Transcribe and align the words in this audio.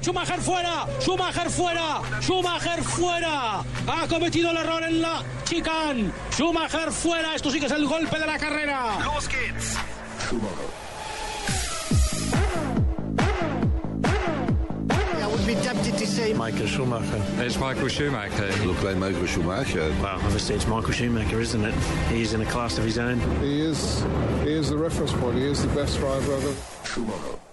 Atención, 0.00 0.14
Schumacher 0.14 0.40
fuera, 0.40 0.86
Schumacher 1.00 1.50
fuera, 1.50 2.02
Schumacher 2.20 2.82
fuera. 2.82 3.64
Ha 3.86 4.08
cometido 4.08 4.50
el 4.50 4.56
error 4.56 4.82
en 4.82 5.02
la 5.02 5.22
chicane. 5.44 6.10
Schumacher 6.30 6.90
fuera, 6.90 7.34
esto 7.34 7.50
sí 7.50 7.60
que 7.60 7.66
es 7.66 7.72
el 7.72 7.86
golpe 7.86 8.18
de 8.18 8.26
la 8.26 8.38
carrera. 8.38 8.98
Los 9.04 9.28
would 15.30 15.46
be 15.46 15.54
tempted 15.56 15.96
to 15.96 16.06
say 16.06 16.32
Michael 16.32 16.66
Schumacher. 16.66 17.22
It's 17.38 17.58
Michael 17.58 17.88
Schumacher. 17.88 18.50
Look 18.66 18.82
like 18.82 18.96
Michael 18.96 19.26
Schumacher. 19.26 19.90
Well, 20.02 20.18
obviously 20.24 20.56
it's 20.56 20.66
Michael 20.66 20.92
Schumacher, 20.92 21.40
isn't 21.40 21.64
it? 21.64 21.74
He's 22.08 22.32
in 22.32 22.40
a 22.40 22.46
class 22.46 22.78
of 22.78 22.84
his 22.84 22.98
own. 22.98 23.20
He 23.40 23.60
is, 23.60 24.04
he 24.42 24.52
is 24.52 24.70
the 24.70 24.76
reference 24.76 25.12
point. 25.12 25.36
He 25.36 25.44
is 25.44 25.62
the 25.62 25.72
best 25.74 25.98
driver 25.98 26.34
ever. 26.34 26.54
Kurve 26.84 27.49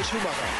Michael 0.00 0.04
Schumacher. 0.04 0.50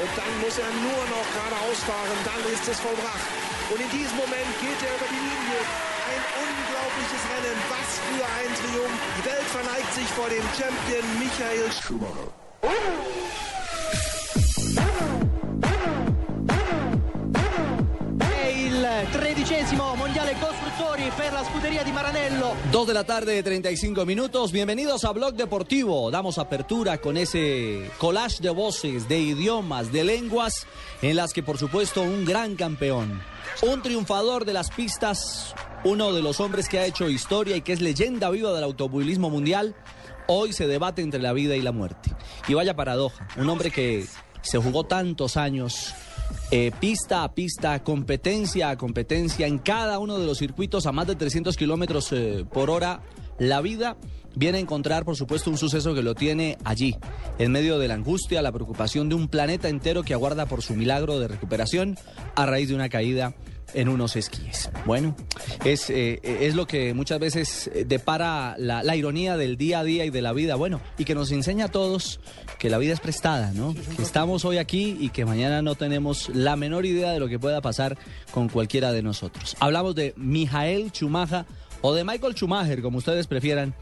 Und 0.00 0.10
dann 0.16 0.32
muss 0.40 0.56
er 0.56 0.70
nur 0.80 1.02
noch 1.12 1.26
geradeaus 1.36 1.80
fahren, 1.84 2.18
dann 2.24 2.40
ist 2.52 2.66
es 2.66 2.80
vollbracht. 2.80 3.28
Und 3.68 3.80
in 3.80 3.90
diesem 3.90 4.16
Moment 4.16 4.48
geht 4.60 4.80
er 4.80 4.96
über 4.96 5.08
die 5.10 5.20
Linie. 5.20 5.60
Ein 6.08 6.22
unglaubliches 6.40 7.22
Rennen, 7.28 7.58
was 7.68 8.00
für 8.08 8.24
ein 8.24 8.50
Triumph. 8.56 9.00
Die 9.18 9.24
Welt 9.28 9.48
verneigt 9.52 9.92
sich 9.94 10.08
vor 10.16 10.28
dem 10.28 10.44
Champion 10.56 11.04
Michael 11.18 11.70
Schumacher. 11.70 12.32
è 12.62 13.59
tredicesimo 19.10 19.94
mondiale 19.96 20.36
costruttori 20.38 21.10
per 21.16 21.32
la 21.32 21.42
scuderia 21.44 21.82
di 21.82 21.90
Maranello. 21.90 22.54
2 22.70 22.86
de 22.86 22.92
la 22.92 23.04
tarde 23.04 23.34
de 23.34 23.42
35 23.42 24.04
minutos. 24.06 24.52
Bienvenidos 24.52 25.04
a 25.04 25.12
Blog 25.12 25.34
Deportivo. 25.34 26.10
Damos 26.10 26.38
apertura 26.38 26.98
con 26.98 27.16
ese 27.16 27.90
collage 27.98 28.40
de 28.40 28.50
voces, 28.50 29.08
de 29.08 29.18
idiomas, 29.18 29.90
de 29.90 30.04
lenguas, 30.04 30.66
en 31.02 31.16
las 31.16 31.32
que 31.32 31.42
por 31.42 31.58
supuesto 31.58 32.02
un 32.02 32.24
gran 32.24 32.54
campeón, 32.54 33.20
un 33.62 33.82
triunfador 33.82 34.44
de 34.44 34.52
las 34.52 34.70
pistas, 34.70 35.54
uno 35.84 36.12
de 36.12 36.22
los 36.22 36.38
hombres 36.38 36.68
que 36.68 36.78
ha 36.78 36.86
hecho 36.86 37.08
historia 37.08 37.56
y 37.56 37.62
que 37.62 37.72
es 37.72 37.80
leyenda 37.80 38.30
viva 38.30 38.52
del 38.52 38.64
automovilismo 38.64 39.28
mundial, 39.28 39.74
hoy 40.28 40.52
se 40.52 40.68
debate 40.68 41.02
entre 41.02 41.20
la 41.20 41.32
vida 41.32 41.56
y 41.56 41.62
la 41.62 41.72
muerte. 41.72 42.14
Y 42.46 42.54
vaya 42.54 42.76
paradoja, 42.76 43.26
un 43.36 43.48
hombre 43.50 43.72
que 43.72 44.06
se 44.42 44.58
jugó 44.58 44.84
tantos 44.84 45.36
años 45.36 45.94
eh, 46.50 46.72
pista 46.80 47.22
a 47.22 47.32
pista, 47.32 47.82
competencia 47.82 48.70
a 48.70 48.76
competencia, 48.76 49.46
en 49.46 49.58
cada 49.58 49.98
uno 49.98 50.18
de 50.18 50.26
los 50.26 50.38
circuitos 50.38 50.86
a 50.86 50.92
más 50.92 51.06
de 51.06 51.14
300 51.14 51.56
kilómetros 51.56 52.12
eh, 52.12 52.44
por 52.52 52.70
hora, 52.70 53.02
la 53.38 53.60
vida. 53.60 53.96
Viene 54.36 54.58
a 54.58 54.60
encontrar, 54.60 55.04
por 55.04 55.16
supuesto, 55.16 55.50
un 55.50 55.58
suceso 55.58 55.92
que 55.92 56.02
lo 56.02 56.14
tiene 56.14 56.56
allí, 56.64 56.96
en 57.38 57.50
medio 57.50 57.80
de 57.80 57.88
la 57.88 57.94
angustia, 57.94 58.42
la 58.42 58.52
preocupación 58.52 59.08
de 59.08 59.16
un 59.16 59.26
planeta 59.26 59.68
entero 59.68 60.04
que 60.04 60.14
aguarda 60.14 60.46
por 60.46 60.62
su 60.62 60.74
milagro 60.74 61.18
de 61.18 61.26
recuperación 61.26 61.98
a 62.36 62.46
raíz 62.46 62.68
de 62.68 62.76
una 62.76 62.88
caída 62.88 63.34
en 63.74 63.88
unos 63.88 64.16
esquíes. 64.16 64.70
Bueno, 64.86 65.16
es, 65.64 65.90
eh, 65.90 66.20
es 66.22 66.54
lo 66.54 66.66
que 66.66 66.94
muchas 66.94 67.18
veces 67.18 67.70
eh, 67.74 67.84
depara 67.86 68.54
la, 68.58 68.82
la 68.82 68.96
ironía 68.96 69.36
del 69.36 69.56
día 69.56 69.80
a 69.80 69.84
día 69.84 70.04
y 70.04 70.10
de 70.10 70.22
la 70.22 70.32
vida, 70.32 70.54
bueno, 70.54 70.80
y 70.98 71.04
que 71.04 71.14
nos 71.14 71.30
enseña 71.32 71.66
a 71.66 71.68
todos 71.68 72.20
que 72.58 72.70
la 72.70 72.78
vida 72.78 72.92
es 72.92 73.00
prestada, 73.00 73.52
¿no? 73.52 73.74
Que 73.74 74.02
estamos 74.02 74.44
hoy 74.44 74.58
aquí 74.58 74.96
y 75.00 75.08
que 75.08 75.24
mañana 75.24 75.62
no 75.62 75.74
tenemos 75.74 76.28
la 76.28 76.56
menor 76.56 76.84
idea 76.84 77.10
de 77.12 77.18
lo 77.18 77.28
que 77.28 77.38
pueda 77.38 77.60
pasar 77.60 77.96
con 78.32 78.48
cualquiera 78.48 78.92
de 78.92 79.02
nosotros. 79.02 79.56
Hablamos 79.60 79.94
de 79.94 80.12
Mijael 80.16 80.90
Schumacher 80.92 81.46
o 81.80 81.94
de 81.94 82.04
Michael 82.04 82.34
Schumacher, 82.34 82.82
como 82.82 82.98
ustedes 82.98 83.26
prefieran, 83.26 83.74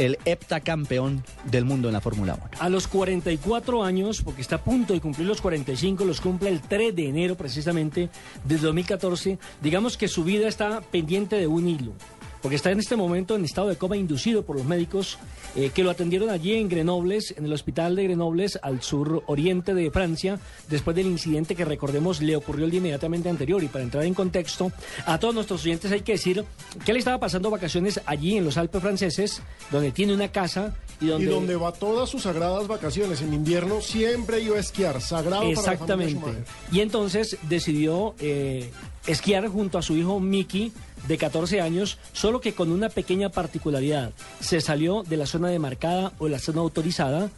el 0.00 0.18
heptacampeón 0.24 1.22
del 1.44 1.66
mundo 1.66 1.88
en 1.88 1.92
la 1.92 2.00
Fórmula 2.00 2.34
1. 2.34 2.50
A 2.58 2.68
los 2.70 2.88
44 2.88 3.84
años, 3.84 4.22
porque 4.22 4.40
está 4.40 4.56
a 4.56 4.64
punto 4.64 4.94
de 4.94 5.00
cumplir 5.00 5.28
los 5.28 5.42
45, 5.42 6.06
los 6.06 6.22
cumple 6.22 6.48
el 6.48 6.62
3 6.62 6.96
de 6.96 7.08
enero 7.08 7.36
precisamente 7.36 8.08
del 8.44 8.60
2014. 8.62 9.38
Digamos 9.62 9.98
que 9.98 10.08
su 10.08 10.24
vida 10.24 10.48
está 10.48 10.80
pendiente 10.80 11.36
de 11.36 11.46
un 11.46 11.68
hilo, 11.68 11.92
porque 12.42 12.56
está 12.56 12.70
en 12.70 12.78
este 12.78 12.96
momento 12.96 13.34
en 13.34 13.44
estado 13.44 13.68
de 13.68 13.76
coma 13.76 13.96
inducido 13.96 14.44
por 14.44 14.56
los 14.56 14.64
médicos 14.64 15.18
eh, 15.56 15.70
que 15.74 15.82
lo 15.82 15.90
atendieron 15.90 16.30
allí 16.30 16.54
en 16.54 16.68
Grenobles, 16.68 17.34
en 17.36 17.44
el 17.44 17.52
hospital 17.52 17.96
de 17.96 18.04
Grenobles, 18.04 18.58
al 18.62 18.82
sur 18.82 19.22
oriente 19.26 19.74
de 19.74 19.90
Francia, 19.90 20.38
después 20.68 20.96
del 20.96 21.06
incidente 21.06 21.54
que 21.54 21.64
recordemos 21.64 22.20
le 22.20 22.36
ocurrió 22.36 22.64
el 22.64 22.70
día 22.70 22.78
inmediatamente 22.78 23.28
anterior. 23.28 23.62
Y 23.62 23.68
para 23.68 23.84
entrar 23.84 24.04
en 24.04 24.14
contexto, 24.14 24.72
a 25.06 25.18
todos 25.18 25.34
nuestros 25.34 25.62
oyentes 25.62 25.92
hay 25.92 26.00
que 26.00 26.12
decir 26.12 26.44
que 26.84 26.92
él 26.92 26.96
estaba 26.98 27.18
pasando 27.18 27.50
vacaciones 27.50 28.00
allí 28.06 28.36
en 28.36 28.44
los 28.44 28.56
Alpes 28.56 28.80
franceses, 28.80 29.42
donde 29.70 29.92
tiene 29.92 30.14
una 30.14 30.28
casa 30.28 30.74
y 31.00 31.06
donde... 31.06 31.26
Y 31.26 31.28
donde 31.28 31.56
va 31.56 31.72
todas 31.72 32.08
sus 32.08 32.22
sagradas 32.22 32.66
vacaciones. 32.68 33.22
En 33.22 33.34
invierno 33.34 33.80
siempre 33.80 34.40
iba 34.40 34.56
a 34.56 34.60
esquiar, 34.60 35.00
sagrado 35.00 35.42
para 35.42 35.72
la 35.72 35.78
familia 35.78 36.06
Exactamente. 36.06 36.52
Y 36.72 36.80
entonces 36.80 37.38
decidió 37.48 38.14
eh, 38.20 38.70
esquiar 39.06 39.48
junto 39.48 39.78
a 39.78 39.82
su 39.82 39.96
hijo 39.96 40.20
Mickey, 40.20 40.72
de 41.06 41.18
14 41.18 41.60
años, 41.60 41.98
solo 42.12 42.40
que 42.40 42.54
con 42.54 42.70
una 42.70 42.88
pequeña 42.88 43.30
particularidad. 43.30 44.12
Se 44.40 44.60
salió 44.60 45.02
de 45.02 45.16
la 45.16 45.26
zona 45.26 45.48
demarcada 45.48 46.12
o 46.18 46.28
la 46.28 46.38
zona 46.38 46.60
autorizada 46.60 47.30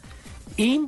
y... 0.57 0.81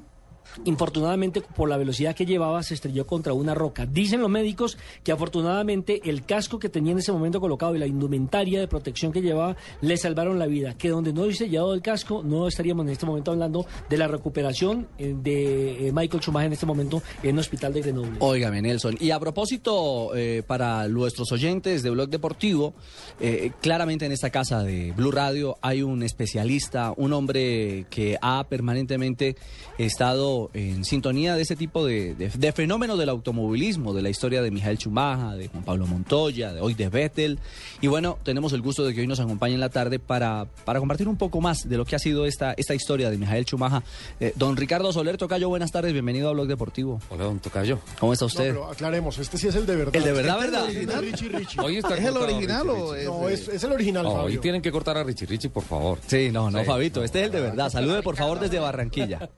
Infortunadamente, 0.65 1.41
por 1.41 1.69
la 1.69 1.77
velocidad 1.77 2.15
que 2.15 2.25
llevaba, 2.25 2.63
se 2.63 2.73
estrelló 2.73 3.05
contra 3.05 3.33
una 3.33 3.53
roca. 3.53 3.85
Dicen 3.85 4.21
los 4.21 4.29
médicos 4.29 4.77
que 5.03 5.11
afortunadamente 5.11 6.01
el 6.05 6.25
casco 6.25 6.59
que 6.59 6.69
tenía 6.69 6.93
en 6.93 6.99
ese 6.99 7.11
momento 7.11 7.39
colocado 7.39 7.75
y 7.75 7.79
la 7.79 7.87
indumentaria 7.87 8.59
de 8.59 8.67
protección 8.67 9.11
que 9.11 9.21
llevaba 9.21 9.55
le 9.81 9.97
salvaron 9.97 10.39
la 10.39 10.47
vida. 10.47 10.77
Que 10.77 10.89
donde 10.89 11.13
no 11.13 11.23
hubiese 11.23 11.49
llevado 11.49 11.73
el 11.73 11.81
casco, 11.81 12.23
no 12.23 12.47
estaríamos 12.47 12.85
en 12.85 12.91
este 12.91 13.05
momento 13.05 13.31
hablando 13.31 13.65
de 13.89 13.97
la 13.97 14.07
recuperación 14.07 14.87
eh, 14.97 15.15
de 15.21 15.87
eh, 15.87 15.91
Michael 15.91 16.21
Schumacher 16.21 16.47
en 16.47 16.53
este 16.53 16.65
momento 16.65 17.01
en 17.23 17.33
un 17.33 17.39
hospital 17.39 17.73
de 17.73 17.81
Grenoble. 17.81 18.17
Óigame, 18.19 18.61
Nelson. 18.61 18.97
Y 18.99 19.11
a 19.11 19.19
propósito, 19.19 20.15
eh, 20.15 20.43
para 20.45 20.87
nuestros 20.87 21.31
oyentes 21.31 21.83
de 21.83 21.89
Blog 21.89 22.09
Deportivo, 22.09 22.73
eh, 23.19 23.51
claramente 23.61 24.05
en 24.05 24.11
esta 24.11 24.29
casa 24.29 24.63
de 24.63 24.91
Blue 24.91 25.11
Radio 25.11 25.57
hay 25.61 25.81
un 25.81 26.03
especialista, 26.03 26.93
un 26.95 27.13
hombre 27.13 27.85
que 27.89 28.17
ha 28.21 28.45
permanentemente 28.47 29.35
estado 29.77 30.34
en 30.53 30.83
sintonía 30.85 31.35
de 31.35 31.41
ese 31.41 31.55
tipo 31.55 31.85
de, 31.85 32.15
de, 32.15 32.29
de 32.29 32.51
fenómenos 32.51 32.97
del 32.99 33.09
automovilismo, 33.09 33.93
de 33.93 34.01
la 34.01 34.09
historia 34.09 34.41
de 34.41 34.51
Mijael 34.51 34.77
Chumaja, 34.77 35.35
de 35.35 35.47
Juan 35.47 35.63
Pablo 35.63 35.87
Montoya, 35.87 36.53
de 36.53 36.61
hoy 36.61 36.73
de 36.73 36.89
Vettel. 36.89 37.39
Y 37.81 37.87
bueno, 37.87 38.17
tenemos 38.23 38.53
el 38.53 38.61
gusto 38.61 38.85
de 38.85 38.93
que 38.93 39.01
hoy 39.01 39.07
nos 39.07 39.19
acompañe 39.19 39.53
en 39.55 39.59
la 39.59 39.69
tarde 39.69 39.99
para, 39.99 40.45
para 40.65 40.79
compartir 40.79 41.07
un 41.07 41.17
poco 41.17 41.41
más 41.41 41.67
de 41.67 41.77
lo 41.77 41.85
que 41.85 41.95
ha 41.95 41.99
sido 41.99 42.25
esta, 42.25 42.53
esta 42.57 42.73
historia 42.75 43.09
de 43.09 43.17
Mijael 43.17 43.45
Chumaja. 43.45 43.83
Eh, 44.19 44.33
don 44.35 44.55
Ricardo 44.57 44.91
Soler 44.93 45.17
Tocayo, 45.17 45.49
buenas 45.49 45.71
tardes, 45.71 45.93
bienvenido 45.93 46.29
a 46.29 46.33
Blog 46.33 46.47
Deportivo. 46.47 46.99
Hola, 47.09 47.25
don 47.25 47.39
Tocayo. 47.39 47.79
¿Cómo 47.99 48.13
está 48.13 48.23
No, 48.25 48.27
usted? 48.27 48.47
pero 48.49 48.65
aclaremos, 48.71 49.17
este 49.17 49.37
sí 49.37 49.47
es 49.47 49.55
el 49.55 49.65
de 49.65 49.75
verdad. 49.75 49.95
El 49.95 50.03
de 50.03 50.11
verdad, 50.11 50.37
Este 50.39 50.51
¿verdad? 50.51 50.69
Es 50.69 50.75
el 50.77 50.85
de 50.87 51.01
Richie 51.01 51.29
Richie. 51.29 51.61
Hoy 51.61 51.77
está 51.77 51.95
¿Es 51.95 52.05
el 52.05 52.13
cortado 52.13 52.35
original 52.35 52.67
Richie 52.67 52.77
o 52.79 52.93
Richie. 52.93 53.01
es- 53.01 53.05
No, 53.09 53.29
es, 53.29 53.47
es 53.47 53.63
el 53.63 53.71
original, 53.71 54.03
No, 54.03 54.13
hoy 54.13 54.37
tienen 54.37 54.61
que 54.61 54.71
cortar 54.71 54.97
a 54.97 55.03
Richie 55.03 55.25
Richie, 55.25 55.49
por 55.49 55.63
favor. 55.63 55.99
Sí, 56.07 56.29
no, 56.31 56.49
no, 56.51 56.59
Sí. 56.59 56.65
Fabito, 56.65 57.03
este 57.03 57.19
es 57.21 57.25
el 57.27 57.31
de 57.31 57.41
verdad. 57.41 57.69
Salude 57.69 58.01
por 58.01 58.15
favor 58.15 58.39
desde 58.39 58.59
Barranquilla. 58.59 59.29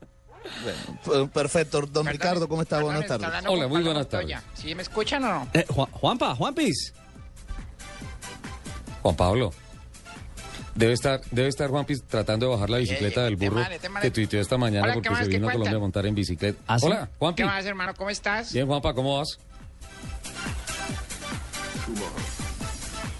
Perfecto. 1.33 1.81
Don 1.81 2.05
Ricardo, 2.05 2.47
¿cómo 2.47 2.61
está? 2.61 2.81
Buenas 2.81 3.05
tardes. 3.05 3.29
Hola, 3.47 3.67
muy 3.67 3.83
buenas 3.83 4.07
tardes. 4.07 4.37
¿Sí 4.55 4.73
me 4.75 4.81
escuchan 4.83 5.23
o 5.23 5.27
no? 5.29 5.47
Eh, 5.53 5.65
Juan- 5.69 5.89
Juanpa, 5.91 6.35
Juanpis. 6.35 6.93
Juan 9.01 9.15
Pablo. 9.15 9.53
Debe 10.75 10.93
estar, 10.93 11.21
debe 11.31 11.47
estar 11.47 11.69
Juanpis 11.71 12.03
tratando 12.03 12.45
de 12.47 12.51
bajar 12.53 12.69
la 12.69 12.77
bicicleta 12.77 13.21
Eh, 13.21 13.23
del 13.23 13.35
burro 13.35 13.61
este 13.63 13.89
man- 13.89 14.01
que 14.01 14.11
tuiteó 14.11 14.39
esta 14.39 14.57
mañana 14.59 14.83
Hola, 14.83 14.93
¿qué 14.93 15.09
porque 15.09 15.23
se 15.23 15.29
¿Qué 15.29 15.35
vino 15.37 15.49
a 15.49 15.51
Colombia 15.53 15.75
a 15.77 15.79
montar 15.79 16.05
en 16.05 16.13
bicicleta. 16.13 16.59
¿Ah, 16.67 16.77
sí? 16.77 16.85
Hola, 16.85 17.09
Juanpi. 17.17 17.41
¿Qué 17.41 17.45
más, 17.47 17.65
hermano? 17.65 17.93
¿Cómo 17.95 18.09
estás? 18.11 18.53
Bien, 18.53 18.67
Juanpa, 18.67 18.93
¿cómo 18.93 19.17
vas? 19.17 19.39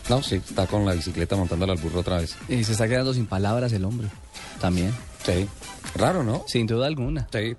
No, 0.10 0.22
sí, 0.24 0.36
está 0.36 0.68
con 0.68 0.86
la 0.86 0.94
bicicleta 0.94 1.36
montándola 1.36 1.74
al 1.74 1.80
burro 1.80 2.00
otra 2.02 2.18
vez. 2.18 2.36
Y 2.48 2.64
se 2.64 2.74
está 2.74 2.88
quedando 2.88 3.14
sin 3.14 3.26
palabras 3.26 3.74
el 3.74 3.84
hombre. 3.86 4.08
También. 4.62 4.94
Sí. 5.26 5.48
Raro, 5.96 6.24
¿no? 6.24 6.44
Sin 6.48 6.68
duda 6.68 6.88
alguna. 6.88 7.28
Sí. 7.32 7.56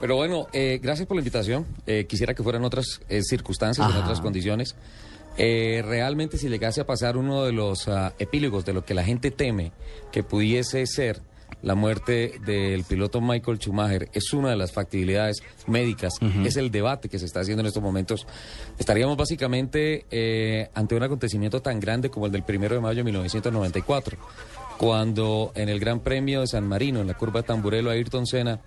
Pero 0.00 0.16
bueno, 0.16 0.46
eh, 0.52 0.80
gracias 0.82 1.06
por 1.06 1.16
la 1.16 1.20
invitación. 1.20 1.66
Eh, 1.86 2.06
quisiera 2.08 2.34
que 2.34 2.42
fueran 2.42 2.64
otras 2.64 3.00
eh, 3.08 3.22
circunstancias, 3.22 3.88
en 3.90 3.96
otras 3.96 4.20
condiciones. 4.20 4.74
Eh, 5.36 5.82
realmente, 5.86 6.38
si 6.38 6.48
llegase 6.48 6.80
a 6.80 6.86
pasar 6.86 7.16
uno 7.16 7.44
de 7.44 7.52
los 7.52 7.88
ah, 7.88 8.14
epílogos 8.18 8.64
de 8.64 8.72
lo 8.72 8.84
que 8.84 8.94
la 8.94 9.04
gente 9.04 9.30
teme 9.30 9.72
que 10.10 10.22
pudiese 10.22 10.86
ser 10.86 11.22
la 11.62 11.74
muerte 11.74 12.34
del 12.44 12.84
piloto 12.84 13.20
Michael 13.20 13.58
Schumacher 13.58 14.08
es 14.12 14.32
una 14.32 14.50
de 14.50 14.56
las 14.56 14.72
factibilidades 14.72 15.42
médicas, 15.66 16.14
es 16.44 16.56
el 16.56 16.70
debate 16.70 17.08
que 17.08 17.18
se 17.18 17.26
está 17.26 17.40
haciendo 17.40 17.60
en 17.60 17.66
estos 17.66 17.82
momentos, 17.82 18.26
estaríamos 18.78 19.16
básicamente 19.16 20.06
eh, 20.10 20.70
ante 20.74 20.94
un 20.94 21.02
acontecimiento 21.02 21.60
tan 21.60 21.78
grande 21.78 22.08
como 22.08 22.26
el 22.26 22.32
del 22.32 22.44
primero 22.44 22.74
de 22.74 22.80
mayo 22.80 22.98
de 22.98 23.04
1994, 23.04 24.16
cuando 24.80 25.52
en 25.56 25.68
el 25.68 25.78
Gran 25.78 26.00
Premio 26.00 26.40
de 26.40 26.46
San 26.46 26.66
Marino, 26.66 27.02
en 27.02 27.06
la 27.06 27.12
curva 27.12 27.42
de 27.42 27.46
Tamburelo, 27.48 27.90
Ayrton 27.90 28.26
Senna 28.26 28.60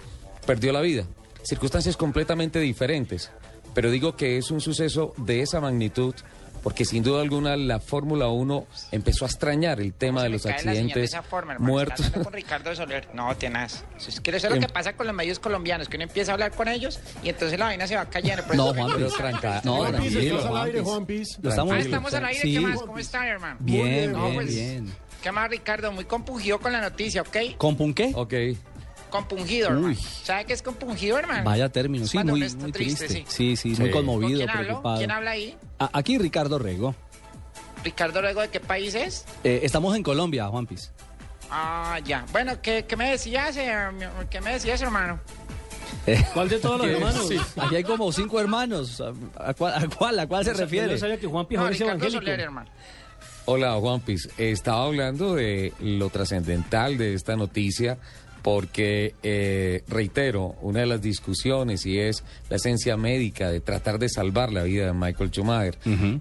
perdió 0.45 0.71
la 0.71 0.79
vida. 0.81 1.05
Circunstancias 1.41 1.97
completamente 1.97 2.59
diferentes, 2.59 3.31
pero 3.73 3.89
digo 3.89 4.15
que 4.15 4.37
es 4.37 4.51
un 4.51 4.61
suceso 4.61 5.15
de 5.17 5.41
esa 5.41 5.59
magnitud 5.59 6.13
porque 6.61 6.85
sin 6.85 7.01
duda 7.03 7.21
alguna 7.23 7.57
la 7.57 7.79
Fórmula 7.79 8.27
1 8.29 8.67
empezó 8.91 9.25
a 9.25 9.27
extrañar 9.27 9.81
el 9.81 9.91
tema 9.93 10.21
de 10.21 10.29
los 10.29 10.45
accidentes 10.45 10.93
de 10.95 11.03
esa 11.03 11.23
forma, 11.23 11.53
hermano. 11.53 11.73
muertos. 11.73 12.07
Con 12.11 12.31
Ricardo 12.31 12.73
Soler. 12.75 13.09
No, 13.15 13.35
tenaz. 13.35 13.83
Es 13.97 14.21
que 14.21 14.29
eso 14.31 14.47
es 14.47 14.53
lo 14.53 14.59
que 14.61 14.69
pasa 14.71 14.93
con 14.93 15.07
los 15.07 15.15
medios 15.15 15.39
colombianos, 15.39 15.89
que 15.89 15.97
uno 15.97 16.03
empieza 16.05 16.31
a 16.31 16.35
hablar 16.35 16.51
con 16.51 16.67
ellos 16.67 16.99
y 17.23 17.29
entonces 17.29 17.57
la 17.57 17.65
vaina 17.65 17.87
se 17.87 17.95
va 17.95 18.05
cayendo. 18.05 18.43
Por 18.43 18.55
No, 18.55 18.65
eso- 18.71 18.75
Juan, 18.75 18.91
pero 18.95 19.09
tranca. 19.11 19.61
No, 19.65 19.83
tranquilo, 19.89 20.19
estás 20.21 20.45
al 20.45 20.51
Juan 20.51 20.65
aire. 20.67 20.81
Juan 20.81 21.05
Piz. 21.07 21.27
Estamos 21.43 21.73
Ah, 21.73 21.79
estamos 21.79 22.13
al 22.13 22.25
aire. 22.25 22.41
Sí. 22.43 22.53
¿Qué 22.53 22.59
más? 22.61 22.79
¿Cómo 22.79 22.97
están, 22.99 23.25
hermano? 23.25 23.57
Bien, 23.59 24.11
No, 24.13 24.21
bien, 24.23 24.35
pues, 24.35 24.47
bien. 24.55 24.93
¿Qué 25.23 25.31
más, 25.31 25.49
Ricardo? 25.49 25.91
Muy 25.91 26.03
compungido 26.05 26.59
con 26.59 26.71
la 26.73 26.81
noticia, 26.81 27.21
¿ok? 27.21 27.55
¿Compun 27.57 27.93
qué? 27.93 28.11
Ok. 28.13 28.33
Compungido, 29.09 29.69
hermano. 29.69 29.87
Uy. 29.87 29.95
¿Sabe 29.95 30.45
qué 30.45 30.53
es 30.53 30.61
compungido, 30.61 31.17
hermano? 31.17 31.43
Vaya 31.45 31.69
término, 31.69 32.05
sí, 32.05 32.17
Cuando 32.17 32.33
muy, 32.33 32.41
uno 32.41 32.47
está 32.47 32.63
muy 32.63 32.71
triste, 32.73 33.07
triste. 33.07 33.31
sí. 33.31 33.55
Sí, 33.55 33.75
sí, 33.75 33.79
muy 33.79 33.87
Sí. 33.87 33.93
¿Con 33.93 34.05
conmovido, 34.05 34.37
quién 34.39 34.49
hablo? 34.49 34.63
preocupado. 34.65 34.97
¿Quién 34.97 35.11
habla 35.11 35.31
ahí? 35.31 35.57
A- 35.79 35.89
Aquí 35.93 36.17
Ricardo 36.17 36.59
Rego. 36.59 36.93
Ricardo 37.83 38.21
Rego, 38.21 38.41
¿de 38.41 38.49
qué 38.49 38.59
país 38.59 38.95
es? 38.95 39.25
Eh, 39.43 39.61
estamos 39.63 39.95
en 39.95 40.03
Colombia, 40.03 40.47
Juan 40.47 40.65
Piz. 40.67 40.91
Ah, 41.49 41.99
ya. 42.03 42.25
Bueno, 42.31 42.61
¿qué, 42.61 42.85
qué 42.87 42.95
me 42.97 43.11
decías, 43.11 43.55
eh, 43.57 43.75
¿Qué 44.29 44.41
me 44.41 44.53
decías, 44.53 44.81
hermano? 44.81 45.19
¿Cuál 46.33 46.49
de 46.49 46.59
todos 46.59 46.79
los 46.79 46.87
hermanos? 46.87 47.29
Aquí 47.57 47.75
hay 47.75 47.83
como 47.83 48.11
cinco 48.11 48.39
hermanos. 48.39 48.99
¿A, 48.99 49.13
a 49.49 49.53
cuál, 49.53 49.73
a 49.75 49.87
cuál, 49.87 50.19
a 50.19 50.27
cuál 50.27 50.43
se 50.43 50.51
Yo 50.53 50.57
refiere? 50.57 50.91
no 50.93 50.97
sabía 50.97 51.17
que 51.17 51.27
Juan 51.27 51.43
No, 51.43 51.47
Pijo 51.47 51.63
es 51.67 51.71
Ricardo 51.79 51.91
evangélico. 51.91 52.21
Soler, 52.21 52.39
hermano. 52.39 52.69
Hola, 53.45 53.73
Juanpis. 53.75 54.29
Estaba 54.37 54.85
hablando 54.85 55.35
de 55.35 55.73
lo 55.81 56.09
trascendental 56.09 56.97
de 56.97 57.13
esta 57.13 57.35
noticia 57.35 57.97
porque, 58.41 59.15
eh, 59.23 59.83
reitero, 59.87 60.55
una 60.61 60.81
de 60.81 60.85
las 60.85 61.01
discusiones 61.01 61.85
y 61.85 61.99
es 61.99 62.23
la 62.49 62.55
esencia 62.57 62.95
médica 62.97 63.49
de 63.49 63.59
tratar 63.59 63.99
de 63.99 64.09
salvar 64.09 64.51
la 64.51 64.63
vida 64.63 64.87
de 64.87 64.93
Michael 64.93 65.29
Schumacher. 65.31 65.77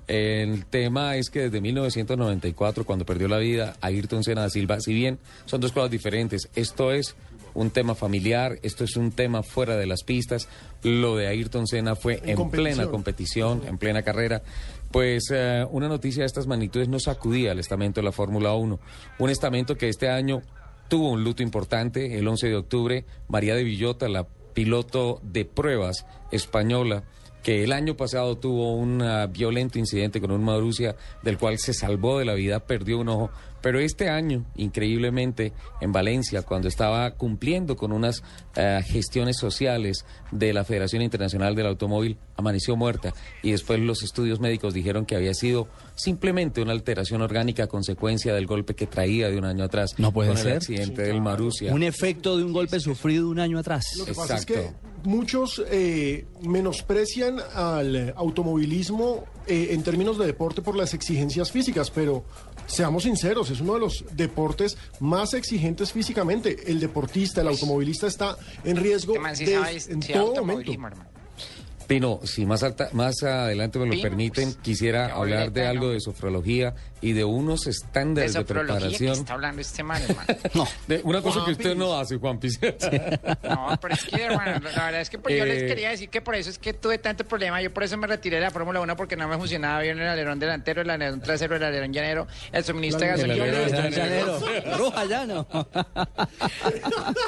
El 0.08 0.64
tema 0.66 1.16
es 1.16 1.30
que 1.30 1.42
desde 1.42 1.60
1994, 1.60 2.84
cuando 2.84 3.04
perdió 3.04 3.28
la 3.28 3.38
vida 3.38 3.76
Ayrton 3.80 4.24
Senna 4.24 4.42
da 4.42 4.50
Silva, 4.50 4.80
si 4.80 4.92
bien 4.92 5.18
son 5.46 5.60
dos 5.60 5.72
cosas 5.72 5.90
diferentes, 5.90 6.48
esto 6.54 6.92
es 6.92 7.14
un 7.54 7.70
tema 7.70 7.94
familiar, 7.94 8.58
esto 8.62 8.84
es 8.84 8.96
un 8.96 9.12
tema 9.12 9.42
fuera 9.42 9.76
de 9.76 9.86
las 9.86 10.04
pistas, 10.04 10.48
lo 10.82 11.16
de 11.16 11.26
Ayrton 11.26 11.66
Senna 11.66 11.94
fue 11.96 12.20
En 12.22 12.30
en, 12.30 12.36
competición. 12.36 12.76
plena 12.76 12.90
competición, 12.90 13.62
en 13.66 13.78
plena 13.78 14.02
carrera. 14.02 14.42
Pues 14.92 15.30
eh, 15.30 15.66
una 15.70 15.88
noticia 15.88 16.22
de 16.22 16.26
estas 16.26 16.46
magnitudes 16.46 16.86
no 16.86 17.00
sacudía 17.00 17.52
el 17.52 17.58
estamento 17.58 18.00
de 18.00 18.04
la 18.04 18.12
Fórmula 18.12 18.52
1. 18.52 18.78
Un 19.18 19.30
estamento 19.30 19.76
que 19.76 19.88
este 19.88 20.10
año 20.10 20.42
tuvo 20.88 21.10
un 21.10 21.24
luto 21.24 21.42
importante. 21.42 22.18
El 22.18 22.28
11 22.28 22.48
de 22.48 22.56
octubre, 22.56 23.06
María 23.26 23.54
de 23.54 23.64
Villota, 23.64 24.06
la 24.08 24.26
piloto 24.52 25.18
de 25.22 25.46
pruebas 25.46 26.04
española, 26.30 27.04
que 27.42 27.64
el 27.64 27.72
año 27.72 27.96
pasado 27.96 28.36
tuvo 28.36 28.74
un 28.74 29.00
ah, 29.00 29.26
violento 29.28 29.78
incidente 29.78 30.20
con 30.20 30.30
un 30.30 30.44
Marussia, 30.44 30.94
del 31.22 31.38
cual 31.38 31.58
se 31.58 31.72
salvó 31.72 32.18
de 32.18 32.26
la 32.26 32.34
vida, 32.34 32.60
perdió 32.60 32.98
un 32.98 33.08
ojo. 33.08 33.30
Pero 33.62 33.78
este 33.78 34.08
año, 34.08 34.44
increíblemente, 34.56 35.52
en 35.80 35.92
Valencia, 35.92 36.42
cuando 36.42 36.68
estaba 36.68 37.12
cumpliendo 37.12 37.76
con 37.76 37.92
unas 37.92 38.22
ah, 38.56 38.80
gestiones 38.84 39.36
sociales 39.38 40.04
de 40.30 40.52
la 40.52 40.64
Federación 40.64 41.02
Internacional 41.02 41.54
del 41.54 41.66
Automóvil, 41.66 42.18
amaneció 42.36 42.76
muerta. 42.76 43.14
Y 43.42 43.52
después 43.52 43.80
los 43.80 44.02
estudios 44.02 44.40
médicos 44.40 44.74
dijeron 44.74 45.06
que 45.06 45.16
había 45.16 45.34
sido 45.34 45.68
simplemente 45.94 46.60
una 46.60 46.72
alteración 46.72 47.22
orgánica 47.22 47.64
a 47.64 47.66
consecuencia 47.66 48.34
del 48.34 48.46
golpe 48.46 48.74
que 48.74 48.86
traía 48.86 49.28
de 49.28 49.38
un 49.38 49.44
año 49.44 49.64
atrás. 49.64 49.94
No 49.98 50.12
puede 50.12 50.30
con 50.30 50.38
ser. 50.38 50.52
el 50.52 50.56
accidente 50.58 51.02
del 51.02 51.20
Marussia. 51.20 51.72
Un 51.72 51.82
efecto 51.82 52.36
de 52.36 52.44
un 52.44 52.52
golpe 52.52 52.80
sufrido 52.80 53.28
un 53.28 53.38
año 53.38 53.58
atrás. 53.58 53.84
Lo 53.96 54.04
que 54.04 54.14
pasa 54.14 54.36
es 54.36 54.46
que 54.46 54.54
Exacto. 54.54 54.88
muchos 55.04 55.62
eh, 55.70 56.26
menosprecian 56.42 57.38
al 57.54 58.12
automovilismo 58.16 59.24
eh, 59.46 59.68
en 59.70 59.82
términos 59.82 60.18
de 60.18 60.26
deporte 60.26 60.62
por 60.62 60.76
las 60.76 60.94
exigencias 60.94 61.50
físicas, 61.50 61.90
pero 61.90 62.24
seamos 62.72 63.02
sinceros, 63.04 63.50
es 63.50 63.60
uno 63.60 63.74
de 63.74 63.80
los 63.80 64.04
deportes 64.12 64.76
más 65.00 65.34
exigentes 65.34 65.92
físicamente. 65.92 66.70
El 66.70 66.80
deportista, 66.80 67.40
el 67.42 67.48
automovilista 67.48 68.06
está 68.06 68.36
en 68.64 68.76
riesgo 68.76 69.12
de- 69.14 69.82
en 69.88 70.00
todo 70.00 70.44
momento. 70.44 70.72
hermano. 70.72 70.96
Pino, 71.86 72.20
si 72.24 72.46
más, 72.46 72.62
alta, 72.62 72.88
más 72.92 73.22
adelante 73.22 73.78
me 73.78 73.86
lo 73.86 73.90
Pino, 73.92 74.02
permiten, 74.02 74.52
pues, 74.52 74.62
quisiera 74.62 75.12
hablar 75.14 75.52
de 75.52 75.66
algo 75.66 75.86
¿no? 75.86 75.92
de 75.92 76.00
sofrología 76.00 76.74
y 77.02 77.12
de 77.12 77.24
unos 77.24 77.62
De 77.62 77.70
estándares 77.72 78.32
de, 78.32 78.40
sofrología 78.40 78.74
que 78.76 78.80
preparación. 78.80 79.12
está 79.18 79.34
hablando 79.34 79.60
este 79.60 79.82
man, 79.82 80.02
hermano. 80.02 80.28
No. 80.54 80.66
De 80.86 81.00
una 81.04 81.20
cosa 81.20 81.44
que 81.44 81.50
usted 81.52 81.74
no 81.76 81.98
hace, 81.98 82.16
Juan 82.16 82.38
Piz. 82.38 82.58
No, 83.42 83.78
pero 83.80 83.94
es 83.94 84.04
que, 84.04 84.22
hermano, 84.22 84.52
la 84.60 84.84
verdad 84.86 85.00
es 85.00 85.10
que 85.10 85.18
pues, 85.18 85.36
yo 85.36 85.44
les 85.44 85.62
Eh, 85.62 85.66
quería 85.66 85.90
decir 85.90 86.08
que 86.08 86.20
por 86.22 86.34
eso 86.34 86.48
es 86.50 86.58
que 86.58 86.72
tuve 86.72 86.98
tanto 86.98 87.24
problema. 87.24 87.60
Yo 87.60 87.72
por 87.72 87.82
eso 87.82 87.96
me 87.98 88.06
retiré 88.06 88.36
de 88.36 88.42
la 88.42 88.50
Fórmula 88.50 88.80
1 88.80 88.96
porque 88.96 89.16
no 89.16 89.28
me 89.28 89.36
funcionaba 89.36 89.80
bien 89.82 89.98
el 89.98 90.08
alerón 90.08 90.38
delantero, 90.38 90.80
el 90.82 90.90
alerón 90.90 91.20
trasero, 91.20 91.56
el 91.56 91.62
alerón 91.64 91.92
llanero, 91.92 92.26
el 92.52 92.64
suministro 92.64 93.00
de 93.00 93.06
La- 93.06 93.12
el 93.14 93.38
gasolina. 93.38 93.44
alerón 93.44 93.90
Llanero. 93.92 94.40
Bruja 94.76 95.04
llano. 95.04 95.46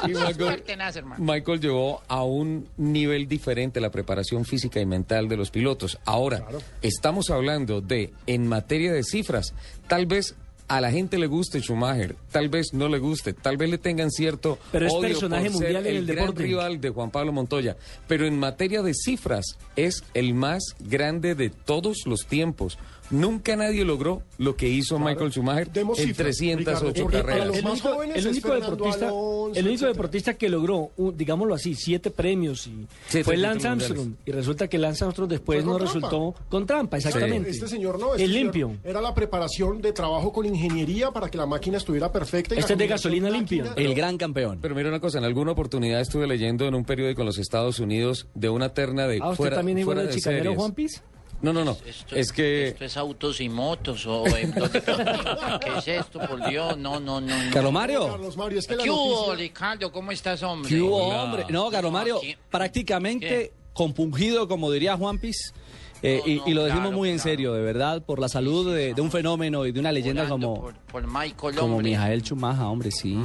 Y 0.07 0.13
Michael, 0.13 0.63
tenaz, 0.63 0.95
hermano. 0.95 1.23
Michael 1.23 1.59
llevó 1.59 2.01
a 2.07 2.23
un 2.23 2.67
nivel 2.77 3.27
diferente 3.27 3.79
la 3.81 3.89
preparación 3.89 4.45
física 4.45 4.79
y 4.79 4.85
mental 4.85 5.27
de 5.27 5.37
los 5.37 5.51
pilotos. 5.51 5.97
Ahora, 6.05 6.45
estamos 6.81 7.29
hablando 7.29 7.81
de, 7.81 8.13
en 8.27 8.47
materia 8.47 8.91
de 8.93 9.03
cifras, 9.03 9.53
tal 9.87 10.05
vez 10.05 10.35
a 10.67 10.81
la 10.81 10.91
gente 10.91 11.19
le 11.19 11.27
guste 11.27 11.61
Schumacher, 11.61 12.15
tal 12.31 12.49
vez 12.49 12.73
no 12.73 12.89
le 12.89 12.97
guste, 12.97 13.33
tal 13.33 13.57
vez 13.57 13.69
le 13.69 13.77
tengan 13.77 14.09
cierto 14.09 14.57
Pero 14.71 14.87
es 14.87 14.93
odio 14.93 15.09
personaje 15.09 15.51
por 15.51 15.59
ser 15.59 15.73
mundial 15.73 15.87
en 15.87 15.95
el 15.95 16.05
gran 16.07 16.17
deporte. 16.17 16.43
rival 16.43 16.81
de 16.81 16.89
Juan 16.89 17.11
Pablo 17.11 17.31
Montoya, 17.31 17.77
pero 18.07 18.25
en 18.25 18.39
materia 18.39 18.81
de 18.81 18.93
cifras 18.93 19.45
es 19.75 20.03
el 20.13 20.33
más 20.33 20.63
grande 20.79 21.35
de 21.35 21.49
todos 21.49 22.07
los 22.07 22.25
tiempos. 22.25 22.77
Nunca 23.11 23.55
nadie 23.55 23.85
logró 23.85 24.23
lo 24.39 24.55
que 24.55 24.67
hizo 24.67 24.97
Michael 24.99 25.31
Schumacher 25.31 25.71
Demos 25.71 25.99
en 25.99 26.07
cifras, 26.07 26.37
308 26.37 26.57
Ricardo, 26.89 27.03
porque 27.03 27.17
para 27.17 27.23
carreras. 27.27 27.47
los 27.47 27.57
el 27.57 27.63
más 27.63 27.71
único, 27.73 27.89
jóvenes 27.89 28.15
el 28.15 28.19
es 28.19 28.25
único 28.31 28.47
Fernando 28.47 28.71
deportista, 28.75 29.05
Alonso, 29.07 29.51
el 29.59 29.67
único 29.67 29.85
deportista 29.85 30.33
que 30.33 30.49
logró, 30.49 30.91
un- 30.97 31.17
digámoslo 31.17 31.53
así, 31.53 31.75
siete 31.75 32.09
premios 32.11 32.67
y 32.67 32.87
fue 33.23 33.37
Lance 33.37 33.69
mundiales. 33.69 33.91
Armstrong. 33.91 34.13
Y 34.25 34.31
resulta 34.31 34.67
que 34.67 34.77
Lance 34.77 35.03
Armstrong 35.03 35.29
después 35.29 35.63
no 35.63 35.75
trampa. 35.77 35.93
resultó 35.93 36.35
con 36.49 36.65
trampa, 36.65 36.97
exactamente. 36.97 37.49
Este 37.51 37.67
señor 37.67 37.99
no, 37.99 38.11
este 38.13 38.23
el 38.23 38.31
señor 38.31 38.43
limpio. 38.43 38.77
Era 38.83 39.01
la 39.01 39.13
preparación 39.13 39.81
de 39.81 39.93
trabajo 39.93 40.33
con 40.33 40.45
ingeniería 40.45 41.11
para 41.11 41.29
que 41.29 41.37
la 41.37 41.45
máquina 41.45 41.77
estuviera 41.77 42.11
perfecta. 42.11 42.55
y 42.55 42.59
Este 42.59 42.73
es 42.73 42.79
de 42.79 42.87
gasolina 42.87 43.29
limpia. 43.29 43.65
máquina- 43.65 43.87
El 43.87 43.93
gran 43.95 44.17
campeón. 44.17 44.59
Pero 44.61 44.73
mira 44.75 44.89
una 44.89 44.99
cosa, 44.99 45.19
en 45.19 45.25
alguna 45.25 45.51
oportunidad 45.51 46.01
estuve 46.01 46.27
leyendo 46.27 46.65
en 46.65 46.73
un 46.75 46.83
periódico 46.85 47.21
en 47.21 47.27
los 47.27 47.37
Estados 47.37 47.79
Unidos 47.79 48.27
de 48.33 48.49
una 48.49 48.73
terna 48.73 49.07
de 49.07 49.19
Ah, 49.21 49.25
¿usted 49.29 49.37
fuera, 49.37 49.55
también 49.57 49.77
es 49.77 49.85
fuera 49.85 50.01
igual 50.01 50.13
de 50.15 50.19
chicanero. 50.19 50.55
Juan 50.55 50.71
Piz? 50.73 51.01
No, 51.41 51.53
no, 51.53 51.63
no. 51.63 51.77
es 52.15 52.31
que 52.31 52.69
Esto 52.69 52.85
es 52.85 52.97
autos 52.97 53.39
y 53.41 53.49
motos. 53.49 54.05
O, 54.07 54.25
eh, 54.27 54.47
¿dónde- 54.55 54.81
¿Qué 54.81 55.77
es 55.77 55.87
esto, 55.99 56.19
por 56.19 56.47
Dios? 56.49 56.77
No, 56.77 56.99
no, 56.99 57.21
no. 57.21 57.37
no. 57.37 57.51
Carlos 57.53 57.71
Mario. 57.73 58.07
Carlos 58.07 58.37
Mario, 58.37 58.59
es 58.59 58.67
que 58.67 58.75
la 58.75 58.83
¿Qué 58.83 58.89
hubo, 58.89 59.27
noticia... 59.27 59.35
Ricardo? 59.35 59.91
¿Cómo 59.91 60.11
estás, 60.11 60.41
hombre? 60.43 60.69
¿Qué 60.69 60.81
hubo, 60.81 60.97
hombre? 61.07 61.45
No, 61.49 61.69
Carlos 61.69 61.91
Mario, 61.91 62.19
prácticamente 62.49 63.27
¿Qué? 63.27 63.53
compungido, 63.73 64.47
como 64.47 64.71
diría 64.71 64.97
Juan 64.97 65.19
Piz. 65.19 65.53
Eh, 66.01 66.21
No, 66.25 66.31
y, 66.31 66.35
no, 66.37 66.43
y 66.47 66.53
lo 66.53 66.63
decimos 66.65 66.83
claro, 66.87 66.97
muy 66.97 67.09
en 67.09 67.15
claro. 67.17 67.29
serio, 67.31 67.53
de 67.53 67.61
verdad, 67.61 68.01
por 68.03 68.19
la 68.19 68.27
salud 68.29 68.73
de, 68.75 68.93
de 68.93 69.01
un 69.01 69.11
fenómeno 69.11 69.65
y 69.65 69.71
de 69.71 69.79
una 69.79 69.91
leyenda 69.91 70.23
Orando 70.23 70.47
como, 70.49 70.61
Por, 70.61 70.75
por 70.75 71.07
Michael, 71.07 71.55
como. 71.55 71.79
Mijael 71.79 72.21
Chumaja, 72.21 72.67
hombre, 72.69 72.91
sí. 72.91 73.17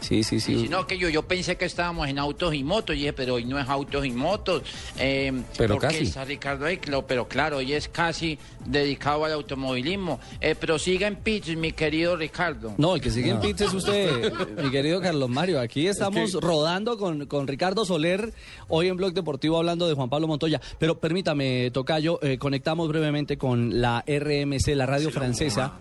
Sí, 0.00 0.22
sí, 0.22 0.40
sí. 0.40 0.60
Si 0.60 0.68
no, 0.68 0.86
que 0.86 0.98
yo, 0.98 1.08
yo 1.08 1.22
pensé 1.22 1.56
que 1.56 1.64
estábamos 1.64 2.08
en 2.08 2.18
autos 2.18 2.54
y 2.54 2.64
motos, 2.64 2.96
y 2.96 3.00
dije, 3.00 3.12
pero 3.12 3.34
hoy 3.34 3.44
no 3.44 3.58
es 3.58 3.68
autos 3.68 4.04
y 4.06 4.10
motos. 4.10 4.62
Eh, 4.98 5.32
Pero 5.56 5.74
porque 5.74 5.88
casi. 5.88 6.04
está 6.04 6.24
Ricardo 6.24 6.66
ahí, 6.66 6.78
pero 7.06 7.28
claro, 7.28 7.58
hoy 7.58 7.72
es 7.72 7.88
casi 7.88 8.38
dedicado 8.64 9.24
al 9.24 9.32
automovilismo. 9.32 10.20
Eh, 10.40 10.54
pero 10.58 10.78
siga 10.78 11.06
en 11.06 11.16
pitch, 11.16 11.56
mi 11.56 11.72
querido 11.72 12.16
Ricardo. 12.16 12.74
No, 12.78 12.94
el 12.94 13.00
que 13.00 13.10
sigue 13.10 13.30
en 13.30 13.40
pits 13.40 13.62
es 13.62 13.74
usted, 13.74 14.32
mi 14.62 14.70
querido 14.70 15.00
Carlos 15.00 15.28
Mario. 15.28 15.60
Aquí 15.60 15.86
estamos 15.86 16.32
rodando 16.34 16.96
con, 16.98 17.26
con 17.26 17.46
Ricardo 17.46 17.84
Soler, 17.84 18.32
hoy 18.68 18.88
en 18.88 18.96
Blog 18.96 19.12
Deportivo 19.12 19.58
hablando 19.58 19.88
de 19.88 19.94
Juan 19.94 20.08
Pablo 20.08 20.26
Montoya. 20.26 20.60
Pero 20.78 20.98
permítame, 20.98 21.70
Tocayo, 21.72 22.18
eh, 22.22 22.38
conectamos 22.38 22.88
brevemente 22.88 23.36
con 23.38 23.80
la 23.80 24.04
RMC, 24.06 24.68
la 24.74 24.86
radio 24.86 25.10
francesa, 25.10 25.80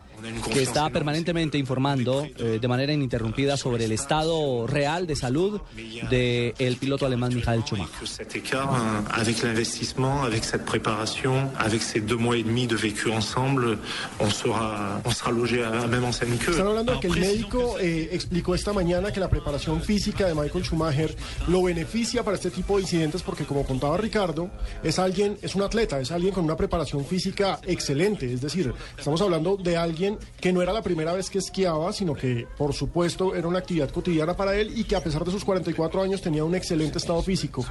que 0.52 0.62
está 0.62 0.90
permanentemente 0.90 1.58
informando 1.58 2.26
eh, 2.38 2.58
de 2.60 2.68
manera 2.68 2.94
ininterrumpida 2.94 3.58
sobre 3.58 3.86
el 3.86 3.92
estado 3.92 4.66
real 4.68 5.06
de 5.06 5.16
salud 5.16 5.62
del 6.10 6.78
piloto 6.78 7.06
alemán 7.06 7.34
Michael 7.34 7.64
Schumacher. 7.64 8.08
hein, 8.54 9.06
avec 9.12 9.44
l'investissement, 9.44 10.24
avec 10.24 10.44
cette 10.44 10.66
préparation, 10.66 11.52
avec 11.58 11.82
ces 11.82 12.02
deux 12.02 12.18
mois 12.18 12.38
et 12.38 12.44
demi 12.44 12.68
de 12.68 12.76
vécu 12.76 13.12
ensemble, 13.12 13.78
on 14.20 14.30
sera, 14.30 15.02
on 15.06 15.12
sera 15.12 15.32
logé 15.32 15.64
à 15.64 15.70
la 15.70 15.88
même 15.88 16.04
enseigne 16.04 16.38
qu'eux. 16.38 16.52
Están 16.52 16.68
hablando 16.68 16.94
de 16.94 17.00
que 17.00 17.08
el 17.08 17.20
médico 17.20 17.78
eh, 17.80 18.10
explicó 18.12 18.56
esta 18.56 18.74
mañana 18.74 19.12
que 19.12 19.20
la 19.20 19.30
preparación 19.30 19.82
física 19.82 20.28
de 20.28 20.34
Michael 20.34 20.64
Schumacher 20.64 21.16
lo 21.48 21.64
beneficia 21.64 22.24
para 22.24 22.36
este 22.36 22.50
tipo 22.50 22.78
de 22.78 22.84
incidentes 22.84 23.22
porque 23.22 23.46
como 23.46 23.64
contaba 23.66 23.98
Ricardo, 23.98 24.50
es 24.84 25.00
alguien, 25.00 25.38
es 25.42 25.56
un 25.56 25.62
atleta, 25.62 26.00
es 26.00 26.12
alguien 26.12 26.34
con 26.34 26.44
una 26.44 26.56
preparación 26.58 27.06
física 27.06 27.60
excelente. 27.66 28.32
Es 28.32 28.42
decir, 28.42 28.74
estamos 28.98 29.22
hablando 29.22 29.58
de 29.58 29.78
alguien 29.78 30.17
que 30.40 30.54
no 30.54 30.62
era 30.62 30.74
la 30.74 30.82
primera 30.82 31.14
vez 31.14 31.30
que 31.30 31.40
esquiaba, 31.40 31.92
sino 31.94 32.14
que 32.14 32.48
por 32.58 32.74
supuesto 32.74 33.36
era 33.36 33.48
una 33.48 33.60
actividad 33.60 33.90
cotidiana 33.90 34.36
para 34.36 34.56
él 34.56 34.72
y 34.76 34.84
que 34.84 34.96
a 34.96 35.04
pesar 35.04 35.24
de 35.24 35.32
sus 35.32 35.44
44 35.44 36.02
años 36.02 36.22
tenía 36.22 36.44
un 36.44 36.56
excelente 36.56 36.98
estado 36.98 37.22
físico. 37.22 37.66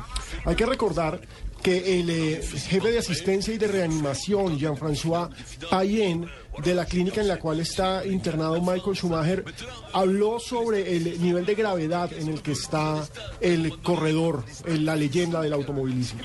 Hay 0.45 0.55
que 0.55 0.67
recordar 0.67 1.21
que 1.63 2.01
el 2.01 2.11
eh, 2.11 2.43
jefe 2.43 2.91
de 2.93 2.99
asistencia 2.99 3.53
y 3.53 3.59
de 3.59 3.67
reanimación, 3.67 4.59
Jean-François 4.59 5.31
Payen, 5.71 6.27
de 6.63 6.75
la 6.75 6.85
clínica 6.87 7.21
en 7.21 7.29
la 7.29 7.39
cual 7.39 7.61
está 7.61 8.05
internado 8.07 8.61
Michael 8.61 8.97
Schumacher, 8.97 9.45
habló 9.93 10.39
sobre 10.41 10.97
el 10.97 11.21
nivel 11.23 11.45
de 11.47 11.55
gravedad 11.55 12.13
en 12.13 12.29
el 12.29 12.43
que 12.43 12.53
está 12.53 13.07
el 13.41 13.79
corredor, 13.83 14.45
la 14.67 14.97
leyenda 14.97 15.41
del 15.41 15.53
automovilismo. 15.53 16.21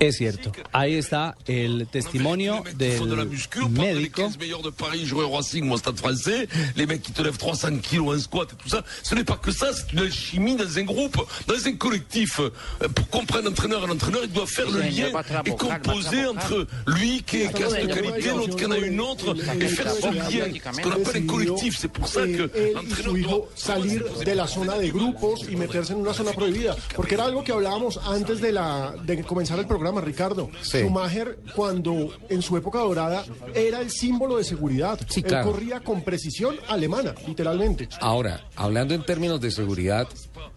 Es 0.00 0.16
cierto. 0.16 0.52
Ahí 0.72 0.94
está 0.94 1.36
el 1.46 1.86
testimonio 1.90 2.62
del 2.76 3.28
médico. 3.70 4.22
15 4.22 4.38
meilleurs 4.38 4.62
de 4.62 4.70
Paris 4.70 5.12
au 5.12 5.30
Racing 5.30 5.68
ou 5.68 5.74
au 5.74 5.76
Stade 5.78 5.98
français, 5.98 6.48
les 6.76 6.86
mecs 6.86 7.02
qui 7.02 7.12
te 7.12 7.22
lèvent 7.22 7.36
300 7.36 7.78
kilos 7.78 8.16
en 8.16 8.20
squat 8.20 8.48
et 8.52 8.56
tout 8.56 8.68
ça, 8.68 8.84
ce 9.02 9.14
n'est 9.14 9.24
pas 9.24 9.36
que 9.36 9.50
ça, 9.52 9.72
c'est 9.72 9.92
une 9.92 10.00
alchimie 10.00 10.56
dans 10.56 10.78
un 10.78 10.82
groupe, 10.82 11.16
dans 11.46 11.66
un 11.66 11.72
collectif. 11.72 12.40
Euh, 12.40 12.50
Pour 12.94 13.08
comprendre 13.08 13.48
un 13.48 13.50
entraîneur, 13.50 13.84
un 13.84 13.90
entraîneur, 13.90 14.22
il 14.24 14.32
doit 14.32 14.46
faire 14.46 14.70
le 14.70 14.80
lien 14.80 15.08
et 15.44 15.50
composer 15.50 16.26
entre 16.26 16.66
lui 16.86 17.22
qui, 17.22 17.48
qui 17.48 17.62
a 17.62 17.70
cette 17.70 17.94
qualité, 17.94 18.28
l'autre 18.30 18.53
qui 18.56 18.64
en 18.66 18.70
a 18.72 18.78
une 18.78 19.00
autre, 19.00 19.34
et 19.60 19.68
faire 19.68 19.90
ce 19.92 20.10
lien, 20.12 20.28
ce 20.30 20.80
qu'on 20.82 20.90
appelle 20.90 21.22
un 21.22 21.26
collectif. 21.26 21.78
C'est 21.78 21.88
pour 21.88 22.08
ça 22.08 22.22
que 22.22 22.50
él 22.54 22.76
y 22.88 22.94
su 23.02 23.16
hijo 23.18 23.48
salir 23.54 24.04
de 24.24 24.34
la 24.34 24.46
zona 24.46 24.76
de 24.78 24.90
grupos 24.90 25.46
y 25.50 25.56
meterse 25.56 25.92
en 25.92 26.00
una 26.00 26.12
zona 26.14 26.32
prohibida. 26.32 26.76
Porque 26.94 27.14
era 27.14 27.24
algo 27.24 27.42
que 27.44 27.52
hablábamos 27.52 27.98
antes 28.04 28.40
de, 28.40 28.52
la, 28.52 28.94
de 29.04 29.22
comenzar 29.24 29.58
el 29.58 29.66
programa, 29.66 30.00
Ricardo. 30.00 30.50
Sí. 30.62 30.78
Schumacher, 30.78 31.38
cuando 31.54 32.12
en 32.28 32.42
su 32.42 32.56
época 32.56 32.80
dorada, 32.80 33.24
era 33.54 33.80
el 33.80 33.90
símbolo 33.90 34.36
de 34.38 34.44
seguridad. 34.44 34.98
Sí, 35.08 35.20
Él 35.20 35.26
claro. 35.26 35.52
corría 35.52 35.80
con 35.80 36.02
precisión 36.02 36.56
alemana, 36.68 37.14
literalmente. 37.26 37.88
Ahora, 38.00 38.48
hablando 38.56 38.94
en 38.94 39.04
términos 39.04 39.40
de 39.40 39.50
seguridad, 39.50 40.08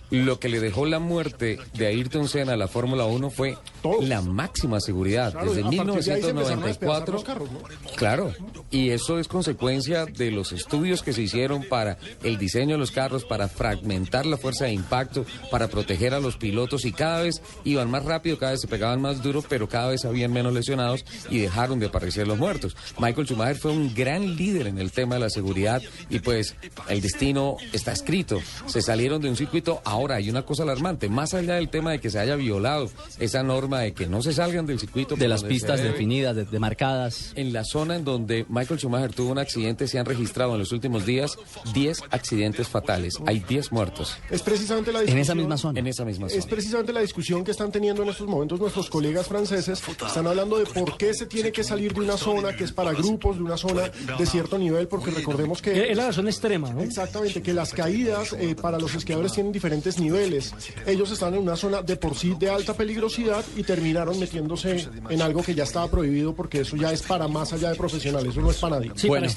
lo 0.10 0.40
que 0.40 0.48
le 0.50 0.60
dejó 0.60 0.86
la 0.86 1.00
muerte 1.00 1.60
de 1.74 1.88
Ayrton 1.88 2.28
Senna 2.30 2.54
a 2.54 2.58
la 2.58 2.68
Fórmula 2.68 3.06
1 3.06 3.30
fue 3.30 3.58
la 4.02 4.22
máxima 4.22 4.80
seguridad. 4.80 5.32
Claro, 5.34 5.54
Desde 5.54 5.62
a 5.62 5.72
partir 5.84 6.04
de 6.04 6.14
ahí 6.14 6.22
se 6.22 6.30
empezaron 6.30 6.64
a 6.64 6.68
despedazar 6.68 7.04
1994. 7.10 7.14
los 7.14 7.24
carros, 7.24 7.52
¿no? 7.52 7.60
Claro, 7.96 8.34
y 8.72 8.90
eso 8.90 9.20
es 9.20 9.28
consecuencia 9.28 10.06
de 10.06 10.32
los 10.32 10.52
estudios 10.52 11.04
que 11.04 11.14
se 11.14 11.22
hicieron 11.22 11.64
para 11.64 11.98
el 12.24 12.38
diseño 12.38 12.76
de 12.76 12.80
los 12.80 12.92
carros, 12.92 13.26
para 13.26 13.48
fragmentar 13.48 14.26
la 14.26 14.38
fuerza 14.38 14.66
de 14.66 14.74
impacto, 14.74 15.26
para 15.52 15.68
proteger 15.68 16.14
a 16.14 16.20
los 16.20 16.38
pilotos 16.38 16.86
y 16.86 16.92
cada 16.92 17.24
vez 17.24 17.42
iban 17.66 17.92
más 17.92 18.06
rápido, 18.06 18.38
cada 18.38 18.54
vez 18.54 18.62
se 18.62 18.68
pegaban 18.68 19.02
más 19.02 19.22
duro, 19.22 19.44
pero 19.48 19.68
cada 19.68 19.90
vez 19.90 20.06
habían 20.06 20.32
menos 20.32 20.54
lesionados 20.54 21.04
y 21.30 21.40
dejaron 21.40 21.80
de 21.80 21.88
aparecer 21.88 22.28
los 22.28 22.38
muertos. 22.38 22.76
Michael 22.98 23.28
Schumacher 23.28 23.58
fue 23.58 23.72
un 23.72 23.94
gran 23.94 24.36
líder 24.36 24.68
en 24.68 24.78
el 24.78 24.92
tema 24.92 25.16
de 25.16 25.22
la 25.22 25.30
seguridad 25.30 25.82
y 26.10 26.20
pues 26.20 26.56
el 26.88 27.02
destino 27.02 27.58
está 27.74 27.92
escrito. 27.92 28.40
Se 28.68 28.82
salieron 28.82 29.22
de 29.22 29.30
un 29.30 29.36
circuito, 29.36 29.77
ahora 29.86 30.16
hay 30.16 30.30
una 30.30 30.44
cosa 30.44 30.64
alarmante, 30.64 31.10
más 31.10 31.34
allá 31.34 31.56
del 31.56 31.70
tema 31.70 31.92
de 31.92 32.00
que 32.00 32.10
se 32.10 32.20
haya 32.20 32.36
violado 32.36 32.90
esa 33.20 33.44
norma 33.44 33.82
de 33.82 33.94
que 33.94 34.08
no 34.08 34.22
se 34.22 34.34
salgan 34.34 34.66
del 34.66 34.80
circuito. 34.80 35.16
De 35.16 35.28
las 35.28 35.44
pistas 35.44 35.78
debe. 35.80 35.92
definidas, 35.92 36.36
de- 36.36 36.46
demarcadas. 36.46 37.32
En 37.36 37.54
la 37.54 37.64
zona 37.64 37.96
en 37.96 38.04
donde 38.04 38.46
Michael 38.50 38.80
Schumacher 38.80 39.14
tuvo 39.14 39.32
un 39.32 39.40
accidente 39.40 39.88
se 39.88 40.00
han 40.00 40.06
registrado 40.06 40.54
en 40.54 40.60
los 40.60 40.72
últimos 40.72 41.06
días 41.06 41.38
10 41.74 42.02
accidentes 42.10 42.68
fatales. 42.68 43.16
Hay 43.26 43.40
10 43.40 43.72
muertos. 43.72 44.18
Es 44.30 44.42
precisamente 44.42 44.92
la 44.92 45.00
discusión. 45.02 45.58
zona. 45.58 45.80
En 45.80 45.88
esa 45.88 46.06
misma 46.06 46.28
Es 46.28 46.34
zona. 46.34 46.46
precisamente 46.50 46.94
la 46.94 47.02
discusión 47.02 47.44
que 47.44 47.52
están 47.52 47.72
teniendo 47.72 48.04
en 48.04 48.10
estos 48.10 48.28
momentos 48.28 48.60
nuestros 48.60 48.90
colegas 48.90 49.28
franceses. 49.28 49.82
Están 50.06 50.28
hablando 50.28 50.58
de 50.58 50.66
por 50.66 50.98
qué 50.98 51.14
se 51.14 51.26
tiene 51.26 51.52
que 51.52 51.64
salir 51.64 51.94
de 51.94 52.02
una 52.02 52.18
zona 52.18 52.56
que 52.56 52.64
es 52.64 52.72
para 52.72 52.92
grupos, 52.94 53.38
de 53.38 53.44
una 53.44 53.58
zona 53.58 53.92
de 54.18 54.26
cierto 54.26 54.58
nivel, 54.58 54.88
porque 54.88 55.12
recordemos 55.12 55.62
que... 55.62 55.92
Es 55.92 55.98
la 55.98 56.12
zona 56.12 56.30
extrema, 56.30 56.72
¿no? 56.74 56.82
Exactamente, 56.82 57.42
que 57.42 57.54
las 57.54 57.74
caídas 57.74 58.34
eh, 58.34 58.56
para 58.56 58.78
los 58.80 58.94
esquiadores 58.96 59.34
tienen 59.34 59.52
diferentes 59.58 60.00
niveles. 60.00 60.54
Ellos 60.86 61.10
están 61.12 61.34
en 61.34 61.42
una 61.42 61.56
zona 61.56 61.82
de 61.82 61.96
por 61.98 62.16
sí 62.16 62.36
de 62.40 62.50
alta 62.50 62.74
peligrosidad 62.76 63.44
y 63.56 63.64
terminaron 63.64 64.20
metiéndose 64.20 64.88
en 65.10 65.22
algo 65.22 65.42
que 65.42 65.56
ya 65.56 65.64
estaba 65.64 65.90
prohibido 65.90 66.34
porque 66.36 66.62
eso 66.62 66.76
ya 66.78 66.92
es 66.92 67.02
para 67.02 67.28
más 67.28 67.54
allá 67.54 67.70
de 67.72 67.76
profesionales, 67.76 68.30
eso 68.32 68.42
no 68.42 68.52
es 68.52 68.58
para 68.58 68.76
nadie. 68.78 68.92
Bueno, 69.08 69.28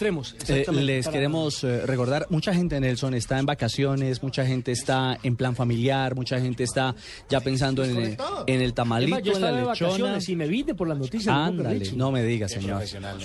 eh, 0.48 0.66
les 0.72 1.08
queremos 1.08 1.64
eh, 1.64 1.86
recordar, 1.86 2.26
mucha 2.30 2.52
gente, 2.54 2.78
Nelson, 2.80 3.14
está 3.14 3.38
en 3.38 3.46
vacaciones, 3.46 4.22
mucha 4.22 4.44
gente 4.44 4.72
está 4.72 5.18
en 5.22 5.36
plan 5.36 5.56
familiar, 5.56 6.14
mucha 6.14 6.38
gente 6.40 6.64
está 6.64 6.94
ya 7.28 7.40
pensando 7.40 7.82
en, 7.84 7.96
el- 7.96 8.16
en 8.46 8.60
el 8.60 8.74
tamalito, 8.74 9.14
Además, 9.16 9.24
yo 9.24 9.32
en 9.36 9.40
la 9.40 9.46
de 9.48 9.52
lechona. 9.66 9.88
vacaciones 9.90 10.28
y 10.28 10.36
me 10.36 10.46
vine 10.48 10.74
por 10.74 10.86
las 10.88 10.98
noticias. 10.98 11.34
Ándale, 11.34 11.92
no 11.92 12.10
me 12.12 12.22
diga, 12.22 12.48
señor. 12.48 12.82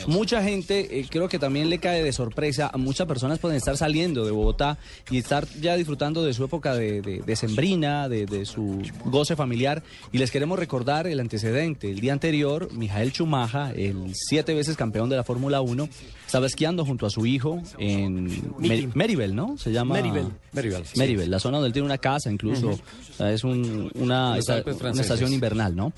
Mucha 0.07 0.41
gente, 0.43 0.99
eh, 0.99 1.05
creo 1.09 1.27
que 1.27 1.39
también 1.39 1.69
le 1.69 1.79
cae 1.79 2.03
de 2.03 2.13
sorpresa. 2.13 2.69
A 2.73 2.77
muchas 2.77 3.07
personas 3.07 3.39
pueden 3.39 3.57
estar 3.57 3.75
saliendo 3.77 4.23
de 4.25 4.31
Bogotá 4.31 4.77
y 5.09 5.17
estar 5.17 5.45
ya 5.61 5.75
disfrutando 5.75 6.23
de 6.23 6.33
su 6.33 6.43
época 6.43 6.75
de, 6.75 6.84
de, 7.01 7.21
de 7.25 7.35
sembrina, 7.35 8.07
de, 8.09 8.25
de 8.25 8.45
su 8.45 8.81
goce 9.05 9.35
familiar. 9.35 9.83
Y 10.11 10.17
les 10.17 10.31
queremos 10.31 10.57
recordar 10.59 11.07
el 11.07 11.19
antecedente. 11.19 11.89
El 11.91 11.99
día 11.99 12.13
anterior, 12.13 12.69
Mijael 12.73 13.11
Chumaja, 13.11 13.71
el 13.71 14.11
siete 14.13 14.53
veces 14.53 14.75
campeón 14.77 15.09
de 15.09 15.15
la 15.15 15.23
Fórmula 15.23 15.61
1, 15.61 15.87
estaba 16.25 16.45
esquiando 16.47 16.85
junto 16.85 17.05
a 17.05 17.09
su 17.09 17.25
hijo 17.25 17.61
en 17.77 18.25
Mer- 18.59 18.89
Meribel, 18.95 19.35
¿no? 19.35 19.57
Se 19.57 19.71
llama 19.71 19.95
Meribel. 19.95 20.27
Meribel, 20.53 20.85
sí. 20.85 20.97
Meribel, 20.99 21.29
la 21.29 21.39
zona 21.39 21.57
donde 21.57 21.67
él 21.67 21.73
tiene 21.73 21.85
una 21.85 21.97
casa, 21.97 22.31
incluso. 22.31 22.69
O 22.71 23.13
sea, 23.17 23.31
es 23.31 23.43
un- 23.43 23.91
una, 23.95 24.37
esta- 24.37 24.63
una 24.91 25.01
estación 25.01 25.33
invernal, 25.33 25.75
¿no? 25.75 25.93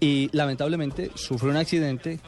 Y 0.00 0.28
lamentablemente 0.32 1.10
sufrió 1.14 1.50
un 1.50 1.56
accidente, 1.56 2.20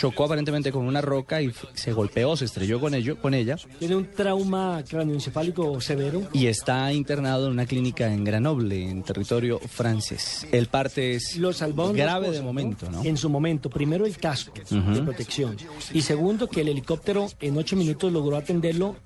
chocó 0.00 0.24
aparentemente 0.24 0.72
con 0.72 0.86
una 0.86 1.02
roca 1.02 1.42
y 1.42 1.52
se 1.74 1.92
golpeó, 1.92 2.34
se 2.34 2.46
estrelló 2.46 2.80
con 2.80 2.94
ello, 2.94 3.20
con 3.20 3.34
ella 3.34 3.56
Tiene 3.78 3.96
un 3.96 4.06
trauma 4.10 4.82
cráneoencefálico 4.88 5.78
severo. 5.82 6.22
y 6.32 6.46
está 6.46 6.90
internado 6.92 7.46
en 7.46 7.52
una 7.52 7.66
clínica 7.66 8.10
en 8.10 8.24
Grenoble, 8.24 8.88
en 8.88 9.02
territorio 9.02 9.58
francés. 9.58 10.46
El 10.52 10.68
parte 10.68 11.16
es 11.16 11.36
Lo 11.36 11.52
dos 11.52 11.92
grave 11.94 12.30
de 12.30 12.40
momento, 12.40 12.90
¿no? 12.90 13.04
En 13.04 13.18
su 13.18 13.28
momento, 13.28 13.68
primero 13.68 14.06
el 14.06 14.16
casco 14.16 14.52
de 14.70 15.02
protección 15.02 15.56
y 15.92 16.00
segundo 16.00 16.48
que 16.48 16.62
el 16.62 16.68
helicóptero 16.68 17.26
en 17.40 17.58
ocho 17.58 17.76
minutos 17.76 18.10
logró 18.10 18.36
atenderlo, 18.38 18.96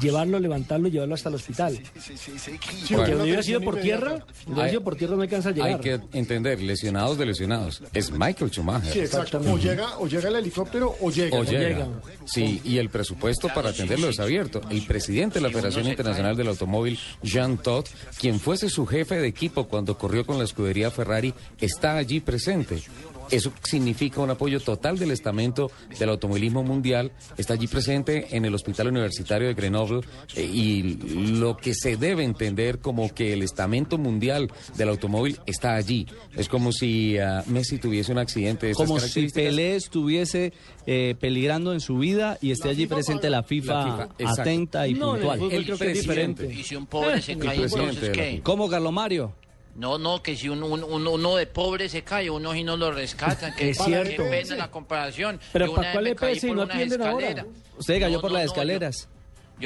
llevarlo, 0.00 0.38
levantarlo 0.38 0.86
y 0.86 0.92
llevarlo 0.92 1.14
hasta 1.16 1.30
el 1.30 1.34
hospital. 1.34 1.80
Porque 1.92 2.94
Bueno. 2.94 3.16
no 3.16 3.22
hubiera 3.24 3.42
sido 3.42 3.60
por 3.60 3.80
tierra, 3.80 4.24
si 4.38 4.46
hubiera 4.50 4.64
Hay- 4.64 4.70
sido 4.70 4.82
por 4.84 4.94
tierra 4.96 5.16
no 5.16 5.22
alcanza 5.22 5.48
a 5.48 5.52
llegar. 5.52 5.68
Hay 5.74 5.78
que 5.80 6.00
entender, 6.12 6.60
lesionados 6.60 7.18
de 7.18 7.26
lesionados. 7.26 7.82
Es 7.92 8.10
Michael 8.12 8.50
Schumacher. 8.50 8.92
Sí, 8.92 9.00
exacto. 9.00 9.40
O 9.40 9.58
llega, 9.58 9.98
o 9.98 10.06
llega 10.06 10.28
el 10.28 10.36
helicóptero 10.44 10.94
o 11.00 11.10
llega. 11.10 11.38
O. 11.38 11.44
Sí, 12.26 12.60
y 12.64 12.78
el 12.78 12.88
presupuesto 12.88 13.48
para 13.54 13.70
atenderlo 13.70 14.08
es 14.08 14.20
abierto. 14.20 14.60
El 14.70 14.86
presidente 14.86 15.40
de 15.40 15.42
la 15.42 15.50
Federación 15.50 15.86
Internacional 15.86 16.36
del 16.36 16.48
Automóvil, 16.48 16.98
Jean 17.22 17.58
Todt, 17.58 17.88
quien 18.18 18.40
fuese 18.40 18.68
su 18.68 18.86
jefe 18.86 19.16
de 19.16 19.28
equipo 19.28 19.64
cuando 19.68 19.98
corrió 19.98 20.24
con 20.24 20.38
la 20.38 20.44
escudería 20.44 20.90
Ferrari, 20.90 21.34
está 21.60 21.96
allí 21.96 22.20
presente. 22.20 22.82
Eso 23.30 23.52
significa 23.62 24.20
un 24.20 24.30
apoyo 24.30 24.60
total 24.60 24.98
del 24.98 25.10
estamento 25.10 25.70
del 25.98 26.08
automovilismo 26.10 26.62
mundial. 26.62 27.12
Está 27.36 27.54
allí 27.54 27.66
presente 27.66 28.36
en 28.36 28.44
el 28.44 28.54
Hospital 28.54 28.88
Universitario 28.88 29.48
de 29.48 29.54
Grenoble 29.54 30.00
eh, 30.36 30.42
y 30.44 30.82
lo 31.38 31.56
que 31.56 31.74
se 31.74 31.96
debe 31.96 32.24
entender 32.24 32.78
como 32.78 33.12
que 33.14 33.32
el 33.32 33.42
estamento 33.42 33.98
mundial 33.98 34.50
del 34.76 34.88
automóvil 34.88 35.38
está 35.46 35.74
allí. 35.74 36.06
Es 36.36 36.48
como 36.48 36.72
si 36.72 37.18
ah, 37.18 37.42
Messi 37.46 37.78
tuviese 37.78 38.12
un 38.12 38.18
accidente 38.18 38.66
de 38.66 38.74
Como 38.74 39.00
si. 39.00 39.28
Pelé 39.28 39.76
estuviese 39.76 40.52
eh, 40.86 41.14
peligrando 41.18 41.72
en 41.72 41.80
su 41.80 41.98
vida 41.98 42.38
y 42.40 42.50
esté 42.50 42.68
allí 42.68 42.86
presente 42.86 43.30
la 43.30 43.42
FIFA, 43.42 43.74
La 43.74 43.84
FIFA, 43.84 44.02
exacto. 44.18 44.42
atenta 44.42 44.88
y 44.88 44.94
No, 44.94 45.14
el 45.14 45.20
puntual. 45.20 45.38
fútbol 45.38 45.64
creo 45.64 45.78
que 45.78 45.90
es 45.90 46.00
diferente. 46.00 46.52
Y 46.52 46.62
si 46.62 46.76
un 46.76 46.86
pobre 46.86 47.20
se 47.20 47.32
El. 47.32 47.40
FIFA. 47.40 48.42
¿Cómo, 48.42 48.68
Carlos 48.68 48.92
Mario? 48.92 49.32
No, 49.76 49.98
no, 49.98 50.22
que 50.22 50.36
si 50.36 50.48
uno, 50.48 50.66
uno, 50.66 50.86
uno- 50.86 51.10
uno 51.12 51.34
de 51.36 51.46
pobre 51.48 51.88
se 51.88 52.02
cae, 52.04 52.30
uno 52.30 52.54
y 52.54 52.62
no 52.62 52.76
lo 52.76 52.92
rescatan, 52.92 53.54
que 53.56 53.70
Es 53.70 53.78
qué 53.78 53.84
cierto. 53.84 54.22
pena 54.30 54.54
la 54.56 54.70
comparación. 54.70 55.40
Pero 55.52 55.66
¿para 55.74 55.80
una 55.80 55.92
cuál 55.92 56.06
EPS 56.06 56.44
y 56.44 56.46
por 56.46 56.56
no 56.56 56.62
unas 56.62 56.74
atienden 56.76 57.02
ahora? 57.02 57.26
escaleras. 57.28 57.46
Usted 57.78 58.00
cayó 58.00 58.16
No, 58.16 58.20
por 58.20 58.30
no, 58.30 58.36
las 58.38 58.46
no, 58.46 58.52
escaleras. 58.52 59.08
yo 59.08 59.13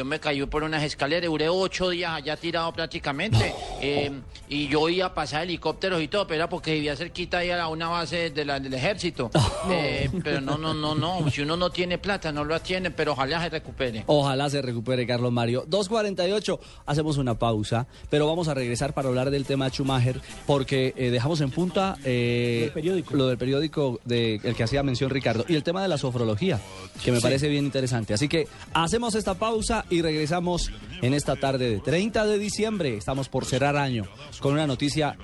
me 0.05 0.21
caí 0.21 0.45
por 0.47 0.63
unas 0.63 0.83
escaleras, 0.83 1.29
duré 1.31 1.49
ocho 1.49 1.91
días 1.91 2.13
allá 2.13 2.37
tirado 2.37 2.73
prácticamente. 2.73 3.55
eh, 3.81 4.11
y 4.49 4.69
yo 4.69 4.89
iba 4.89 5.07
a 5.07 5.15
pasar 5.15 5.43
helicópteros 5.43 6.01
y 6.03 6.09
todo, 6.09 6.27
pero 6.27 6.37
era 6.37 6.49
porque 6.49 6.73
vivía 6.75 6.97
cerquita 6.97 7.39
ahí 7.39 7.51
a 7.51 7.69
una 7.69 7.89
base 7.89 8.31
de 8.31 8.45
la- 8.45 8.59
del 8.61 8.73
ejército. 8.75 9.31
Eh, 9.71 10.09
pero 10.25 10.41
no, 10.41 10.57
no, 10.59 10.73
no, 10.75 10.95
no. 10.95 11.31
Si 11.31 11.43
uno 11.43 11.57
no 11.57 11.71
tiene 11.71 11.99
plata, 11.99 12.33
no 12.33 12.45
lo 12.45 12.59
tiene, 12.61 12.91
pero 12.91 13.13
ojalá 13.13 13.43
se 13.43 13.49
recupere. 13.51 14.05
Ojalá 14.07 14.49
se 14.51 14.63
recupere 14.63 15.07
Carlos 15.07 15.33
Mario. 15.33 15.65
2.48, 15.69 16.59
hacemos 16.87 17.17
una 17.19 17.35
pausa, 17.39 17.87
pero 18.11 18.27
vamos 18.27 18.49
a 18.49 18.55
regresar 18.55 18.95
para 18.95 19.09
hablar 19.09 19.31
del 19.31 19.45
tema 19.45 19.69
Schumacher, 19.69 20.21
porque 20.47 20.95
eh, 20.97 21.11
dejamos 21.11 21.41
en 21.41 21.51
punta 21.51 21.97
eh, 22.05 22.71
lo 23.11 23.27
del 23.29 23.39
periódico 23.39 24.01
de, 24.05 24.41
el 24.43 24.55
que 24.55 24.63
hacía 24.65 24.83
mención 24.83 25.11
Ricardo 25.11 25.45
y 25.49 25.55
el 25.57 25.63
tema 25.63 25.83
de 25.83 25.89
la 25.89 25.99
sofrología, 25.99 26.61
que 27.05 27.11
me 27.13 27.19
Sí. 27.19 27.23
parece 27.23 27.49
bien 27.49 27.65
interesante. 27.65 28.15
Así 28.15 28.29
que 28.29 28.47
hacemos 28.73 29.15
esta 29.15 29.35
pausa 29.35 29.78
y 29.91 30.03
regresamos 30.03 30.71
en 31.03 31.15
esta 31.15 31.37
tarde 31.37 31.71
de 31.71 31.81
30 31.81 32.27
de 32.27 32.39
diciembre. 32.39 32.97
Estamos 32.97 33.29
por 33.29 33.45
cerrar 33.45 33.77
año 33.77 34.05
con 34.41 34.55
una 34.55 34.67
noticia 34.67 35.17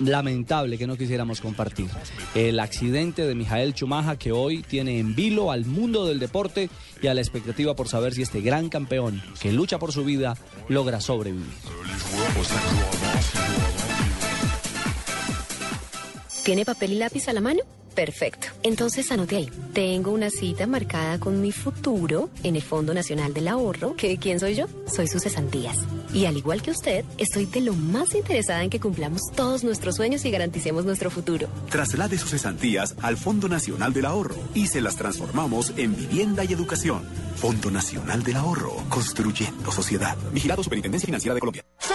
lamentable 0.00 0.78
que 0.78 0.86
no 0.86 0.96
quisiéramos 0.96 1.40
compartir. 1.40 1.88
El 2.34 2.60
accidente 2.60 3.26
de 3.26 3.34
Mijael 3.34 3.74
Chumaja 3.74 4.16
que 4.16 4.32
hoy 4.32 4.62
tiene 4.62 4.98
en 4.98 5.14
vilo 5.14 5.50
al 5.50 5.64
mundo 5.64 6.06
del 6.06 6.18
deporte 6.18 6.70
y 7.02 7.06
a 7.06 7.14
la 7.14 7.20
expectativa 7.20 7.74
por 7.74 7.88
saber 7.88 8.14
si 8.14 8.22
este 8.22 8.40
gran 8.40 8.68
campeón 8.68 9.22
que 9.40 9.52
lucha 9.52 9.78
por 9.78 9.92
su 9.92 10.04
vida 10.04 10.36
logra 10.68 11.00
sobrevivir. 11.00 11.46
¿Tiene 16.44 16.64
papel 16.64 16.92
y 16.92 16.96
lápiz 16.96 17.28
a 17.28 17.32
la 17.32 17.40
mano? 17.40 17.60
Perfecto. 17.98 18.46
Entonces 18.62 19.10
anote 19.10 19.34
ahí. 19.34 19.50
Tengo 19.72 20.12
una 20.12 20.30
cita 20.30 20.68
marcada 20.68 21.18
con 21.18 21.40
mi 21.40 21.50
futuro 21.50 22.30
en 22.44 22.54
el 22.54 22.62
Fondo 22.62 22.94
Nacional 22.94 23.34
del 23.34 23.48
Ahorro. 23.48 23.96
¿Que 23.96 24.18
quién 24.18 24.38
soy 24.38 24.54
yo? 24.54 24.66
Soy 24.86 25.08
sus 25.08 25.24
cesantías. 25.24 25.78
Y 26.14 26.26
al 26.26 26.36
igual 26.36 26.62
que 26.62 26.70
usted, 26.70 27.04
estoy 27.18 27.46
de 27.46 27.60
lo 27.60 27.72
más 27.72 28.14
interesada 28.14 28.62
en 28.62 28.70
que 28.70 28.78
cumplamos 28.78 29.22
todos 29.34 29.64
nuestros 29.64 29.96
sueños 29.96 30.24
y 30.24 30.30
garanticemos 30.30 30.84
nuestro 30.84 31.10
futuro. 31.10 31.48
Traslade 31.70 32.18
sus 32.18 32.30
cesantías 32.30 32.94
al 33.02 33.16
Fondo 33.16 33.48
Nacional 33.48 33.92
del 33.92 34.04
Ahorro 34.04 34.36
y 34.54 34.68
se 34.68 34.80
las 34.80 34.94
transformamos 34.94 35.72
en 35.76 35.96
vivienda 35.96 36.44
y 36.44 36.52
educación. 36.52 37.02
Fondo 37.34 37.68
Nacional 37.68 38.22
del 38.22 38.36
Ahorro, 38.36 38.76
construyendo 38.90 39.72
sociedad. 39.72 40.16
Vigilado 40.32 40.62
Superintendencia 40.62 41.06
Financiera 41.06 41.34
de 41.34 41.40
Colombia. 41.40 41.64
Se 41.80 41.94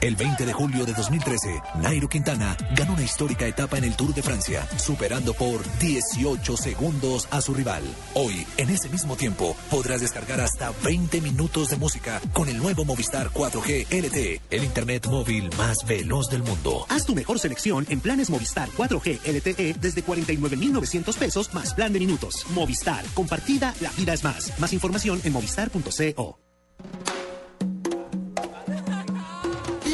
El 0.00 0.14
20 0.14 0.46
de 0.46 0.52
julio 0.52 0.86
de 0.86 0.92
2013, 0.92 1.60
Nairo 1.82 2.08
Quintana 2.08 2.56
ganó 2.76 2.92
una 2.92 3.02
histórica 3.02 3.48
etapa 3.48 3.78
en 3.78 3.84
el 3.84 3.96
Tour 3.96 4.14
de 4.14 4.22
Francia, 4.22 4.64
superando 4.76 5.34
por 5.34 5.60
18 5.80 6.56
segundos 6.56 7.26
a 7.32 7.40
su 7.40 7.52
rival. 7.52 7.82
Hoy, 8.14 8.46
en 8.58 8.70
ese 8.70 8.88
mismo 8.88 9.16
tiempo, 9.16 9.56
podrás 9.68 10.00
descargar 10.00 10.40
hasta 10.40 10.70
20 10.84 11.20
minutos 11.20 11.70
de 11.70 11.76
música 11.78 12.20
con 12.32 12.48
el 12.48 12.58
nuevo 12.58 12.84
Movistar 12.84 13.30
4G 13.30 13.86
LTE, 13.90 14.40
el 14.50 14.62
internet 14.62 15.08
móvil 15.08 15.50
más 15.58 15.78
veloz 15.84 16.30
del 16.30 16.44
mundo. 16.44 16.86
Haz 16.88 17.04
tu 17.04 17.16
mejor 17.16 17.40
selección 17.40 17.84
en 17.88 18.00
planes 18.00 18.30
Movistar 18.30 18.68
4G 18.68 19.18
LTE 19.26 19.74
desde 19.80 20.02
49,900 20.02 21.16
pesos 21.16 21.52
más 21.54 21.74
plan 21.74 21.92
de 21.92 21.98
minutos. 21.98 22.46
Movistar, 22.50 23.04
compartida, 23.14 23.74
la 23.80 23.90
vida 23.90 24.14
es 24.14 24.22
más. 24.22 24.58
Más 24.60 24.72
información 24.72 25.20
en 25.24 25.32
movistar.co. 25.32 26.38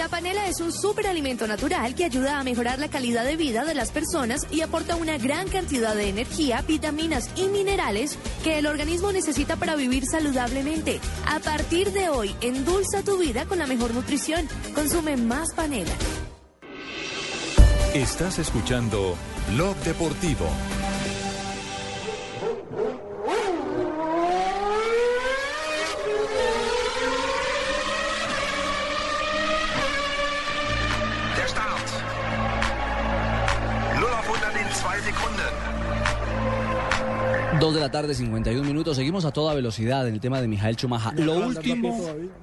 La 0.05 0.11
panela 0.11 0.47
es 0.49 0.61
un 0.61 0.71
superalimento 0.71 1.47
natural 1.47 1.95
que 1.95 2.05
ayuda 2.05 2.39
a 2.39 2.45
mejorar 2.45 2.79
la 2.79 2.89
calidad 2.89 3.25
de 3.25 3.39
vida 3.39 3.65
de 3.65 3.75
las 3.75 3.91
personas 3.91 4.47
y 4.51 4.61
aporta 4.61 4.97
una 4.97 5.17
gran 5.17 5.49
cantidad 5.49 5.97
de 5.97 6.11
energía, 6.11 6.61
vitaminas 6.61 7.31
y 7.37 7.49
minerales 7.49 8.19
que 8.43 8.59
el 8.59 8.67
organismo 8.67 9.13
necesita 9.13 9.57
para 9.57 9.77
vivir 9.77 10.05
saludablemente. 10.05 11.01
A 11.27 11.39
partir 11.39 11.91
de 11.93 12.11
hoy, 12.11 12.37
endulza 12.43 13.03
tu 13.03 13.17
vida 13.17 13.47
con 13.47 13.59
la 13.59 13.67
mejor 13.67 13.95
nutrición. 13.95 14.47
Consume 14.75 15.17
más 15.17 15.55
panela. 15.55 15.95
Estás 17.95 18.39
escuchando 18.39 19.17
Blog 19.55 19.75
Deportivo. 19.85 20.51
2 37.65 37.75
de 37.75 37.81
la 37.81 37.91
tarde, 37.91 38.15
51 38.15 38.63
minutos. 38.63 38.95
Seguimos 38.95 39.25
a 39.25 39.31
toda 39.31 39.55
velocidad 39.55 40.07
en 40.07 40.13
el 40.13 40.21
tema 40.21 40.39
de 40.39 40.49
Mijael 40.49 40.77
Chumaja. 40.77 41.15
Lo 41.17 41.47
último, 41.47 41.99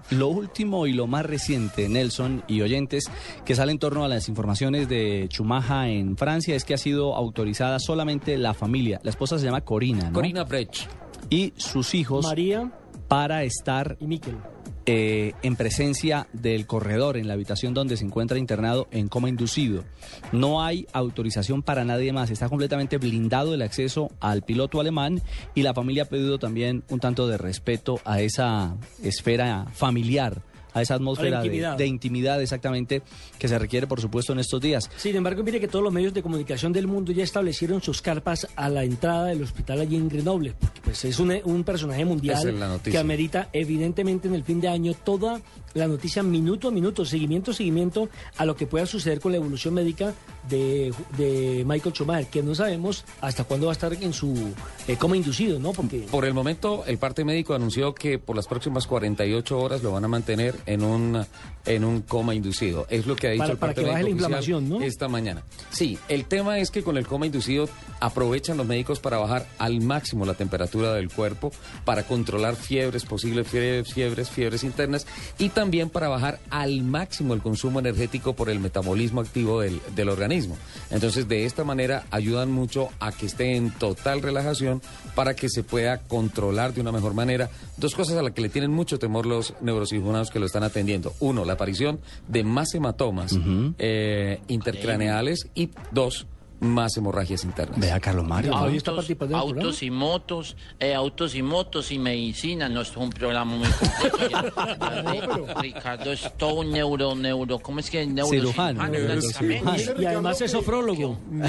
lo 0.09 0.29
último 0.29 0.87
y 0.87 0.93
lo 0.93 1.05
más 1.05 1.27
reciente, 1.27 1.87
Nelson 1.87 2.43
y 2.47 2.63
oyentes, 2.63 3.03
que 3.45 3.53
sale 3.53 3.71
en 3.71 3.77
torno 3.77 4.03
a 4.03 4.07
las 4.07 4.29
informaciones 4.29 4.89
de 4.89 5.27
Chumaja 5.29 5.89
en 5.89 6.17
Francia 6.17 6.55
es 6.55 6.65
que 6.65 6.73
ha 6.73 6.77
sido 6.79 7.15
autorizada 7.15 7.77
solamente 7.77 8.35
la 8.39 8.55
familia. 8.55 8.99
La 9.03 9.11
esposa 9.11 9.37
se 9.37 9.45
llama 9.45 9.61
Corina, 9.61 10.05
¿no? 10.05 10.13
Corina 10.13 10.43
Brecht. 10.43 10.87
Y 11.29 11.53
sus 11.55 11.93
hijos. 11.93 12.25
María. 12.25 12.71
Para 13.07 13.43
estar. 13.43 13.97
Y 13.99 14.07
Miquel. 14.07 14.37
Eh, 14.85 15.33
en 15.43 15.55
presencia 15.55 16.27
del 16.33 16.65
corredor 16.65 17.17
en 17.17 17.27
la 17.27 17.33
habitación 17.33 17.73
donde 17.73 17.97
se 17.97 18.05
encuentra 18.05 18.37
internado 18.37 18.87
en 18.91 19.07
coma 19.07 19.29
inducido. 19.29 19.83
No 20.31 20.63
hay 20.63 20.87
autorización 20.93 21.61
para 21.61 21.85
nadie 21.85 22.13
más. 22.13 22.31
Está 22.31 22.49
completamente 22.49 22.97
blindado 22.97 23.53
el 23.53 23.61
acceso 23.61 24.11
al 24.19 24.41
piloto 24.41 24.79
alemán 24.79 25.21
y 25.55 25.61
la 25.61 25.73
familia 25.73 26.03
ha 26.03 26.07
pedido 26.07 26.39
también 26.39 26.83
un 26.89 26.99
tanto 26.99 27.27
de 27.27 27.37
respeto 27.37 27.99
a 28.05 28.21
esa 28.21 28.75
esfera 29.03 29.67
familiar. 29.73 30.41
A 30.73 30.81
esa 30.81 30.95
atmósfera 30.95 31.39
de- 31.41 31.45
intimidad. 31.47 31.77
de 31.77 31.85
intimidad 31.87 32.41
exactamente 32.41 33.01
que 33.39 33.47
se 33.47 33.57
requiere, 33.59 33.87
por 33.87 33.99
supuesto, 34.01 34.33
en 34.33 34.39
estos 34.39 34.61
días. 34.61 34.89
Sin 34.97 35.15
embargo, 35.15 35.43
mire 35.43 35.59
que 35.59 35.67
todos 35.67 35.83
los 35.83 35.93
medios 35.93 36.13
de 36.13 36.21
comunicación 36.21 36.71
del 36.73 36.87
mundo 36.87 37.11
ya 37.11 37.23
establecieron 37.23 37.81
sus 37.81 38.01
carpas 38.01 38.47
a 38.55 38.69
la 38.69 38.83
entrada 38.83 39.25
del 39.25 39.41
hospital 39.43 39.81
allí 39.81 39.95
en 39.97 40.07
Grenoble, 40.09 40.53
porque 40.59 40.81
pues 40.81 41.03
es 41.05 41.19
un, 41.19 41.33
un 41.45 41.63
personaje 41.63 42.05
mundial 42.05 42.47
es 42.47 42.53
la 42.55 42.67
noticia. 42.67 42.91
que 42.93 42.97
amerita 42.97 43.49
evidentemente 43.53 44.27
en 44.27 44.35
el 44.35 44.43
fin 44.43 44.61
de 44.61 44.67
año 44.67 44.93
toda 44.93 45.41
la 45.73 45.87
noticia 45.87 46.21
minuto 46.21 46.67
a 46.67 46.71
minuto, 46.71 47.05
seguimiento 47.05 47.51
a 47.51 47.53
seguimiento 47.53 48.09
a 48.37 48.45
lo 48.45 48.55
que 48.55 48.67
pueda 48.67 48.85
suceder 48.85 49.19
con 49.21 49.31
la 49.31 49.37
evolución 49.37 49.73
médica 49.73 50.13
de, 50.49 50.93
de 51.17 51.63
Michael 51.65 51.93
Schumacher, 51.95 52.27
que 52.27 52.43
no 52.43 52.53
sabemos 52.55 53.05
hasta 53.21 53.43
cuándo 53.45 53.67
va 53.67 53.71
a 53.71 53.73
estar 53.73 53.93
en 53.93 54.11
su 54.11 54.53
eh, 54.87 54.97
coma 54.97 55.15
inducido, 55.15 55.59
¿no? 55.59 55.71
Porque 55.71 56.07
Por 56.11 56.25
el 56.25 56.33
momento, 56.33 56.83
el 56.87 56.97
parte 56.97 57.23
médico 57.23 57.53
anunció 57.53 57.93
que 57.95 58.19
por 58.19 58.35
las 58.35 58.47
próximas 58.47 58.85
48 58.85 59.57
horas 59.57 59.81
lo 59.83 59.91
van 59.93 60.03
a 60.03 60.07
mantener 60.09 60.55
en 60.65 60.83
un, 60.83 61.25
en 61.65 61.83
un 61.85 62.01
coma 62.01 62.33
inducido. 62.35 62.87
Es 62.89 63.05
lo 63.05 63.15
que 63.15 63.27
ha 63.27 63.31
dicho 63.31 63.41
Para- 63.43 63.51
el 63.53 63.57
para 63.59 63.73
que 63.73 63.81
baje 63.83 64.03
la 64.03 64.09
inflamación, 64.09 64.69
¿no? 64.69 64.81
esta 64.81 65.07
mañana. 65.07 65.43
Sí, 65.71 65.97
el 66.07 66.25
tema 66.25 66.59
es 66.59 66.71
que 66.71 66.83
con 66.83 66.97
el 66.97 67.07
coma 67.07 67.25
inducido 67.25 67.69
aprovechan 67.99 68.57
los 68.57 68.65
médicos 68.67 68.99
para 68.99 69.17
bajar 69.17 69.47
al 69.59 69.81
máximo 69.81 70.25
la 70.25 70.33
temperatura 70.33 70.93
del 70.93 71.09
cuerpo, 71.09 71.51
para 71.85 72.03
controlar 72.03 72.55
fiebres, 72.55 73.05
posibles 73.05 73.47
fiebres, 73.47 73.93
fiebres, 73.93 74.29
fiebres 74.29 74.63
internas 74.63 75.05
y 75.37 75.49
también 75.49 75.89
para 75.89 76.07
bajar 76.09 76.39
al 76.49 76.81
máximo 76.81 77.33
el 77.33 77.41
consumo 77.41 77.79
energético 77.79 78.33
por 78.33 78.49
el 78.49 78.59
metabolismo 78.59 79.21
activo 79.21 79.61
del, 79.61 79.79
del 79.95 80.09
organismo. 80.09 80.57
Entonces, 80.89 81.27
de 81.27 81.45
esta 81.45 81.63
manera 81.63 82.05
ayudan 82.11 82.51
mucho 82.51 82.89
a 82.99 83.11
que 83.11 83.27
esté 83.27 83.55
en 83.55 83.71
total 83.71 84.21
relajación 84.21 84.81
para 85.15 85.35
que 85.35 85.49
se 85.49 85.63
pueda 85.63 85.99
controlar 85.99 86.73
de 86.73 86.81
una 86.81 86.91
mejor 86.91 87.13
manera. 87.13 87.49
Dos 87.77 87.93
cosas 87.95 88.17
a 88.17 88.21
las 88.23 88.33
que 88.33 88.41
le 88.41 88.49
tienen 88.49 88.71
mucho 88.71 88.97
temor 88.99 89.25
los 89.25 89.53
neurocirujanos 89.61 90.29
que 90.31 90.39
lo 90.39 90.45
están 90.51 90.63
atendiendo. 90.63 91.13
Uno, 91.19 91.45
la 91.45 91.53
aparición 91.53 91.99
de 92.27 92.43
más 92.43 92.75
hematomas 92.75 93.37
eh, 93.79 94.41
intercraneales 94.47 95.47
y 95.55 95.69
dos, 95.91 96.27
más 96.61 96.95
hemorragias 96.95 97.43
internas. 97.43 97.79
Vea, 97.79 97.99
Carlos 97.99 98.25
Mario. 98.25 98.55
Autos, 98.55 99.09
autos 99.33 99.83
y 99.83 99.91
motos, 99.91 100.55
eh, 100.79 100.93
autos 100.93 101.35
y 101.35 101.41
motos 101.41 101.91
y 101.91 101.99
medicina. 101.99 102.69
No, 102.69 102.81
esto 102.81 102.99
es 102.99 103.05
un 103.05 103.09
programa 103.11 103.55
muy 103.55 103.67
completo. 104.09 104.29
Ya- 104.29 105.03
ya 105.03 105.11
de- 105.11 105.53
Ricardo 105.61 106.11
es 106.13 106.31
todo 106.37 106.61
un 106.61 106.71
neuro, 106.71 107.15
neuro, 107.15 107.59
¿cómo 107.59 107.79
es 107.79 107.89
que? 107.89 108.07
Cirujano. 108.29 108.79
prácticamente. 108.91 109.95
Y 109.99 110.05
además 110.05 110.39
es 110.41 110.51
sofrólogo. 110.51 111.17
No, 111.29 111.47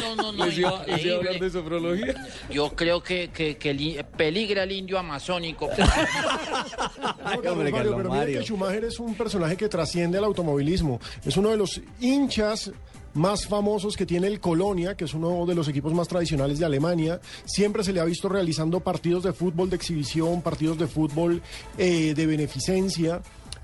no, 0.00 0.14
no, 0.16 0.32
no. 0.32 0.46
¿Les 0.46 0.58
iba- 0.58 0.84
les 0.86 1.04
iba 1.04 1.14
a 1.14 1.18
hablar 1.18 1.38
de 1.40 1.50
sofrología? 1.50 2.14
Yo 2.50 2.70
creo 2.76 3.02
que, 3.02 3.30
que, 3.30 3.56
que 3.56 3.74
li- 3.74 3.98
peligra 4.16 4.62
el 4.62 4.72
indio 4.72 4.98
amazónico. 4.98 5.68
No, 7.24 7.42
Carlos 7.42 7.70
Mario, 7.70 7.94
pero 7.96 8.10
mira 8.10 8.26
que 8.26 8.42
Schumacher 8.42 8.84
es 8.84 8.98
un 9.00 9.14
personaje 9.14 9.56
que 9.56 9.68
trasciende 9.68 10.18
al 10.18 10.24
automovilismo. 10.24 11.00
Es 11.24 11.36
uno 11.36 11.50
de 11.50 11.56
los 11.56 11.80
hinchas 12.00 12.70
más 13.18 13.46
famosos 13.46 13.96
que 13.96 14.06
tiene 14.06 14.28
el 14.28 14.40
Colonia, 14.40 14.96
que 14.96 15.04
es 15.04 15.14
uno 15.14 15.44
de 15.44 15.54
los 15.54 15.68
equipos 15.68 15.92
más 15.92 16.08
tradicionales 16.08 16.58
de 16.58 16.64
Alemania. 16.64 17.20
Siempre 17.44 17.84
se 17.84 17.92
le 17.92 18.00
ha 18.00 18.04
visto 18.04 18.28
realizando 18.28 18.80
partidos 18.80 19.24
de 19.24 19.32
fútbol 19.32 19.68
de 19.68 19.76
exhibición, 19.76 20.40
partidos 20.40 20.78
de 20.78 20.86
fútbol 20.86 21.42
eh, 21.76 22.14
de 22.14 22.26
beneficencia. 22.26 23.20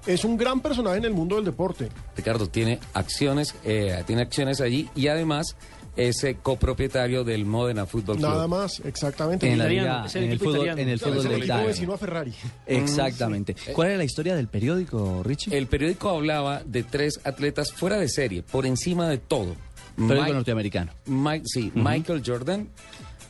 Es 0.06 0.24
un 0.24 0.36
gran 0.36 0.60
personaje 0.60 0.98
en 0.98 1.06
el 1.06 1.14
mundo 1.14 1.36
del 1.36 1.46
deporte. 1.46 1.88
Ricardo 2.14 2.46
tiene 2.48 2.78
acciones, 2.92 3.54
eh, 3.64 4.02
tiene 4.06 4.22
acciones 4.22 4.60
allí 4.60 4.90
y 4.94 5.06
además 5.08 5.56
es 5.96 6.26
copropietario 6.42 7.24
del 7.24 7.44
Modena 7.44 7.86
Fútbol 7.86 8.16
Club. 8.16 8.28
Nada 8.28 8.46
más, 8.48 8.80
exactamente. 8.84 9.50
En 9.50 9.58
la 9.58 9.68
liga, 9.68 10.06
en 10.14 10.30
el 10.30 10.38
fútbol, 10.38 10.54
italiano. 10.56 10.80
en 10.82 10.88
el 10.88 10.98
fútbol 10.98 11.18
es 11.18 11.24
el 11.24 11.28
de 11.30 11.36
equipo 11.36 11.44
Italia. 11.46 11.66
vecino 11.66 11.92
a 11.94 11.98
Ferrari. 11.98 12.32
Exactamente. 12.66 13.56
¿Cuál 13.72 13.88
era 13.88 13.96
la 13.98 14.04
historia 14.04 14.34
del 14.36 14.48
periódico, 14.48 15.22
Richie? 15.22 15.56
El 15.56 15.66
periódico 15.66 16.10
hablaba 16.10 16.62
de 16.64 16.82
tres 16.82 17.20
atletas 17.24 17.72
fuera 17.72 17.96
de 17.98 18.08
serie, 18.08 18.42
por 18.42 18.66
encima 18.66 19.08
de 19.08 19.18
todo. 19.18 19.54
Periódico 19.96 20.22
Mike- 20.24 20.32
norteamericano. 20.34 20.92
Mike- 21.06 21.44
sí. 21.46 21.70
Michael 21.74 22.22
Jordan, 22.26 22.68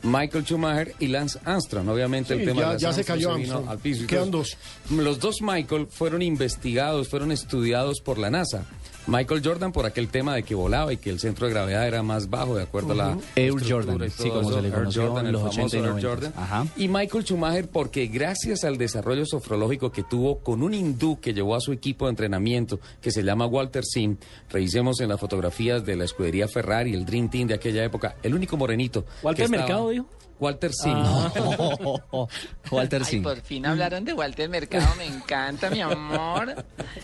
Michael 0.01 0.43
Schumacher 0.45 0.93
y 0.99 1.07
Lance 1.07 1.39
Armstrong. 1.45 1.87
Obviamente 1.89 2.33
Sí, 2.35 2.39
el 2.41 2.47
tema 2.47 2.61
ya- 2.61 2.65
de 2.67 2.71
Lance 2.73 2.83
ya 2.85 2.93
se 2.93 3.03
cayó 3.03 3.27
vino 3.35 3.35
Armstrong. 3.53 3.69
al 3.69 3.79
piso 3.79 4.07
Quedan 4.07 4.31
todo. 4.31 4.43
Los 4.91 5.19
dos 5.19 5.37
Michael 5.41 5.87
fueron 5.89 6.21
investigados, 6.21 7.07
fueron 7.07 7.31
estudiados 7.31 8.01
por 8.01 8.17
la 8.17 8.29
NASA. 8.29 8.65
Michael 9.07 9.41
Jordan 9.43 9.71
por 9.71 9.85
aquel 9.85 10.07
tema 10.07 10.33
de 10.35 10.43
que 10.43 10.55
volaba 10.55 10.91
y 10.91 10.97
que 10.97 11.09
el 11.09 11.19
centro 11.19 11.45
de 11.47 11.53
gravedad 11.53 11.87
era 11.87 12.01
más 12.01 12.29
bajo 12.29 12.55
de 12.55 12.63
acuerdo 12.63 12.93
a 12.93 12.95
la. 12.95 13.17
Air 13.35 13.53
Jordan, 13.67 14.03
y 14.03 14.09
sí, 14.09 14.23
todo 14.29 14.29
como 14.41 14.49
eso. 14.49 14.55
se 14.55 14.61
le 14.63 14.67
Air 14.69 14.77
conoció 14.77 15.07
Jordan, 15.07 15.25
en 15.27 15.31
los 15.31 15.41
famoso 15.41 15.61
80 15.61 15.75
y 15.75 15.79
Air 15.79 15.89
90. 15.89 16.07
Jordan. 16.09 16.33
Ajá. 16.35 16.67
Y 16.75 16.87
Michael 16.87 17.23
Schumacher 17.23 17.67
porque 17.69 18.07
gracias 18.07 18.63
al 18.63 18.77
desarrollo 18.77 19.25
sofrológico 19.25 19.91
que 19.91 20.03
tuvo 20.03 20.39
con 20.39 20.63
un 20.63 20.73
hindú 20.73 21.19
que 21.19 21.33
llevó 21.33 21.55
a 21.55 21.61
su 21.61 21.71
equipo 21.71 22.05
de 22.05 22.11
entrenamiento 22.11 22.79
que 23.01 23.11
se 23.11 23.21
llama 23.23 23.45
Walter 23.45 23.83
Sim, 23.85 24.17
revisemos 24.49 24.99
en 25.01 25.09
las 25.09 25.19
fotografías 25.19 25.85
de 25.85 25.95
la 25.95 26.05
escudería 26.05 26.47
Ferrari, 26.47 26.93
el 26.93 27.05
Dream 27.05 27.29
Team 27.29 27.47
de 27.47 27.53
aquella 27.53 27.83
época, 27.83 28.15
el 28.23 28.33
único 28.33 28.57
morenito. 28.57 29.05
¿Walter 29.21 29.45
que 29.45 29.55
estaba- 29.55 29.61
Mercado, 29.67 29.89
dijo? 29.89 30.05
Walter 30.39 30.73
Sim. 30.73 30.93
Ah. 30.95 31.31
Walter 32.71 33.01
Ay, 33.05 33.09
Sim. 33.09 33.23
por 33.23 33.39
fin 33.41 33.65
hablaron 33.65 34.03
de 34.03 34.13
Walter 34.13 34.49
Mercado, 34.49 34.85
me 34.97 35.05
encanta, 35.05 35.69
mi 35.69 35.79
amor. 35.81 36.53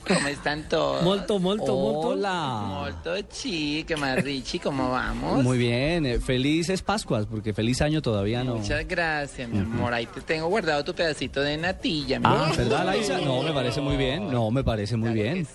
¿Cómo 0.08 0.28
están 0.28 0.68
todos? 0.68 1.02
Molto, 1.04 1.40
molto, 1.40 1.76
molto. 1.76 2.08
Hola. 2.10 2.62
Molto, 2.68 3.22
chi, 3.30 3.84
¿qué 3.88 3.96
más, 3.96 4.22
Richie? 4.24 4.60
¿Cómo 4.60 4.90
vamos? 4.92 5.44
Muy 5.44 5.58
bien, 5.58 6.06
eh, 6.06 6.20
felices 6.20 6.82
Pascuas, 6.82 7.26
porque 7.26 7.54
feliz 7.54 7.82
año 7.82 8.02
todavía 8.02 8.44
no. 8.44 8.56
Muchas 8.58 8.86
gracias, 8.88 9.48
mi 9.48 9.60
amor. 9.60 9.94
Ahí 9.94 10.06
te 10.08 10.22
tengo 10.22 10.48
guardado 10.48 10.84
tu 10.84 10.94
pedacito 10.94 11.42
de 11.42 11.58
natilla, 11.58 12.20
mi 12.20 12.26
Ah, 12.28 12.46
amor. 12.46 12.58
¿verdad, 12.58 12.86
Laisa? 12.86 13.20
No, 13.22 13.42
me 13.44 13.54
parece 13.54 13.80
muy 13.82 13.96
bien. 13.96 14.30
No, 14.32 14.52
me 14.52 14.64
parece 14.64 14.98
muy 14.98 15.12
bien. 15.12 15.48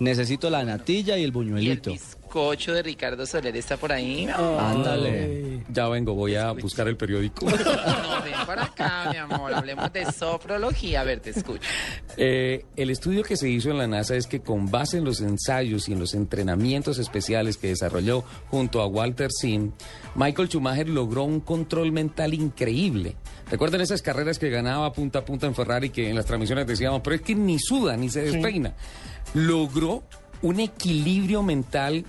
Necesito 0.00 0.50
la 0.50 0.64
natilla 0.64 1.16
y 1.18 1.22
el 1.24 1.30
buñuelito. 1.30 1.92
Cocho 2.30 2.72
de 2.72 2.82
Ricardo 2.82 3.26
Soler 3.26 3.56
está 3.56 3.76
por 3.76 3.92
ahí. 3.92 4.28
Ándale. 4.28 5.64
Ya 5.68 5.88
vengo, 5.88 6.14
voy 6.14 6.36
a 6.36 6.52
buscar 6.52 6.88
el 6.88 6.96
periódico. 6.96 7.44
No, 7.46 8.22
ven 8.22 8.46
para 8.46 8.64
acá, 8.64 9.08
mi 9.10 9.18
amor. 9.18 9.52
Hablemos 9.52 9.92
de 9.92 10.10
sofrología. 10.12 11.00
A 11.00 11.04
ver, 11.04 11.20
te 11.20 11.30
escucho. 11.30 11.68
Eh, 12.16 12.64
el 12.76 12.90
estudio 12.90 13.22
que 13.22 13.36
se 13.36 13.48
hizo 13.48 13.70
en 13.70 13.78
la 13.78 13.86
NASA 13.86 14.14
es 14.14 14.26
que 14.26 14.40
con 14.40 14.70
base 14.70 14.98
en 14.98 15.04
los 15.04 15.20
ensayos 15.20 15.88
y 15.88 15.92
en 15.92 15.98
los 15.98 16.14
entrenamientos 16.14 16.98
especiales 16.98 17.56
que 17.56 17.68
desarrolló 17.68 18.24
junto 18.48 18.80
a 18.80 18.86
Walter 18.86 19.30
Sim, 19.30 19.72
Michael 20.14 20.48
Schumacher 20.48 20.88
logró 20.88 21.24
un 21.24 21.40
control 21.40 21.92
mental 21.92 22.34
increíble. 22.34 23.16
Recuerden 23.50 23.80
esas 23.80 24.02
carreras 24.02 24.38
que 24.38 24.50
ganaba 24.50 24.92
punta 24.92 25.20
a 25.20 25.24
punta 25.24 25.46
en 25.46 25.54
Ferrari 25.54 25.90
que 25.90 26.08
en 26.08 26.16
las 26.16 26.26
transmisiones 26.26 26.66
decíamos, 26.66 27.00
pero 27.02 27.16
es 27.16 27.22
que 27.22 27.34
ni 27.34 27.58
suda 27.58 27.96
ni 27.96 28.08
se 28.08 28.22
despeina. 28.22 28.74
Logró 29.34 30.04
un 30.42 30.60
equilibrio 30.60 31.42
mental 31.42 32.04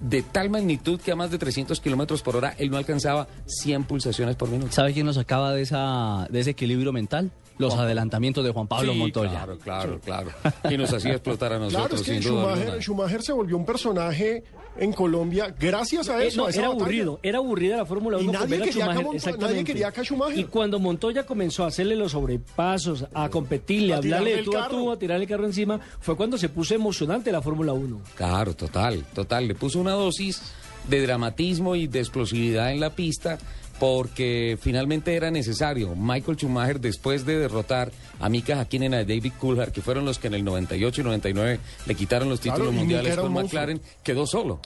de 0.00 0.22
tal 0.22 0.50
magnitud 0.50 1.00
que 1.00 1.12
a 1.12 1.16
más 1.16 1.30
de 1.30 1.38
300 1.38 1.80
kilómetros 1.80 2.22
por 2.22 2.36
hora 2.36 2.54
él 2.58 2.70
no 2.70 2.76
alcanzaba 2.76 3.28
100 3.46 3.84
pulsaciones 3.84 4.36
por 4.36 4.48
minuto. 4.48 4.72
¿Sabe 4.72 4.92
quién 4.92 5.06
nos 5.06 5.16
sacaba 5.16 5.52
de, 5.52 5.62
esa, 5.62 6.26
de 6.30 6.40
ese 6.40 6.50
equilibrio 6.50 6.92
mental? 6.92 7.30
Los 7.58 7.74
adelantamientos 7.74 8.44
de 8.44 8.50
Juan 8.52 8.66
Pablo 8.66 8.92
Sí, 8.92 8.98
Montoya. 8.98 9.30
Claro, 9.30 9.58
claro, 9.58 10.00
claro. 10.04 10.30
Y 10.70 10.76
nos 10.76 10.92
hacía 10.92 11.12
explotar 11.12 11.52
a 11.52 11.56
Claro, 11.56 11.70
nosotros, 11.70 12.00
es 12.02 12.06
que 12.06 12.22
sin 12.22 12.32
duda 12.32 12.80
Schumacher, 12.80 13.22
se 13.22 13.32
volvió 13.32 13.56
un 13.56 13.64
personaje 13.64 14.44
en 14.78 14.92
Colombia 14.92 15.54
gracias 15.58 16.08
a 16.10 16.22
Eh, 16.22 16.26
eso. 16.26 16.42
no, 16.42 16.46
a 16.46 16.50
esa 16.50 16.58
era 16.60 16.68
batalla. 16.68 16.82
aburrido, 16.84 17.20
era 17.22 17.38
aburrida 17.38 17.76
la 17.78 17.86
Fórmula 17.86 18.18
Y 18.20 18.24
1 18.24 18.32
nadie 18.32 18.40
con 18.40 18.50
ver 18.50 18.60
a 18.60 18.64
quería 18.66 18.84
Schumacher, 18.84 19.38
nadie 19.38 19.64
quería. 19.64 19.92
Y 20.34 20.44
cuando 20.44 20.78
Montoya 20.78 21.24
comenzó 21.24 21.64
a 21.64 21.68
hacerle 21.68 21.96
los 21.96 22.12
sobrepasos, 22.12 23.06
a 23.14 23.28
competirle, 23.30 23.92
a 23.94 23.96
A 23.96 23.98
hablarle 24.00 24.36
de 24.36 24.42
tú 24.42 24.56
a 24.56 24.68
tú, 24.68 24.90
a 24.92 24.98
tirarle 24.98 25.24
el 25.24 25.30
carro 25.30 25.46
encima, 25.46 25.80
fue 26.00 26.16
cuando 26.16 26.36
se 26.36 26.48
puso 26.50 26.74
emocionante 26.74 27.32
la 27.32 27.40
Fórmula 27.40 27.72
1. 27.72 28.00
Claro, 28.16 28.54
total, 28.54 29.04
total. 29.14 29.48
Le 29.48 29.54
puso 29.54 29.80
una 29.80 29.92
dosis 29.92 30.42
de 30.88 31.00
dramatismo 31.00 31.74
y 31.74 31.86
de 31.86 31.98
explosividad 32.00 32.70
en 32.70 32.80
la 32.80 32.90
pista 32.90 33.38
porque 33.78 34.58
finalmente 34.60 35.14
era 35.14 35.30
necesario. 35.30 35.94
Michael 35.94 36.36
Schumacher, 36.36 36.80
después 36.80 37.26
de 37.26 37.38
derrotar 37.38 37.92
a 38.20 38.28
Mika 38.28 38.58
Hakkinen 38.60 38.92
y 38.92 38.96
a 38.96 39.04
David 39.04 39.32
Coulthard, 39.38 39.72
que 39.72 39.82
fueron 39.82 40.04
los 40.04 40.18
que 40.18 40.28
en 40.28 40.34
el 40.34 40.44
98 40.44 41.00
y 41.00 41.04
99 41.04 41.60
le 41.86 41.94
quitaron 41.94 42.28
los 42.28 42.40
títulos 42.40 42.72
mundiales 42.72 43.16
con. 43.16 43.32
McLaren, 43.32 43.80
quedó 44.02 44.26
solo. 44.26 44.60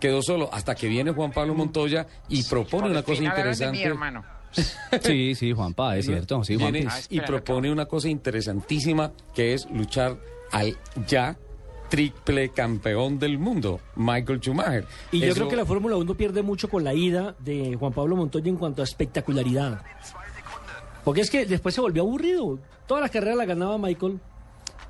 Quedó 0.00 0.20
solo 0.22 0.48
hasta 0.52 0.74
que 0.74 0.88
viene 0.88 1.12
Juan 1.12 1.30
Pablo 1.32 1.54
Montoya 1.54 2.06
y 2.28 2.42
propone 2.44 2.90
una 2.90 3.02
cosa 3.02 3.14
de 3.14 3.20
mi 3.20 3.26
interesante. 3.28 3.82
hermano. 3.82 4.24
Sí, 5.02 5.34
sí, 5.34 5.52
Juanpa, 5.52 5.96
es 5.96 6.04
cierto. 6.06 6.44
Sí, 6.44 6.56
Viene 6.56 6.82
Juanpa. 6.82 7.00
y 7.08 7.20
propone 7.20 7.72
una 7.72 7.86
cosa 7.86 8.08
interesantísima 8.10 9.12
que 9.34 9.54
es 9.54 9.66
luchar 9.70 10.18
al 10.50 10.76
ya 11.06 11.36
triple 11.92 12.48
campeón 12.48 13.18
del 13.18 13.36
mundo, 13.36 13.78
Michael 13.96 14.40
Schumacher. 14.40 14.86
Y 15.10 15.20
yo 15.20 15.34
creo 15.34 15.48
que 15.48 15.56
la 15.56 15.66
Fórmula 15.66 15.96
1 15.96 16.14
pierde 16.14 16.40
mucho 16.40 16.70
con 16.70 16.84
la 16.84 16.94
ida 16.94 17.34
de 17.38 17.76
Juan 17.78 17.92
Pablo 17.92 18.16
Montoya 18.16 18.48
en 18.48 18.56
cuanto 18.56 18.80
a 18.80 18.84
espectacularidad. 18.84 19.82
Porque 21.04 21.20
es 21.20 21.28
que 21.28 21.44
después 21.44 21.74
se 21.74 21.82
volvió 21.82 22.00
aburrido. 22.00 22.58
Todas 22.86 23.02
las 23.02 23.10
carreras 23.10 23.36
las 23.36 23.46
ganaba 23.46 23.76
Michael. 23.76 24.20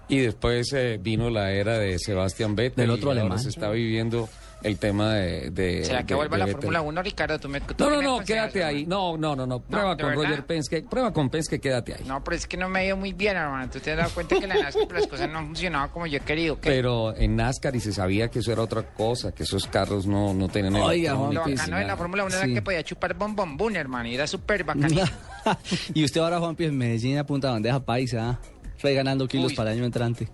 Y 0.06 0.18
después 0.18 0.72
eh, 0.74 1.00
vino 1.02 1.28
la 1.28 1.50
era 1.50 1.76
de 1.76 1.98
Sebastián 1.98 2.54
Vettel. 2.54 2.86
Del 2.86 2.90
otro 2.90 3.08
y 3.08 3.08
ahora 3.08 3.20
alemán. 3.22 3.40
se 3.40 3.48
está 3.48 3.70
viviendo 3.70 4.28
el 4.62 4.79
tema 4.79 5.14
de. 5.14 5.51
de- 5.51 5.85
¿Será 5.85 6.03
que 6.03 6.09
de- 6.09 6.14
vuelva 6.14 6.37
de 6.38 6.46
la. 6.46 6.53
Fórmula 6.53 6.81
1, 6.81 7.03
Ricardo? 7.03 7.38
¿Tú 7.38 7.48
me, 7.48 7.61
tú 7.61 7.75
No, 7.79 7.90
no, 7.90 8.03
no, 8.03 8.25
quédate 8.25 8.62
ahí. 8.64 8.87
No, 8.87 9.16
no, 9.16 9.35
no, 9.37 9.46
no. 9.46 9.61
Prueba 9.61 9.94
¿de 9.94 10.03
con 10.03 10.11
verdad? 10.11 10.25
Roger 10.25 10.46
Penske. 10.46 10.83
Prueba 10.83 11.12
con 11.12 11.31
Penske, 11.31 11.61
quédate 11.61 11.94
ahí. 11.94 12.05
No, 12.07 12.22
pero 12.22 12.37
es 12.37 12.46
que 12.46 12.57
no 12.57 12.68
me 12.68 12.81
ha 12.81 12.85
ido 12.85 12.96
muy 12.96 13.12
bien, 13.12 13.37
hermano. 13.37 13.70
Tú 13.70 13.81
te 13.81 13.92
has 13.92 13.96
dado 13.98 14.11
cuenta 14.11 14.38
que 14.38 14.46
la 14.46 14.55
NASCAR 14.55 14.92
las 14.92 15.07
cosas 15.07 15.31
no 15.31 15.38
han 15.38 15.46
funcionado 15.46 15.90
como 15.90 16.07
yo 16.07 16.18
he 16.18 16.20
querido. 16.20 16.61
¿qué? 16.61 16.70
Pero 16.70 17.16
en 17.16 17.37
NASCAR 17.37 17.75
y 17.77 17.81
se 17.81 17.92
sabía 17.92 18.29
que 18.29 18.40
eso 18.40 18.53
era 18.53 18.62
otra 18.62 18.83
cosa, 18.83 19.33
que 19.33 19.42
esos 19.42 19.66
carros 19.66 20.07
no, 20.07 20.35
no 20.35 20.48
tenían 20.48 20.75
Oiga, 20.77 21.12
Lo 21.14 21.31
electrónica 21.31 21.51
y 21.51 21.55
bacano 21.57 21.77
de 21.79 21.85
la. 21.87 21.96
Fórmula 21.96 22.25
1 22.25 22.37
era 22.37 22.46
que 22.46 22.62
podía 22.62 22.83
chupar 22.83 23.14
bombón 23.14 23.57
boom, 23.57 23.77
hermano. 23.77 24.09
Y 24.09 24.14
era 24.14 24.27
súper 24.27 24.64
bacano. 24.64 25.03
y 25.94 26.05
usted 26.05 26.20
ahora, 26.20 26.38
Juanpi, 26.38 26.64
en 26.64 26.77
Medellín 26.79 27.18
a 27.18 27.25
punta 27.25 27.51
bandeja 27.51 27.81
paisa. 27.85 28.31
¿ah? 28.31 28.40
Fue 28.79 28.94
ganando 28.94 29.29
kilos 29.29 29.51
Uy. 29.53 29.57
para 29.57 29.70
el 29.72 29.79
año 29.79 29.87
entrante. 29.87 30.29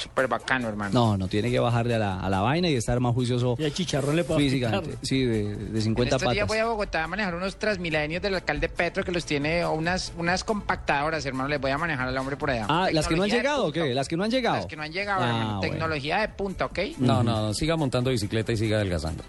Súper 0.00 0.26
bacano, 0.28 0.68
hermano. 0.68 0.90
No, 0.92 1.16
no, 1.18 1.28
tiene 1.28 1.50
que 1.50 1.58
bajarle 1.58 1.94
a 1.94 1.98
la, 1.98 2.20
a 2.20 2.30
la 2.30 2.40
vaina 2.40 2.68
y 2.68 2.74
estar 2.74 2.98
más 3.00 3.12
juicioso 3.14 3.54
Y 3.58 3.64
el 3.64 3.74
chicharrón 3.74 4.16
le 4.16 4.24
puede 4.24 4.40
físicamente. 4.40 4.96
Sí, 5.02 5.24
de, 5.24 5.54
de 5.56 5.80
50 5.80 6.16
Estos 6.16 6.32
días 6.32 6.42
patas. 6.44 6.48
voy 6.48 6.58
a 6.58 6.64
Bogotá 6.64 7.04
a 7.04 7.06
manejar 7.06 7.34
unos 7.34 7.56
transmilenios 7.56 8.22
del 8.22 8.34
alcalde 8.34 8.68
Petro 8.68 9.04
que 9.04 9.12
los 9.12 9.24
tiene, 9.26 9.64
o 9.64 9.72
unas, 9.72 10.12
unas 10.16 10.42
compactadoras, 10.44 11.24
hermano. 11.26 11.48
Les 11.48 11.60
voy 11.60 11.70
a 11.70 11.78
manejar 11.78 12.08
al 12.08 12.16
hombre 12.16 12.36
por 12.36 12.50
allá. 12.50 12.66
Ah, 12.68 12.88
¿las 12.92 13.06
que 13.06 13.16
no 13.16 13.24
han 13.24 13.30
llegado 13.30 13.66
o 13.66 13.72
qué? 13.72 13.94
¿Las 13.94 14.08
que 14.08 14.16
no 14.16 14.24
han 14.24 14.30
llegado? 14.30 14.56
Las 14.56 14.66
que 14.66 14.76
no 14.76 14.82
han 14.82 14.92
llegado, 14.92 15.22
Ah, 15.22 15.26
hermano. 15.28 15.46
bueno. 15.58 15.60
Tecnología 15.60 16.18
de 16.20 16.28
punta, 16.28 16.64
¿ok? 16.66 16.78
No, 16.98 17.22
no, 17.22 17.42
no, 17.46 17.54
siga 17.54 17.76
montando 17.76 18.10
bicicleta 18.10 18.52
y 18.52 18.56
siga 18.56 18.76
adelgazando. 18.78 19.22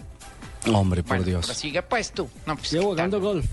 Hombre, 0.73 1.01
por 1.03 1.23
Dios. 1.23 1.45
Prosigue 1.47 1.81
pues 1.81 2.11
tú. 2.11 2.27
No, 2.45 2.55
pues, 2.55 2.71
Llevo 2.71 2.89
jugando 2.91 3.19
golf. 3.19 3.45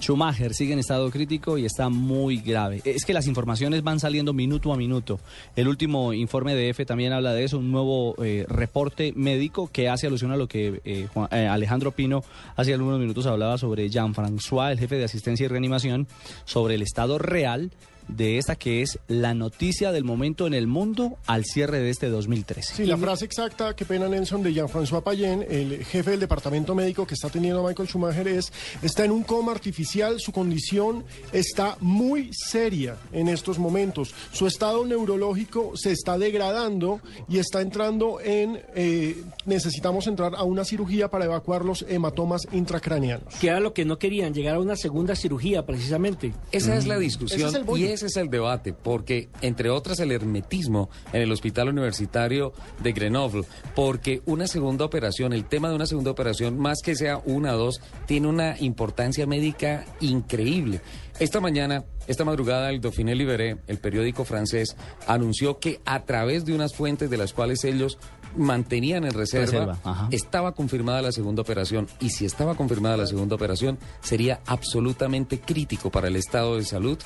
Schumacher 0.00 0.54
sigue 0.54 0.72
en 0.72 0.78
estado 0.78 1.10
crítico 1.10 1.58
y 1.58 1.66
está 1.66 1.88
muy 1.88 2.38
grave. 2.38 2.80
Es 2.84 3.04
que 3.04 3.12
las 3.12 3.26
informaciones 3.26 3.82
van 3.82 4.00
saliendo 4.00 4.32
minuto 4.32 4.72
a 4.72 4.76
minuto. 4.76 5.20
El 5.56 5.68
último 5.68 6.12
informe 6.12 6.54
de 6.54 6.70
EFE 6.70 6.86
también 6.86 7.12
habla 7.12 7.32
de 7.34 7.44
eso, 7.44 7.58
un 7.58 7.70
nuevo 7.70 8.14
eh, 8.24 8.46
reporte 8.48 9.12
médico 9.14 9.68
que 9.70 9.88
hace 9.88 10.06
alusión 10.06 10.32
a 10.32 10.36
lo 10.36 10.48
que 10.48 10.80
eh, 10.84 11.08
Juan- 11.12 11.28
eh, 11.32 11.46
Alejandro 11.46 11.92
Pino 11.92 12.22
hace 12.56 12.72
algunos 12.72 12.98
minutos 12.98 13.26
hablaba 13.26 13.58
sobre 13.58 13.88
Jean-François, 13.90 14.72
el 14.72 14.78
jefe 14.78 14.96
de 14.96 15.04
asistencia 15.04 15.44
y 15.44 15.48
reanimación, 15.48 16.06
sobre 16.44 16.76
el 16.76 16.82
estado 16.82 17.18
real 17.18 17.72
de 18.08 18.38
esta 18.38 18.56
que 18.56 18.82
es 18.82 18.98
la 19.08 19.34
noticia 19.34 19.92
del 19.92 20.04
momento 20.04 20.46
en 20.46 20.54
el 20.54 20.66
mundo 20.66 21.18
al 21.26 21.44
cierre 21.44 21.80
de 21.80 21.90
este 21.90 22.08
2013. 22.08 22.74
Sí, 22.74 22.86
la 22.86 22.96
frase 22.96 23.24
exacta, 23.24 23.74
qué 23.74 23.84
pena 23.84 24.08
Nelson, 24.08 24.42
de 24.42 24.52
Jean-François 24.52 25.02
Payen, 25.02 25.44
el 25.48 25.84
jefe 25.84 26.12
del 26.12 26.20
departamento 26.20 26.74
médico 26.74 27.06
que 27.06 27.14
está 27.14 27.28
teniendo 27.28 27.64
a 27.64 27.68
Michael 27.68 27.88
Schumacher, 27.88 28.28
es, 28.28 28.52
está 28.82 29.04
en 29.04 29.10
un 29.10 29.22
coma 29.22 29.52
artificial, 29.52 30.20
su 30.20 30.32
condición 30.32 31.04
está 31.32 31.76
muy 31.80 32.30
seria 32.32 32.96
en 33.12 33.28
estos 33.28 33.58
momentos. 33.58 34.14
Su 34.32 34.46
estado 34.46 34.84
neurológico 34.84 35.72
se 35.76 35.92
está 35.92 36.18
degradando 36.18 37.00
y 37.28 37.38
está 37.38 37.60
entrando 37.60 38.20
en, 38.20 38.60
eh, 38.74 39.22
necesitamos 39.46 40.06
entrar 40.06 40.34
a 40.34 40.44
una 40.44 40.64
cirugía 40.64 41.08
para 41.08 41.24
evacuar 41.24 41.64
los 41.64 41.84
hematomas 41.88 42.42
intracraneanos. 42.52 43.34
Que 43.40 43.48
era 43.48 43.60
lo 43.60 43.72
que 43.72 43.84
no 43.84 43.98
querían, 43.98 44.34
llegar 44.34 44.56
a 44.56 44.60
una 44.60 44.76
segunda 44.76 45.16
cirugía 45.16 45.64
precisamente. 45.64 46.32
Esa 46.50 46.76
es 46.76 46.86
la 46.86 46.94
Ese 46.94 47.04
discusión 47.04 47.48
es 47.48 47.54
el 47.54 47.64
bollo. 47.64 47.86
Ese 48.02 48.18
es 48.18 48.24
el 48.24 48.30
debate, 48.30 48.72
porque 48.72 49.28
entre 49.42 49.70
otras 49.70 50.00
el 50.00 50.10
hermetismo 50.10 50.90
en 51.12 51.22
el 51.22 51.30
Hospital 51.30 51.68
Universitario 51.68 52.52
de 52.82 52.92
Grenoble, 52.92 53.44
porque 53.76 54.22
una 54.26 54.48
segunda 54.48 54.84
operación, 54.84 55.32
el 55.32 55.44
tema 55.44 55.68
de 55.68 55.76
una 55.76 55.86
segunda 55.86 56.10
operación, 56.10 56.58
más 56.58 56.78
que 56.82 56.96
sea 56.96 57.18
una 57.24 57.54
o 57.54 57.58
dos, 57.58 57.80
tiene 58.06 58.26
una 58.26 58.58
importancia 58.58 59.24
médica 59.24 59.84
increíble. 60.00 60.80
Esta 61.20 61.40
mañana, 61.40 61.84
esta 62.08 62.24
madrugada, 62.24 62.70
el 62.70 62.80
Dauphiné 62.80 63.14
Libéré, 63.14 63.58
el 63.68 63.78
periódico 63.78 64.24
francés, 64.24 64.76
anunció 65.06 65.60
que 65.60 65.80
a 65.84 66.04
través 66.04 66.44
de 66.44 66.54
unas 66.54 66.74
fuentes 66.74 67.08
de 67.08 67.16
las 67.16 67.32
cuales 67.32 67.62
ellos 67.62 67.98
mantenían 68.36 69.04
en 69.04 69.12
reserva, 69.12 69.78
estaba 70.10 70.52
confirmada 70.52 71.02
la 71.02 71.12
segunda 71.12 71.42
operación 71.42 71.86
y 72.00 72.10
si 72.10 72.24
estaba 72.24 72.54
confirmada 72.54 72.96
la 72.96 73.06
segunda 73.06 73.34
operación 73.36 73.78
sería 74.00 74.40
absolutamente 74.46 75.40
crítico 75.40 75.90
para 75.90 76.08
el 76.08 76.16
estado 76.16 76.56
de 76.56 76.64
salud 76.64 76.98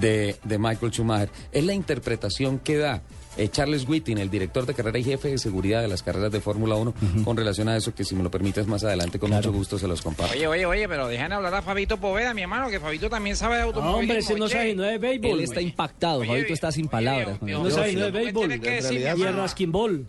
de, 0.00 0.36
de 0.44 0.58
Michael 0.58 0.92
Schumacher. 0.92 1.30
Es 1.52 1.64
la 1.64 1.74
interpretación 1.74 2.58
que 2.58 2.78
da 2.78 3.02
eh, 3.36 3.48
Charles 3.48 3.88
Whiting, 3.88 4.18
el 4.18 4.30
director 4.30 4.64
de 4.64 4.74
carrera 4.74 4.98
y 4.98 5.04
jefe 5.04 5.28
de 5.28 5.38
seguridad 5.38 5.82
de 5.82 5.88
las 5.88 6.02
carreras 6.02 6.30
de 6.30 6.40
Fórmula 6.40 6.76
1, 6.76 6.94
con 7.24 7.36
relación 7.36 7.68
a 7.68 7.76
eso 7.76 7.94
que 7.94 8.04
si 8.04 8.14
me 8.14 8.22
lo 8.22 8.30
permites 8.30 8.66
más 8.66 8.84
adelante 8.84 9.18
con 9.18 9.30
mucho 9.30 9.52
gusto 9.52 9.78
se 9.78 9.88
los 9.88 10.02
comparto. 10.02 10.34
Oye, 10.34 10.46
oye, 10.46 10.66
oye, 10.66 10.88
pero 10.88 11.08
dejan 11.08 11.32
hablar 11.32 11.54
a 11.54 11.62
Fabito 11.62 11.96
Poveda, 11.98 12.32
mi 12.32 12.42
hermano, 12.42 12.68
que 12.70 12.78
Fabito 12.78 13.10
también 13.10 13.36
sabe 13.36 13.56
de 13.56 13.62
automovilismo. 13.62 14.00
Hombre, 14.00 14.18
ese 14.18 14.34
no 14.38 14.48
sabe 14.48 14.74
no 14.74 14.82
de 14.84 14.98
béisbol. 14.98 15.30
Él 15.30 15.40
está 15.40 15.60
impactado, 15.60 16.24
Fabito 16.24 16.52
está 16.52 16.70
sin 16.70 16.88
palabras. 16.88 17.42
No 17.42 17.70
sabe 17.70 17.94
no 17.94 18.04
de 18.06 18.10
béisbol. 18.10 18.48
tiene 18.48 18.60
que 18.60 18.70
decir, 18.70 19.00
Y 19.00 19.04
el. 19.04 20.06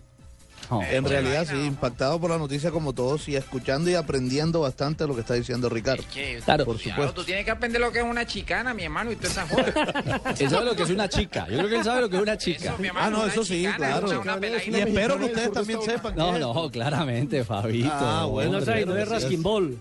Rasquimbol. 0.68 0.84
En 0.94 1.04
realidad, 1.04 1.46
sí, 1.48 1.56
impactado 1.56 2.20
por 2.20 2.30
la 2.30 2.38
noticia 2.38 2.70
como 2.70 2.92
todos 2.92 3.28
y 3.28 3.36
escuchando 3.36 3.90
y 3.90 3.94
aprendiendo 3.94 4.60
bastante 4.60 5.06
lo 5.06 5.14
que 5.14 5.20
está 5.20 5.34
diciendo 5.34 5.68
Ricardo. 5.68 6.02
Che, 6.12 6.40
Claro, 6.44 6.64
por 6.64 6.76
Claro, 6.78 6.90
supuesto. 6.96 7.14
tú 7.20 7.24
tienes 7.24 7.44
que 7.44 7.50
aprender 7.50 7.80
lo 7.80 7.90
que 7.92 7.98
es 8.00 8.04
una 8.04 8.26
chicana, 8.26 8.74
mi 8.74 8.84
hermano, 8.84 9.12
y 9.12 9.16
toda 9.16 9.28
esa 9.28 9.46
joda. 9.46 10.22
Él 10.38 10.50
sabe 10.50 10.64
lo 10.66 10.76
que 10.76 10.82
es 10.82 10.90
una 10.90 11.08
chica. 11.08 11.46
Yo 11.48 11.58
creo 11.58 11.68
que 11.68 11.76
él 11.76 11.84
sabe 11.84 12.00
lo 12.02 12.08
que 12.08 12.16
es 12.16 12.22
una 12.22 12.36
chica. 12.38 12.74
mi 12.78 12.88
hermano, 12.88 13.06
Ah, 13.06 13.10
no, 13.10 13.26
eso 13.26 13.44
sí, 13.44 13.58
chicana, 13.60 13.76
claro. 13.76 14.08
una- 14.10 14.20
una 14.20 14.36
peladita. 14.38 14.78
Y 14.78 14.80
espero 14.80 15.18
que 15.18 15.24
ustedes 15.26 15.52
también 15.52 15.82
sepan. 15.82 16.14
No, 16.16 16.34
es. 16.34 16.40
no, 16.40 16.70
claramente, 16.70 17.44
Fabito. 17.44 17.88
Ah, 17.92 18.24
bueno, 18.26 18.58
No 18.60 18.64
sabe 18.64 18.86
no 18.86 18.92
gracias. 18.94 19.22
rasquimbol. 19.22 19.78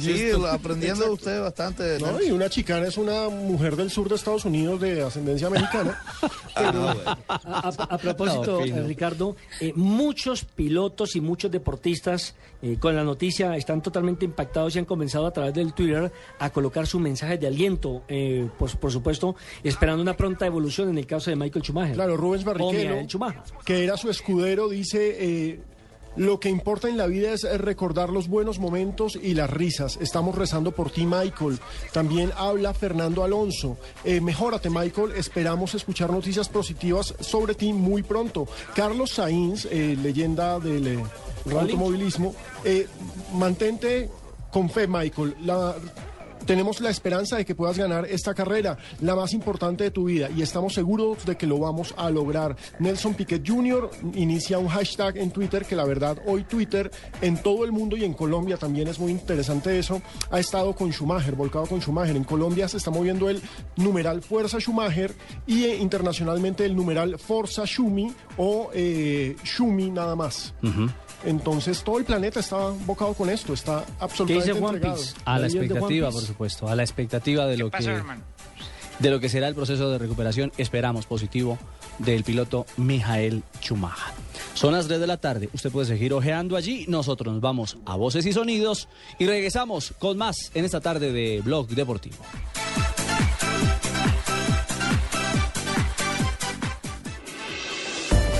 Sí, 0.00 0.30
aprendiendo 0.50 1.04
de 1.04 1.10
usted 1.10 1.40
bastante. 1.42 1.98
¿no? 1.98 2.20
Y 2.22 2.30
una 2.30 2.48
chicana 2.48 2.86
es 2.86 2.96
una 2.96 3.28
mujer 3.28 3.76
del 3.76 3.90
sur 3.90 4.08
de 4.08 4.14
Estados 4.16 4.44
Unidos 4.44 4.80
de 4.80 5.02
ascendencia 5.02 5.50
mexicana. 5.50 6.00
A, 6.54 7.68
a- 7.68 7.68
a 7.94 7.98
propósito, 7.98 8.60
No. 8.60 8.66
Ricardo, 8.98 9.36
eh, 9.60 9.72
muchos 9.76 10.44
pilotos 10.44 11.14
y 11.14 11.20
muchos 11.20 11.52
deportistas 11.52 12.34
eh, 12.60 12.78
con 12.80 12.96
la 12.96 13.04
noticia 13.04 13.56
están 13.56 13.80
totalmente 13.80 14.24
impactados 14.24 14.74
y 14.74 14.80
han 14.80 14.86
comenzado 14.86 15.28
a 15.28 15.32
través 15.32 15.54
del 15.54 15.72
Twitter 15.72 16.10
a 16.40 16.50
colocar 16.50 16.84
su 16.88 16.98
mensaje 16.98 17.38
de 17.38 17.46
aliento, 17.46 18.02
eh, 18.08 18.48
pues, 18.58 18.74
por 18.74 18.90
supuesto, 18.90 19.36
esperando 19.62 20.02
una 20.02 20.16
pronta 20.16 20.46
evolución 20.46 20.88
en 20.88 20.98
el 20.98 21.06
caso 21.06 21.30
de 21.30 21.36
Michael 21.36 21.64
Schumacher. 21.64 21.94
Claro, 21.94 22.16
Rubens 22.16 22.44
Barrichello, 22.44 23.04
Schumacher. 23.08 23.42
que 23.64 23.84
era 23.84 23.96
su 23.96 24.10
escudero, 24.10 24.68
dice, 24.68 25.60
lo 26.16 26.40
que 26.40 26.48
importa 26.48 26.88
en 26.88 26.96
la 26.96 27.06
vida 27.06 27.32
es 27.32 27.44
eh, 27.44 27.58
recordar 27.58 28.08
los 28.10 28.26
buenos 28.28 28.58
momentos 28.58 29.16
y 29.20 29.34
las 29.34 29.48
risas. 29.50 29.98
Estamos 30.00 30.34
rezando 30.34 30.72
por 30.72 30.90
ti, 30.90 31.06
Michael. 31.06 31.58
También 31.92 32.32
habla 32.36 32.74
Fernando 32.74 33.22
Alonso. 33.22 33.76
Eh, 34.04 34.20
mejórate, 34.20 34.68
Michael. 34.70 35.12
Esperamos 35.16 35.74
escuchar 35.74 36.10
noticias 36.10 36.48
positivas 36.48 37.14
sobre 37.20 37.54
ti 37.54 37.72
muy 37.72 38.02
pronto. 38.02 38.48
Carlos 38.74 39.10
Sainz, 39.12 39.66
eh, 39.70 39.96
leyenda 40.02 40.58
del 40.58 40.86
eh, 40.88 41.04
automovilismo, 41.56 42.34
mantente 43.34 44.10
con 44.50 44.68
fe, 44.70 44.86
Michael. 44.86 45.34
La- 45.44 45.74
tenemos 46.48 46.80
la 46.80 46.88
esperanza 46.88 47.36
de 47.36 47.44
que 47.44 47.54
puedas 47.54 47.76
ganar 47.76 48.06
esta 48.06 48.32
carrera, 48.32 48.78
la 49.02 49.14
más 49.14 49.34
importante 49.34 49.84
de 49.84 49.90
tu 49.90 50.04
vida, 50.04 50.30
y 50.34 50.40
estamos 50.40 50.72
seguros 50.72 51.26
de 51.26 51.36
que 51.36 51.46
lo 51.46 51.58
vamos 51.58 51.92
a 51.98 52.08
lograr. 52.08 52.56
Nelson 52.78 53.12
Piquet 53.12 53.46
Jr. 53.46 53.90
inicia 54.14 54.58
un 54.58 54.68
hashtag 54.68 55.18
en 55.18 55.30
Twitter 55.30 55.66
que 55.66 55.76
la 55.76 55.84
verdad 55.84 56.16
hoy 56.24 56.44
Twitter 56.44 56.90
en 57.20 57.36
todo 57.42 57.66
el 57.66 57.72
mundo 57.72 57.98
y 57.98 58.04
en 58.04 58.14
Colombia 58.14 58.56
también 58.56 58.88
es 58.88 58.98
muy 58.98 59.12
interesante 59.12 59.78
eso. 59.78 60.00
Ha 60.30 60.40
estado 60.40 60.74
con 60.74 60.90
Schumacher, 60.90 61.34
volcado 61.34 61.66
con 61.66 61.82
Schumacher. 61.82 62.16
En 62.16 62.24
Colombia 62.24 62.66
se 62.66 62.78
está 62.78 62.90
moviendo 62.90 63.28
el 63.28 63.42
numeral 63.76 64.22
Fuerza 64.22 64.58
Schumacher 64.58 65.12
y 65.46 65.64
eh, 65.64 65.76
internacionalmente 65.76 66.64
el 66.64 66.74
numeral 66.74 67.18
Forza 67.18 67.66
Schumi 67.66 68.10
o 68.38 68.70
eh, 68.72 69.36
Schumi 69.44 69.90
nada 69.90 70.16
más. 70.16 70.54
Entonces 71.24 71.82
todo 71.82 71.98
el 71.98 72.04
planeta 72.04 72.40
está 72.40 72.56
bocado 72.86 73.14
con 73.14 73.28
esto, 73.28 73.52
está 73.52 73.84
¿Qué 73.84 73.92
absolutamente 73.98 74.52
dice 74.52 74.64
One 74.64 74.76
entregado. 74.76 74.96
Piece? 75.02 75.14
A 75.24 75.38
la 75.38 75.46
expectativa, 75.46 76.10
por 76.10 76.22
supuesto, 76.22 76.68
a 76.68 76.76
la 76.76 76.82
expectativa 76.82 77.46
de 77.46 77.56
lo 77.56 77.66
¿Qué 77.66 77.70
pasa, 77.72 77.90
que 77.90 77.96
hermano? 77.96 78.22
de 78.98 79.10
lo 79.10 79.20
que 79.20 79.28
será 79.28 79.48
el 79.48 79.54
proceso 79.54 79.90
de 79.90 79.98
recuperación, 79.98 80.52
esperamos 80.58 81.06
positivo 81.06 81.58
del 81.98 82.24
piloto 82.24 82.66
Mijael 82.76 83.42
Schumacher. 83.60 84.12
Son 84.54 84.72
las 84.72 84.86
3 84.86 85.00
de 85.00 85.06
la 85.06 85.16
tarde, 85.18 85.48
usted 85.52 85.70
puede 85.70 85.86
seguir 85.86 86.12
ojeando 86.12 86.56
allí, 86.56 86.84
nosotros 86.88 87.32
nos 87.32 87.40
vamos 87.40 87.78
a 87.84 87.96
Voces 87.96 88.26
y 88.26 88.32
Sonidos 88.32 88.88
y 89.18 89.26
regresamos 89.26 89.94
con 89.98 90.16
más 90.18 90.36
en 90.54 90.64
esta 90.64 90.80
tarde 90.80 91.12
de 91.12 91.40
Blog 91.42 91.68
Deportivo. 91.68 92.16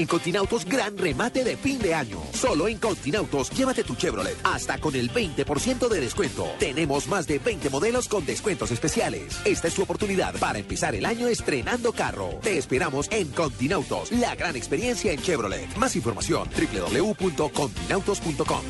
En 0.00 0.06
Continautos, 0.06 0.64
gran 0.64 0.96
remate 0.96 1.44
de 1.44 1.58
fin 1.58 1.78
de 1.78 1.92
año. 1.92 2.22
Solo 2.32 2.68
en 2.68 2.78
Continautos, 2.78 3.50
llévate 3.50 3.84
tu 3.84 3.94
Chevrolet 3.94 4.34
hasta 4.44 4.78
con 4.78 4.94
el 4.94 5.12
20% 5.12 5.90
de 5.90 6.00
descuento. 6.00 6.48
Tenemos 6.58 7.06
más 7.06 7.26
de 7.26 7.38
20 7.38 7.68
modelos 7.68 8.08
con 8.08 8.24
descuentos 8.24 8.70
especiales. 8.70 9.38
Esta 9.44 9.68
es 9.68 9.74
tu 9.74 9.82
oportunidad 9.82 10.34
para 10.36 10.58
empezar 10.58 10.94
el 10.94 11.04
año 11.04 11.28
estrenando 11.28 11.92
carro. 11.92 12.30
Te 12.40 12.56
esperamos 12.56 13.08
en 13.10 13.28
Continautos, 13.28 14.10
la 14.12 14.34
gran 14.36 14.56
experiencia 14.56 15.12
en 15.12 15.20
Chevrolet. 15.20 15.76
Más 15.76 15.94
información, 15.96 16.48
www.continautos.com. 16.48 18.62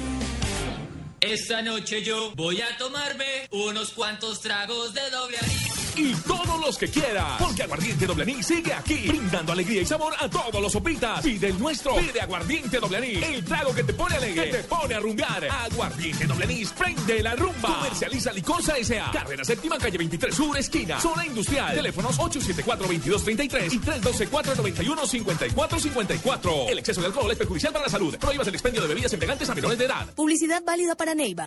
Esta 1.20 1.61
noche 1.61 2.02
yo 2.02 2.33
voy 2.35 2.62
a 2.62 2.76
tomarme 2.78 3.46
unos 3.50 3.90
cuantos 3.90 4.40
tragos 4.40 4.94
de 4.94 5.11
doble 5.11 5.37
anís. 5.37 5.68
Y 5.96 6.14
todos 6.14 6.59
los 6.61 6.78
que 6.78 6.88
quiera, 6.88 7.37
porque 7.38 7.64
Aguardiente 7.64 8.06
Doble 8.06 8.22
Anís 8.22 8.46
sigue 8.46 8.72
aquí, 8.72 9.09
brindando 9.09 9.52
alegría 9.52 9.83
y 9.83 9.87
sabor 9.87 10.14
a 10.18 10.30
todos 10.30 10.62
los 10.62 10.72
sopitas. 10.72 11.20
Pide 11.20 11.48
el 11.48 11.59
nuestro, 11.59 11.94
pide 11.96 12.22
Aguardiente 12.22 12.78
Doble 12.78 12.96
Anís, 12.98 13.22
el 13.22 13.44
trago 13.44 13.74
que 13.74 13.83
te 13.83 13.92
pone 13.92 14.14
alegre, 14.16 14.44
que 14.44 14.52
te 14.59 14.64
pone 14.64 14.94
a 14.94 15.00
rumbear. 15.00 15.46
Aguardiente 15.50 16.26
Doble 16.26 16.44
Anís, 16.44 16.72
prende 16.72 17.22
la 17.22 17.37
rumba. 17.37 17.80
Comercializa 17.80 18.33
Licorsa 18.33 18.78
S.A. 18.78 19.11
Carrera 19.11 19.44
Séptima, 19.44 19.76
calle 19.78 19.98
23 19.98 20.35
Sur, 20.35 20.56
esquina, 20.56 20.98
zona 21.00 21.26
industrial. 21.26 21.74
Teléfonos 21.74 22.18
874-2233 22.18 23.72
y 23.72 23.78
312-491-5454. 23.80 26.70
El 26.70 26.78
exceso 26.78 27.00
de 27.02 27.09
alcohol 27.09 27.30
es 27.30 27.37
perjudicial 27.37 27.72
para 27.72 27.85
la 27.87 27.90
salud. 27.90 28.16
Prohíbas 28.16 28.46
el 28.46 28.54
expendio 28.54 28.80
de 28.80 28.88
bebidas 28.88 29.12
embriagantes 29.12 29.50
a 29.50 29.54
menores 29.54 29.76
de 29.76 29.85
edad. 29.85 30.06
Publicidad 30.14 30.62
válida 30.64 30.94
para 30.94 31.10
کارە 31.11 31.18
نەیبە. 31.23 31.44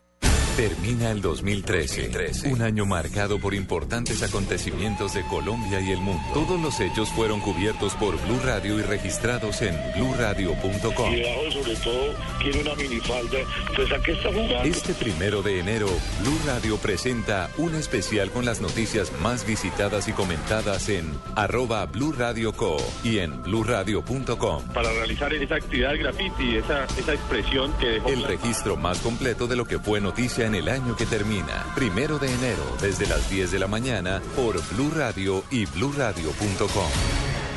Termina 0.55 1.09
el 1.09 1.19
2013, 1.19 2.51
un 2.51 2.61
año 2.61 2.85
marcado 2.85 3.39
por 3.39 3.55
importantes 3.55 4.21
acontecimientos 4.21 5.15
de 5.15 5.23
Colombia 5.23 5.81
y 5.81 5.89
el 5.89 5.97
mundo. 5.99 6.21
Todos 6.31 6.61
los 6.61 6.79
hechos 6.79 7.09
fueron 7.09 7.39
cubiertos 7.39 7.95
por 7.95 8.23
Blue 8.23 8.39
Radio 8.45 8.77
y 8.77 8.83
registrados 8.83 9.63
en 9.63 9.75
bluradio.com. 9.95 11.11
Y 11.11 11.15
debajo, 11.15 11.51
sobre 11.51 11.75
todo, 11.77 12.13
tiene 12.39 12.61
una 12.61 12.75
minifalda. 12.75 13.39
Entonces, 13.67 13.97
¿a 13.97 14.03
qué 14.03 14.11
está 14.11 14.29
jugando? 14.29 14.63
Este 14.63 14.93
primero 14.93 15.41
de 15.41 15.59
enero, 15.59 15.87
Blue 16.21 16.39
Radio 16.45 16.77
presenta 16.77 17.49
un 17.57 17.73
especial 17.73 18.29
con 18.29 18.45
las 18.45 18.61
noticias 18.61 19.11
más 19.23 19.47
visitadas 19.47 20.07
y 20.07 20.11
comentadas 20.11 20.87
en 20.87 21.11
arroba 21.35 21.87
Blue 21.87 22.11
Radio 22.11 22.53
Co 22.53 22.77
y 23.03 23.17
en 23.17 23.41
bluradio.com. 23.41 24.67
Para 24.71 24.93
realizar 24.93 25.33
esa 25.33 25.55
actividad 25.55 25.97
graffiti, 25.97 26.57
esa, 26.57 26.85
esa 26.95 27.13
expresión 27.15 27.73
que 27.79 27.87
dejó... 27.87 28.09
El 28.09 28.23
registro 28.23 28.77
más 28.77 28.99
completo 28.99 29.47
de 29.47 29.55
lo 29.55 29.65
que 29.65 29.79
fue 29.79 29.99
noticia 29.99 30.42
en 30.45 30.55
el 30.55 30.69
año 30.69 30.95
que 30.95 31.05
termina. 31.05 31.65
Primero 31.75 32.19
de 32.19 32.33
enero, 32.33 32.63
desde 32.81 33.07
las 33.07 33.29
10 33.29 33.51
de 33.51 33.59
la 33.59 33.67
mañana, 33.67 34.21
por 34.35 34.55
Blue 34.69 34.91
Radio 34.95 35.43
y 35.49 35.65
bluradio.com. 35.65 36.89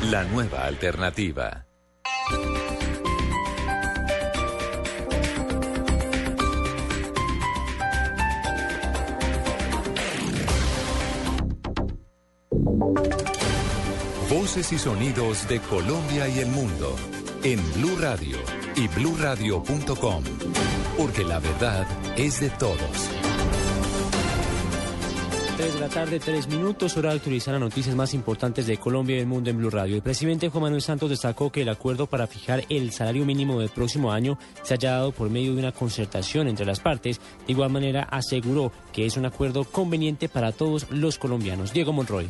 La 0.09 0.23
nueva 0.23 0.65
alternativa. 0.65 1.65
Voces 14.29 14.71
y 14.73 14.77
sonidos 14.77 15.47
de 15.47 15.59
Colombia 15.61 16.27
y 16.27 16.39
el 16.39 16.47
mundo 16.47 16.95
en 17.43 17.59
Blue 17.73 17.97
Radio 17.99 18.37
y 18.75 18.87
bluradio.com, 18.87 20.23
porque 20.97 21.23
la 21.23 21.39
verdad 21.39 21.87
es 22.17 22.39
de 22.41 22.49
todos. 22.49 23.09
3 25.57 25.73
de 25.73 25.79
la 25.79 25.89
tarde, 25.89 26.19
3 26.19 26.49
minutos, 26.49 26.97
hora 26.97 27.09
de 27.09 27.15
actualizar 27.15 27.51
las 27.51 27.61
noticias 27.61 27.95
más 27.95 28.13
importantes 28.13 28.67
de 28.67 28.77
Colombia 28.77 29.15
y 29.15 29.19
del 29.19 29.27
mundo 29.27 29.49
en 29.49 29.57
Blue 29.57 29.71
Radio. 29.71 29.95
El 29.95 30.03
presidente 30.03 30.49
Juan 30.49 30.63
Manuel 30.63 30.83
Santos 30.83 31.09
destacó 31.09 31.51
que 31.51 31.63
el 31.63 31.69
acuerdo 31.69 32.05
para 32.05 32.27
fijar 32.27 32.63
el 32.69 32.91
salario 32.91 33.25
mínimo 33.25 33.59
del 33.59 33.69
próximo 33.69 34.11
año 34.11 34.37
se 34.61 34.75
haya 34.75 34.91
dado 34.91 35.11
por 35.11 35.31
medio 35.31 35.53
de 35.53 35.59
una 35.59 35.71
concertación 35.71 36.47
entre 36.47 36.65
las 36.65 36.79
partes. 36.79 37.19
De 37.47 37.53
igual 37.53 37.71
manera, 37.71 38.03
aseguró 38.03 38.71
que 38.93 39.07
es 39.07 39.17
un 39.17 39.25
acuerdo 39.25 39.63
conveniente 39.63 40.29
para 40.29 40.51
todos 40.51 40.91
los 40.91 41.17
colombianos. 41.17 41.73
Diego 41.73 41.91
Monroy. 41.91 42.27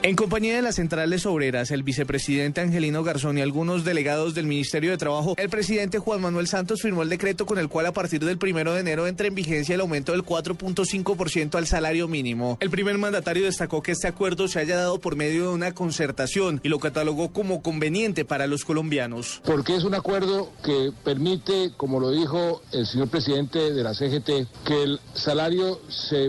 En 0.00 0.14
compañía 0.14 0.54
de 0.54 0.62
las 0.62 0.76
centrales 0.76 1.26
obreras, 1.26 1.72
el 1.72 1.82
vicepresidente 1.82 2.60
Angelino 2.60 3.02
Garzón 3.02 3.36
y 3.36 3.40
algunos 3.40 3.84
delegados 3.84 4.32
del 4.32 4.46
Ministerio 4.46 4.92
de 4.92 4.96
Trabajo, 4.96 5.34
el 5.36 5.50
presidente 5.50 5.98
Juan 5.98 6.20
Manuel 6.20 6.46
Santos 6.46 6.82
firmó 6.82 7.02
el 7.02 7.08
decreto 7.08 7.46
con 7.46 7.58
el 7.58 7.68
cual 7.68 7.86
a 7.86 7.92
partir 7.92 8.24
del 8.24 8.38
primero 8.38 8.72
de 8.72 8.80
enero 8.80 9.08
entra 9.08 9.26
en 9.26 9.34
vigencia 9.34 9.74
el 9.74 9.80
aumento 9.80 10.12
del 10.12 10.24
4.5% 10.24 11.56
al 11.56 11.66
salario 11.66 12.06
mínimo. 12.06 12.58
El 12.60 12.70
primer 12.70 12.96
mandatario 12.96 13.44
destacó 13.44 13.82
que 13.82 13.90
este 13.90 14.06
acuerdo 14.06 14.46
se 14.46 14.60
haya 14.60 14.76
dado 14.76 15.00
por 15.00 15.16
medio 15.16 15.48
de 15.48 15.54
una 15.54 15.74
concertación 15.74 16.60
y 16.62 16.68
lo 16.68 16.78
catalogó 16.78 17.32
como 17.32 17.60
conveniente 17.60 18.24
para 18.24 18.46
los 18.46 18.64
colombianos. 18.64 19.42
Porque 19.44 19.74
es 19.74 19.82
un 19.82 19.96
acuerdo 19.96 20.52
que 20.62 20.92
permite, 21.02 21.72
como 21.76 21.98
lo 21.98 22.12
dijo 22.12 22.62
el 22.70 22.86
señor 22.86 23.08
presidente 23.08 23.72
de 23.72 23.82
la 23.82 23.94
CGT, 23.94 24.46
que 24.64 24.80
el 24.84 25.00
salario 25.14 25.80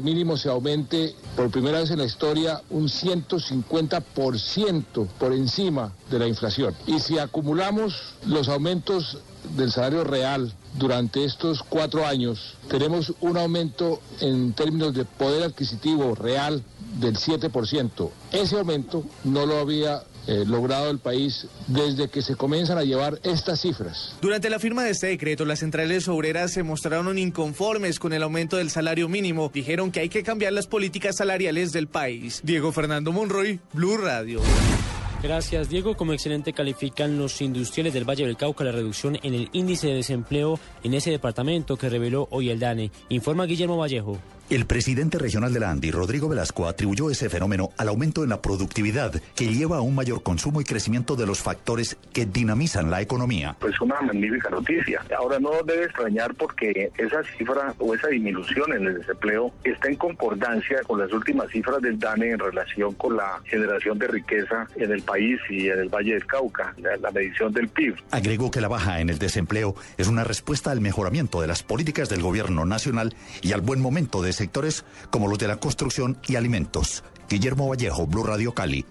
mínimo 0.01 0.37
se 0.37 0.49
aumente 0.49 1.13
por 1.35 1.51
primera 1.51 1.79
vez 1.79 1.91
en 1.91 1.99
la 1.99 2.05
historia 2.05 2.63
un 2.71 2.89
150 2.89 3.58
50% 3.65 5.07
por 5.19 5.33
encima 5.33 5.93
de 6.09 6.19
la 6.19 6.27
inflación. 6.27 6.75
Y 6.87 6.99
si 6.99 7.17
acumulamos 7.19 8.13
los 8.25 8.47
aumentos 8.47 9.17
del 9.55 9.71
salario 9.71 10.03
real 10.03 10.53
durante 10.77 11.23
estos 11.23 11.63
cuatro 11.63 12.05
años, 12.05 12.55
tenemos 12.67 13.13
un 13.21 13.37
aumento 13.37 13.99
en 14.19 14.53
términos 14.53 14.93
de 14.93 15.05
poder 15.05 15.43
adquisitivo 15.43 16.15
real 16.15 16.63
del 16.99 17.17
7%. 17.17 18.09
Ese 18.31 18.57
aumento 18.57 19.03
no 19.23 19.45
lo 19.45 19.59
había 19.59 20.03
eh, 20.27 20.43
logrado 20.45 20.89
el 20.89 20.99
país 20.99 21.47
desde 21.67 22.09
que 22.09 22.21
se 22.21 22.35
comienzan 22.35 22.77
a 22.77 22.83
llevar 22.83 23.19
estas 23.23 23.61
cifras. 23.61 24.15
Durante 24.21 24.49
la 24.49 24.59
firma 24.59 24.83
de 24.83 24.91
este 24.91 25.07
decreto, 25.07 25.45
las 25.45 25.59
centrales 25.59 26.07
obreras 26.07 26.51
se 26.51 26.63
mostraron 26.63 27.17
inconformes 27.17 27.99
con 27.99 28.13
el 28.13 28.23
aumento 28.23 28.57
del 28.57 28.69
salario 28.69 29.09
mínimo. 29.09 29.51
Dijeron 29.53 29.91
que 29.91 30.01
hay 30.01 30.09
que 30.09 30.23
cambiar 30.23 30.53
las 30.53 30.67
políticas 30.67 31.17
salariales 31.17 31.71
del 31.71 31.87
país. 31.87 32.41
Diego 32.43 32.71
Fernando 32.71 33.11
Monroy, 33.11 33.59
Blue 33.73 33.97
Radio. 33.97 34.41
Gracias, 35.21 35.67
Diego. 35.67 35.97
Como 35.97 36.13
excelente 36.13 36.53
califican 36.53 37.17
los 37.17 37.41
industriales 37.41 37.93
del 37.93 38.09
Valle 38.09 38.25
del 38.25 38.37
Cauca 38.37 38.63
la 38.63 38.71
reducción 38.71 39.17
en 39.21 39.33
el 39.33 39.49
índice 39.51 39.87
de 39.87 39.95
desempleo 39.95 40.57
en 40.81 40.93
ese 40.93 41.11
departamento 41.11 41.75
que 41.75 41.89
reveló 41.89 42.29
hoy 42.31 42.49
el 42.49 42.59
DANE. 42.59 42.91
Informa 43.09 43.45
Guillermo 43.45 43.77
Vallejo. 43.77 44.17
El 44.49 44.65
presidente 44.65 45.19
regional 45.19 45.53
de 45.53 45.59
la 45.59 45.69
ANDI, 45.69 45.91
Rodrigo 45.91 46.27
Velasco, 46.27 46.67
atribuyó 46.67 47.11
ese 47.11 47.29
fenómeno 47.29 47.69
al 47.77 47.87
aumento 47.87 48.23
en 48.23 48.29
la 48.29 48.41
productividad 48.41 49.13
que 49.35 49.53
lleva 49.53 49.77
a 49.77 49.81
un 49.81 49.93
mayor 49.93 50.23
consumo 50.23 50.59
y 50.59 50.63
crecimiento 50.63 51.15
de 51.15 51.27
los 51.27 51.39
factores 51.39 51.97
que 52.13 52.25
dinamizan 52.25 52.89
la 52.89 52.99
economía. 52.99 53.55
Pues 53.59 53.79
una 53.79 54.01
magnífica 54.01 54.49
noticia. 54.49 55.03
Ahora 55.15 55.37
no 55.37 55.51
debe 55.67 55.83
extrañar 55.83 56.33
porque 56.33 56.91
esa 56.97 57.21
cifra 57.37 57.75
o 57.77 57.93
esa 57.93 58.07
disminución 58.07 58.73
en 58.73 58.87
el 58.87 58.95
desempleo 58.95 59.53
está 59.63 59.87
en 59.87 59.97
concordancia 59.97 60.81
con 60.81 60.99
las 60.99 61.13
últimas 61.13 61.47
cifras 61.51 61.79
del 61.83 61.99
DANE 61.99 62.31
en 62.31 62.39
relación 62.39 62.95
con 62.95 63.17
la 63.17 63.39
generación 63.45 63.99
de 63.99 64.07
riqueza 64.07 64.67
en 64.77 64.91
el 64.91 65.03
país 65.03 65.39
y 65.51 65.69
en 65.69 65.77
el 65.77 65.89
Valle 65.89 66.13
del 66.13 66.25
Cauca, 66.25 66.73
la, 66.79 66.97
la 66.97 67.11
medición 67.11 67.53
del 67.53 67.67
PIB. 67.67 67.97
Agregó 68.09 68.49
que 68.49 68.61
la 68.61 68.67
baja 68.67 68.99
en 68.99 69.11
el 69.11 69.19
desempleo 69.19 69.75
es 69.99 70.07
una 70.07 70.23
respuesta 70.23 70.71
al 70.71 70.81
mejoramiento 70.81 71.39
de 71.39 71.45
las 71.45 71.61
políticas 71.61 72.09
del 72.09 72.23
gobierno 72.23 72.65
nacional 72.65 73.13
y 73.43 73.51
al 73.51 73.61
buen 73.61 73.79
momento 73.79 74.23
de 74.23 74.38
sectores 74.39 74.83
como 75.11 75.27
los 75.27 75.37
de 75.37 75.47
la 75.47 75.57
construcción 75.57 76.17
y 76.27 76.35
alimentos. 76.35 77.03
Guillermo 77.29 77.67
Vallejo, 77.67 78.07
Blue 78.07 78.23
Radio 78.23 78.53
Cali. 78.53 78.85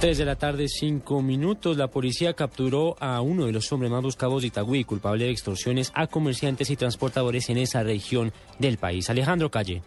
3 0.00 0.18
de 0.18 0.24
la 0.26 0.36
tarde, 0.36 0.68
5 0.68 1.22
minutos. 1.22 1.78
La 1.78 1.88
policía 1.88 2.34
capturó 2.34 2.96
a 3.00 3.22
uno 3.22 3.46
de 3.46 3.52
los 3.52 3.72
hombres 3.72 3.90
más 3.90 4.02
buscados 4.02 4.42
de 4.42 4.48
Itagüí, 4.48 4.84
culpable 4.84 5.24
de 5.24 5.30
extorsiones 5.30 5.92
a 5.94 6.08
comerciantes 6.08 6.68
y 6.68 6.76
transportadores 6.76 7.48
en 7.48 7.56
esa 7.56 7.82
región 7.82 8.32
del 8.58 8.76
país. 8.76 9.08
Alejandro 9.08 9.50
Calle. 9.50 9.82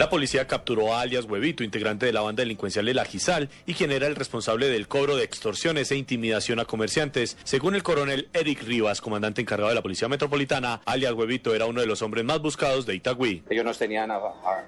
La 0.00 0.08
policía 0.08 0.46
capturó 0.46 0.94
a 0.94 1.02
alias 1.02 1.26
Huevito, 1.26 1.62
integrante 1.62 2.06
de 2.06 2.14
la 2.14 2.22
banda 2.22 2.40
delincuencial 2.40 2.86
de 2.86 2.94
la 2.94 3.04
Gizal 3.04 3.50
y 3.66 3.74
quien 3.74 3.92
era 3.92 4.06
el 4.06 4.16
responsable 4.16 4.70
del 4.70 4.88
cobro 4.88 5.14
de 5.14 5.24
extorsiones 5.24 5.90
e 5.92 5.96
intimidación 5.96 6.58
a 6.58 6.64
comerciantes. 6.64 7.36
Según 7.44 7.74
el 7.74 7.82
coronel 7.82 8.30
Eric 8.32 8.62
Rivas, 8.62 9.02
comandante 9.02 9.42
encargado 9.42 9.68
de 9.68 9.74
la 9.74 9.82
Policía 9.82 10.08
Metropolitana, 10.08 10.80
alias 10.86 11.12
Huevito 11.12 11.54
era 11.54 11.66
uno 11.66 11.82
de 11.82 11.86
los 11.86 12.00
hombres 12.00 12.24
más 12.24 12.40
buscados 12.40 12.86
de 12.86 12.94
Itagüí. 12.94 13.42
Ellos 13.50 13.62
nos 13.62 13.76
tenían 13.76 14.10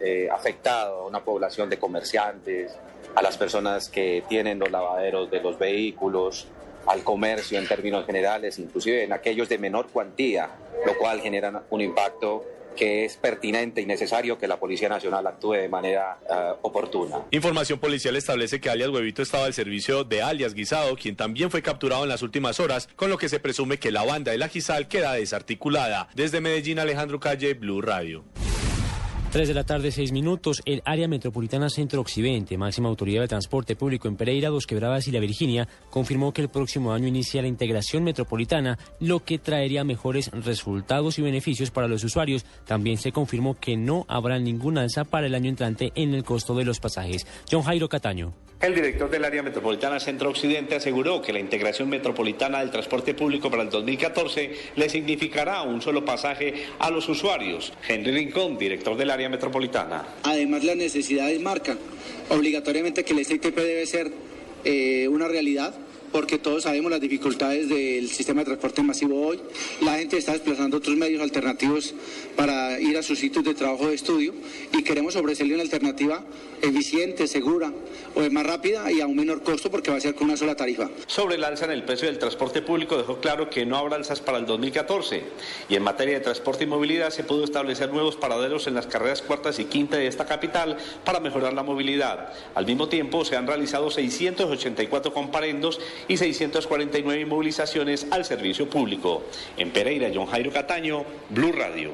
eh, 0.03 0.29
afectado 0.31 1.05
a 1.05 1.07
una 1.07 1.21
población 1.21 1.71
de 1.71 1.79
comerciantes, 1.79 2.77
a 3.15 3.23
las 3.23 3.39
personas 3.39 3.89
que 3.89 4.25
tienen 4.29 4.59
los 4.59 4.71
lavaderos 4.71 5.31
de 5.31 5.41
los 5.41 5.59
vehículos, 5.59 6.47
al 6.87 7.03
comercio 7.05 7.59
en 7.59 7.67
términos 7.67 8.05
generales, 8.05 8.59
inclusive 8.59 9.05
en 9.05 9.15
aquellos 9.15 9.49
de 9.49 9.57
menor 9.57 9.89
cuantía, 9.89 10.51
lo 10.85 10.99
cual 10.99 11.23
genera 11.23 11.63
un 11.71 11.81
impacto 11.81 12.45
que 12.75 13.05
es 13.05 13.17
pertinente 13.17 13.81
y 13.81 13.87
necesario 13.87 14.39
que 14.39 14.47
la 14.47 14.59
Policía 14.59 14.89
Nacional 14.89 15.27
actúe 15.27 15.53
de 15.55 15.69
manera 15.69 16.19
uh, 16.29 16.67
oportuna. 16.67 17.23
Información 17.31 17.79
policial 17.79 18.17
establece 18.17 18.61
que 18.61 18.71
alias 18.71 18.91
Huevito 18.91 19.23
estaba 19.23 19.47
al 19.47 19.55
servicio 19.55 20.05
de 20.05 20.23
alias 20.23 20.55
Guisado, 20.55 20.97
quien 20.97 21.17
también 21.17 21.51
fue 21.51 21.63
capturado 21.63 22.03
en 22.03 22.09
las 22.09 22.23
últimas 22.23 22.61
horas, 22.61 22.89
con 22.97 23.11
lo 23.11 23.19
que 23.19 23.29
se 23.29 23.41
presume 23.41 23.79
que 23.79 23.91
la 23.91 24.05
banda 24.05 24.33
de 24.33 24.39
la 24.39 24.49
Gizal 24.49 24.89
queda 24.89 25.13
desarticulada. 25.15 26.09
Desde 26.15 26.41
Medellín, 26.41 26.79
Alejandro 26.79 27.21
Calle, 27.21 27.55
Blue 27.55 27.81
Radio. 27.81 28.25
3 29.33 29.49
de 29.49 29.55
la 29.55 29.65
tarde, 29.65 29.91
6 29.91 30.13
minutos. 30.13 30.61
El 30.67 30.83
área 30.85 31.09
metropolitana 31.09 31.71
Centro-Occidente, 31.71 32.59
máxima 32.59 32.91
autoridad 32.91 33.23
de 33.23 33.29
transporte 33.29 33.77
público 33.77 34.07
en 34.07 34.17
Pereira, 34.17 34.51
Dos 34.51 34.67
Quebradas 34.67 35.09
y 35.09 35.11
La 35.11 35.21
Virginia, 35.21 35.67
confirmó 35.89 36.35
que 36.35 36.43
el 36.43 36.51
próximo 36.51 36.93
año 36.93 37.09
inicia 37.09 37.41
la 37.41 37.49
integración 37.49 38.05
metropolitana, 38.05 38.79
lo 39.01 39.21
que 39.25 39.39
traería 39.39 39.85
mejores 39.85 40.31
resultados 40.33 41.19
y 41.19 41.23
beneficios 41.23 41.71
para 41.71 41.89
los 41.89 42.05
usuarios. 42.05 42.45
También 42.67 42.99
se 42.99 43.11
confirmó 43.11 43.59
que 43.59 43.75
no 43.75 44.05
habrá 44.07 44.39
ninguna 44.39 44.83
alza 44.83 45.05
para 45.05 45.29
el 45.29 45.35
año 45.35 45.49
entrante 45.49 45.93
en 45.95 46.13
el 46.13 46.25
costo 46.25 46.55
de 46.55 46.67
los 46.67 46.79
pasajes. 46.79 47.27
John 47.51 47.63
Jairo 47.63 47.89
Cataño. 47.89 48.35
El 48.63 48.77
director 48.77 49.11
del 49.11 49.25
área 49.25 49.43
metropolitana 49.43 49.99
Centro-Occidente 49.99 50.77
aseguró 50.77 51.21
que 51.21 51.33
la 51.33 51.41
integración 51.41 51.89
metropolitana 51.89 52.61
del 52.61 52.71
transporte 52.71 53.13
público 53.13 53.51
para 53.51 53.65
el 53.65 53.71
2014 53.71 54.53
le 54.77 54.89
significará 54.89 55.63
un 55.63 55.83
solo 55.83 56.05
pasaje 56.05 56.67
a 56.79 56.89
los 56.89 57.09
usuarios. 57.09 57.73
Henry 57.89 58.13
Rincón, 58.13 58.57
director 58.57 58.97
del 58.97 59.11
área 59.11 59.22
metropolitana. 59.29 60.05
Además, 60.23 60.65
las 60.65 60.77
necesidades 60.77 61.41
marcan 61.41 61.79
obligatoriamente 62.29 63.05
que 63.05 63.13
el 63.13 63.25
SITP 63.25 63.57
debe 63.57 63.87
ser 63.87 64.13
eh, 64.65 65.09
una 65.09 65.29
realidad 65.29 65.75
porque 66.13 66.39
todos 66.39 66.65
sabemos 66.65 66.91
las 66.91 67.01
dificultades 67.01 67.69
del 67.69 68.09
sistema 68.11 68.43
de 68.43 68.45
transporte 68.47 68.83
masivo 68.83 69.27
hoy. 69.27 69.41
La 69.81 69.97
gente 69.97 70.19
está 70.19 70.33
desplazando 70.33 70.77
otros 70.77 70.97
medios 70.97 71.23
alternativos 71.23 71.95
para 72.37 72.79
ir 72.79 72.97
a 72.99 73.03
sus 73.03 73.19
sitios 73.19 73.45
de 73.45 73.55
trabajo 73.55 73.89
de 73.89 73.95
estudio 73.95 74.35
y 74.73 74.83
queremos 74.83 75.17
ofrecerle 75.17 75.55
una 75.55 75.63
alternativa 75.63 76.23
eficiente, 76.61 77.27
segura, 77.27 77.73
o 78.15 78.21
más 78.31 78.47
rápida 78.47 78.93
y 78.93 79.01
a 79.01 79.07
un 79.07 79.17
menor 79.17 79.43
costo 79.43 79.71
porque 79.71 79.91
va 79.91 79.97
a 79.97 80.01
ser 80.01 80.15
con 80.15 80.27
una 80.29 80.37
sola 80.37 80.55
tarifa. 80.55 80.91
Sobre 81.07 81.37
el 81.37 81.45
alza 81.45 81.65
en 81.65 81.73
el 81.73 81.83
precio 81.85 82.07
del 82.07 82.19
transporte 82.19 82.63
público 82.63 82.97
dejó 82.97 83.19
claro 83.19 83.51
que 83.51 83.65
no 83.67 83.77
habrá 83.77 83.97
alzas 83.97 84.21
para 84.21 84.39
el 84.39 84.47
2014 84.47 85.23
y 85.69 85.75
en 85.75 85.83
materia 85.83 86.15
de 86.15 86.21
transporte 86.21 86.65
y 86.65 86.67
movilidad 86.67 87.11
se 87.11 87.25
pudo 87.25 87.45
establecer 87.45 87.91
nuevos 87.91 88.17
paraderos 88.17 88.67
en 88.67 88.75
las 88.75 88.87
carreras 88.87 89.23
cuartas 89.23 89.59
y 89.59 89.65
quinta 89.65 89.97
de 89.97 90.07
esta 90.07 90.27
capital 90.27 90.77
para 91.05 91.21
mejorar 91.21 91.55
la 91.55 91.63
movilidad. 91.63 92.33
Al 92.55 92.67
mismo 92.67 92.89
tiempo 92.89 93.25
se 93.25 93.37
han 93.37 93.47
realizado 93.47 93.91
684 93.91 95.13
comparendos 95.13 95.81
y 96.09 96.17
649 96.17 97.21
inmovilizaciones 97.21 98.07
al 98.11 98.25
servicio 98.25 98.69
público. 98.69 99.23
En 99.57 99.71
Pereira, 99.71 100.11
John 100.15 100.27
Jairo 100.27 100.53
Cataño, 100.53 101.05
Blue 101.31 101.53
Radio. 101.53 101.93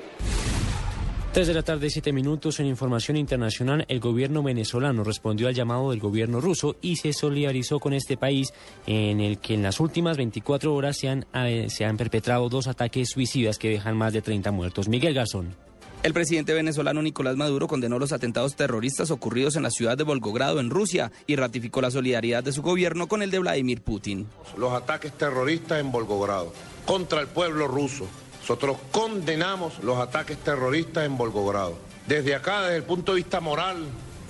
3 1.32 1.46
de 1.46 1.54
la 1.54 1.62
tarde, 1.62 1.90
7 1.90 2.12
minutos. 2.12 2.58
En 2.58 2.66
información 2.66 3.16
internacional, 3.16 3.84
el 3.88 4.00
gobierno 4.00 4.42
venezolano 4.42 5.04
respondió 5.04 5.46
al 5.46 5.54
llamado 5.54 5.90
del 5.90 6.00
gobierno 6.00 6.40
ruso 6.40 6.76
y 6.80 6.96
se 6.96 7.12
solidarizó 7.12 7.78
con 7.78 7.92
este 7.92 8.16
país 8.16 8.52
en 8.86 9.20
el 9.20 9.38
que 9.38 9.54
en 9.54 9.62
las 9.62 9.78
últimas 9.78 10.16
24 10.16 10.74
horas 10.74 10.96
se 10.96 11.08
han, 11.08 11.26
eh, 11.34 11.66
se 11.68 11.84
han 11.84 11.96
perpetrado 11.96 12.48
dos 12.48 12.66
ataques 12.66 13.10
suicidas 13.10 13.58
que 13.58 13.68
dejan 13.68 13.96
más 13.96 14.14
de 14.14 14.22
30 14.22 14.50
muertos. 14.50 14.88
Miguel 14.88 15.14
Garzón. 15.14 15.67
El 16.08 16.14
presidente 16.14 16.54
venezolano 16.54 17.02
Nicolás 17.02 17.36
Maduro 17.36 17.68
condenó 17.68 17.98
los 17.98 18.12
atentados 18.12 18.56
terroristas 18.56 19.10
ocurridos 19.10 19.56
en 19.56 19.62
la 19.62 19.70
ciudad 19.70 19.98
de 19.98 20.04
Volgogrado, 20.04 20.58
en 20.58 20.70
Rusia, 20.70 21.12
y 21.26 21.36
ratificó 21.36 21.82
la 21.82 21.90
solidaridad 21.90 22.42
de 22.42 22.50
su 22.50 22.62
gobierno 22.62 23.08
con 23.08 23.20
el 23.20 23.30
de 23.30 23.38
Vladimir 23.38 23.82
Putin. 23.82 24.26
Los 24.56 24.72
ataques 24.72 25.12
terroristas 25.12 25.80
en 25.80 25.92
Volgogrado 25.92 26.54
contra 26.86 27.20
el 27.20 27.26
pueblo 27.26 27.68
ruso. 27.68 28.06
Nosotros 28.40 28.78
condenamos 28.90 29.84
los 29.84 29.98
ataques 29.98 30.38
terroristas 30.38 31.04
en 31.04 31.18
Volgogrado. 31.18 31.76
Desde 32.06 32.34
acá, 32.34 32.62
desde 32.62 32.76
el 32.76 32.84
punto 32.84 33.12
de 33.12 33.16
vista 33.16 33.40
moral, 33.40 33.84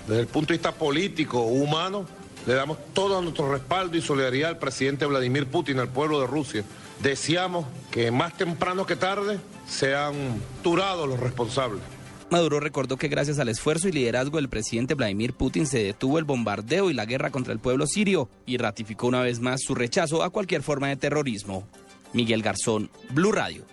desde 0.09 0.23
el 0.23 0.27
punto 0.27 0.49
de 0.49 0.59
vista 0.59 0.73
político, 0.73 1.43
humano, 1.43 2.07
le 2.45 2.55
damos 2.55 2.79
todo 2.93 3.23
nuestro 3.23 3.53
respaldo 3.53 3.97
y 3.97 4.03
solidaridad 4.03 4.51
al 4.51 4.59
presidente 4.59 5.07
Vladimir 5.07 5.47
Putin, 5.47 5.79
al 5.79 5.91
pueblo 5.91 6.21
de 6.21 6.27
Rusia. 6.27 6.65
Deseamos 7.01 7.67
que 7.93 8.11
más 8.11 8.37
temprano 8.37 8.85
que 8.85 8.97
tarde 8.97 9.39
sean 9.69 10.15
turados 10.63 11.09
los 11.09 11.21
responsables. 11.21 11.83
Maduro 12.31 12.61
recordó 12.61 12.97
que 12.99 13.09
gracias 13.09 13.39
al 13.39 13.49
esfuerzo 13.49 13.89
y 13.89 13.93
liderazgo 13.93 14.37
del 14.37 14.51
presidente 14.51 14.95
Vladimir 14.95 15.33
Putin 15.33 15.67
se 15.67 15.83
detuvo 15.83 16.19
el 16.19 16.25
bombardeo 16.25 16.91
y 16.91 16.95
la 16.95 17.07
guerra 17.07 17.31
contra 17.31 17.55
el 17.55 17.59
pueblo 17.59 17.87
sirio 17.87 18.29
y 18.45 18.59
ratificó 18.59 19.07
una 19.07 19.23
vez 19.23 19.41
más 19.41 19.63
su 19.63 19.75
rechazo 19.75 20.23
a 20.23 20.31
cualquier 20.31 20.63
forma 20.63 20.89
de 20.89 20.97
terrorismo. 20.97 21.67
Miguel 22.13 22.43
Garzón, 22.43 22.91
Blue 23.11 23.33
Radio. 23.33 23.65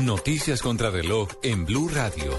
Noticias 0.00 0.62
contra 0.62 0.90
reloj 0.90 1.28
en 1.42 1.64
Blue 1.64 1.88
Radio. 1.88 2.32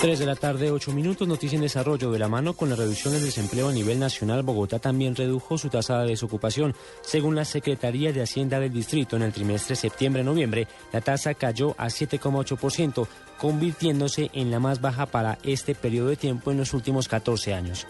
3 0.00 0.16
de 0.16 0.26
la 0.26 0.36
tarde, 0.36 0.70
8 0.70 0.92
minutos, 0.92 1.26
noticia 1.26 1.56
en 1.56 1.62
desarrollo. 1.62 2.12
De 2.12 2.20
la 2.20 2.28
mano 2.28 2.52
con 2.52 2.70
la 2.70 2.76
reducción 2.76 3.14
del 3.14 3.24
desempleo 3.24 3.68
a 3.68 3.72
nivel 3.72 3.98
nacional, 3.98 4.44
Bogotá 4.44 4.78
también 4.78 5.16
redujo 5.16 5.58
su 5.58 5.70
tasa 5.70 5.98
de 6.02 6.10
desocupación. 6.10 6.72
Según 7.00 7.34
la 7.34 7.44
Secretaría 7.44 8.12
de 8.12 8.22
Hacienda 8.22 8.60
del 8.60 8.72
Distrito, 8.72 9.16
en 9.16 9.22
el 9.22 9.32
trimestre 9.32 9.74
septiembre-noviembre, 9.74 10.68
la 10.92 11.00
tasa 11.00 11.34
cayó 11.34 11.74
a 11.78 11.86
7,8%, 11.86 13.08
convirtiéndose 13.38 14.30
en 14.34 14.52
la 14.52 14.60
más 14.60 14.80
baja 14.80 15.06
para 15.06 15.38
este 15.42 15.74
periodo 15.74 16.10
de 16.10 16.16
tiempo 16.16 16.52
en 16.52 16.58
los 16.58 16.74
últimos 16.74 17.08
14 17.08 17.54
años. 17.54 17.84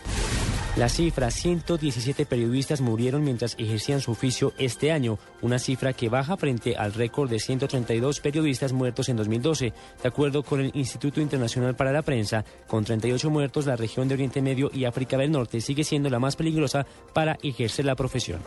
La 0.77 0.89
cifra, 0.89 1.31
117 1.31 2.25
periodistas 2.25 2.81
murieron 2.81 3.25
mientras 3.25 3.57
ejercían 3.59 4.01
su 4.01 4.13
oficio 4.13 4.53
este 4.59 4.93
año, 4.93 5.19
una 5.43 5.59
cifra 5.59 5.93
que 5.93 6.09
baja 6.09 6.37
frente 6.37 6.77
al 6.77 6.95
récord 6.95 7.29
de 7.29 7.41
132 7.41 8.21
periodistas 8.21 8.73
muertos 8.73 9.09
en 9.09 9.17
2012. 9.17 9.73
De 10.03 10.09
acuerdo 10.09 10.45
con 10.45 10.61
el 10.61 10.71
Instituto 10.75 11.21
Internacional 11.21 11.75
para 11.75 11.91
la 11.91 12.03
Prensa, 12.03 12.45
con 12.69 12.85
38 12.85 13.29
muertos, 13.29 13.67
la 13.67 13.77
región 13.77 14.07
de 14.07 14.15
Oriente 14.15 14.41
Medio 14.41 14.71
y 14.73 14.85
África 14.85 15.17
del 15.17 15.33
Norte 15.33 15.61
sigue 15.61 15.83
siendo 15.83 16.11
la 16.11 16.21
más 16.21 16.37
peligrosa 16.37 16.87
para 17.13 17.39
ejercer 17.43 17.85
la 17.85 17.97
profesión. 17.97 18.41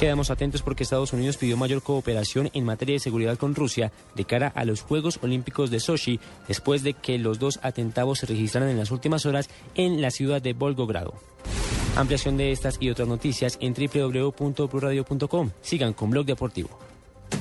Quedamos 0.00 0.30
atentos 0.30 0.62
porque 0.62 0.82
Estados 0.82 1.12
Unidos 1.12 1.36
pidió 1.36 1.58
mayor 1.58 1.82
cooperación 1.82 2.48
en 2.54 2.64
materia 2.64 2.94
de 2.94 3.00
seguridad 3.00 3.36
con 3.36 3.54
Rusia 3.54 3.92
de 4.14 4.24
cara 4.24 4.50
a 4.54 4.64
los 4.64 4.80
Juegos 4.80 5.18
Olímpicos 5.20 5.70
de 5.70 5.78
Sochi, 5.78 6.18
después 6.48 6.82
de 6.82 6.94
que 6.94 7.18
los 7.18 7.38
dos 7.38 7.60
atentados 7.62 8.20
se 8.20 8.26
registraran 8.26 8.70
en 8.70 8.78
las 8.78 8.92
últimas 8.92 9.26
horas 9.26 9.50
en 9.74 10.00
la 10.00 10.10
ciudad 10.10 10.40
de 10.40 10.54
Volgogrado. 10.54 11.12
Ampliación 11.96 12.36
de 12.36 12.52
estas 12.52 12.76
y 12.80 12.90
otras 12.90 13.08
noticias 13.08 13.58
en 13.60 13.74
www.bluradio.com. 13.74 15.50
Sigan 15.60 15.92
con 15.92 16.10
Blog 16.10 16.26
Deportivo. 16.26 16.70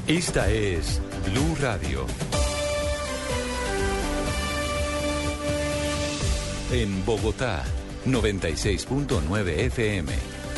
Esta 0.08 0.50
es 0.50 1.02
Blue 1.26 1.56
Radio. 1.60 2.06
En 6.72 7.04
Bogotá, 7.06 7.64
96.9 8.06 9.48
FM. 9.48 10.12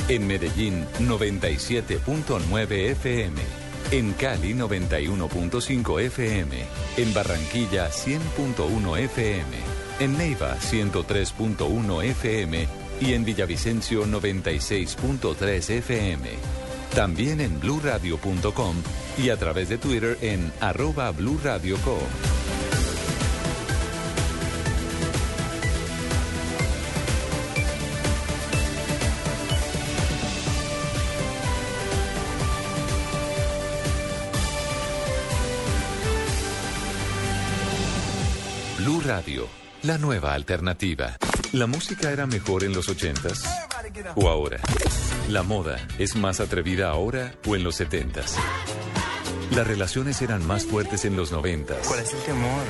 En 0.09 0.27
Medellín, 0.27 0.85
97.9 0.99 2.71
FM. 2.91 3.41
En 3.91 4.13
Cali, 4.13 4.53
91.5 4.53 6.01
FM. 6.01 6.57
En 6.97 7.13
Barranquilla, 7.13 7.89
100.1 7.89 8.97
FM. 8.99 9.57
En 9.99 10.17
Neiva, 10.17 10.57
103.1 10.57 12.03
FM. 12.03 12.80
Y 13.01 13.13
en 13.13 13.25
Villavicencio, 13.25 14.05
96.3 14.05 15.69
FM. 15.79 16.29
También 16.95 17.41
en 17.41 17.59
bluradio.com 17.59 18.75
y 19.17 19.29
a 19.29 19.37
través 19.37 19.69
de 19.69 19.77
Twitter 19.77 20.17
en 20.21 20.53
arroba 20.61 21.11
blurradioco. 21.11 21.97
Blue 38.77 39.01
Radio, 39.01 39.60
la 39.83 39.97
nueva 39.97 40.33
alternativa. 40.33 41.17
¿La 41.53 41.67
música 41.67 42.11
era 42.11 42.25
mejor 42.27 42.63
en 42.63 42.73
los 42.73 42.87
ochentas 42.89 43.43
o 44.15 44.29
ahora? 44.29 44.59
¿La 45.29 45.43
moda 45.43 45.77
es 45.97 46.15
más 46.15 46.39
atrevida 46.39 46.89
ahora 46.89 47.33
o 47.47 47.55
en 47.55 47.63
los 47.63 47.75
setentas? 47.75 48.37
¿Las 49.55 49.67
relaciones 49.67 50.21
eran 50.21 50.45
más 50.47 50.65
fuertes 50.65 51.03
en 51.03 51.17
los 51.17 51.33
noventas 51.33 51.85
¿Cuál 51.85 51.99
es 51.99 52.13
el 52.13 52.21
temor? 52.21 52.63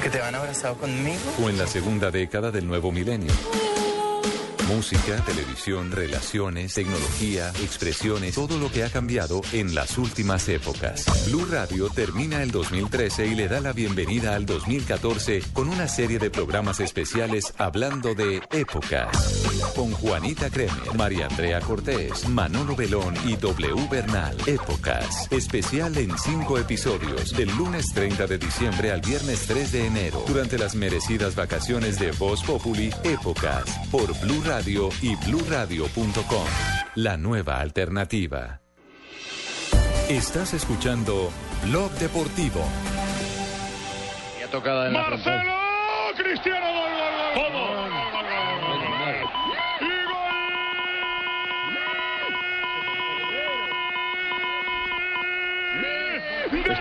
¿Que 0.00 0.10
te 0.10 0.20
van 0.20 0.34
abrazado 0.36 0.76
conmigo? 0.76 1.18
o 1.42 1.50
en 1.50 1.58
la 1.58 1.66
segunda 1.66 2.10
década 2.12 2.50
del 2.52 2.66
nuevo 2.68 2.92
milenio? 2.92 3.32
Música, 4.70 5.16
televisión, 5.26 5.90
relaciones, 5.90 6.74
tecnología, 6.74 7.48
expresiones, 7.60 8.36
todo 8.36 8.56
lo 8.56 8.70
que 8.70 8.84
ha 8.84 8.88
cambiado 8.88 9.40
en 9.52 9.74
las 9.74 9.98
últimas 9.98 10.48
épocas. 10.48 11.06
Blue 11.26 11.44
Radio 11.50 11.88
termina 11.90 12.40
el 12.40 12.52
2013 12.52 13.26
y 13.26 13.34
le 13.34 13.48
da 13.48 13.60
la 13.60 13.72
bienvenida 13.72 14.36
al 14.36 14.46
2014 14.46 15.42
con 15.52 15.68
una 15.68 15.88
serie 15.88 16.20
de 16.20 16.30
programas 16.30 16.78
especiales 16.78 17.52
hablando 17.58 18.14
de 18.14 18.42
épocas. 18.52 19.08
Con 19.74 19.90
Juanita 19.90 20.50
Kremer, 20.50 20.94
María 20.96 21.26
Andrea 21.26 21.60
Cortés, 21.60 22.28
Manolo 22.28 22.76
Belón 22.76 23.14
y 23.26 23.34
W 23.34 23.88
Bernal. 23.90 24.36
Épocas. 24.46 25.26
Especial 25.32 25.98
en 25.98 26.16
cinco 26.16 26.58
episodios 26.58 27.32
del 27.36 27.48
lunes 27.56 27.86
30 27.92 28.26
de 28.28 28.38
diciembre 28.38 28.92
al 28.92 29.00
viernes 29.00 29.46
3 29.48 29.72
de 29.72 29.86
enero. 29.86 30.24
Durante 30.28 30.58
las 30.58 30.76
merecidas 30.76 31.34
vacaciones 31.34 31.98
de 31.98 32.12
Voz 32.12 32.44
Populi, 32.44 32.94
Épocas. 33.02 33.64
Por 33.90 34.16
Blue 34.20 34.42
Radio 34.44 34.59
y 34.66 35.16
bluradio.com. 35.16 36.46
La 36.96 37.16
nueva 37.16 37.60
alternativa. 37.60 38.60
Estás 40.08 40.52
escuchando 40.52 41.30
Blog 41.64 41.90
Deportivo. 41.92 42.60
Ya 44.38 44.48
tocado 44.48 44.86
en. 44.86 44.92
¡Marcelo! 44.92 45.54
¡Cristiano! 46.16 46.66
¡Gol, 46.66 46.92
gol, 46.92 47.14
gol! 47.16 47.52
¿Cómo? 47.52 47.70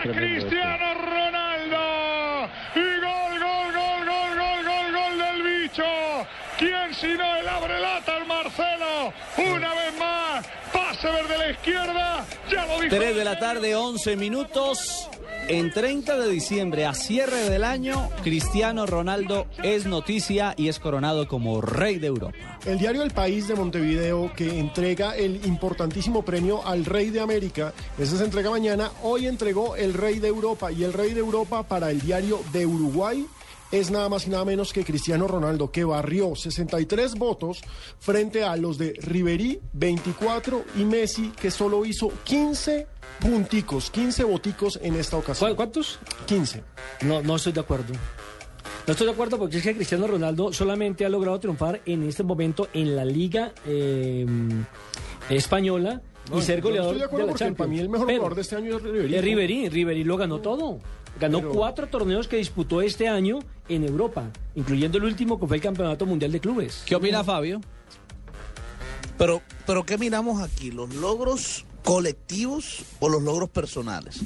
de 0.03 0.11
Cristiano 0.11 0.93
Ronaldo. 0.95 2.49
Y 2.75 2.99
gol, 2.99 3.39
gol, 3.39 3.73
gol, 3.73 4.05
gol, 4.05 4.35
gol, 4.37 4.63
gol, 4.65 4.91
gol 4.91 5.17
del 5.17 5.43
bicho. 5.43 5.83
¿Quién 6.57 6.88
sino 6.99 7.35
el 7.35 7.47
abre 7.47 7.79
lata 7.79 8.17
el 8.17 8.25
Marcelo? 8.25 9.13
Una 9.37 9.73
vez 9.73 9.97
más, 9.99 10.45
pase 10.73 11.07
desde 11.07 11.37
la 11.37 11.51
izquierda. 11.51 12.25
Ya 12.51 12.65
lo 12.65 12.81
dijo. 12.81 12.95
3 12.95 13.15
de 13.15 13.23
la 13.23 13.39
tarde, 13.39 13.75
11 13.75 14.15
minutos. 14.15 15.09
En 15.47 15.71
30 15.71 16.19
de 16.19 16.29
diciembre, 16.29 16.85
a 16.85 16.93
cierre 16.93 17.49
del 17.49 17.63
año, 17.63 18.07
Cristiano 18.21 18.85
Ronaldo 18.85 19.47
es 19.63 19.87
noticia 19.87 20.53
y 20.55 20.67
es 20.67 20.77
coronado 20.77 21.27
como 21.27 21.59
rey 21.59 21.97
de 21.97 22.05
Europa. 22.05 22.59
El 22.67 22.77
diario 22.77 23.01
El 23.01 23.09
País 23.09 23.47
de 23.47 23.55
Montevideo, 23.55 24.31
que 24.35 24.59
entrega 24.59 25.15
el 25.15 25.43
importantísimo 25.47 26.23
premio 26.23 26.63
al 26.67 26.85
Rey 26.85 27.09
de 27.09 27.21
América, 27.21 27.73
ese 27.97 28.17
se 28.17 28.25
entrega 28.25 28.51
mañana, 28.51 28.91
hoy 29.01 29.25
entregó 29.25 29.75
el 29.75 29.95
Rey 29.95 30.19
de 30.19 30.27
Europa 30.27 30.71
y 30.71 30.83
el 30.83 30.93
Rey 30.93 31.15
de 31.15 31.21
Europa 31.21 31.63
para 31.63 31.89
el 31.89 31.99
diario 31.99 32.41
de 32.53 32.67
Uruguay 32.67 33.25
es 33.71 33.91
nada 33.91 34.09
más 34.09 34.25
y 34.27 34.29
nada 34.31 34.45
menos 34.45 34.73
que 34.73 34.83
Cristiano 34.83 35.27
Ronaldo, 35.27 35.71
que 35.71 35.83
barrió 35.83 36.35
63 36.35 37.15
votos 37.15 37.61
frente 37.99 38.43
a 38.43 38.55
los 38.55 38.77
de 38.77 38.93
Riverí, 39.01 39.59
24, 39.73 40.63
y 40.77 40.85
Messi, 40.85 41.31
que 41.39 41.51
solo 41.51 41.85
hizo 41.85 42.11
15 42.23 42.87
punticos, 43.19 43.91
15 43.91 44.23
boticos 44.23 44.79
en 44.81 44.95
esta 44.95 45.17
ocasión. 45.17 45.55
¿Cuántos? 45.55 45.99
15. 46.25 46.63
No, 47.01 47.21
no 47.21 47.35
estoy 47.35 47.53
de 47.53 47.59
acuerdo. 47.59 47.93
No 48.87 48.91
estoy 48.93 49.05
de 49.05 49.13
acuerdo 49.13 49.37
porque 49.37 49.57
es 49.57 49.63
que 49.63 49.75
Cristiano 49.75 50.07
Ronaldo 50.07 50.51
solamente 50.51 51.05
ha 51.05 51.09
logrado 51.09 51.39
triunfar 51.39 51.81
en 51.85 52.03
este 52.07 52.23
momento 52.23 52.69
en 52.73 52.95
la 52.95 53.05
Liga 53.05 53.51
eh, 53.67 54.25
Española 55.29 56.01
No, 56.31 56.39
y 56.39 56.41
ser 56.41 56.55
yo 56.57 56.61
no 56.63 56.67
goleador 56.69 56.87
estoy 56.95 56.99
de 56.99 57.05
acuerdo 57.05 57.25
la 57.27 57.31
porque 57.33 57.39
Champions. 57.45 57.57
para 57.57 57.69
mí 57.69 57.79
el 57.79 57.89
mejor 57.89 58.07
Pero- 58.07 58.17
jugador 58.19 58.35
de 58.35 58.41
este 58.41 58.55
año 58.55 58.77
es 58.77 58.83
Ribery. 58.83 59.15
Es 59.15 59.23
Ribery, 59.23 59.69
Ribery 59.69 60.03
lo 60.03 60.17
ganó 60.17 60.39
todo. 60.39 60.79
Ganó 61.19 61.39
Pero- 61.39 61.51
cuatro 61.51 61.87
torneos 61.87 62.27
que 62.27 62.37
disputó 62.37 62.81
este 62.81 63.07
año 63.07 63.39
en 63.67 63.83
Europa, 63.83 64.31
incluyendo 64.55 64.97
el 64.97 65.03
último 65.03 65.39
que 65.39 65.47
fue 65.47 65.57
el 65.57 65.61
Campeonato 65.63 66.05
Mundial 66.05 66.31
de 66.31 66.39
Clubes. 66.39 66.83
¿Qué 66.85 66.95
opina 66.95 67.23
Fabio? 67.23 67.59
Pero, 69.17 69.41
pero 69.65 69.85
¿qué 69.85 69.97
miramos 69.97 70.41
aquí? 70.41 70.71
¿Los 70.71 70.93
logros 70.95 71.65
colectivos 71.83 72.83
o 72.99 73.09
los 73.09 73.21
logros 73.21 73.49
personales? 73.49 74.19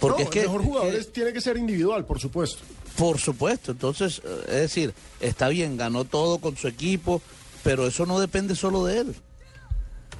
Porque 0.00 0.24
No, 0.24 0.28
es 0.28 0.30
que 0.30 0.40
el 0.40 0.46
mejor 0.46 0.62
jugador 0.64 0.94
es- 0.94 1.12
tiene 1.12 1.32
que 1.32 1.40
ser 1.40 1.56
individual, 1.56 2.04
por 2.04 2.18
supuesto. 2.18 2.62
Por 2.96 3.18
supuesto, 3.18 3.72
entonces, 3.72 4.20
es 4.48 4.54
decir, 4.54 4.92
está 5.20 5.48
bien, 5.48 5.76
ganó 5.76 6.04
todo 6.04 6.38
con 6.38 6.56
su 6.56 6.68
equipo, 6.68 7.22
pero 7.62 7.86
eso 7.86 8.06
no 8.06 8.18
depende 8.20 8.54
solo 8.56 8.84
de 8.84 8.98
él. 9.00 9.14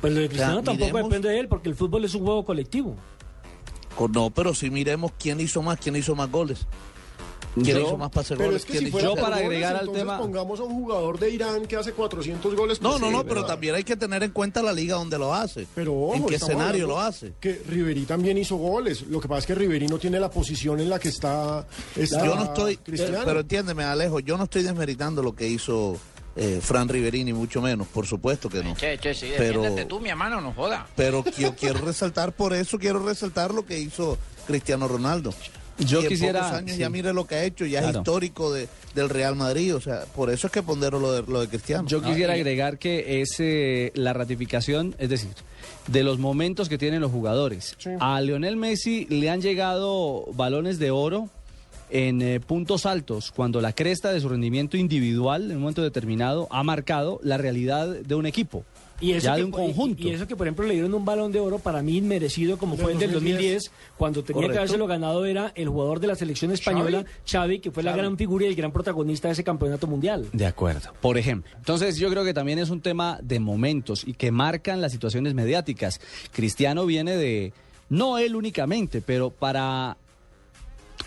Pues 0.01 0.13
lo 0.13 0.21
de 0.21 0.27
O 0.27 0.29
sea, 0.29 0.37
Cristiano 0.37 0.63
tampoco 0.63 0.87
miremos- 0.93 1.11
depende 1.11 1.29
de 1.31 1.41
él 1.41 1.49
porque 1.49 1.69
el 1.69 1.75
fútbol 1.75 2.05
es 2.05 2.15
un 2.15 2.23
juego 2.25 2.45
colectivo. 2.45 2.97
No, 4.13 4.31
pero 4.31 4.55
si 4.55 4.71
miremos 4.71 5.13
quién 5.19 5.41
hizo 5.41 5.63
más, 5.63 5.79
quién 5.79 5.97
hizo 5.97 6.15
más 6.15 6.31
goles. 6.31 6.67
¿Quién 7.55 7.77
Yo- 7.79 7.87
hizo 7.87 7.97
más 7.97 8.11
pases 8.11 8.37
Pero 8.37 8.47
goles? 8.51 8.63
es 8.63 8.67
que 8.67 8.73
¿Quién 8.73 8.83
si 8.83 8.89
hizo 8.89 8.99
fuera 8.99 9.11
más- 9.31 9.41
por 9.41 9.45
goles, 9.45 9.65
entonces 9.81 10.05
pongamos 10.05 10.59
a 10.59 10.63
un 10.65 10.75
jugador 10.75 11.21
de 11.21 11.31
Irán 11.31 11.67
que 11.67 11.77
hace 11.77 11.93
400 11.93 12.53
goles. 12.57 12.83
No, 12.83 12.91
pues 12.91 13.01
no, 13.01 13.07
sí, 13.07 13.13
no, 13.13 13.23
pero 13.23 13.35
¿verdad? 13.37 13.47
también 13.47 13.75
hay 13.77 13.85
que 13.85 13.97
tener 13.97 14.25
en 14.25 14.33
cuenta 14.33 14.61
la 14.61 14.73
liga 14.73 14.97
donde 14.97 15.17
lo 15.19 15.33
hace. 15.33 15.69
Pero 15.73 15.95
ojo, 15.95 16.15
¿En 16.17 16.27
qué 16.27 16.35
escenario 16.35 16.89
lo 16.89 16.99
hace? 16.99 17.35
Que 17.41 17.63
Riverí 17.69 18.07
también 18.07 18.39
hizo 18.39 18.57
goles. 18.57 19.03
Lo 19.03 19.21
que 19.21 19.29
pasa 19.29 19.39
es 19.41 19.47
que 19.47 19.55
Riverí 19.55 19.87
no 19.87 19.99
tiene 19.99 20.19
la 20.19 20.33
posición 20.33 20.81
en 20.81 20.91
la 20.91 20.99
que 20.99 21.11
está, 21.11 21.65
está 21.95 22.27
yo 22.27 22.35
no 22.35 22.43
estoy, 22.43 22.77
Cristiano. 22.79 23.21
pero 23.25 23.39
entiéndeme, 23.41 23.85
Alejo, 23.85 24.19
yo 24.19 24.37
no 24.37 24.45
estoy 24.45 24.65
desmeritando 24.65 25.23
lo 25.23 25.37
que 25.37 25.47
hizo 25.47 25.97
eh, 26.37 26.61
Fran 26.63 26.89
Riverini, 26.89 27.33
mucho 27.33 27.61
menos, 27.63 27.87
por 27.89 28.07
supuesto 28.07 28.49
que 28.49 28.63
no. 28.63 28.75
Che, 28.75 28.99
che, 28.99 29.15
sí, 29.15 29.29
Pero- 29.37 29.63
tú, 29.87 30.01
mi 30.01 30.09
hermano, 30.11 30.41
no 30.41 30.53
joda. 30.53 30.87
Pero 30.97 31.25
yo 31.39 31.55
quiero 31.55 31.79
resaltar, 31.81 32.33
por 32.33 32.53
eso 32.55 32.79
quiero 32.79 32.99
resaltar 33.05 33.53
lo 33.55 33.65
que 33.65 33.79
hizo 33.79 34.19
Cristiano 34.47 34.89
Ronaldo. 34.89 35.33
Yo 35.79 36.01
y 36.01 36.05
en 36.05 36.09
quisiera- 36.09 36.41
pocos 36.43 36.57
años 36.59 36.73
sí. 36.73 36.79
ya 36.79 36.89
mire 36.89 37.13
lo 37.13 37.27
que 37.27 37.35
ha 37.35 37.43
hecho, 37.45 37.67
ya 37.67 37.81
Claro. 37.81 37.91
es 37.93 37.97
histórico 38.03 38.53
de, 38.53 38.69
del 38.95 39.09
Real 39.09 39.35
Madrid. 39.35 39.75
O 39.75 39.81
sea, 39.81 40.05
por 40.15 40.31
eso 40.31 40.47
es 40.47 40.53
que 40.53 40.63
pondero 40.63 41.01
lo 41.01 41.11
de, 41.13 41.23
lo 41.31 41.41
de 41.41 41.49
Cristiano. 41.49 41.89
Yo 41.89 42.01
quisiera 42.01 42.35
agregar 42.35 42.79
que 42.79 43.21
es 43.23 43.35
eh, 43.41 43.91
la 43.97 44.13
ratificación, 44.13 44.95
es 44.99 45.09
decir, 45.09 45.31
de 45.89 46.05
los 46.05 46.19
momentos 46.21 46.69
que 46.69 46.79
tienen 46.79 47.01
los 47.01 47.11
jugadores. 47.11 47.77
A 47.99 48.21
Lionel 48.21 48.57
Messi 48.57 49.07
le 49.11 49.31
han 49.31 49.41
llegado 49.41 50.25
balones 50.35 50.79
de 50.79 50.93
oro 50.93 51.29
en 51.95 52.23
eh, 52.23 52.41
puntos 52.41 52.87
altos, 52.87 53.31
cuando 53.31 53.61
la 53.61 53.73
cresta 53.73 54.13
de 54.13 54.21
su 54.21 54.29
rendimiento 54.29 54.77
individual 54.77 55.45
en 55.45 55.59
un 55.59 55.63
momento 55.63 55.81
determinado 55.81 56.49
ha 56.51 56.65
marcado 56.65 57.21
la 57.23 57.39
realidad 57.39 57.87
de 57.87 58.15
un 58.17 58.27
equipo. 58.27 58.65
Y 59.01 59.13
eso, 59.13 59.27
ya 59.27 59.35
que, 59.35 59.41
de 59.41 59.45
un 59.45 59.51
conjunto. 59.53 60.03
Y, 60.03 60.09
y 60.09 60.11
eso 60.11 60.27
que, 60.27 60.35
por 60.35 60.49
ejemplo, 60.49 60.67
le 60.67 60.75
dieron 60.75 60.93
un 60.93 61.05
balón 61.05 61.31
de 61.31 61.39
oro 61.39 61.61
para 61.61 61.83
mí 61.83 61.97
inmerecido, 61.97 62.59
como 62.59 62.77
fue 62.77 62.93
el 62.93 62.99
del 62.99 63.13
2010, 63.13 63.37
2010, 63.37 63.73
cuando 63.97 64.25
tenía 64.25 64.41
que 64.41 64.47
Correcto. 64.47 64.59
habérselo 64.59 64.87
ganado 64.89 65.25
era 65.25 65.53
el 65.55 65.69
jugador 65.69 66.01
de 66.01 66.09
la 66.09 66.17
selección 66.17 66.51
española, 66.51 67.05
Xavi, 67.31 67.61
que 67.61 67.71
fue 67.71 67.85
la 67.85 67.95
gran 67.95 68.17
figura 68.17 68.45
y 68.45 68.49
el 68.49 68.57
gran 68.57 68.73
protagonista 68.73 69.29
de 69.29 69.35
ese 69.35 69.45
campeonato 69.45 69.87
mundial. 69.87 70.27
De 70.33 70.47
acuerdo. 70.47 70.93
Por 71.01 71.17
ejemplo. 71.17 71.53
Entonces 71.57 71.97
yo 71.97 72.11
creo 72.11 72.25
que 72.25 72.35
también 72.35 72.59
es 72.59 72.71
un 72.71 72.81
tema 72.81 73.21
de 73.23 73.39
momentos 73.39 74.03
y 74.05 74.15
que 74.15 74.33
marcan 74.33 74.81
las 74.81 74.91
situaciones 74.91 75.35
mediáticas. 75.35 76.01
Cristiano 76.33 76.87
viene 76.87 77.17
de, 77.17 77.53
no 77.89 78.19
él 78.19 78.35
únicamente, 78.35 79.01
pero 79.01 79.31
para 79.31 79.97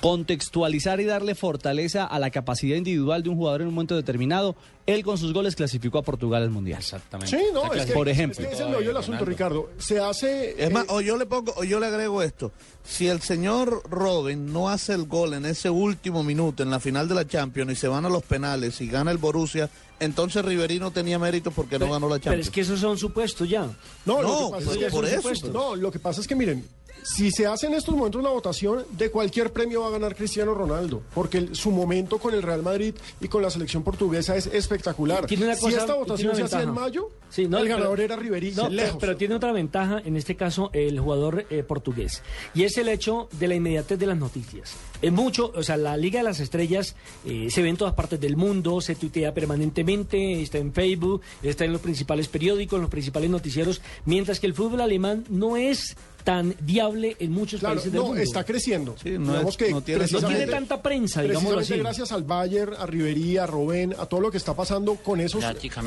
contextualizar 0.01 0.99
y 0.99 1.05
darle 1.05 1.35
fortaleza 1.35 2.05
a 2.05 2.19
la 2.19 2.29
capacidad 2.29 2.75
individual 2.77 3.23
de 3.23 3.29
un 3.29 3.35
jugador 3.37 3.61
en 3.61 3.67
un 3.67 3.73
momento 3.73 3.95
determinado, 3.95 4.55
él 4.85 5.03
con 5.03 5.17
sus 5.17 5.33
goles 5.33 5.55
clasificó 5.55 5.97
a 5.97 6.03
Portugal 6.03 6.43
al 6.43 6.49
Mundial. 6.49 6.79
Exactamente. 6.79 7.37
Sí, 7.37 7.43
no, 7.53 7.73
es 7.73 7.85
que, 7.85 7.93
Por 7.93 8.07
ejemplo. 8.07 8.41
es 8.41 8.47
que 8.47 8.53
ese 8.55 8.63
es 8.69 8.87
el 8.87 8.97
asunto, 8.97 9.25
Ricardo. 9.25 9.69
Se 9.77 9.99
hace... 9.99 10.55
Es 10.63 10.71
más, 10.71 10.83
eh, 10.85 10.87
o 10.89 11.01
yo 11.01 11.17
le 11.17 11.25
pongo, 11.25 11.53
o 11.57 11.63
yo 11.63 11.79
le 11.79 11.87
agrego 11.87 12.21
esto. 12.21 12.51
Si 12.85 13.07
el 13.07 13.21
señor 13.21 13.81
Robin 13.89 14.53
no 14.53 14.69
hace 14.69 14.93
el 14.93 15.05
gol 15.05 15.33
en 15.33 15.45
ese 15.45 15.69
último 15.69 16.23
minuto 16.23 16.63
en 16.63 16.69
la 16.69 16.79
final 16.79 17.07
de 17.07 17.15
la 17.15 17.27
Champions 17.27 17.71
y 17.73 17.75
se 17.75 17.87
van 17.87 18.05
a 18.05 18.09
los 18.09 18.23
penales 18.23 18.79
y 18.79 18.87
gana 18.87 19.11
el 19.11 19.17
Borussia, 19.17 19.69
entonces 19.99 20.45
Riverino 20.45 20.91
tenía 20.91 21.19
mérito 21.19 21.51
porque 21.51 21.77
no 21.79 21.91
ganó 21.91 22.07
la 22.07 22.15
Pero 22.19 22.35
es 22.39 22.47
Champions. 22.47 22.49
que 22.51 22.61
esos 22.61 22.79
son 22.79 22.97
supuestos 22.97 23.49
ya. 23.49 23.63
No, 24.05 24.21
No, 24.21 24.21
lo 24.21 24.45
que 24.47 24.51
pasa 24.51 24.65
pues, 24.65 24.77
es 24.77 24.83
que 24.85 24.89
por 24.91 25.05
eso, 25.05 25.15
supuesto. 25.17 25.47
No, 25.51 25.75
lo 25.75 25.91
que 25.91 25.99
pasa 25.99 26.21
es 26.21 26.27
que 26.27 26.35
miren, 26.35 26.65
si 27.03 27.31
se 27.31 27.45
hace 27.47 27.67
en 27.67 27.73
estos 27.73 27.95
momentos 27.95 28.19
una 28.21 28.29
votación, 28.31 28.85
de 28.91 29.09
cualquier 29.11 29.51
premio 29.53 29.81
va 29.81 29.87
a 29.87 29.91
ganar 29.91 30.15
Cristiano 30.15 30.53
Ronaldo, 30.53 31.01
porque 31.13 31.37
el- 31.37 31.55
su 31.55 31.71
momento 31.71 32.17
con 32.19 32.33
el 32.33 32.41
Real 32.41 32.61
Madrid 32.63 32.93
y 33.21 33.27
con 33.27 33.41
la 33.41 33.49
selección 33.49 33.83
portuguesa 33.83 34.35
es 34.35 34.47
espectacular. 34.47 35.25
Tiene 35.25 35.45
una 35.45 35.55
si 35.55 35.67
esta 35.67 35.93
votación 35.95 36.35
se 36.35 36.43
hacía 36.43 36.61
en 36.61 36.73
mayo, 36.73 37.09
Sí, 37.29 37.47
no, 37.47 37.57
el 37.57 37.63
pero- 37.63 37.75
ganador 37.77 37.99
era 38.01 38.15
Ribery, 38.15 38.51
No, 38.51 38.63
pero, 38.63 38.73
lejos. 38.75 38.97
pero 38.99 39.17
tiene 39.17 39.35
otra 39.35 39.51
ventaja, 39.51 40.01
en 40.03 40.15
este 40.17 40.35
caso, 40.35 40.69
el 40.73 40.99
jugador 40.99 41.45
eh, 41.49 41.63
portugués. 41.63 42.21
Y 42.53 42.63
es 42.63 42.77
el 42.77 42.87
hecho 42.89 43.27
de 43.33 43.47
la 43.47 43.55
inmediatez 43.55 43.99
de 43.99 44.05
las 44.05 44.17
noticias. 44.17 44.75
Es 45.01 45.11
mucho, 45.11 45.51
o 45.55 45.63
sea, 45.63 45.77
la 45.77 45.95
Liga 45.97 46.19
de 46.19 46.23
las 46.23 46.39
Estrellas 46.39 46.95
eh, 47.25 47.49
se 47.51 47.61
ve 47.61 47.69
en 47.69 47.77
todas 47.77 47.93
partes 47.93 48.19
del 48.19 48.35
mundo, 48.37 48.81
se 48.81 48.95
tuitea 48.95 49.33
permanentemente, 49.33 50.41
está 50.41 50.57
en 50.57 50.73
Facebook, 50.73 51.21
está 51.43 51.65
en 51.65 51.73
los 51.73 51.81
principales 51.81 52.27
periódicos, 52.27 52.77
en 52.77 52.81
los 52.81 52.89
principales 52.91 53.29
noticieros, 53.29 53.81
mientras 54.05 54.39
que 54.39 54.47
el 54.47 54.53
fútbol 54.53 54.81
alemán 54.81 55.25
no 55.29 55.57
es 55.57 55.95
tan 56.27 56.53
viable 56.59 57.15
en 57.21 57.31
muchos 57.31 57.61
Claro, 57.61 57.75
países 57.75 57.89
del 57.93 58.01
no, 58.01 58.07
mundo. 58.07 58.21
está 58.21 58.43
creciendo. 58.43 58.95
no 59.05 59.31
digamos 59.31 59.51
es- 59.53 59.57
que 59.57 59.71
no 59.71 59.79
tiene 59.81 59.99
precisamente- 59.99 60.35
tiene 60.39 60.51
tanta 60.51 60.81
prensa, 60.81 61.21
precisamente 61.21 61.61
así. 61.61 61.77
gracias 61.77 62.11
al 62.11 62.23
Bayern, 62.23 62.73
a 62.77 62.85
Ribery, 62.85 63.37
a 63.37 63.47
Robben, 63.47 63.95
a 63.97 64.05
todo 64.07 64.19
lo 64.19 64.29
que 64.29 64.35
está 64.35 64.53
pasando 64.53 64.95
con 64.95 65.21
esos, 65.21 65.41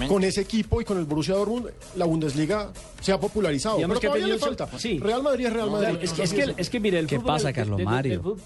con 0.09 0.25
ese 0.25 0.41
equipo 0.41 0.81
y 0.81 0.87
con 0.87 0.97
el 0.97 1.05
Borussia 1.05 1.35
Dortmund, 1.35 1.69
la 1.97 2.07
Bundesliga 2.07 2.73
se 3.03 3.13
ha 3.13 3.21
popularizado. 3.21 3.77
Digamos 3.77 3.99
pero 3.99 4.01
que 4.01 4.07
ha 4.07 4.11
todavía 4.19 4.35
le 4.35 4.41
falta. 4.41 4.79
sí. 4.79 4.99
Real 4.99 5.23
Madrid 5.23 5.45
es 5.45 5.53
Real 5.53 5.67
No, 5.67 5.73
Madrid. 5.73 5.89
claro, 5.89 6.05
es, 6.05 6.13
que, 6.15 6.23
es, 6.23 6.33
que, 6.33 6.55
es 6.57 6.71
que 6.71 6.81
mire, 6.81 6.99
el 7.01 7.07
¿Qué 7.07 7.17
fútbol 7.17 7.27
pasa, 7.35 7.53
Carlos 7.53 7.79
Mario? 7.83 8.13
del 8.13 8.21
fútbol- 8.23 8.41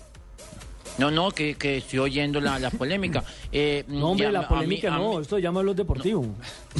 No, 0.98 1.10
no, 1.10 1.30
que, 1.32 1.54
que 1.56 1.78
estoy 1.78 1.98
oyendo 1.98 2.40
la, 2.40 2.58
la 2.58 2.70
polémica. 2.70 3.24
Eh, 3.56 3.84
No, 3.88 4.10
hombre, 4.10 4.26
ya, 4.26 4.32
la 4.32 4.38
a 4.40 4.42
mí- 4.42 4.48
polémica 4.48 4.94
a 4.94 4.98
no, 4.98 5.14
mí- 5.14 5.22
esto 5.22 5.38
llama 5.38 5.62
los 5.62 5.76
deportivos. 5.76 6.26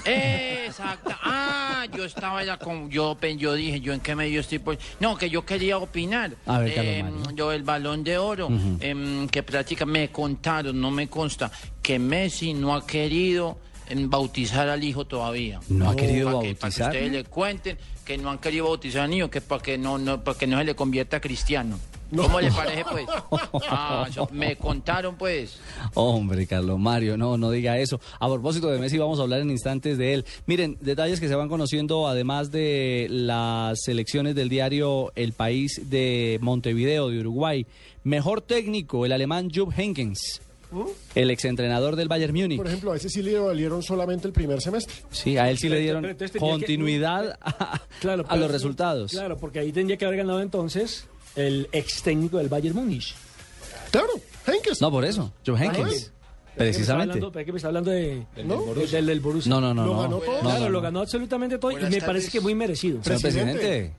Exacto. 0.04 1.10
Ah, 1.22 1.86
yo 1.96 2.04
estaba 2.04 2.42
ya 2.44 2.56
con. 2.56 2.90
Yo, 2.90 3.16
yo 3.36 3.54
dije, 3.54 3.80
¿yo 3.80 3.92
en 3.92 4.00
qué 4.00 4.14
medio 4.14 4.40
estoy? 4.40 4.58
Pues, 4.58 4.78
no, 5.00 5.16
que 5.16 5.30
yo 5.30 5.44
quería 5.44 5.78
opinar. 5.78 6.32
A 6.46 6.58
ver, 6.58 7.04
Mario. 7.04 7.30
yo, 7.34 7.52
el 7.52 7.62
balón 7.62 8.02
de 8.04 8.18
oro, 8.18 8.48
em, 8.80 9.28
que 9.28 9.42
prácticamente 9.42 10.00
me 10.08 10.10
contaron, 10.12 10.80
no 10.80 10.90
me 10.90 11.08
consta, 11.08 11.50
que 11.82 11.98
Messi 11.98 12.54
no 12.54 12.74
ha 12.74 12.86
querido 12.86 13.58
em, 13.88 14.08
bautizar 14.08 14.68
al 14.68 14.82
hijo 14.82 15.04
todavía. 15.04 15.60
¿No 15.68 15.90
ha 15.90 15.96
querido 15.96 16.26
Para 16.32 16.40
que- 16.48 16.54
Para 16.54 16.60
bautizar? 16.70 16.90
que 16.92 16.98
ustedes 16.98 17.12
le 17.12 17.24
cuenten 17.24 17.78
que 18.04 18.18
no 18.18 18.30
han 18.30 18.38
querido 18.38 18.66
bautizar 18.66 19.02
al 19.02 19.10
niño, 19.10 19.30
que 19.30 19.40
para 19.40 19.62
que 19.62 19.78
no, 19.78 19.98
no, 19.98 20.22
para 20.22 20.38
que 20.38 20.46
no 20.46 20.58
se 20.58 20.64
le 20.64 20.74
convierta 20.74 21.16
a 21.16 21.20
cristiano. 21.20 21.78
¿Cómo 22.14 22.40
le 22.40 22.50
parece, 22.52 22.84
pues? 22.90 23.06
Ah, 23.68 24.06
me 24.30 24.56
contaron, 24.56 25.16
pues. 25.16 25.58
Hombre, 25.94 26.46
Carlos 26.46 26.78
Mario, 26.78 27.16
no, 27.16 27.36
no 27.36 27.50
diga 27.50 27.78
eso. 27.78 28.00
A 28.20 28.28
propósito 28.28 28.68
de 28.68 28.78
Messi, 28.78 28.98
vamos 28.98 29.18
a 29.18 29.22
hablar 29.22 29.40
en 29.40 29.50
instantes 29.50 29.98
de 29.98 30.14
él. 30.14 30.24
Miren, 30.46 30.78
detalles 30.80 31.18
que 31.18 31.28
se 31.28 31.34
van 31.34 31.48
conociendo, 31.48 32.06
además 32.06 32.52
de 32.52 33.08
las 33.10 33.82
selecciones 33.82 34.34
del 34.34 34.48
diario 34.48 35.12
El 35.16 35.32
País 35.32 35.90
de 35.90 36.38
Montevideo, 36.40 37.08
de 37.08 37.20
Uruguay. 37.20 37.66
Mejor 38.04 38.42
técnico, 38.42 39.06
el 39.06 39.12
alemán 39.12 39.50
Jupp 39.52 39.72
Heynckes, 40.74 40.96
el 41.14 41.30
exentrenador 41.30 41.96
del 41.96 42.08
Bayern 42.08 42.34
Múnich. 42.34 42.56
Por 42.58 42.66
ejemplo, 42.66 42.92
a 42.92 42.96
ese 42.96 43.08
sí 43.08 43.22
le 43.22 43.38
valieron 43.38 43.82
solamente 43.82 44.26
el 44.26 44.32
primer 44.32 44.60
semestre. 44.60 44.94
Sí, 45.10 45.36
a 45.38 45.50
él 45.50 45.58
sí 45.58 45.68
le 45.68 45.78
dieron 45.80 46.02
que- 46.16 46.28
continuidad 46.38 47.38
a, 47.40 47.80
Claro, 48.00 48.24
a 48.24 48.28
pero- 48.28 48.40
los 48.42 48.50
resultados. 48.50 49.10
Claro, 49.12 49.36
porque 49.36 49.58
ahí 49.60 49.72
tendría 49.72 49.96
que 49.96 50.04
haber 50.04 50.18
ganado 50.18 50.40
entonces 50.40 51.06
el 51.36 51.68
ex 51.72 52.02
técnico 52.02 52.38
del 52.38 52.48
Bayern 52.48 52.76
Múnich. 52.76 53.14
Claro, 53.90 54.08
Henkes. 54.46 54.80
No, 54.80 54.90
por 54.90 55.04
eso, 55.04 55.32
Jupp 55.46 55.56
Heynckes. 55.60 56.10
Precisamente. 56.56 57.20
¿Para 57.32 57.44
qué 57.44 57.50
me 57.52 57.56
está 57.58 57.68
hablando 57.68 57.90
de, 57.90 58.24
Del 58.36 58.46
¿No? 58.46 58.62
del, 58.74 58.88
del, 58.90 59.06
del 59.06 59.20
Borussia? 59.20 59.50
No, 59.50 59.60
no, 59.60 59.74
no, 59.74 59.84
Lo 59.86 59.94
no. 59.94 60.02
ganó 60.02 60.18
todo. 60.18 60.34
No, 60.36 60.40
Claro, 60.42 60.60
no, 60.60 60.68
lo 60.68 60.80
ganó 60.80 61.00
absolutamente 61.00 61.58
todo 61.58 61.72
y 61.72 61.74
me 61.76 61.80
tardes. 61.82 62.04
parece 62.04 62.30
que 62.30 62.40
muy 62.40 62.54
merecido. 62.54 63.02
Señor 63.02 63.20
Presidente. 63.20 63.52
presidente, 63.58 63.92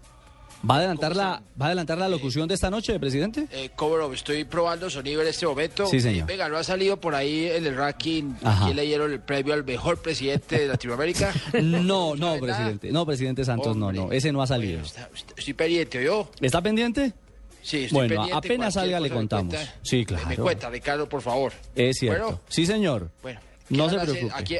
¿va 0.70 0.76
a 0.76 0.78
adelantar 0.80 1.16
la, 1.16 1.42
¿va 1.60 1.66
a 1.66 1.68
adelantar 1.68 1.98
la 1.98 2.08
locución 2.10 2.48
de 2.48 2.56
esta 2.56 2.70
noche, 2.70 3.00
presidente? 3.00 3.48
Eh, 3.52 3.70
Cobro, 3.76 4.12
estoy 4.14 4.44
probando 4.46 4.90
sonido 4.90 5.22
en 5.22 5.28
este 5.28 5.46
momento. 5.46 5.86
Sí, 5.88 6.00
señor. 6.00 6.28
Venga, 6.28 6.50
no 6.50 6.58
ha 6.58 6.64
salido 6.64 7.00
por 7.00 7.16
ahí 7.16 7.48
en 7.48 7.66
el 7.66 7.76
ranking. 7.76 8.34
Aquí 8.44 8.74
le 8.74 8.84
dieron 8.84 9.12
el 9.12 9.20
premio 9.20 9.54
al 9.54 9.64
mejor 9.64 10.02
presidente 10.02 10.60
de 10.60 10.68
Latinoamérica. 10.68 11.34
No, 11.62 12.16
no, 12.16 12.38
presidente. 12.40 12.92
No, 12.92 13.06
presidente 13.06 13.46
Santos, 13.46 13.76
no, 13.76 13.92
no. 13.92 14.12
Ese 14.12 14.32
no 14.32 14.42
ha 14.42 14.48
salido. 14.48 14.82
Está- 14.82 15.10
Estoy 15.38 15.54
pendiente, 15.54 16.04
¿yo? 16.04 16.30
¿Está 16.42 16.62
pendiente? 16.62 17.14
Sí, 17.62 17.84
estoy 17.86 17.96
Bueno, 17.96 18.10
pendiente. 18.16 18.38
apenas 18.38 18.74
salga 18.76 19.00
le 19.00 19.10
contamos. 19.10 19.54
cuenta. 19.56 19.74
Sí, 19.84 20.06
claro. 20.06 20.28
Me 20.28 20.36
cuenta, 20.38 20.70
Ricardo, 20.70 21.10
por 21.10 21.22
favor. 21.22 21.52
Es 21.76 21.98
cierto. 22.00 22.24
Bueno. 22.24 22.42
Sí, 22.50 22.66
señor. 22.66 23.10
Bueno. 23.22 23.40
¿qué 23.68 23.76
No 23.76 23.90
se 23.90 23.98
preocupe. 24.00 24.34
aquí? 24.36 24.58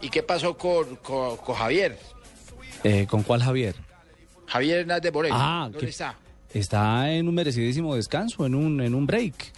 ¿Y 0.00 0.08
qué 0.10 0.22
pasó 0.22 0.56
con, 0.56 0.96
con, 0.96 1.36
con 1.38 1.54
Javier? 1.56 1.98
Eh, 2.84 3.06
¿Con 3.08 3.22
cuál 3.22 3.42
Javier? 3.42 3.74
Javier 4.46 4.80
Hernández 4.80 5.12
Moreno. 5.12 5.36
Ah, 5.38 5.62
¿Dónde 5.64 5.78
¿qué- 5.78 5.86
está? 5.90 6.16
Está 6.52 7.10
en 7.12 7.28
un 7.28 7.34
merecidísimo 7.34 7.94
descanso, 7.96 8.46
en 8.46 8.54
un, 8.54 8.80
en 8.80 8.94
un 8.94 9.06
break. 9.06 9.52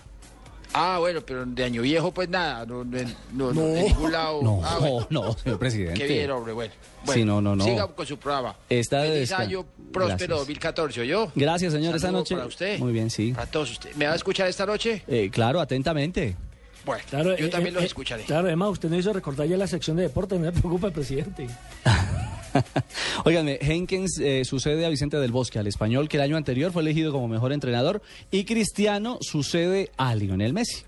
Ah, 0.74 0.98
bueno, 0.98 1.20
pero 1.24 1.46
de 1.46 1.64
año 1.64 1.80
viejo, 1.82 2.12
pues 2.12 2.28
nada. 2.28 2.66
No, 2.66 2.84
no, 2.84 2.98
no, 3.32 3.52
no, 3.54 3.62
de 3.68 3.82
ningún 3.84 4.12
lado. 4.12 4.42
No, 4.42 4.60
Ah, 4.62 4.76
bueno. 4.80 5.06
no, 5.10 5.32
señor 5.32 5.58
presidente. 5.58 5.98
Qué 6.00 6.06
bien, 6.06 6.30
hombre, 6.30 6.52
bueno. 6.52 6.72
Sí, 6.74 7.06
Bueno, 7.06 7.40
no, 7.40 7.40
no, 7.40 7.56
no. 7.56 7.64
Siga 7.64 7.86
con 7.88 8.06
su 8.06 8.18
programa. 8.18 8.54
Está 8.68 9.02
de 9.02 9.10
Feliz 9.12 9.32
año 9.32 9.64
próspero 9.92 10.16
Gracias. 10.16 10.28
2014, 10.38 11.00
¿oyó? 11.00 11.32
Gracias, 11.34 11.72
señor, 11.72 11.96
esta 11.96 12.10
noche. 12.10 12.34
para 12.34 12.46
usted. 12.46 12.78
Muy 12.80 12.92
bien, 12.92 13.08
sí. 13.10 13.32
Para 13.32 13.46
todos 13.46 13.70
ustedes. 13.70 13.96
¿Me 13.96 14.06
va 14.06 14.12
a 14.12 14.16
escuchar 14.16 14.48
esta 14.48 14.66
noche? 14.66 15.02
Eh, 15.06 15.30
claro, 15.30 15.60
atentamente. 15.60 16.36
Bueno, 16.84 17.02
Claro, 17.08 17.36
yo 17.36 17.46
eh, 17.46 17.48
también 17.48 17.72
eh, 17.72 17.76
los 17.76 17.82
eh, 17.84 17.86
escucharé. 17.86 18.24
Claro, 18.24 18.46
además 18.48 18.70
usted 18.70 18.90
no 18.90 18.96
hizo 18.98 19.12
recordar 19.12 19.46
ya 19.46 19.56
la 19.56 19.66
sección 19.66 19.96
de 19.96 20.02
deporte, 20.04 20.34
no 20.38 20.42
me 20.42 20.52
preocupa, 20.52 20.90
presidente. 20.90 21.46
Óiganme, 23.24 23.58
Henkens 23.60 24.18
eh, 24.20 24.44
sucede 24.44 24.84
a 24.86 24.88
Vicente 24.88 25.16
del 25.18 25.32
Bosque, 25.32 25.58
al 25.58 25.66
español, 25.66 26.08
que 26.08 26.16
el 26.16 26.22
año 26.22 26.36
anterior 26.36 26.72
fue 26.72 26.82
elegido 26.82 27.12
como 27.12 27.28
mejor 27.28 27.52
entrenador, 27.52 28.02
y 28.30 28.44
Cristiano 28.44 29.18
sucede 29.20 29.90
a 29.96 30.14
Lionel 30.14 30.52
Messi, 30.52 30.82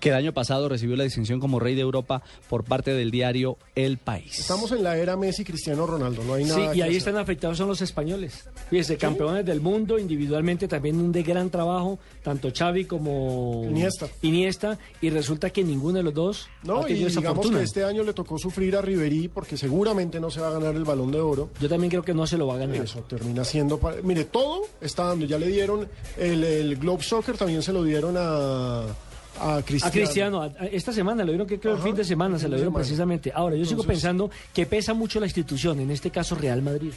que 0.00 0.08
el 0.10 0.14
año 0.14 0.32
pasado 0.32 0.68
recibió 0.68 0.96
la 0.96 1.04
distinción 1.04 1.40
como 1.40 1.58
rey 1.60 1.74
de 1.74 1.80
Europa 1.82 2.22
por 2.48 2.64
parte 2.64 2.92
del 2.94 3.10
diario 3.10 3.56
El 3.74 3.98
País. 3.98 4.38
Estamos 4.38 4.72
en 4.72 4.82
la 4.82 4.96
era 4.96 5.16
Messi 5.16 5.44
Cristiano 5.44 5.86
Ronaldo, 5.86 6.22
no 6.24 6.34
hay 6.34 6.44
nada. 6.44 6.56
Sí, 6.56 6.62
y 6.62 6.66
que 6.66 6.82
ahí 6.82 6.90
hacer. 6.90 6.96
están 6.96 7.16
afectados 7.16 7.58
son 7.58 7.68
los 7.68 7.80
españoles. 7.80 8.48
Fíjese, 8.70 8.96
campeones 8.96 9.44
del 9.46 9.60
mundo, 9.60 9.98
individualmente 9.98 10.68
también 10.68 10.96
un 10.96 11.12
de 11.12 11.22
gran 11.22 11.50
trabajo, 11.50 11.98
tanto 12.22 12.50
Xavi 12.56 12.84
como 12.84 13.64
Iniesta. 13.68 14.08
Iniesta, 14.22 14.78
y 15.00 15.10
resulta 15.10 15.50
que 15.50 15.62
ninguno 15.64 15.98
de 15.98 16.02
los 16.04 16.14
dos 16.14 16.48
ha 16.62 16.66
No, 16.66 16.88
y 16.88 17.04
esa 17.04 17.20
digamos 17.20 17.36
fortuna. 17.38 17.58
que 17.58 17.64
este 17.64 17.84
año 17.84 18.02
le 18.02 18.12
tocó 18.12 18.38
sufrir 18.38 18.76
a 18.76 18.82
Riverí 18.82 19.28
porque 19.28 19.56
seguramente 19.56 20.20
no 20.20 20.30
se 20.30 20.40
va 20.40 20.48
a 20.48 20.52
ganar 20.52 20.74
el 20.74 20.84
balón 20.84 21.10
de 21.12 21.20
oro. 21.20 21.50
Yo 21.60 21.68
también 21.68 21.90
creo 21.90 22.02
que 22.02 22.14
no 22.14 22.26
se 22.26 22.36
lo 22.38 22.46
va 22.46 22.54
a 22.54 22.58
ganar. 22.58 22.76
Eso 22.76 23.00
termina 23.00 23.44
siendo. 23.44 23.78
pa- 23.78 23.94
Mire, 24.02 24.24
todo 24.24 24.62
está 24.80 25.04
dando. 25.04 25.26
Ya 25.26 25.38
le 25.38 25.46
dieron 25.48 25.88
el, 26.18 26.44
el 26.44 26.76
Globe 26.76 27.02
Soccer, 27.02 27.36
también 27.36 27.62
se 27.62 27.72
lo 27.72 27.82
dieron 27.84 28.14
a, 28.18 28.84
a 29.40 29.62
Cristiano. 29.62 29.88
A 29.88 29.90
Cristiano, 29.92 30.42
a- 30.42 30.46
a- 30.46 30.66
esta 30.66 30.92
semana, 30.92 31.24
lo 31.24 31.30
dieron 31.32 31.46
que 31.46 31.58
creo 31.60 31.74
el 31.76 31.82
fin 31.82 31.94
de 31.94 32.04
semana, 32.04 32.38
se 32.38 32.44
lo 32.48 32.56
dieron 32.56 32.72
semana. 32.72 32.82
precisamente. 32.84 33.32
Ahora, 33.34 33.56
yo 33.56 33.64
sigo 33.64 33.82
Entonces- 33.82 34.02
pensando 34.02 34.30
que 34.52 34.66
pesa 34.66 34.94
mucho 34.94 35.20
la 35.20 35.26
institución, 35.26 35.80
en 35.80 35.90
este 35.90 36.10
caso 36.10 36.34
Real 36.34 36.62
Madrid. 36.62 36.92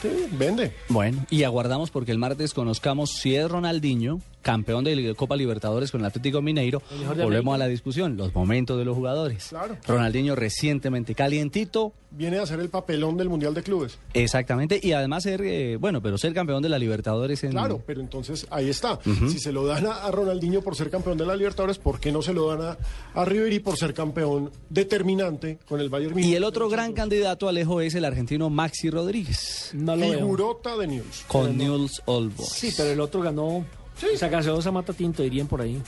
Sí, 0.00 0.08
vende. 0.32 0.72
Bueno, 0.88 1.26
y 1.28 1.42
aguardamos 1.42 1.90
porque 1.90 2.10
el 2.12 2.18
martes 2.18 2.54
conozcamos 2.54 3.10
si 3.10 3.34
es 3.34 3.50
Ronaldinho 3.50 4.20
campeón 4.42 4.84
de 4.84 5.14
Copa 5.14 5.36
Libertadores 5.36 5.90
con 5.90 6.00
el 6.00 6.06
Atlético 6.06 6.42
Mineiro, 6.42 6.82
volvemos 7.16 7.54
a 7.54 7.58
la 7.58 7.68
discusión, 7.68 8.16
los 8.16 8.34
momentos 8.34 8.78
de 8.78 8.84
los 8.84 8.96
jugadores. 8.96 9.48
Claro. 9.48 9.76
Ronaldinho 9.86 10.34
recientemente 10.34 11.14
calientito, 11.14 11.92
Viene 12.12 12.38
a 12.38 12.42
hacer 12.42 12.58
el 12.58 12.70
papelón 12.70 13.16
del 13.16 13.28
Mundial 13.28 13.54
de 13.54 13.62
Clubes. 13.62 13.96
exactamente, 14.14 14.80
y 14.82 14.90
además 14.90 15.22
ser, 15.22 15.42
eh, 15.42 15.76
bueno, 15.76 16.02
pero 16.02 16.18
ser 16.18 16.34
campeón 16.34 16.60
de 16.60 16.68
la 16.68 16.76
Libertadores 16.76 17.44
en... 17.44 17.52
Claro, 17.52 17.80
pero 17.86 18.00
entonces 18.00 18.48
ahí 18.50 18.68
está. 18.68 18.98
Si 19.04 19.38
se 19.38 19.52
lo 19.52 19.64
dan 19.64 19.86
a, 19.86 19.92
a 20.06 20.10
Ronaldinho 20.10 20.60
por 20.60 20.74
ser 20.74 20.90
campeón 20.90 21.16
de 21.18 21.24
la 21.24 21.36
Libertadores, 21.36 21.78
¿por 21.78 22.00
qué 22.00 22.10
no 22.10 22.20
se 22.20 22.32
lo 22.32 22.48
dan 22.48 22.62
a, 22.62 22.78
a 23.14 23.24
Ribery 23.24 23.60
por 23.60 23.76
ser 23.76 23.94
campeón 23.94 24.50
determinante 24.68 25.58
con 25.68 25.80
el 25.80 25.88
Bayern 25.88 26.14
Múnich? 26.14 26.26
Y 26.26 26.34
el 26.34 26.42
otro 26.42 26.68
gran 26.68 26.94
candidato, 26.94 27.48
Alejo, 27.48 27.80
es 27.80 27.94
el 27.94 28.04
argentino 28.04 28.50
Maxi 28.50 28.90
Rodríguez. 28.90 29.70
No 29.74 29.94
lo 29.94 30.08
veo. 30.08 30.18
Figurota 30.18 30.76
de 30.76 30.86
News. 30.88 31.24
Con 31.28 31.56
Newell's 31.56 32.02
Old 32.06 32.34
Boys. 32.36 32.48
Sí, 32.48 32.72
pero 32.76 32.90
el 32.90 33.00
otro 33.00 33.20
ganó. 33.22 33.64
Esa 34.12 34.28
gaseosa 34.28 34.70
mata 34.70 34.92
tinto, 34.92 35.22
dirían 35.22 35.46
por 35.46 35.60
ahí. 35.60 35.80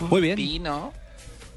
Muy 0.00 0.20
bien. 0.20 0.36
Pino, 0.36 0.92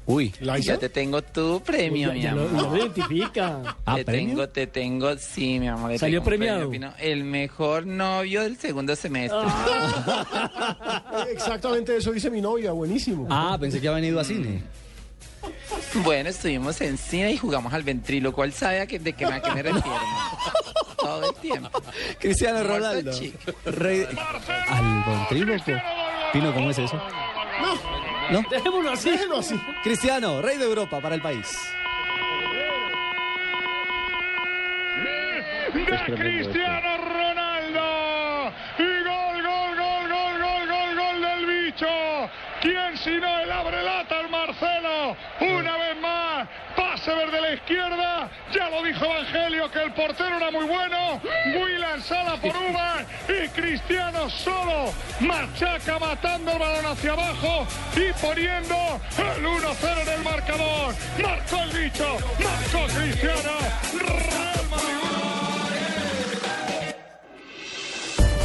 Uy. 0.06 0.32
ya 0.62 0.78
te 0.78 0.88
tengo 0.88 1.20
tu 1.22 1.60
premio, 1.62 2.08
Ya- 2.08 2.14
mi 2.14 2.22
ya 2.22 2.32
lo- 2.34 2.48
amor. 2.48 2.62
ya 2.62 2.68
lo 2.70 2.76
identifica. 2.78 3.76
Ah, 3.86 3.96
te 3.96 4.04
¿premio? 4.04 4.28
tengo, 4.28 4.48
te 4.48 4.66
tengo, 4.66 5.16
sí, 5.18 5.58
mi 5.58 5.68
amor. 5.68 5.98
¿Salió 5.98 6.22
premiado? 6.22 6.68
premio, 6.70 6.92
el 6.98 7.24
mejor 7.24 7.86
novio 7.86 8.42
del 8.42 8.56
segundo 8.58 8.94
semestre. 8.96 9.38
Exactamente 11.32 11.96
eso 11.96 12.12
dice 12.12 12.30
mi 12.30 12.40
novia, 12.40 12.72
buenísimo. 12.72 13.26
Ah, 13.30 13.56
pensé 13.60 13.80
que 13.80 13.88
había 13.88 14.00
venido 14.00 14.20
a 14.20 14.24
cine. 14.24 14.62
Bueno, 16.04 16.28
estuvimos 16.30 16.80
en 16.80 16.98
cine 16.98 17.32
y 17.32 17.36
jugamos 17.36 17.72
al 17.72 17.82
ventrilo. 17.82 18.32
¿Cuál 18.32 18.52
sabe 18.52 18.80
a 18.80 18.86
qué- 18.86 18.98
de 18.98 19.12
qué, 19.14 19.24
a 19.24 19.40
qué 19.40 19.50
me 19.52 19.62
refiero? 19.62 19.88
Todo 21.08 21.30
el 21.30 21.34
tiempo. 21.36 21.82
Cristiano 22.18 22.62
Ronaldo. 22.62 23.12
Rey... 23.64 24.06
Al 24.68 25.04
ventríloco. 25.06 25.82
Pino, 26.32 26.52
¿cómo 26.52 26.70
es 26.70 26.78
eso? 26.78 26.96
No, 27.00 28.40
¿No? 28.42 28.48
Dejémoslo 28.50 28.90
así. 28.90 29.10
déjelo 29.10 29.38
así. 29.38 29.58
Cristiano, 29.82 30.42
rey 30.42 30.58
de 30.58 30.64
Europa 30.64 31.00
para 31.00 31.14
el 31.14 31.22
país. 31.22 31.46
de 35.72 36.14
Cristiano 36.14 36.96
Ronaldo. 36.98 38.52
Y 38.78 39.04
gol, 39.04 39.42
gol, 39.42 39.76
gol, 39.78 40.08
gol, 40.08 40.38
gol, 40.40 40.66
gol, 40.68 40.96
gol 40.96 41.20
del 41.22 41.46
bicho. 41.46 41.86
¿Quién 42.60 42.96
sino 42.98 43.38
el 43.38 43.50
abre 43.50 43.82
lata 43.82 44.20
el 44.20 44.28
Marcelo? 44.28 45.16
Una 45.40 45.76
vez 45.78 45.96
más, 46.00 46.48
pase 47.08 47.18
verde 47.18 47.40
la 47.40 47.54
izquierda. 47.54 48.30
Ya 48.54 48.68
lo 48.70 48.82
dijo 48.82 49.04
Evangelio 49.04 49.70
que 49.70 49.82
el 49.82 49.92
portero 49.92 50.36
era 50.36 50.50
muy 50.50 50.66
bueno. 50.66 51.20
Willan 51.46 52.02
sala 52.02 52.36
por 52.40 52.54
Uban 52.56 53.06
y 53.28 53.48
Cristiano 53.48 54.28
solo 54.30 54.92
machaca 55.20 55.98
matando 55.98 56.52
el 56.52 56.58
balón 56.58 56.86
hacia 56.86 57.12
abajo 57.12 57.66
y 57.96 58.12
poniendo 58.20 59.00
el 59.18 59.44
1-0 59.44 60.02
en 60.02 60.08
el 60.08 60.24
marcador. 60.24 60.94
Marcó 61.22 61.56
el 61.62 61.70
bicho, 61.70 62.16
marcó 62.42 62.86
Cristiano. 62.98 63.52
Real 63.92 64.68
Madrid. 64.70 64.88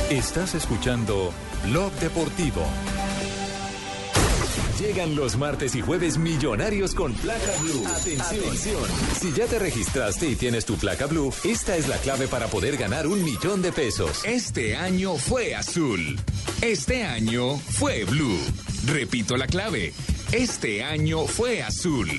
Estás 0.09 0.55
escuchando 0.55 1.34
Blog 1.64 1.91
Deportivo. 1.93 2.66
Llegan 4.80 5.15
los 5.15 5.38
martes 5.38 5.76
y 5.76 5.82
jueves 5.82 6.17
millonarios 6.17 6.95
con 6.95 7.13
placa 7.13 7.51
blue. 7.61 7.86
Atención. 7.86 8.84
Si 9.19 9.32
ya 9.32 9.45
te 9.45 9.59
registraste 9.59 10.28
y 10.30 10.36
tienes 10.36 10.65
tu 10.65 10.78
placa 10.78 11.05
blue, 11.05 11.32
esta 11.43 11.78
es 11.78 11.88
la 11.88 11.97
clave 11.97 12.28
para 12.28 12.47
poder 12.47 12.78
ganar 12.78 13.05
un 13.05 13.24
millón 13.24 13.61
de 13.61 13.71
pesos. 13.71 14.24
Este 14.26 14.76
año 14.76 15.15
fue 15.15 15.53
azul. 15.53 16.19
Este 16.61 17.03
año 17.03 17.57
fue 17.57 18.03
blue. 18.05 18.39
Repito 18.88 19.38
la 19.38 19.45
clave. 19.45 19.93
Este 20.32 20.84
año 20.84 21.28
fue 21.28 21.61
azul. 21.61 22.09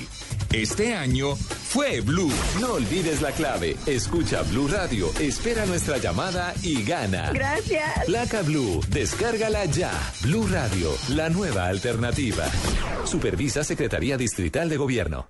Este 0.54 0.94
año 0.94 1.34
fue 1.34 2.00
blue. 2.00 2.30
No 2.60 2.74
olvides 2.74 3.20
la 3.20 3.32
clave. 3.32 3.76
Escucha 3.86 4.42
Blue 4.42 4.68
Radio, 4.68 5.10
espera 5.18 5.66
nuestra 5.66 5.98
llamada 5.98 6.54
y 6.62 6.84
gana. 6.84 7.32
Gracias. 7.32 8.04
Placa 8.06 8.42
Blue, 8.42 8.80
descárgala 8.88 9.64
ya. 9.64 9.90
Blue 10.22 10.46
Radio, 10.46 10.90
la 11.08 11.28
nueva 11.28 11.66
alternativa. 11.66 12.44
Supervisa 13.04 13.64
Secretaría 13.64 14.16
Distrital 14.16 14.68
de 14.68 14.76
Gobierno. 14.76 15.28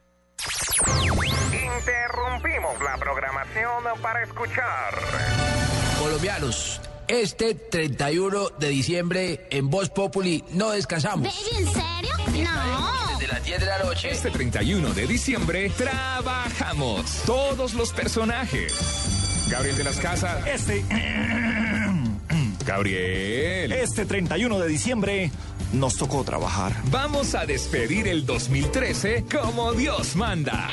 Interrumpimos 1.47 2.81
la 2.83 2.99
programación 2.99 4.03
para 4.03 4.23
escuchar. 4.25 4.95
Colombianos, 6.01 6.83
este 7.09 7.55
31 7.55 8.51
de 8.59 8.69
diciembre 8.69 9.47
en 9.51 9.71
Voz 9.71 9.91
Populi 9.91 10.45
no 10.53 10.71
descansamos. 10.71 11.29
¿En 11.53 11.67
serio? 11.67 12.45
No. 12.45 13.19
Desde 13.19 13.33
las 13.33 13.45
10 13.45 13.61
de 13.61 13.67
la 13.67 13.79
noche. 13.79 14.11
Este 14.11 14.31
31 14.31 14.95
de 14.95 15.07
diciembre 15.07 15.71
trabajamos 15.71 17.23
todos 17.27 17.75
los 17.75 17.93
personajes. 17.93 19.47
Gabriel 19.51 19.77
de 19.77 19.85
las 19.85 19.97
Casas. 19.99 20.47
Este. 20.47 20.85
Gabriel. 22.67 23.73
Este 23.73 24.07
31 24.07 24.59
de 24.59 24.69
diciembre 24.69 25.31
nos 25.75 25.97
tocó 25.97 26.25
trabajar. 26.25 26.73
Vamos 26.85 27.35
a 27.35 27.47
despedir 27.47 28.09
el 28.09 28.25
2013 28.27 29.27
como 29.31 29.73
Dios 29.73 30.17
manda. 30.17 30.69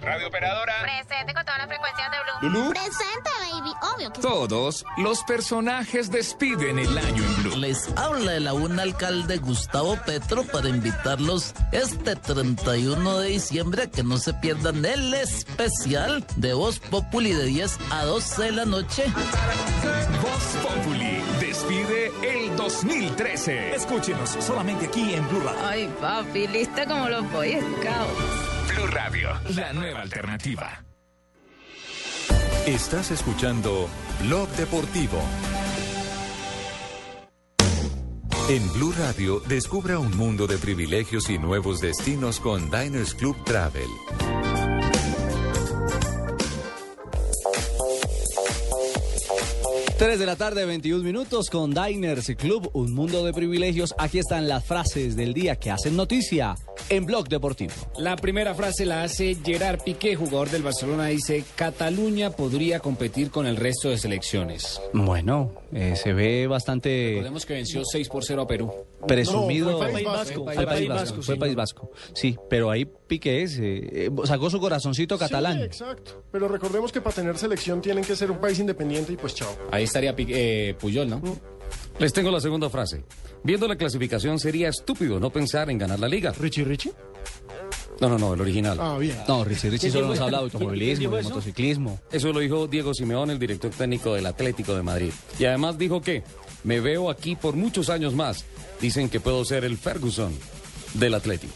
Radio 0.00 0.28
Operadora. 0.28 0.74
Presente 0.82 1.34
con 1.34 1.44
todas 1.44 1.58
las 1.58 1.66
frecuencias 1.66 2.10
de 2.10 2.16
Blue. 2.18 2.52
Lulú. 2.52 2.70
Presente, 2.70 3.30
baby. 3.50 3.72
Obvio 3.94 4.12
que 4.12 4.20
Todos 4.20 4.84
los 4.98 5.22
personajes 5.24 6.10
despiden 6.10 6.78
el 6.78 6.96
año 6.96 7.24
en 7.24 7.42
Blue. 7.42 7.56
Les 7.56 7.88
habla 7.96 8.34
el 8.34 8.46
aún 8.46 8.78
alcalde 8.78 9.38
Gustavo 9.38 9.98
Petro 10.06 10.44
para 10.44 10.68
invitarlos 10.68 11.54
este 11.72 12.14
31 12.14 13.18
de 13.18 13.28
diciembre 13.28 13.82
a 13.82 13.90
que 13.90 14.04
no 14.04 14.18
se 14.18 14.32
pierdan 14.34 14.84
el 14.84 15.12
especial 15.14 16.24
de 16.36 16.54
Voz 16.54 16.78
Populi 16.78 17.32
de 17.32 17.46
10 17.46 17.78
a 17.90 18.04
12 18.04 18.42
de 18.44 18.52
la 18.52 18.64
noche. 18.64 19.04
Voz 20.22 20.62
Populi 20.62 21.35
despide 21.56 22.12
el 22.22 22.54
2013. 22.54 23.74
Escúchenos 23.74 24.28
solamente 24.40 24.86
aquí 24.86 25.14
en 25.14 25.26
Blue 25.28 25.40
Radio. 25.40 25.60
Ay, 25.64 25.90
papi, 26.00 26.46
lista 26.48 26.84
como 26.84 27.08
los 27.08 27.32
Boy 27.32 27.52
Scouts. 27.52 28.74
Blue 28.74 28.86
Radio, 28.88 29.30
la 29.54 29.72
nueva 29.72 30.02
alternativa. 30.02 30.84
Estás 32.66 33.10
escuchando 33.10 33.88
Blog 34.22 34.48
Deportivo. 34.50 35.18
En 38.50 38.72
Blue 38.74 38.92
Radio, 38.98 39.40
descubra 39.48 39.98
un 39.98 40.14
mundo 40.14 40.46
de 40.46 40.58
privilegios 40.58 41.30
y 41.30 41.38
nuevos 41.38 41.80
destinos 41.80 42.38
con 42.38 42.70
Diners 42.70 43.14
Club 43.14 43.36
Travel. 43.44 43.88
Tres 49.98 50.18
de 50.18 50.26
la 50.26 50.36
tarde, 50.36 50.66
21 50.66 51.02
minutos 51.02 51.48
con 51.48 51.72
Diners 51.72 52.30
Club, 52.36 52.68
un 52.74 52.92
mundo 52.92 53.24
de 53.24 53.32
privilegios. 53.32 53.94
Aquí 53.96 54.18
están 54.18 54.46
las 54.46 54.62
frases 54.66 55.16
del 55.16 55.32
día 55.32 55.56
que 55.56 55.70
hacen 55.70 55.96
noticia 55.96 56.54
en 56.90 57.06
Blog 57.06 57.28
Deportivo. 57.30 57.72
La 57.96 58.14
primera 58.16 58.54
frase 58.54 58.84
la 58.84 59.04
hace 59.04 59.38
Gerard 59.42 59.80
Piqué, 59.82 60.14
jugador 60.14 60.50
del 60.50 60.62
Barcelona. 60.62 61.06
Dice, 61.06 61.44
Cataluña 61.54 62.28
podría 62.28 62.80
competir 62.80 63.30
con 63.30 63.46
el 63.46 63.56
resto 63.56 63.88
de 63.88 63.96
selecciones. 63.96 64.82
Bueno, 64.92 65.52
eh, 65.72 65.94
se 65.96 66.12
ve 66.12 66.46
bastante 66.46 67.12
Recordemos 67.12 67.46
que 67.46 67.54
venció 67.54 67.82
6 67.82 68.08
por 68.10 68.22
0 68.22 68.42
a 68.42 68.46
Perú. 68.46 68.70
presumido. 69.08 69.70
No, 69.70 69.78
fue 69.78 69.92
País 69.92 70.06
Vasco. 70.06 70.44
Fue 70.44 70.66
País 70.66 70.88
Vasco. 70.88 71.22
Fue. 71.22 71.36
País 71.36 71.54
Vasco. 71.54 71.90
Sí, 72.12 72.36
pero 72.50 72.70
ahí 72.70 72.84
Piqué 73.06 73.44
eh, 73.44 73.48
eh, 73.60 74.10
sacó 74.24 74.50
su 74.50 74.58
corazoncito 74.60 75.16
catalán. 75.18 75.58
Sí, 75.58 75.62
exacto. 75.64 76.24
Pero 76.32 76.48
recordemos 76.48 76.90
que 76.92 77.00
para 77.00 77.14
tener 77.14 77.38
selección 77.38 77.80
tienen 77.80 78.04
que 78.04 78.16
ser 78.16 78.30
un 78.30 78.38
país 78.38 78.58
independiente 78.58 79.12
y 79.12 79.16
pues 79.16 79.34
chao. 79.34 79.48
Ahí 79.70 79.84
estaría 79.84 80.14
Piqué- 80.16 80.34
eh, 80.70 80.74
Puyol, 80.78 81.08
¿no? 81.08 81.22
Les 81.98 82.12
tengo 82.12 82.30
la 82.30 82.40
segunda 82.40 82.68
frase. 82.68 83.04
Viendo 83.42 83.66
la 83.68 83.76
clasificación 83.76 84.38
sería 84.38 84.68
estúpido 84.68 85.18
no 85.20 85.30
pensar 85.30 85.70
en 85.70 85.78
ganar 85.78 85.98
la 86.00 86.08
liga. 86.08 86.32
¿Richie 86.38 86.64
Richie? 86.64 86.92
No, 88.00 88.08
no, 88.10 88.18
no, 88.18 88.34
el 88.34 88.40
original. 88.40 88.76
Ah, 88.80 88.98
bien. 88.98 89.16
No, 89.26 89.42
Richie 89.44 89.70
Richie 89.70 89.90
¿Quién 89.90 89.92
solo 89.92 90.08
nos 90.08 90.20
habla 90.20 90.38
de 90.38 90.44
automovilismo, 90.44 90.98
¿Quién 90.98 91.10
dijo 91.10 91.16
de 91.16 91.22
motociclismo. 91.22 92.00
Eso 92.12 92.32
lo 92.32 92.40
dijo 92.40 92.66
Diego 92.66 92.92
Simeón, 92.92 93.30
el 93.30 93.38
director 93.38 93.70
técnico 93.70 94.14
del 94.14 94.26
Atlético 94.26 94.74
de 94.74 94.82
Madrid. 94.82 95.10
Y 95.38 95.44
además 95.46 95.78
dijo 95.78 96.00
que 96.02 96.22
me 96.64 96.80
veo 96.80 97.08
aquí 97.08 97.36
por 97.36 97.54
muchos 97.56 97.88
años 97.88 98.14
más. 98.14 98.44
Dicen 98.80 99.08
que 99.08 99.18
puedo 99.20 99.44
ser 99.46 99.64
el 99.64 99.78
Ferguson 99.78 100.32
del 100.98 101.14
Atlético. 101.14 101.54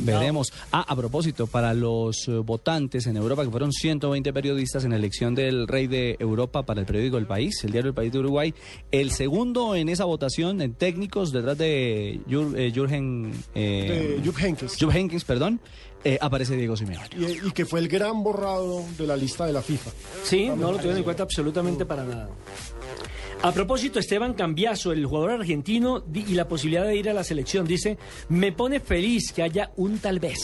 Veremos. 0.00 0.52
Ah, 0.72 0.84
a 0.86 0.96
propósito, 0.96 1.46
para 1.46 1.74
los 1.74 2.28
eh, 2.28 2.32
votantes 2.32 3.06
en 3.06 3.16
Europa, 3.16 3.44
que 3.44 3.50
fueron 3.50 3.72
120 3.72 4.32
periodistas 4.32 4.84
en 4.84 4.90
la 4.90 4.96
elección 4.96 5.34
del 5.34 5.66
Rey 5.66 5.86
de 5.86 6.16
Europa 6.18 6.64
para 6.64 6.80
el 6.80 6.86
periódico 6.86 7.18
El 7.18 7.26
País, 7.26 7.62
el 7.64 7.72
diario 7.72 7.88
El 7.90 7.94
País 7.94 8.12
de 8.12 8.18
Uruguay, 8.18 8.54
el 8.90 9.10
segundo 9.10 9.74
en 9.74 9.88
esa 9.88 10.04
votación 10.04 10.60
en 10.62 10.74
técnicos, 10.74 11.32
detrás 11.32 11.58
de 11.58 12.14
eh, 12.14 12.72
Jürgen... 12.74 13.32
eh, 13.54 14.20
De 14.20 14.28
Jupp 14.28 15.24
perdón, 15.26 15.60
eh, 16.04 16.18
aparece 16.20 16.54
Diego 16.56 16.76
Simeone. 16.76 17.08
Y, 17.16 17.48
y 17.48 17.50
que 17.52 17.64
fue 17.64 17.80
el 17.80 17.88
gran 17.88 18.22
borrado 18.22 18.84
de 18.98 19.06
la 19.06 19.16
lista 19.16 19.46
de 19.46 19.54
la 19.54 19.62
FIFA. 19.62 19.90
Sí, 20.22 20.48
no 20.48 20.70
lo 20.70 20.76
tuvieron 20.76 20.98
en 20.98 21.04
cuenta 21.04 21.22
absolutamente 21.22 21.86
para 21.86 22.04
nada. 22.04 22.28
A 23.44 23.52
propósito, 23.52 23.98
Esteban 23.98 24.32
Cambiaso, 24.32 24.90
el 24.90 25.04
jugador 25.04 25.32
argentino, 25.32 26.02
y 26.14 26.32
la 26.32 26.48
posibilidad 26.48 26.86
de 26.86 26.96
ir 26.96 27.10
a 27.10 27.12
la 27.12 27.22
selección, 27.22 27.66
dice, 27.66 27.98
me 28.30 28.52
pone 28.52 28.80
feliz 28.80 29.34
que 29.34 29.42
haya 29.42 29.70
un 29.76 29.98
tal 29.98 30.18
vez. 30.18 30.38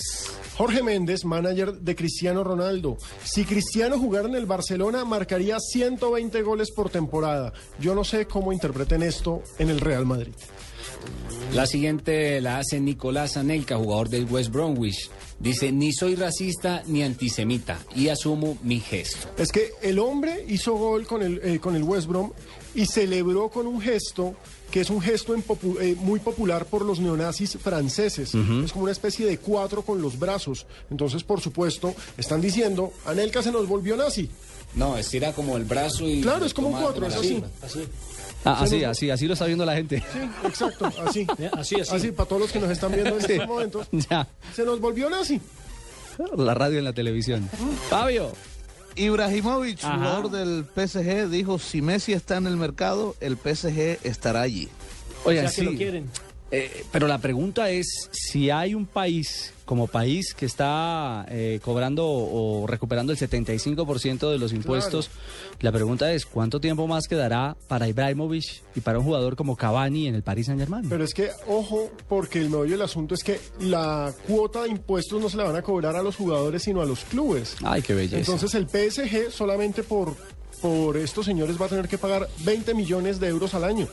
Jorge 0.58 0.82
Méndez, 0.82 1.24
manager 1.24 1.72
de 1.72 1.96
Cristiano 1.96 2.44
Ronaldo. 2.44 2.98
Si 3.24 3.46
Cristiano 3.46 3.98
jugara 3.98 4.28
en 4.28 4.34
el 4.34 4.44
Barcelona, 4.44 5.06
marcaría 5.06 5.58
120 5.58 6.42
goles 6.42 6.72
por 6.72 6.90
temporada. 6.90 7.54
Yo 7.78 7.94
no 7.94 8.04
sé 8.04 8.26
cómo 8.26 8.52
interpreten 8.52 9.02
esto 9.02 9.42
en 9.58 9.70
el 9.70 9.80
Real 9.80 10.04
Madrid. 10.04 10.34
La 11.54 11.66
siguiente 11.66 12.38
la 12.42 12.58
hace 12.58 12.80
Nicolás 12.80 13.38
Anelka, 13.38 13.76
jugador 13.76 14.10
del 14.10 14.26
West 14.26 14.52
Bromwich. 14.52 15.10
Dice, 15.38 15.72
ni 15.72 15.92
soy 15.94 16.16
racista 16.16 16.82
ni 16.86 17.02
antisemita 17.02 17.78
y 17.96 18.08
asumo 18.08 18.58
mi 18.62 18.78
gesto. 18.78 19.30
Es 19.38 19.50
que 19.50 19.70
el 19.80 19.98
hombre 19.98 20.44
hizo 20.46 20.74
gol 20.74 21.06
con 21.06 21.22
el, 21.22 21.40
eh, 21.42 21.58
con 21.58 21.74
el 21.74 21.82
West 21.82 22.06
Brom 22.06 22.30
y 22.74 22.86
celebró 22.86 23.48
con 23.48 23.66
un 23.66 23.80
gesto 23.80 24.34
que 24.70 24.80
es 24.82 24.90
un 24.90 25.00
gesto 25.00 25.34
en 25.34 25.44
popu- 25.44 25.80
eh, 25.80 25.96
muy 25.98 26.20
popular 26.20 26.64
por 26.66 26.84
los 26.84 27.00
neonazis 27.00 27.58
franceses. 27.58 28.34
Ujú. 28.34 28.60
Es 28.64 28.72
como 28.72 28.84
una 28.84 28.92
especie 28.92 29.26
de 29.26 29.38
cuatro 29.38 29.82
con 29.82 30.00
los 30.00 30.16
brazos. 30.18 30.64
Entonces, 30.90 31.24
por 31.24 31.40
supuesto, 31.40 31.92
están 32.16 32.40
diciendo, 32.40 32.92
Anelka 33.04 33.42
se 33.42 33.50
nos 33.50 33.66
volvió 33.66 33.96
nazi. 33.96 34.30
No, 34.76 34.96
estira 34.96 35.32
como 35.32 35.56
el 35.56 35.64
brazo 35.64 36.08
y... 36.08 36.20
Claro, 36.20 36.44
es 36.46 36.54
como 36.54 36.68
un 36.68 36.80
cuatro, 36.80 37.04
es 37.06 37.14
así. 37.16 37.28
cima. 37.28 37.48
Ah, 38.44 38.58
así, 38.62 38.84
así, 38.84 39.10
así 39.10 39.26
lo 39.26 39.32
está 39.34 39.46
viendo 39.46 39.64
la 39.66 39.74
gente. 39.74 40.02
Sí, 40.12 40.18
exacto, 40.46 40.86
así. 41.04 41.26
así, 41.52 41.80
así. 41.80 42.12
para 42.12 42.28
todos 42.28 42.42
los 42.42 42.52
que 42.52 42.60
nos 42.60 42.70
están 42.70 42.92
viendo 42.92 43.10
en 43.16 43.20
Sí. 43.26 43.32
estos 43.32 43.48
momentos. 43.48 43.86
Ya, 44.08 44.28
Se 44.54 44.64
nos 44.64 44.80
volvió 44.80 45.10
nazi. 45.10 45.40
la 46.36 46.54
radio 46.54 46.78
en 46.78 46.84
la 46.84 46.92
televisión. 46.92 47.50
Fabio. 47.88 48.30
Ibrahimovic, 48.96 49.84
Ajá. 49.84 49.96
jugador 49.96 50.30
del 50.30 50.64
PSG, 50.64 51.28
dijo, 51.28 51.58
si 51.58 51.82
Messi 51.82 52.12
está 52.12 52.36
en 52.36 52.46
el 52.46 52.56
mercado, 52.56 53.14
el 53.20 53.36
PSG 53.36 53.98
estará 54.04 54.42
allí. 54.42 54.68
Oigan, 55.24 55.46
O 55.46 55.48
sea, 55.48 55.64
que 55.64 55.70
lo 55.70 55.76
quieren. 55.76 56.10
Eh, 56.50 56.84
pero 56.90 57.06
la 57.06 57.18
pregunta 57.18 57.70
es 57.70 58.08
si 58.10 58.50
hay 58.50 58.74
un 58.74 58.86
país 58.86 59.52
como 59.70 59.86
país 59.86 60.34
que 60.34 60.46
está 60.46 61.24
eh, 61.28 61.60
cobrando 61.62 62.04
o 62.08 62.66
recuperando 62.66 63.12
el 63.12 63.18
75% 63.18 64.28
de 64.28 64.36
los 64.36 64.52
impuestos, 64.52 65.10
la 65.60 65.70
pregunta 65.70 66.12
es 66.12 66.26
cuánto 66.26 66.60
tiempo 66.60 66.88
más 66.88 67.06
quedará 67.06 67.56
para 67.68 67.86
Ibrahimovic 67.86 68.62
y 68.74 68.80
para 68.80 68.98
un 68.98 69.04
jugador 69.04 69.36
como 69.36 69.54
Cavani 69.54 70.08
en 70.08 70.16
el 70.16 70.24
Paris 70.24 70.46
Saint-Germain. 70.46 70.88
Pero 70.88 71.04
es 71.04 71.14
que, 71.14 71.30
ojo, 71.46 71.88
porque 72.08 72.40
el 72.40 72.50
meollo 72.50 72.72
del 72.72 72.82
asunto 72.82 73.14
es 73.14 73.22
que 73.22 73.38
la 73.60 74.12
cuota 74.26 74.64
de 74.64 74.70
impuestos 74.70 75.20
no 75.20 75.28
se 75.28 75.36
la 75.36 75.44
van 75.44 75.54
a 75.54 75.62
cobrar 75.62 75.94
a 75.94 76.02
los 76.02 76.16
jugadores, 76.16 76.64
sino 76.64 76.80
a 76.82 76.84
los 76.84 77.04
clubes. 77.04 77.54
Ay, 77.62 77.82
qué 77.82 77.94
belleza. 77.94 78.18
Entonces 78.18 78.52
el 78.56 78.68
PSG 78.68 79.30
solamente 79.30 79.84
por, 79.84 80.16
por 80.60 80.96
estos 80.96 81.26
señores 81.26 81.60
va 81.60 81.66
a 81.66 81.68
tener 81.68 81.86
que 81.86 81.96
pagar 81.96 82.28
20 82.44 82.74
millones 82.74 83.20
de 83.20 83.28
euros 83.28 83.54
al 83.54 83.62
año. 83.62 83.86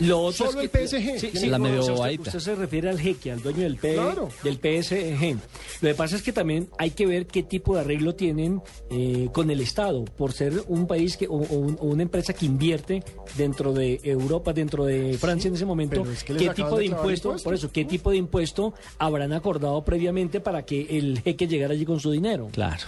Lo 0.00 0.20
otro 0.22 0.46
Solo 0.46 0.60
es 0.62 0.70
que- 0.70 0.78
el 0.82 0.88
PSG. 0.88 1.18
Sí, 1.20 1.26
Tiene 1.28 1.40
sí, 1.40 1.46
La 1.48 1.58
no, 1.58 1.64
medio 1.64 1.80
o 1.80 1.82
sea, 1.82 2.10
usted, 2.12 2.38
se 2.38 2.54
refiere 2.54 2.88
al 2.88 2.98
jeque, 2.98 3.32
al 3.32 3.42
dueño 3.42 3.60
del, 3.62 3.76
P- 3.76 3.94
Claro. 3.94 4.28
del 4.42 4.58
PSG. 4.58 5.36
Lo 5.82 5.88
que 5.88 5.94
pasa 5.94 6.16
es 6.16 6.22
que 6.22 6.32
también 6.32 6.68
hay 6.78 6.90
que 6.92 7.06
ver 7.06 7.26
qué 7.26 7.42
tipo 7.42 7.74
de 7.74 7.80
arreglo 7.80 8.14
tienen 8.14 8.62
eh, 8.90 9.28
con 9.32 9.50
el 9.50 9.60
Estado, 9.60 10.04
por 10.04 10.32
ser 10.32 10.62
un 10.68 10.86
país 10.86 11.16
que, 11.16 11.26
o, 11.28 11.32
o 11.34 11.56
un- 11.58 11.76
o 11.80 11.86
una 11.86 12.02
empresa 12.02 12.32
que 12.32 12.46
invierte 12.46 13.02
dentro 13.36 13.72
de 13.72 14.00
Europa, 14.04 14.52
dentro 14.52 14.84
de 14.86 15.18
Francia 15.18 15.48
en 15.48 15.54
ese 15.54 15.66
momento. 15.66 16.02
es 16.10 16.24
que 16.24 16.34
¿Qué 16.34 16.48
tipo 16.50 16.70
de 16.76 16.80
de 16.80 16.84
impuesto, 16.86 17.36
por 17.42 17.54
eso, 17.54 17.70
qué 17.70 17.84
tipo 17.84 18.10
de 18.10 18.16
impuesto 18.16 18.72
habrán 18.98 19.32
acordado 19.32 19.84
previamente 19.84 20.40
para 20.40 20.64
que 20.64 20.86
el 20.98 21.20
jeque 21.20 21.46
llegara 21.46 21.74
allí 21.74 21.84
con 21.84 22.00
su 22.00 22.10
dinero? 22.10 22.48
Claro. 22.52 22.84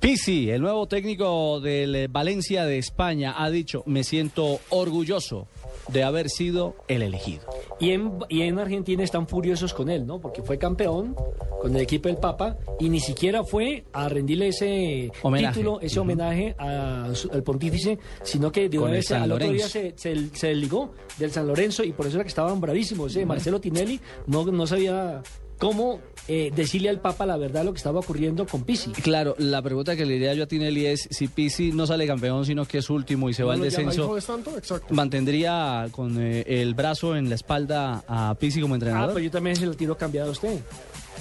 Pizzi, 0.00 0.50
el 0.50 0.60
nuevo 0.60 0.86
técnico 0.86 1.60
del 1.60 1.94
eh, 1.94 2.08
Valencia 2.08 2.64
de 2.66 2.78
España, 2.78 3.34
ha 3.38 3.48
dicho, 3.50 3.82
me 3.86 4.04
siento 4.04 4.60
orgulloso 4.70 5.46
de 5.88 6.02
haber 6.02 6.30
sido 6.30 6.76
el 6.88 7.02
elegido. 7.02 7.42
Y 7.78 7.90
en, 7.90 8.12
y 8.28 8.42
en 8.42 8.58
Argentina 8.58 9.02
están 9.02 9.28
furiosos 9.28 9.74
con 9.74 9.90
él, 9.90 10.06
¿no? 10.06 10.20
Porque 10.20 10.42
fue 10.42 10.58
campeón 10.58 11.14
con 11.60 11.74
el 11.74 11.82
equipo 11.82 12.08
del 12.08 12.16
Papa 12.18 12.56
y 12.78 12.88
ni 12.88 13.00
siquiera 13.00 13.44
fue 13.44 13.84
a 13.92 14.08
rendirle 14.08 14.48
ese 14.48 15.10
Homenaje. 15.22 15.54
título, 15.54 15.80
ese 15.80 16.00
homenaje 16.00 16.54
a 16.58 17.04
al 17.32 17.42
pontífice, 17.42 17.98
sino 18.22 18.50
que 18.50 18.68
de 18.68 18.78
una 18.78 18.88
el 18.88 18.94
vez 18.94 19.12
al 19.12 19.30
otro 19.30 19.50
día 19.50 19.68
se, 19.68 19.94
se, 19.96 20.28
se 20.34 20.48
desligó 20.48 20.92
del 21.18 21.30
San 21.30 21.46
Lorenzo 21.46 21.84
y 21.84 21.92
por 21.92 22.06
eso 22.06 22.16
era 22.16 22.24
que 22.24 22.28
estaban 22.28 22.60
bravísimos. 22.60 23.14
¿eh? 23.16 23.26
Marcelo 23.26 23.60
Tinelli 23.60 24.00
no, 24.26 24.44
no 24.44 24.66
sabía 24.66 25.22
cómo 25.58 26.00
eh, 26.28 26.50
decirle 26.54 26.88
al 26.88 27.00
Papa 27.00 27.26
la 27.26 27.36
verdad 27.36 27.64
lo 27.64 27.72
que 27.72 27.76
estaba 27.78 28.00
ocurriendo 28.00 28.46
con 28.46 28.62
Pisi. 28.64 28.90
Claro, 28.92 29.34
la 29.38 29.60
pregunta 29.62 29.94
que 29.96 30.04
le 30.06 30.14
diría 30.14 30.34
yo 30.34 30.44
a 30.44 30.46
Tinelli 30.46 30.86
es 30.86 31.06
si 31.10 31.28
Pizzi 31.28 31.72
no 31.72 31.86
sale 31.86 32.06
campeón, 32.06 32.46
sino 32.46 32.64
que 32.66 32.78
es 32.78 32.88
último 32.90 33.28
y 33.28 33.34
se 33.34 33.44
va 33.44 33.52
al 33.54 33.58
¿No 33.58 33.64
lo 33.66 33.70
llama 33.70 33.82
descenso. 33.84 34.04
hijo 34.04 34.14
de 34.14 34.20
santo? 34.20 34.56
Exacto. 34.56 34.94
¿Mantendría 34.94 35.88
con 35.90 36.20
eh, 36.20 36.44
el 36.46 36.74
brazo 36.74 37.16
en 37.16 37.28
la 37.28 37.34
espalda 37.34 38.04
a 38.08 38.34
Pizzi 38.38 38.60
como 38.60 38.74
Ah, 38.74 38.76
entrenador? 38.76 39.12
pues 39.12 39.24
yo 39.24 39.30
también 39.30 39.56
se 39.56 39.66
lo 39.66 39.74
tiro 39.74 39.96
cambiado 39.96 40.28
a 40.28 40.32
usted. 40.32 40.60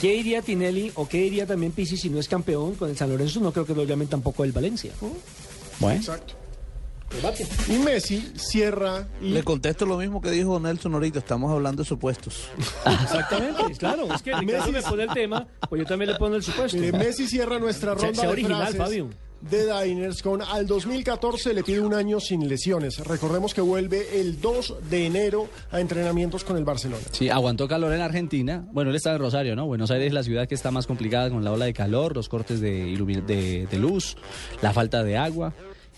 ¿Qué 0.02 0.14
diría 0.14 0.42
Tinelli 0.42 0.92
o 0.96 1.08
qué 1.08 1.22
diría 1.22 1.46
también 1.46 1.72
Pisi 1.72 1.98
si 1.98 2.10
no 2.10 2.20
es 2.20 2.28
campeón 2.28 2.76
con 2.76 2.90
el 2.90 2.98
San 2.98 3.10
Lorenzo? 3.10 3.40
No 3.42 3.52
creo 3.52 3.66
que 3.66 3.76
lo 3.76 3.84
llamen 3.84 4.08
tampoco 4.08 4.44
el 4.44 4.52
Valencia. 4.52 4.92
Bueno. 5.80 6.00
Exacto. 6.00 6.34
Y 7.70 7.78
Messi 7.80 8.32
cierra 8.36 9.08
y 9.22 9.30
Le 9.30 9.44
contesto 9.44 9.86
lo 9.86 9.98
mismo 9.98 10.22
que 10.22 10.32
dijo 10.32 10.60
Nelson 10.60 10.94
ahorita, 10.94 11.20
estamos 11.20 11.52
hablando 11.52 11.84
de 11.84 11.88
supuestos. 11.88 12.50
Exactamente, 13.04 13.64
claro. 13.78 14.14
Es 14.14 14.22
que 14.22 14.34
Ricardo 14.36 14.72
me 14.72 14.82
pone 14.82 15.04
el 15.04 15.10
tema, 15.10 15.48
pues 15.70 15.82
yo 15.82 15.86
también 15.88 16.12
le 16.12 16.18
pongo 16.18 16.36
el 16.36 16.44
supuesto. 16.44 16.78
Mire, 16.78 16.98
Messi 16.98 17.28
cierra 17.28 17.60
nuestra 17.60 17.94
ronda 17.94 18.14
sea 18.14 18.26
de 18.26 18.32
original, 18.32 18.62
frases 18.62 18.78
Fabio. 18.78 19.10
de 19.42 19.84
Diners 19.84 20.22
con 20.22 20.42
al 20.42 20.66
2014 20.68 21.54
le 21.54 21.64
pide 21.64 21.82
un 21.82 21.94
año 21.94 22.20
sin 22.20 22.48
lesiones. 22.48 22.98
Recordemos 23.00 23.54
que 23.54 23.62
vuelve 23.62 24.20
el 24.20 24.40
2 24.42 24.76
de 24.90 25.06
enero 25.06 25.50
a 25.72 25.80
entrenamientos 25.80 26.44
con 26.44 26.58
el 26.58 26.64
Barcelona. 26.66 27.04
Sí, 27.12 27.30
aguantó 27.30 27.68
calor 27.68 27.94
en 27.94 28.02
Argentina. 28.02 28.66
Bueno, 28.72 28.90
él 28.90 28.96
está 28.96 29.12
en 29.14 29.20
Rosario, 29.20 29.56
¿no? 29.56 29.66
Buenos 29.66 29.92
Aires 29.92 30.08
es 30.08 30.14
la 30.14 30.24
ciudad 30.24 30.48
que 30.48 30.56
está 30.56 30.72
más 30.72 30.88
complicada 30.88 31.30
con 31.30 31.44
la 31.44 31.52
ola 31.52 31.66
de 31.66 31.74
calor, 31.74 32.16
los 32.16 32.28
cortes 32.30 32.60
de, 32.60 32.88
ilumi- 32.88 33.24
de, 33.26 33.68
de 33.70 33.78
luz, 33.78 34.16
la 34.62 34.74
falta 34.74 35.04
de 35.04 35.18
agua. 35.18 35.54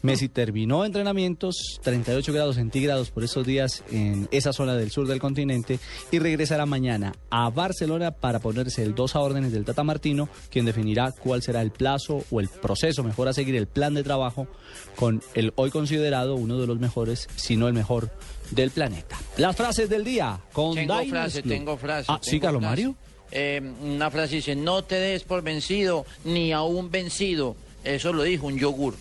Messi 0.06 0.30
terminó 0.30 0.86
entrenamientos, 0.86 1.80
38 1.82 2.32
grados 2.32 2.56
centígrados 2.58 3.10
por 3.10 3.24
esos 3.24 3.45
días 3.45 3.84
en 3.91 4.28
esa 4.30 4.53
zona 4.53 4.76
del 4.76 4.91
sur 4.91 5.08
del 5.08 5.20
continente 5.20 5.80
y 6.12 6.20
regresará 6.20 6.68
mañana 6.68 7.14
a 7.32 7.49
Barcelona 7.49 8.12
para 8.12 8.39
ponerse 8.39 8.84
el 8.84 8.93
dos 8.93 9.16
a 9.16 9.20
órdenes 9.20 9.51
del 9.51 9.66
Tata 9.66 9.84
Martino, 9.84 10.30
quien 10.51 10.66
definirá 10.66 11.12
cuál 11.12 11.41
será 11.41 11.64
el 11.64 11.72
plazo 11.72 12.24
o 12.30 12.39
el 12.39 12.49
proceso 12.49 13.03
mejor 13.03 13.28
a 13.28 13.34
seguir 13.34 13.56
el 13.56 13.66
plan 13.66 13.95
de 13.95 14.03
trabajo 14.03 14.47
con 14.95 15.24
el 15.34 15.53
hoy 15.56 15.72
considerado 15.72 16.36
uno 16.36 16.60
de 16.60 16.68
los 16.68 16.80
mejores, 16.80 17.28
si 17.36 17.58
no 17.58 17.68
el 17.68 17.74
mejor 17.74 18.12
del 18.51 18.70
planeta. 18.70 19.18
Las 19.38 19.56
frases 19.56 19.89
del 19.89 20.03
día 20.03 20.39
con 20.53 20.76
Tengo 20.76 21.03
frase, 21.06 21.41
tengo 21.41 21.78
frase. 21.78 22.06
Ah, 22.12 22.20
sí, 22.22 22.39
Carlos 22.39 22.62
frase. 22.62 22.70
Mario. 22.70 22.95
Eh, 23.32 23.60
una 23.82 24.12
frase 24.12 24.36
dice, 24.36 24.56
no 24.56 24.84
te 24.84 24.95
des 24.95 25.24
por 25.24 25.41
vencido, 25.41 26.06
ni 26.24 26.53
aún 26.53 26.91
vencido. 26.91 27.56
Eso 27.84 28.14
lo 28.14 28.22
dijo 28.22 28.45
un 28.45 28.60
yogur. 28.60 28.93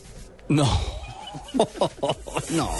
No. 0.48 0.66
no. 2.50 2.70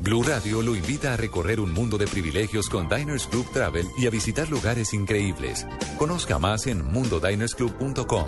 Blue 0.00 0.22
Radio 0.22 0.62
lo 0.62 0.74
invita 0.74 1.12
a 1.12 1.16
recorrer 1.16 1.60
un 1.60 1.72
mundo 1.72 1.96
de 1.98 2.06
privilegios 2.06 2.68
con 2.68 2.88
Diners 2.88 3.26
Club 3.26 3.46
Travel 3.52 3.86
y 3.98 4.06
a 4.06 4.10
visitar 4.10 4.48
lugares 4.48 4.92
increíbles. 4.92 5.66
Conozca 5.98 6.38
más 6.38 6.66
en 6.66 6.84
mundodinersclub.com. 6.84 8.26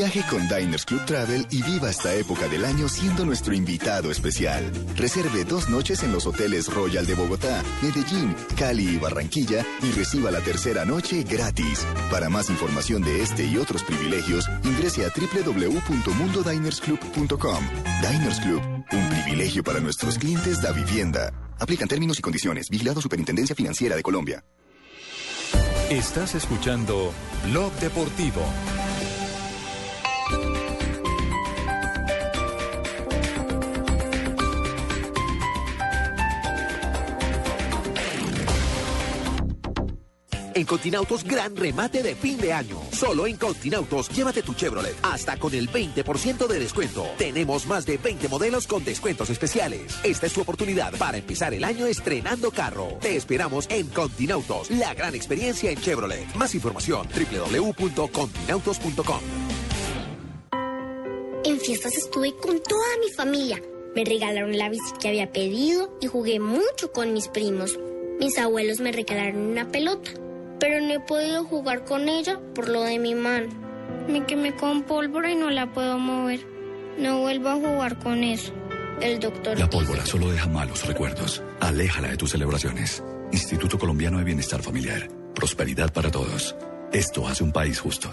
Viaje 0.00 0.24
con 0.30 0.48
Diners 0.48 0.86
Club 0.86 1.04
Travel 1.04 1.46
y 1.50 1.62
viva 1.62 1.90
esta 1.90 2.14
época 2.14 2.48
del 2.48 2.64
año 2.64 2.88
siendo 2.88 3.26
nuestro 3.26 3.52
invitado 3.52 4.10
especial. 4.10 4.64
Reserve 4.96 5.44
dos 5.44 5.68
noches 5.68 6.02
en 6.02 6.10
los 6.10 6.24
hoteles 6.24 6.72
Royal 6.72 7.04
de 7.04 7.14
Bogotá, 7.14 7.62
Medellín, 7.82 8.34
Cali 8.56 8.94
y 8.94 8.96
Barranquilla 8.96 9.62
y 9.82 9.92
reciba 9.92 10.30
la 10.30 10.40
tercera 10.40 10.86
noche 10.86 11.22
gratis. 11.24 11.86
Para 12.10 12.30
más 12.30 12.48
información 12.48 13.02
de 13.02 13.20
este 13.20 13.44
y 13.44 13.58
otros 13.58 13.82
privilegios, 13.82 14.48
ingrese 14.64 15.04
a 15.04 15.10
www.mundodinersclub.com. 15.10 17.64
Diners 18.00 18.40
Club, 18.40 18.62
un 18.92 19.08
privilegio 19.10 19.62
para 19.62 19.80
nuestros 19.80 20.16
clientes 20.16 20.62
da 20.62 20.72
vivienda. 20.72 21.30
Aplican 21.58 21.88
términos 21.88 22.18
y 22.18 22.22
condiciones. 22.22 22.70
Vigilado 22.70 23.02
Superintendencia 23.02 23.54
Financiera 23.54 23.96
de 23.96 24.02
Colombia. 24.02 24.42
Estás 25.90 26.34
escuchando 26.36 27.12
Blog 27.44 27.72
Deportivo. 27.80 28.40
En 40.54 40.66
Continautos, 40.66 41.24
gran 41.24 41.56
remate 41.56 42.02
de 42.02 42.14
fin 42.14 42.36
de 42.38 42.52
año. 42.52 42.78
Solo 42.92 43.26
en 43.26 43.36
Continautos, 43.36 44.08
llévate 44.10 44.42
tu 44.42 44.54
Chevrolet 44.54 44.94
hasta 45.02 45.38
con 45.38 45.54
el 45.54 45.70
20% 45.70 46.46
de 46.46 46.58
descuento. 46.58 47.06
Tenemos 47.18 47.66
más 47.66 47.86
de 47.86 47.98
20 47.98 48.28
modelos 48.28 48.66
con 48.66 48.84
descuentos 48.84 49.30
especiales. 49.30 49.96
Esta 50.02 50.26
es 50.26 50.32
tu 50.32 50.40
oportunidad 50.40 50.92
para 50.98 51.18
empezar 51.18 51.54
el 51.54 51.62
año 51.64 51.86
estrenando 51.86 52.50
carro. 52.50 52.98
Te 53.00 53.16
esperamos 53.16 53.66
en 53.70 53.86
Continautos, 53.88 54.70
la 54.70 54.94
gran 54.94 55.14
experiencia 55.14 55.70
en 55.70 55.80
Chevrolet. 55.80 56.34
Más 56.34 56.54
información 56.54 57.06
www.continautos.com. 57.08 59.20
En 61.44 61.58
fiestas 61.58 61.96
estuve 61.96 62.34
con 62.36 62.62
toda 62.62 62.96
mi 63.00 63.10
familia. 63.12 63.62
Me 63.94 64.04
regalaron 64.04 64.56
la 64.56 64.68
bici 64.68 64.92
que 65.00 65.08
había 65.08 65.32
pedido 65.32 65.96
y 66.00 66.06
jugué 66.06 66.38
mucho 66.38 66.92
con 66.92 67.12
mis 67.12 67.28
primos. 67.28 67.78
Mis 68.20 68.38
abuelos 68.38 68.80
me 68.80 68.92
regalaron 68.92 69.40
una 69.40 69.72
pelota, 69.72 70.10
pero 70.60 70.80
no 70.80 70.92
he 70.92 71.00
podido 71.00 71.44
jugar 71.44 71.84
con 71.84 72.08
ella 72.08 72.38
por 72.54 72.68
lo 72.68 72.82
de 72.82 72.98
mi 72.98 73.14
mano. 73.14 73.48
Me 74.08 74.24
quemé 74.26 74.54
con 74.54 74.82
pólvora 74.82 75.30
y 75.32 75.34
no 75.34 75.50
la 75.50 75.72
puedo 75.72 75.98
mover. 75.98 76.46
No 76.98 77.20
vuelvo 77.20 77.48
a 77.48 77.54
jugar 77.54 77.98
con 77.98 78.22
eso. 78.22 78.52
El 79.00 79.18
doctor 79.18 79.58
La 79.58 79.70
pólvora 79.70 80.04
solo 80.04 80.30
deja 80.30 80.46
malos 80.48 80.86
recuerdos. 80.86 81.42
Aléjala 81.60 82.08
de 82.08 82.16
tus 82.18 82.30
celebraciones. 82.30 83.02
Instituto 83.32 83.78
Colombiano 83.78 84.18
de 84.18 84.24
Bienestar 84.24 84.62
Familiar. 84.62 85.08
Prosperidad 85.34 85.92
para 85.92 86.10
todos. 86.10 86.54
Esto 86.92 87.26
hace 87.26 87.42
un 87.42 87.52
país 87.52 87.78
justo. 87.80 88.10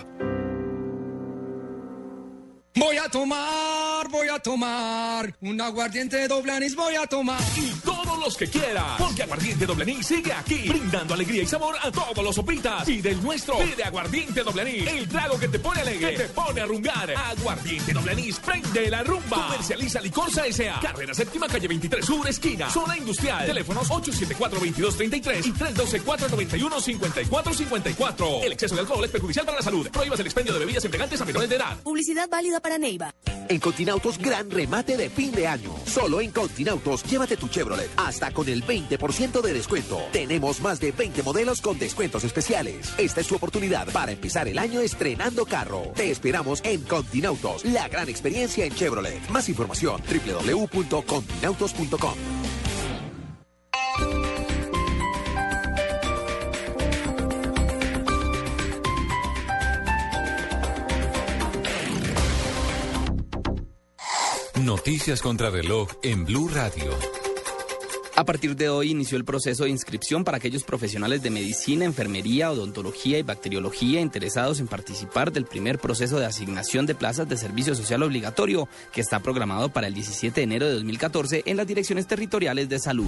Voy 2.76 2.96
a 2.98 3.10
tomar, 3.10 3.67
voy 4.08 4.30
a 4.30 4.40
tomar 4.40 5.36
un 5.42 5.60
aguardiente 5.62 6.28
doble 6.28 6.52
anís, 6.52 6.76
voy 6.76 6.96
a 6.96 7.06
tomar. 7.08 7.40
Y 7.56 7.72
todos 7.82 8.18
los 8.20 8.36
que 8.38 8.48
quieras, 8.48 8.96
porque 8.98 9.24
Aguardiente 9.24 9.66
Doble 9.66 9.84
Anís 9.84 10.08
sigue 10.08 10.32
aquí, 10.34 10.70
brindando 10.70 11.14
alegría 11.14 11.44
y 11.44 11.48
sabor 11.48 11.76
a 11.82 11.92
todos 11.92 12.24
los 12.24 12.36
sopitas. 12.36 12.86
Pide 12.86 13.12
el 13.12 13.22
nuestro, 13.22 13.58
pide 13.58 13.84
Aguardiente 13.84 14.44
Doble 14.44 14.62
Anís, 14.62 14.88
el 14.88 15.08
trago 15.08 15.38
que 15.40 15.48
te 15.48 15.60
pone 15.60 15.82
alegre, 15.82 16.12
que 16.12 16.18
te 16.24 16.30
pone 16.30 16.62
a 16.62 16.66
rumbar. 16.66 17.12
Aguardiente 17.12 17.94
Doble 17.94 18.12
Anís, 18.12 18.40
prende 18.40 18.90
la 18.90 19.04
rumba. 19.04 19.48
Comercializa 19.48 20.02
Licorsa 20.02 20.46
S.A. 20.48 20.80
Carrera 20.80 21.14
Séptima, 21.14 21.48
calle 21.48 21.68
23 21.68 22.06
Sur, 22.06 22.28
esquina, 22.28 22.70
zona 22.70 22.98
industrial. 22.98 23.46
Teléfonos 23.46 23.90
874-2233 23.90 25.46
y 25.46 25.52
312-491-5454. 25.54 28.44
El 28.44 28.52
exceso 28.54 28.76
de 28.76 28.82
alcohol 28.82 29.06
es 29.06 29.12
perjudicial 29.12 29.46
para 29.46 29.58
la 29.58 29.64
salud. 29.64 29.88
Prohíbas 29.90 30.20
el 30.20 30.26
expendio 30.26 30.54
de 30.54 30.60
bebidas 30.60 30.84
embriagantes 30.86 31.22
a 31.22 31.26
menores 31.26 31.50
de 31.50 31.56
edad. 31.56 31.78
Publicidad 31.84 32.30
válida 32.30 32.60
para 32.60 32.78
Neiva. 32.78 33.14
En 33.50 33.60
Continautos, 33.98 34.24
gran 34.24 34.52
remate 34.52 34.96
de 34.96 35.10
fin 35.10 35.32
de 35.32 35.48
año. 35.48 35.72
Solo 35.86 36.22
en 36.22 36.30
Continautos, 36.30 37.04
llévate 37.04 37.36
tu 37.36 37.48
Chevrolet 37.48 37.90
hasta 37.98 38.30
con 38.32 38.48
el 38.48 38.64
20% 38.64 39.42
de 39.42 39.54
descuento. 39.54 40.00
Tenemos 40.12 40.62
más 40.62 40.80
de 40.80 40.92
20 40.92 41.24
modelos 41.24 41.62
con 41.62 41.80
descuentos 41.80 42.24
especiales. 42.24 42.94
Esta 43.00 43.22
es 43.22 43.28
tu 43.28 43.36
oportunidad 43.36 43.92
para 43.92 44.12
empezar 44.12 44.48
el 44.48 44.60
año 44.60 44.82
estrenando 44.82 45.46
carro. 45.46 45.94
Te 45.96 46.12
esperamos 46.12 46.62
en 46.64 46.82
Continautos, 46.82 47.66
la 47.66 47.88
gran 47.88 48.08
experiencia 48.08 48.66
en 48.66 48.76
Chevrolet. 48.76 49.28
Más 49.30 49.50
información 49.50 50.00
www.continautos.com. 50.08 52.14
Noticias 64.68 65.22
contra 65.22 65.50
reloj 65.50 65.88
en 66.02 66.26
Blue 66.26 66.50
Radio. 66.50 66.92
A 68.18 68.26
partir 68.26 68.58
de 68.58 68.68
hoy 68.68 68.92
inició 68.92 69.18
el 69.18 69.24
proceso 69.24 69.64
de 69.64 69.70
inscripción 69.70 70.26
para 70.26 70.40
aquellos 70.40 70.66
profesionales 70.66 71.24
de 71.24 71.30
medicina, 71.30 71.86
enfermería, 71.86 72.52
odontología 72.52 73.18
y 73.18 73.22
bacteriología 73.22 74.02
interesados 74.02 74.60
en 74.60 74.68
participar 74.68 75.32
del 75.32 75.46
primer 75.46 75.80
proceso 75.80 76.20
de 76.20 76.26
asignación 76.26 76.86
de 76.86 76.96
plazas 76.96 77.30
de 77.30 77.38
servicio 77.38 77.76
social 77.76 78.04
obligatorio 78.04 78.68
que 78.92 79.00
está 79.00 79.22
programado 79.22 79.70
para 79.70 79.88
el 79.88 79.94
17 79.94 80.42
de 80.42 80.44
enero 80.44 80.66
de 80.66 80.74
2014 80.74 81.44
en 81.46 81.56
las 81.56 81.66
direcciones 81.66 82.06
territoriales 82.06 82.68
de 82.68 82.80
salud. 82.80 83.08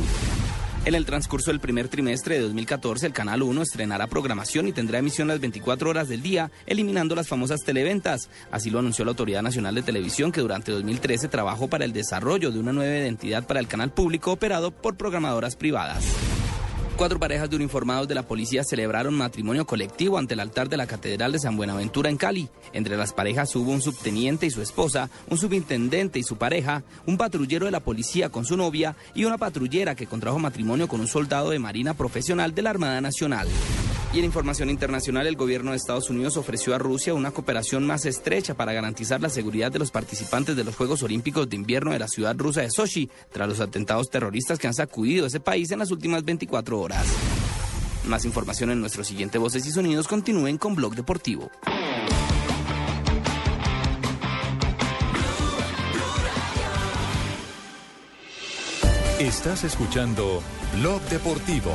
En 0.85 0.95
el 0.95 1.05
transcurso 1.05 1.51
del 1.51 1.59
primer 1.59 1.89
trimestre 1.89 2.35
de 2.35 2.41
2014, 2.41 3.05
el 3.05 3.13
Canal 3.13 3.43
1 3.43 3.61
estrenará 3.61 4.07
programación 4.07 4.67
y 4.67 4.71
tendrá 4.71 4.99
emisión 4.99 5.27
las 5.27 5.39
24 5.39 5.89
horas 5.89 6.07
del 6.07 6.21
día, 6.21 6.51
eliminando 6.65 7.15
las 7.15 7.27
famosas 7.27 7.61
televentas. 7.61 8.29
Así 8.49 8.69
lo 8.69 8.79
anunció 8.79 9.03
la 9.03 9.11
Autoridad 9.11 9.41
Nacional 9.41 9.75
de 9.75 9.83
Televisión, 9.83 10.31
que 10.31 10.41
durante 10.41 10.71
2013 10.71 11.27
trabajó 11.27 11.67
para 11.67 11.85
el 11.85 11.93
desarrollo 11.93 12.51
de 12.51 12.59
una 12.59 12.71
nueva 12.71 12.97
identidad 12.97 13.45
para 13.45 13.59
el 13.59 13.67
canal 13.67 13.91
público 13.91 14.31
operado 14.31 14.71
por 14.71 14.95
programadoras 14.95 15.57
privadas. 15.57 16.05
Cuatro 16.99 17.17
parejas 17.17 17.49
de 17.49 17.55
uniformados 17.55 18.09
de 18.09 18.13
la 18.13 18.23
policía 18.23 18.61
celebraron 18.65 19.13
matrimonio 19.13 19.65
colectivo 19.65 20.17
ante 20.17 20.33
el 20.33 20.41
altar 20.41 20.67
de 20.67 20.75
la 20.75 20.85
Catedral 20.85 21.31
de 21.31 21.39
San 21.39 21.55
Buenaventura 21.55 22.09
en 22.09 22.17
Cali. 22.17 22.49
Entre 22.73 22.97
las 22.97 23.13
parejas 23.13 23.55
hubo 23.55 23.71
un 23.71 23.81
subteniente 23.81 24.45
y 24.45 24.49
su 24.49 24.61
esposa, 24.61 25.09
un 25.29 25.37
subintendente 25.37 26.19
y 26.19 26.23
su 26.23 26.35
pareja, 26.35 26.83
un 27.05 27.17
patrullero 27.17 27.67
de 27.67 27.71
la 27.71 27.79
policía 27.79 28.27
con 28.27 28.43
su 28.43 28.57
novia 28.57 28.97
y 29.15 29.23
una 29.23 29.37
patrullera 29.37 29.95
que 29.95 30.07
contrajo 30.07 30.39
matrimonio 30.39 30.89
con 30.89 30.99
un 30.99 31.07
soldado 31.07 31.51
de 31.51 31.59
Marina 31.59 31.93
profesional 31.93 32.53
de 32.53 32.63
la 32.63 32.71
Armada 32.71 32.99
Nacional. 32.99 33.47
Y 34.11 34.17
en 34.17 34.25
información 34.25 34.71
internacional, 34.71 35.27
el 35.27 35.35
gobierno 35.35 35.69
de 35.69 35.77
Estados 35.77 36.09
Unidos 36.09 36.35
ofreció 36.35 36.73
a 36.73 36.79
Rusia 36.79 37.13
una 37.13 37.29
cooperación 37.29 37.85
más 37.85 38.07
estrecha 38.07 38.55
para 38.55 38.73
garantizar 38.73 39.21
la 39.21 39.29
seguridad 39.29 39.71
de 39.71 39.77
los 39.77 39.91
participantes 39.91 40.55
de 40.55 40.63
los 40.63 40.75
Juegos 40.75 41.03
Olímpicos 41.03 41.47
de 41.47 41.55
Invierno 41.55 41.91
de 41.91 41.99
la 41.99 42.07
ciudad 42.07 42.35
rusa 42.35 42.61
de 42.61 42.71
Sochi, 42.71 43.07
tras 43.31 43.47
los 43.47 43.59
atentados 43.59 44.09
terroristas 44.09 44.57
que 44.57 44.65
han 44.65 44.73
sacudido 44.73 45.27
ese 45.27 45.39
país 45.39 45.69
en 45.69 45.77
las 45.77 45.91
últimas 45.91 46.25
24 46.25 46.79
horas. 46.79 46.88
Más 48.05 48.25
información 48.25 48.71
en 48.71 48.81
nuestro 48.81 49.03
siguiente 49.03 49.37
Voces 49.37 49.65
y 49.65 49.71
Sonidos. 49.71 50.07
Continúen 50.07 50.57
con 50.57 50.75
Blog 50.75 50.95
Deportivo. 50.95 51.51
Estás 59.19 59.65
escuchando 59.65 60.41
Blog 60.79 61.01
Deportivo. 61.09 61.73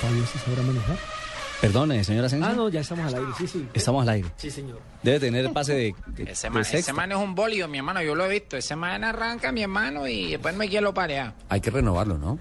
Fabio 0.00 0.26
se 0.26 0.38
sabrá 0.38 0.62
manejar. 0.62 1.15
Perdone, 1.60 2.04
señora 2.04 2.26
Asensio. 2.26 2.48
Ah, 2.48 2.52
no, 2.54 2.68
ya 2.68 2.80
estamos 2.80 3.06
al 3.12 3.20
aire, 3.20 3.32
sí, 3.38 3.46
sí. 3.46 3.68
Estamos 3.72 4.02
al 4.02 4.08
aire. 4.10 4.28
Sí, 4.36 4.50
señor. 4.50 4.80
Debe 5.02 5.20
tener 5.20 5.52
pase 5.52 5.74
de, 5.74 5.94
de- 6.08 6.30
Ese 6.32 6.50
man, 6.50 6.64
sexta. 6.64 6.78
ese 6.78 6.92
man 6.92 7.10
es 7.12 7.18
un 7.18 7.34
bolio, 7.34 7.66
mi 7.66 7.78
hermano, 7.78 8.02
yo 8.02 8.14
lo 8.14 8.26
he 8.26 8.28
visto. 8.28 8.56
Ese 8.56 8.76
man 8.76 9.02
arranca, 9.04 9.52
mi 9.52 9.62
hermano, 9.62 10.06
y 10.06 10.32
después 10.32 10.54
me 10.54 10.68
quiere 10.68 10.82
lo 10.84 10.92
parea. 10.92 11.34
Hay 11.48 11.60
que 11.60 11.70
renovarlo, 11.70 12.18
¿no? 12.18 12.38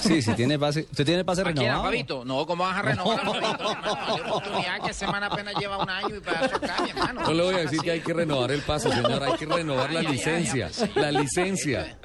Sí, 0.00 0.22
sí, 0.22 0.32
tiene 0.34 0.58
pase. 0.58 0.86
¿Usted 0.90 1.04
tiene 1.04 1.24
pase 1.24 1.40
¿A 1.42 1.44
quién, 1.44 1.58
a 1.58 1.62
renovado? 1.62 1.84
Fabito? 1.84 2.24
No, 2.24 2.46
¿cómo 2.46 2.64
vas 2.64 2.78
a 2.78 2.82
renovar 2.82 3.20
oportunidad 3.26 4.80
que 4.84 4.90
ese 4.92 5.06
man 5.08 5.24
apenas 5.24 5.54
lleva 5.56 5.78
un 5.82 5.90
año 5.90 6.16
y 6.16 6.20
para 6.20 6.46
eso 6.46 6.58
mi 6.84 6.90
hermano. 6.90 7.20
No 7.22 7.32
le 7.34 7.42
voy 7.42 7.54
a 7.56 7.58
decir 7.58 7.80
que 7.80 7.90
hay 7.90 8.00
que 8.00 8.12
renovar 8.14 8.52
el 8.52 8.62
paso, 8.62 8.90
señor. 8.90 9.22
Hay 9.22 9.34
que 9.36 9.46
renovar 9.46 9.92
la 9.92 10.02
licencia. 10.02 10.70
ay, 10.80 10.90
La 10.94 11.10
licencia. 11.12 11.98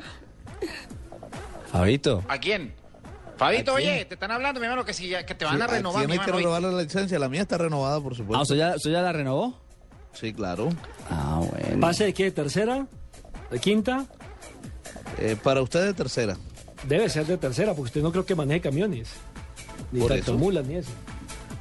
Fabito. 1.71 2.23
¿A 2.27 2.37
quién? 2.39 2.73
Fabito, 3.37 3.73
oye, 3.73 4.05
te 4.05 4.13
están 4.13 4.31
hablando, 4.31 4.59
mi 4.59 4.65
hermano, 4.65 4.85
que, 4.85 4.93
si 4.93 5.09
ya- 5.09 5.25
que 5.25 5.35
te 5.35 5.43
van 5.45 5.61
a 5.61 5.67
renovar, 5.67 6.01
mi 6.03 6.07
Tiene 6.13 6.23
que 6.23 6.29
hermano. 6.31 6.57
renovar 6.57 6.73
la 6.73 6.81
licencia. 6.83 7.19
La 7.19 7.27
mía 7.29 7.41
está 7.41 7.57
renovada, 7.57 7.99
por 7.99 8.15
supuesto. 8.15 8.37
Ah, 8.39 8.41
¿usted 8.43 8.55
ya, 8.55 8.75
usted 8.75 8.91
ya 8.91 9.01
la 9.01 9.11
renovó? 9.11 9.59
Sí, 10.13 10.33
claro. 10.33 10.69
Ah, 11.09 11.41
bueno. 11.41 11.79
¿Pase 11.81 12.05
de 12.05 12.13
qué? 12.13 12.25
¿De 12.25 12.31
tercera? 12.31 12.87
¿De 13.51 13.59
quinta? 13.59 14.05
Eh, 15.19 15.35
para 15.41 15.61
usted 15.61 15.83
de 15.85 15.93
tercera. 15.93 16.37
Debe 16.87 17.09
ser 17.09 17.25
de 17.25 17.37
tercera, 17.37 17.73
porque 17.73 17.87
usted 17.89 18.01
no 18.01 18.11
creo 18.11 18.25
que 18.25 18.35
maneje 18.35 18.61
camiones. 18.61 19.09
Ni 19.91 19.99
Por 19.99 20.09
tanto 20.09 20.31
eso. 20.31 20.37
mulas, 20.37 20.65
ni 20.65 20.75
eso. 20.75 20.91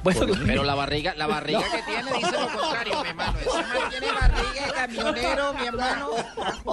Bueno, 0.05 0.33
Pero 0.45 0.63
la 0.63 0.75
barriga, 0.75 1.13
la 1.15 1.27
barriga 1.27 1.59
que 1.63 1.81
tiene 1.83 2.13
dice 2.17 2.31
lo 2.31 2.47
contrario, 2.59 3.01
mi 3.03 3.09
hermano. 3.09 3.37
Ese 3.39 3.49
man 3.57 3.89
tiene 3.89 4.07
barriga 4.13 4.65
de 4.67 4.73
camionero, 4.73 5.53
mi 5.55 5.65
hermano. 5.67 6.09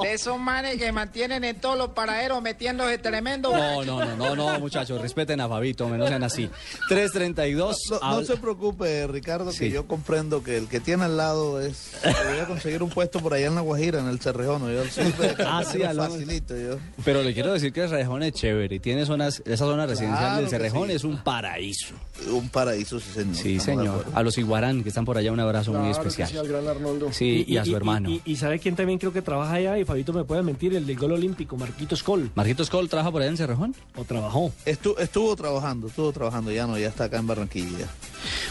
De 0.03 0.13
esos 0.13 0.39
manes 0.39 0.77
que 0.77 0.93
mantienen 0.93 1.43
en 1.45 1.57
todos 1.61 1.77
los 1.79 1.89
paraderos 1.91 2.41
metiéndose 2.43 2.99
tremendo. 2.99 3.51
No, 3.57 3.85
no, 3.85 4.05
no, 4.05 4.17
no, 4.17 4.37
no, 4.37 4.61
muchachos, 4.61 5.01
respeten 5.01 5.41
a 5.41 5.49
Fabito, 5.49 5.89
no 5.89 6.07
sean 6.07 6.23
así. 6.23 6.49
332. 6.89 7.77
No, 7.91 7.99
no 8.01 8.05
habla- 8.07 8.27
se 8.27 8.37
preocupe, 8.37 9.07
Ricardo, 9.07 9.51
que 9.51 9.57
Sí. 9.57 9.71
yo 9.71 9.87
comprendo 9.87 10.43
que 10.43 10.59
el 10.59 10.69
que 10.69 10.81
tiene 10.81 11.05
al 11.05 11.17
lado 11.17 11.61
es. 11.61 11.93
Debería 12.03 12.47
conseguir 12.47 12.83
un 12.83 12.91
puesto 12.91 13.19
por 13.21 13.35
allá 13.35 13.47
en 13.47 13.55
La 13.55 13.61
Guajira, 13.63 14.01
en 14.01 14.09
el 14.09 14.21
Cerrejón. 14.21 14.71
Yo 14.73 14.85
siempre 14.85 15.35
Ah, 15.47 15.63
sí, 15.65 15.83
al 15.83 15.97
lado. 15.97 16.11
facilito. 16.13 16.55
Yo. 16.57 16.79
Pero 17.05 17.23
le 17.23 17.33
quiero 17.33 17.53
decir 17.53 17.73
que 17.73 17.83
el 17.85 17.89
Cerrejón 17.89 18.23
es 18.25 18.35
chévere 18.35 18.77
y 18.77 18.79
tiene 18.81 19.07
zonas, 19.07 19.43
esa 19.47 19.65
zona 19.65 19.87
residencial 19.87 20.19
Claro 20.21 20.41
del 20.43 20.51
Cerrejón 20.51 20.89
sí. 20.89 20.95
es 20.97 21.05
un 21.05 21.17
paraíso. 21.23 21.95
Un 22.31 22.49
paraíso, 22.51 23.01
sí, 23.01 23.07
Sí, 23.33 23.61
señor. 23.61 24.07
A 24.15 24.23
los 24.23 24.37
Iguarán 24.39 24.83
que 24.83 24.89
están 24.89 25.05
por 25.05 25.17
allá, 25.19 25.33
un 25.33 25.41
abrazo 25.41 25.73
muy 25.73 25.91
Claro 25.91 25.99
especial. 26.09 26.29
sí, 26.29 26.37
al 26.37 26.49
gran 26.49 26.67
Arnoldo. 26.69 27.13
Sí, 27.13 27.45
y, 27.47 27.57
a 27.57 27.65
su 27.65 27.77
hermano. 27.77 28.11
Y, 28.11 28.23
y 28.25 28.37
sabe 28.37 28.59
quién 28.59 28.77
también 28.77 28.99
creo 28.99 29.13
que 29.13 29.23
trabaja 29.23 29.55
allá, 29.55 29.79
y 29.79 29.85
Fabito 29.85 30.13
me 30.13 30.25
puede 30.25 30.43
mentir, 30.43 30.75
el 30.75 30.87
del 30.87 30.97
gol 30.99 31.13
olímpico, 31.13 31.57
Marquitos 31.57 32.03
Col. 32.03 32.31
¿Marquitos 32.35 32.69
Col 32.71 32.89
trabaja 32.89 33.11
por 33.11 33.23
allá 33.23 33.31
en 33.31 33.37
Cerrejón? 33.37 33.75
¿O 33.97 34.05
trabajó? 34.05 34.53
Estu- 34.67 34.99
estuvo 34.99 35.35
trabajando, 35.37 35.87
estuvo 35.89 36.13
trabajando, 36.13 36.51
ya 36.53 36.67
no, 36.67 36.79
ya 36.79 36.89
está 36.89 37.05
acá 37.05 37.19
en 37.19 37.27
Barranquilla. 37.27 37.87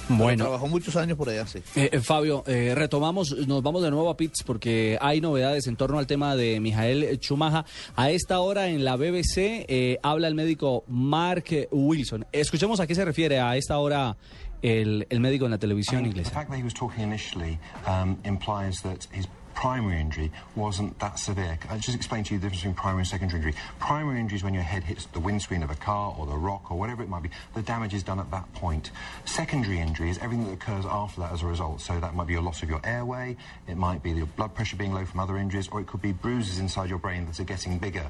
Bueno. 0.09 0.43
Trabajó 0.45 0.67
muchos 0.67 0.95
años 0.95 1.17
por 1.17 1.29
allá, 1.29 1.47
sí. 1.47 1.59
Eh, 1.75 1.89
eh, 1.93 1.99
Fabio, 2.01 2.43
eh, 2.47 2.73
retomamos, 2.75 3.35
nos 3.47 3.63
vamos 3.63 3.81
de 3.83 3.91
nuevo 3.91 4.09
a 4.09 4.17
Pitts 4.17 4.43
porque 4.43 4.97
hay 5.01 5.21
novedades 5.21 5.67
en 5.67 5.75
torno 5.75 5.99
al 5.99 6.07
tema 6.07 6.35
de 6.35 6.59
Mijael 6.59 7.19
Chumaja. 7.19 7.65
A 7.95 8.11
esta 8.11 8.39
hora 8.39 8.67
en 8.67 8.83
la 8.83 8.95
BBC 8.97 9.37
eh, 9.67 9.99
habla 10.03 10.27
el 10.27 10.35
médico 10.35 10.83
Mark 10.87 11.45
Wilson. 11.71 12.25
Escuchemos 12.31 12.79
a 12.79 12.87
qué 12.87 12.95
se 12.95 13.05
refiere 13.05 13.39
a 13.39 13.55
esta 13.55 13.77
hora 13.77 14.17
el, 14.63 15.05
el 15.09 15.19
médico 15.19 15.45
en 15.45 15.51
la 15.51 15.57
televisión 15.57 16.03
The 16.03 16.09
inglesa. 16.09 16.31
fact 16.31 16.49
that 16.51 16.57
he 16.57 16.63
was 16.63 16.73
talking 16.73 17.03
initially 17.03 17.59
um, 17.85 18.17
implies 18.23 18.81
that 18.81 19.07
his 19.11 19.27
primary 19.53 19.99
injury 19.99 20.31
wasn't 20.55 20.97
that 20.99 21.19
severe. 21.19 21.59
I'll 21.69 21.77
just 21.77 21.93
explain 21.95 22.23
to 22.23 22.33
you 22.33 22.39
the 22.39 22.43
difference 22.45 22.61
between 22.61 22.73
primary 22.75 23.01
and 23.01 23.07
secondary 23.07 23.39
injury. 23.39 23.53
Primary 23.79 24.19
injury 24.19 24.37
is 24.37 24.43
when 24.43 24.53
your 24.53 24.63
head 24.63 24.81
hits 24.83 25.05
the 25.07 25.19
windscreen 25.19 25.61
of 25.61 25.69
a 25.69 25.75
car 25.75 26.15
or 26.17 26.25
the 26.25 26.37
rock 26.37 26.71
or 26.71 26.79
whatever 26.79 27.03
it 27.03 27.09
might 27.09 27.21
be. 27.21 27.29
The 27.53 27.61
damage 27.61 27.93
is 27.93 28.01
done 28.01 28.19
at 28.19 28.31
that 28.31 28.51
point. 28.53 28.91
Secondary 29.25 29.79
injury 29.79 30.09
is 30.09 30.17
everything 30.19 30.45
that 30.47 30.53
occurs 30.53 30.85
after 30.85 31.19
that 31.21 31.33
as 31.33 31.43
a 31.43 31.47
result. 31.47 31.81
So 31.81 31.99
that 31.99 32.15
might 32.15 32.27
be 32.27 32.33
your 32.33 32.41
loss 32.41 32.63
of 32.63 32.69
your 32.69 32.79
airway, 32.85 33.35
it 33.67 33.75
might 33.75 34.01
be 34.01 34.11
your 34.11 34.25
blood 34.25 34.55
pressure 34.55 34.77
being 34.77 34.93
low 34.93 35.05
from 35.05 35.19
other 35.19 35.37
injuries, 35.37 35.67
or 35.67 35.81
it 35.81 35.85
could 35.87 36.01
be 36.01 36.13
bruises 36.13 36.57
inside 36.57 36.89
your 36.89 36.99
brain 36.99 37.25
that 37.27 37.39
are 37.39 37.43
getting 37.43 37.77
bigger. 37.77 38.09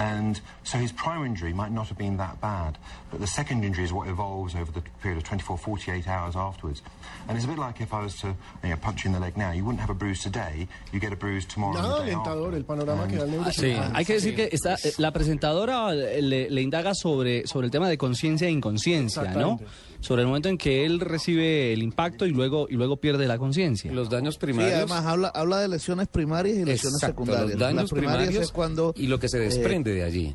And 0.00 0.40
so 0.64 0.78
his 0.78 0.92
primary 0.92 1.28
injury 1.28 1.52
might 1.52 1.72
not 1.72 1.88
have 1.88 1.98
been 1.98 2.16
that 2.16 2.40
bad, 2.40 2.78
but 3.10 3.20
the 3.20 3.26
secondary 3.26 3.66
injury 3.68 3.84
is 3.84 3.92
what 3.92 4.08
evolves 4.08 4.54
over 4.54 4.72
the 4.72 4.80
period 5.02 5.18
of 5.18 5.24
24, 5.24 5.58
48 5.58 6.08
hours 6.08 6.36
afterwards. 6.36 6.80
And 7.28 7.36
it's 7.36 7.44
a 7.44 7.48
bit 7.48 7.58
like 7.58 7.82
if 7.82 7.92
I 7.92 8.02
was 8.02 8.16
to 8.20 8.34
you 8.64 8.70
know, 8.70 8.76
punch 8.76 9.04
you 9.04 9.08
in 9.08 9.12
the 9.12 9.20
leg 9.20 9.36
now, 9.36 9.52
you 9.52 9.62
wouldn't 9.62 9.80
have 9.80 9.90
a 9.90 9.94
bruise 9.94 10.22
today, 10.22 10.66
you 10.90 11.00
get 11.00 11.12
a 11.12 11.16
bruise 11.16 11.44
tomorrow. 11.44 11.76
and 11.76 11.86
Nada 11.86 12.00
the 12.00 12.06
day 12.06 12.12
after. 12.14 12.30
alentador 12.30 12.54
el 12.54 12.64
panorama 12.64 13.06
que 13.08 13.16
da 13.18 13.24
el 13.24 13.52
Sí, 13.52 13.72
hay 13.94 14.04
que 14.06 14.14
decir 14.14 14.34
que 14.34 14.48
está, 14.50 14.76
la 14.96 15.12
presentadora 15.12 15.92
eh, 15.92 16.22
le, 16.22 16.48
le 16.48 16.62
indaga 16.62 16.94
sobre, 16.94 17.46
sobre 17.46 17.66
el 17.66 17.70
tema 17.70 17.86
de 17.88 17.98
conciencia 17.98 18.48
e 18.48 18.50
inconsciencia, 18.50 19.24
¿no? 19.34 19.60
Sobre 20.00 20.22
el 20.22 20.28
momento 20.28 20.48
en 20.48 20.56
que 20.58 20.86
él 20.86 20.98
recibe 21.00 21.72
el 21.74 21.82
impacto 21.82 22.24
y 22.26 22.30
luego, 22.30 22.66
y 22.70 22.74
luego 22.74 22.96
pierde 22.96 23.26
la 23.28 23.36
conciencia. 23.38 23.92
Los 23.92 24.08
daños 24.08 24.34
Sí, 24.34 24.40
primarios. 24.40 24.74
además 24.76 25.04
habla, 25.04 25.28
habla 25.28 25.58
de 25.60 25.68
lesiones 25.68 26.08
primarias 26.08 26.56
y 26.56 26.64
lesiones 26.64 26.94
Exacto, 26.94 27.06
secundarias. 27.22 27.50
los 27.50 27.58
daños 27.60 27.82
Las 27.82 27.90
primarias 27.90 28.18
primarios 28.28 28.44
es 28.44 28.52
cuando... 28.52 28.94
y 28.96 29.06
lo 29.08 29.20
que 29.20 29.28
se 29.28 29.36
eh, 29.36 29.40
desprende 29.40 29.92
de 29.92 30.02
allí. 30.02 30.34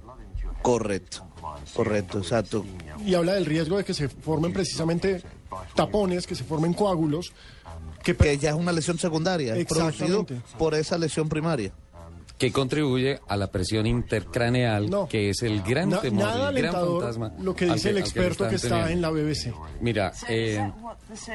correcto, 0.62 1.26
correcto, 1.74 2.20
exacto. 2.20 2.64
Y 3.06 3.16
habla 3.16 3.34
del 3.34 3.46
riesgo 3.46 3.78
de 3.78 3.84
que 3.84 3.94
se 3.94 4.08
formen 4.10 4.54
precisamente 4.54 5.22
tapones, 5.76 6.28
que 6.28 6.36
se 6.36 6.44
formen 6.44 6.74
coágulos. 6.74 7.34
Que, 8.04 8.16
Que 8.16 8.38
ya 8.38 8.52
es 8.52 8.56
una 8.56 8.72
lesión 8.72 9.00
secundaria, 9.00 9.56
es 9.56 9.66
producido 9.66 10.28
por 10.60 10.76
esa 10.76 10.96
lesión 11.00 11.28
primaria. 11.28 11.72
Que 12.38 12.52
contribuye 12.52 13.20
a 13.28 13.38
la 13.38 13.48
presión 13.52 13.86
intercraneal, 13.88 14.90
que 15.10 15.30
es 15.30 15.42
el 15.44 15.62
gran 15.62 15.90
Na- 15.90 16.02
temor, 16.02 16.24
nada 16.26 16.50
el 16.50 16.56
gran 16.58 16.74
fantasma. 16.74 17.32
lo 17.40 17.56
que 17.56 17.66
dice 17.66 17.92
el 17.92 17.98
experto 17.98 18.50
que 18.50 18.56
está 18.56 18.92
en 18.92 19.02
la 19.02 19.10
BBC. 19.10 19.54
Mira, 19.80 20.12
eh, 20.28 20.60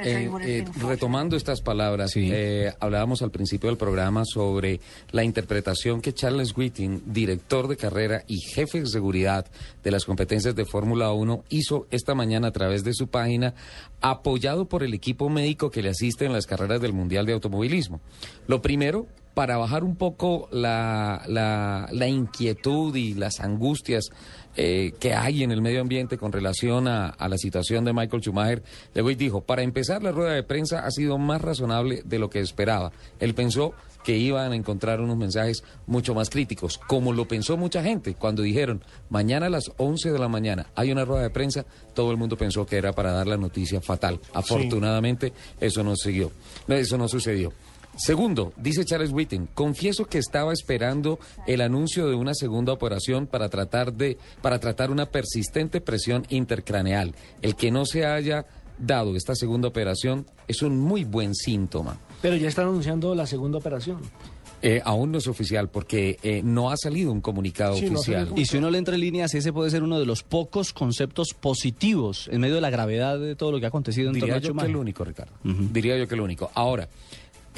eh, 0.05 0.30
eh, 0.42 0.64
retomando 0.82 1.36
estas 1.36 1.62
palabras, 1.62 2.12
eh, 2.16 2.72
hablábamos 2.80 3.22
al 3.22 3.30
principio 3.30 3.70
del 3.70 3.78
programa 3.78 4.24
sobre 4.26 4.80
la 5.12 5.24
interpretación 5.24 6.03
que 6.03 6.12
Charles 6.12 6.55
Whiting, 6.57 7.03
director 7.07 7.66
de 7.68 7.76
carrera 7.78 8.22
y 8.26 8.38
jefe 8.40 8.80
de 8.80 8.86
seguridad 8.86 9.46
de 9.82 9.90
las 9.90 10.05
competencias 10.05 10.55
de 10.55 10.66
Fórmula 10.66 11.12
1, 11.12 11.44
hizo 11.48 11.86
esta 11.90 12.14
mañana 12.14 12.48
a 12.48 12.53
través 12.53 12.84
de 12.84 12.92
su 12.92 13.09
página, 13.09 13.55
apoyado 14.03 14.66
por 14.66 14.82
el 14.82 14.92
equipo 14.94 15.30
médico 15.30 15.70
que 15.70 15.82
le 15.82 15.90
asiste 15.90 16.26
en 16.26 16.32
las 16.32 16.46
carreras 16.46 16.80
del 16.82 16.92
Mundial 16.92 17.24
de 17.26 17.32
Automovilismo. 17.32 18.01
Lo 18.46 18.61
primero, 18.62 19.07
para 19.41 19.57
bajar 19.57 19.84
un 19.84 19.97
poco 19.97 20.51
la, 20.53 21.22
la, 21.26 21.88
la 21.93 22.07
inquietud 22.07 22.95
y 22.95 23.14
las 23.14 23.41
angustias 23.41 24.11
eh, 24.55 24.93
que 25.01 25.14
hay 25.14 25.43
en 25.43 25.51
el 25.51 25.62
medio 25.62 25.80
ambiente 25.80 26.18
con 26.18 26.30
relación 26.30 26.86
a, 26.86 27.09
a 27.09 27.26
la 27.26 27.38
situación 27.38 27.86
de 27.86 27.95
Michael 27.95 28.20
Schumacher, 28.20 28.62
Lewis 28.93 29.16
dijo, 29.16 29.41
para 29.41 29.62
empezar 29.62 30.03
la 30.03 30.12
rueda 30.12 30.34
de 30.34 30.43
prensa 30.43 30.80
ha 30.80 30.91
sido 30.91 31.16
más 31.16 31.41
razonable 31.41 32.03
de 32.05 32.18
lo 32.18 32.28
que 32.28 32.41
esperaba. 32.41 32.93
Él 33.18 33.32
pensó 33.32 33.72
que 34.05 34.18
iban 34.18 34.53
a 34.53 34.57
encontrar 34.57 35.01
unos 35.01 35.16
mensajes 35.16 35.64
mucho 35.86 36.14
más 36.14 36.28
críticos, 36.28 36.76
como 36.76 37.14
lo 37.14 37.26
pensó 37.26 37.57
mucha 37.57 37.82
gente 37.82 38.12
cuando 38.16 38.43
dijeron, 38.43 38.84
mañana 39.09 39.47
a 39.47 39.51
las 39.51 39.72
11 39.78 40.12
de 40.12 40.18
la 40.18 40.28
mañana 40.28 40.66
hay 40.74 40.93
una 40.93 41.07
rueda 41.07 41.22
de 41.22 41.30
prensa, 41.30 41.64
todo 41.95 42.11
el 42.11 42.18
mundo 42.18 42.36
pensó 42.36 42.66
que 42.66 42.76
era 42.76 42.93
para 42.93 43.12
dar 43.12 43.26
la 43.26 43.38
noticia 43.38 43.80
fatal. 43.80 44.20
Afortunadamente 44.34 45.32
eso 45.59 45.82
no 45.82 45.97
siguió, 45.97 46.30
eso 46.68 46.99
no 46.99 47.09
sucedió. 47.09 47.55
Segundo, 47.97 48.53
dice 48.57 48.84
Charles 48.84 49.12
Whitten, 49.12 49.49
confieso 49.53 50.07
que 50.07 50.18
estaba 50.18 50.53
esperando 50.53 51.18
el 51.47 51.61
anuncio 51.61 52.09
de 52.09 52.14
una 52.14 52.34
segunda 52.34 52.72
operación 52.72 53.26
para 53.26 53.49
tratar 53.49 53.93
de 53.93 54.16
para 54.41 54.59
tratar 54.59 54.91
una 54.91 55.07
persistente 55.07 55.80
presión 55.80 56.24
intercraneal. 56.30 57.14
El 57.43 57.57
que 57.57 57.70
no 57.70 57.84
se 57.84 58.07
haya 58.07 58.47
dado 58.78 59.16
esta 59.16 59.34
segunda 59.34 59.68
operación 59.68 60.26
es 60.49 60.62
un 60.62 60.78
muy 60.78 61.05
buen 61.05 61.34
síntoma. 61.34 61.99
Pero 62.22 62.36
ya 62.36 62.49
están 62.49 62.68
anunciando 62.68 63.14
la 63.14 63.26
segunda 63.26 63.59
operación. 63.59 63.99
Eh, 64.62 64.82
aún 64.84 65.11
no 65.11 65.18
es 65.18 65.26
oficial 65.26 65.68
porque 65.68 66.18
eh, 66.22 66.43
no 66.45 66.70
ha 66.70 66.76
salido 66.76 67.12
un 67.12 67.22
comunicado 67.22 67.74
oficial. 67.74 68.32
Y 68.36 68.45
si 68.45 68.59
uno 68.59 68.70
le 68.70 68.76
entra 68.76 68.95
en 68.95 69.01
líneas, 69.01 69.34
ese 69.34 69.53
puede 69.55 69.70
ser 69.70 69.82
uno 69.82 69.99
de 69.99 70.05
los 70.05 70.22
pocos 70.22 70.74
conceptos 70.74 71.28
positivos 71.38 72.28
en 72.30 72.41
medio 72.43 72.57
de 72.57 72.61
la 72.61 72.68
gravedad 72.68 73.18
de 73.18 73.36
todo 73.36 73.53
lo 73.53 73.59
que 73.59 73.64
ha 73.64 73.68
acontecido 73.68 74.09
en 74.11 74.14
torno 74.14 74.26
Diría 74.26 74.36
a 74.36 74.38
yo 74.38 74.43
que 74.43 74.49
Schumacher. 74.49 74.70
el 74.70 74.76
único, 74.76 75.05
Ricardo. 75.05 75.32
Diría 75.43 75.97
yo 75.97 76.07
que 76.07 76.14
el 76.14 76.20
único. 76.20 76.51
Ahora, 76.55 76.91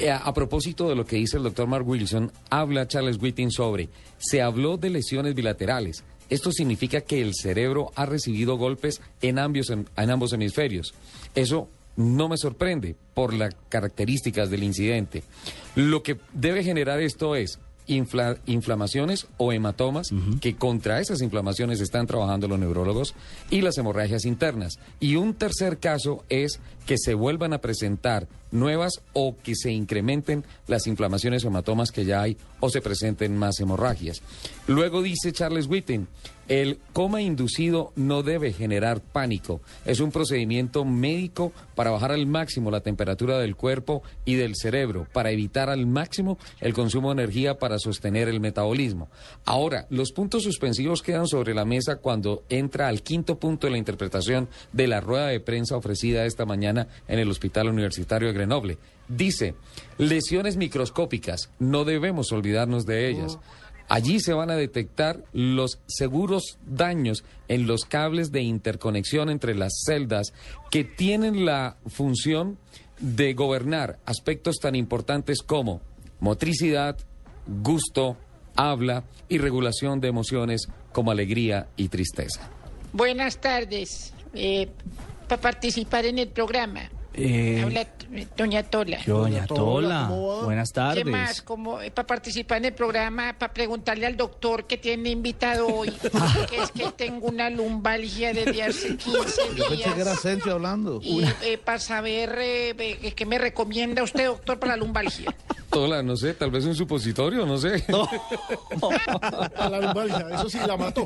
a, 0.09 0.17
a 0.17 0.33
propósito 0.33 0.89
de 0.89 0.95
lo 0.95 1.05
que 1.05 1.17
dice 1.17 1.37
el 1.37 1.43
doctor 1.43 1.67
Mark 1.67 1.87
Wilson, 1.87 2.31
habla 2.49 2.87
Charles 2.87 3.17
Whiting 3.21 3.51
sobre, 3.51 3.89
se 4.17 4.41
habló 4.41 4.77
de 4.77 4.89
lesiones 4.89 5.35
bilaterales. 5.35 6.03
Esto 6.29 6.51
significa 6.51 7.01
que 7.01 7.21
el 7.21 7.33
cerebro 7.35 7.91
ha 7.95 8.05
recibido 8.05 8.57
golpes 8.57 9.01
en 9.21 9.39
ambos, 9.39 9.69
en 9.69 9.87
ambos 9.95 10.33
hemisferios. 10.33 10.93
Eso 11.35 11.69
no 11.95 12.27
me 12.27 12.37
sorprende 12.37 12.95
por 13.13 13.33
las 13.33 13.55
características 13.69 14.49
del 14.49 14.63
incidente. 14.63 15.23
Lo 15.75 16.01
que 16.01 16.17
debe 16.33 16.63
generar 16.63 17.01
esto 17.01 17.35
es 17.35 17.59
infla- 17.87 18.37
inflamaciones 18.45 19.27
o 19.37 19.51
hematomas, 19.53 20.07
que 20.41 20.55
contra 20.55 20.99
esas 20.99 21.21
inflamaciones 21.21 21.79
están 21.81 22.07
trabajando 22.07 22.47
los 22.47 22.59
neurólogos, 22.59 23.13
y 23.49 23.61
las 23.61 23.77
hemorragias 23.77 24.25
internas. 24.25 24.79
Y 24.99 25.15
un 25.15 25.33
tercer 25.33 25.77
caso 25.77 26.23
es 26.29 26.59
que 26.85 26.97
se 26.97 27.13
vuelvan 27.13 27.53
a 27.53 27.59
presentar 27.59 28.27
nuevas 28.51 29.01
o 29.13 29.35
que 29.41 29.55
se 29.55 29.71
incrementen 29.71 30.43
las 30.67 30.85
inflamaciones 30.87 31.43
o 31.43 31.47
hematomas 31.47 31.91
que 31.91 32.05
ya 32.05 32.21
hay 32.21 32.37
o 32.59 32.69
se 32.69 32.81
presenten 32.81 33.35
más 33.37 33.59
hemorragias. 33.59 34.21
Luego 34.67 35.01
dice 35.01 35.31
Charles 35.31 35.67
Whitten, 35.67 36.07
el 36.47 36.79
coma 36.91 37.21
inducido 37.21 37.91
no 37.95 38.23
debe 38.23 38.53
generar 38.53 39.01
pánico. 39.01 39.61
Es 39.85 39.99
un 39.99 40.11
procedimiento 40.11 40.85
médico 40.85 41.51
para 41.75 41.91
bajar 41.91 42.11
al 42.11 42.25
máximo 42.25 42.71
la 42.71 42.81
temperatura 42.81 43.39
del 43.39 43.55
cuerpo 43.55 44.03
y 44.25 44.35
del 44.35 44.55
cerebro, 44.55 45.07
para 45.13 45.31
evitar 45.31 45.69
al 45.69 45.85
máximo 45.85 46.37
el 46.59 46.73
consumo 46.73 47.09
de 47.09 47.23
energía 47.23 47.57
para 47.57 47.79
sostener 47.79 48.27
el 48.27 48.39
metabolismo. 48.39 49.09
Ahora, 49.45 49.87
los 49.89 50.11
puntos 50.11 50.43
suspensivos 50.43 51.01
quedan 51.01 51.27
sobre 51.27 51.53
la 51.53 51.65
mesa 51.65 51.97
cuando 51.97 52.43
entra 52.49 52.87
al 52.87 53.01
quinto 53.01 53.37
punto 53.39 53.67
de 53.67 53.71
la 53.71 53.77
interpretación 53.77 54.49
de 54.71 54.87
la 54.87 55.01
rueda 55.01 55.27
de 55.27 55.39
prensa 55.39 55.77
ofrecida 55.77 56.25
esta 56.25 56.45
mañana 56.45 56.87
en 57.07 57.19
el 57.19 57.29
Hospital 57.29 57.69
Universitario 57.69 58.27
de 58.27 58.33
Grenoble. 58.33 58.77
Dice, 59.07 59.55
lesiones 59.97 60.55
microscópicas, 60.55 61.49
no 61.59 61.83
debemos 61.83 62.31
olvidarnos 62.31 62.85
de 62.85 63.09
ellas. 63.09 63.37
Allí 63.89 64.19
se 64.19 64.33
van 64.33 64.49
a 64.49 64.55
detectar 64.55 65.23
los 65.33 65.79
seguros 65.87 66.57
daños 66.65 67.23
en 67.47 67.67
los 67.67 67.85
cables 67.85 68.31
de 68.31 68.41
interconexión 68.41 69.29
entre 69.29 69.55
las 69.55 69.83
celdas 69.85 70.33
que 70.71 70.83
tienen 70.83 71.45
la 71.45 71.77
función 71.87 72.57
de 72.99 73.33
gobernar 73.33 73.99
aspectos 74.05 74.57
tan 74.61 74.75
importantes 74.75 75.41
como 75.41 75.81
motricidad, 76.19 76.97
gusto, 77.45 78.17
habla 78.55 79.03
y 79.27 79.37
regulación 79.37 79.99
de 79.99 80.07
emociones 80.07 80.67
como 80.91 81.11
alegría 81.11 81.67
y 81.75 81.89
tristeza. 81.89 82.49
Buenas 82.93 83.39
tardes. 83.39 84.13
para 85.27 85.41
participar 85.41 86.05
en 86.05 86.19
el 86.19 86.29
programa. 86.29 86.89
Eh, 87.15 87.61
Habla 87.63 87.81
eh, 87.81 88.27
Doña 88.35 88.63
Tola. 88.63 88.99
Doña 89.05 89.45
Tola, 89.45 90.07
buenas 90.43 90.73
tardes. 90.73 91.03
¿Qué 91.03 91.09
más? 91.11 91.41
Como 91.43 91.77
para 91.93 92.07
participar 92.07 92.57
en 92.57 92.65
el 92.65 92.73
programa, 92.73 93.35
para 93.37 93.53
preguntarle 93.53 94.07
al 94.07 94.17
doctor 94.17 94.65
que 94.65 94.77
tiene 94.77 95.11
invitado 95.11 95.67
hoy, 95.67 95.91
que 96.49 96.57
es 96.61 96.71
que 96.71 96.91
tengo 96.95 97.27
una 97.27 97.49
lumbalgia 97.51 98.33
desde 98.33 98.63
hace 98.63 98.97
15 98.97 99.41
Yo 99.55 99.67
pensé 99.69 99.83
que 99.83 99.89
era 99.91 99.95
días. 99.95 100.07
Asensio 100.07 100.53
hablando. 100.53 100.99
Y 101.03 101.23
para 101.63 101.77
saber 101.79 102.35
eh, 102.39 102.75
eh, 102.79 103.11
qué 103.15 103.25
me 103.27 103.37
recomienda 103.37 104.01
usted, 104.01 104.25
doctor, 104.25 104.57
para 104.59 104.71
la 104.75 104.77
lumbalgia. 104.77 105.33
Tola, 105.69 106.01
no 106.03 106.15
sé, 106.17 106.33
tal 106.33 106.49
vez 106.51 106.65
un 106.65 106.75
supositorio, 106.75 107.45
no 107.45 107.57
sé. 107.59 107.83
A 109.57 109.69
la 109.69 109.79
lumbalgia, 109.81 110.27
eso 110.33 110.49
sí 110.49 110.57
la 110.65 110.77
mató. 110.77 111.05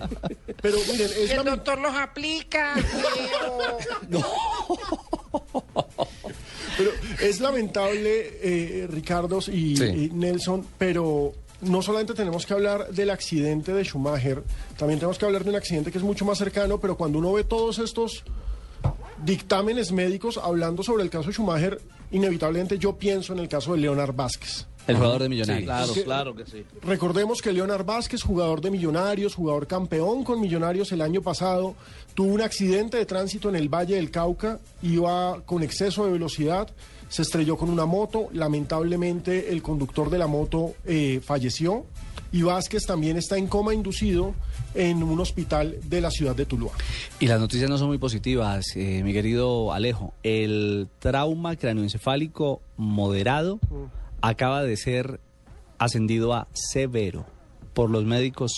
Pero 0.62 0.78
miren, 0.92 1.10
es 1.18 1.32
el 1.32 1.44
doctor 1.44 1.80
los 1.80 1.94
aplica. 1.96 2.76
eh, 2.80 4.24
o- 4.68 5.17
Pero 6.78 6.92
es 7.22 7.40
lamentable, 7.40 8.38
eh, 8.42 8.88
Ricardo 8.90 9.40
y, 9.52 9.76
Sí. 9.78 9.84
y 9.84 10.10
Nelson, 10.14 10.66
pero 10.78 11.34
no 11.62 11.82
solamente 11.82 12.14
tenemos 12.14 12.46
que 12.46 12.54
hablar 12.54 12.90
del 12.90 13.10
accidente 13.10 13.74
de 13.74 13.84
Schumacher, 13.84 14.44
también 14.78 15.00
tenemos 15.00 15.18
que 15.18 15.26
hablar 15.26 15.44
de 15.44 15.50
un 15.50 15.56
accidente 15.56 15.92
que 15.92 15.98
es 15.98 16.04
mucho 16.04 16.24
más 16.24 16.38
cercano, 16.38 16.80
pero 16.80 16.96
cuando 16.96 17.18
uno 17.18 17.34
ve 17.34 17.44
todos 17.44 17.80
estos 17.80 18.24
dictámenes 19.26 19.92
médicos 19.92 20.38
hablando 20.38 20.84
sobre 20.84 21.04
el 21.04 21.10
caso 21.10 21.32
Schumacher, 21.32 21.82
inevitablemente 22.12 22.78
yo 22.78 22.96
pienso 22.96 23.34
en 23.34 23.40
el 23.40 23.50
caso 23.50 23.74
de 23.74 23.80
Leonard 23.80 24.14
Vázquez. 24.16 24.68
El 24.88 24.96
jugador 24.96 25.24
de 25.24 25.30
Millonarios. 25.30 25.66
Claro, 25.66 25.94
claro 26.04 26.36
que 26.36 26.46
sí. 26.46 26.64
Recordemos 26.82 27.42
que 27.42 27.52
Leonard 27.52 27.86
Vázquez, 27.86 28.24
jugador 28.24 28.62
de 28.62 28.72
Millonarios, 28.72 29.36
jugador 29.36 29.68
campeón 29.68 30.24
con 30.24 30.40
Millonarios 30.40 30.92
el 30.92 31.02
año 31.02 31.22
pasado, 31.22 31.76
tuvo 32.14 32.34
un 32.34 32.42
accidente 32.42 32.98
de 32.98 33.06
tránsito 33.06 33.50
en 33.50 33.56
el 33.56 33.70
Valle 33.70 33.96
del 33.96 34.12
Cauca, 34.12 34.60
iba 34.82 35.42
con 35.46 35.62
exceso 35.62 36.06
de 36.06 36.12
velocidad, 36.12 36.70
se 37.10 37.22
estrelló 37.22 37.58
con 37.58 37.70
una 37.70 37.86
moto, 37.86 38.30
lamentablemente 38.34 39.52
el 39.52 39.62
conductor 39.62 40.10
de 40.10 40.18
la 40.18 40.28
moto 40.28 40.76
eh, 40.86 41.22
falleció 41.24 41.86
y 42.32 42.42
Vázquez 42.42 42.86
también 42.86 43.18
está 43.18 43.38
en 43.38 43.48
coma 43.48 43.74
inducido 43.74 44.36
en 44.76 45.02
un 45.02 45.20
hospital 45.20 45.78
de 45.86 46.02
la 46.02 46.12
ciudad 46.12 46.36
de 46.36 46.46
Tuluá. 46.46 46.72
Y 47.20 47.28
las 47.28 47.40
noticias 47.40 47.70
no 47.70 47.78
son 47.78 47.88
muy 47.88 47.98
positivas, 47.98 48.66
eh, 48.76 49.02
mi 49.04 49.14
querido 49.14 49.72
Alejo. 49.72 50.14
El 50.24 50.88
trauma 51.00 51.56
cráneoencefálico 51.56 52.62
moderado 52.76 53.60
acaba 54.22 54.64
de 54.64 54.78
ser 54.78 55.20
ascendido 55.78 56.34
a 56.34 56.48
severo 56.54 57.26
por 57.74 57.90
los 57.90 58.06
médicos 58.06 58.52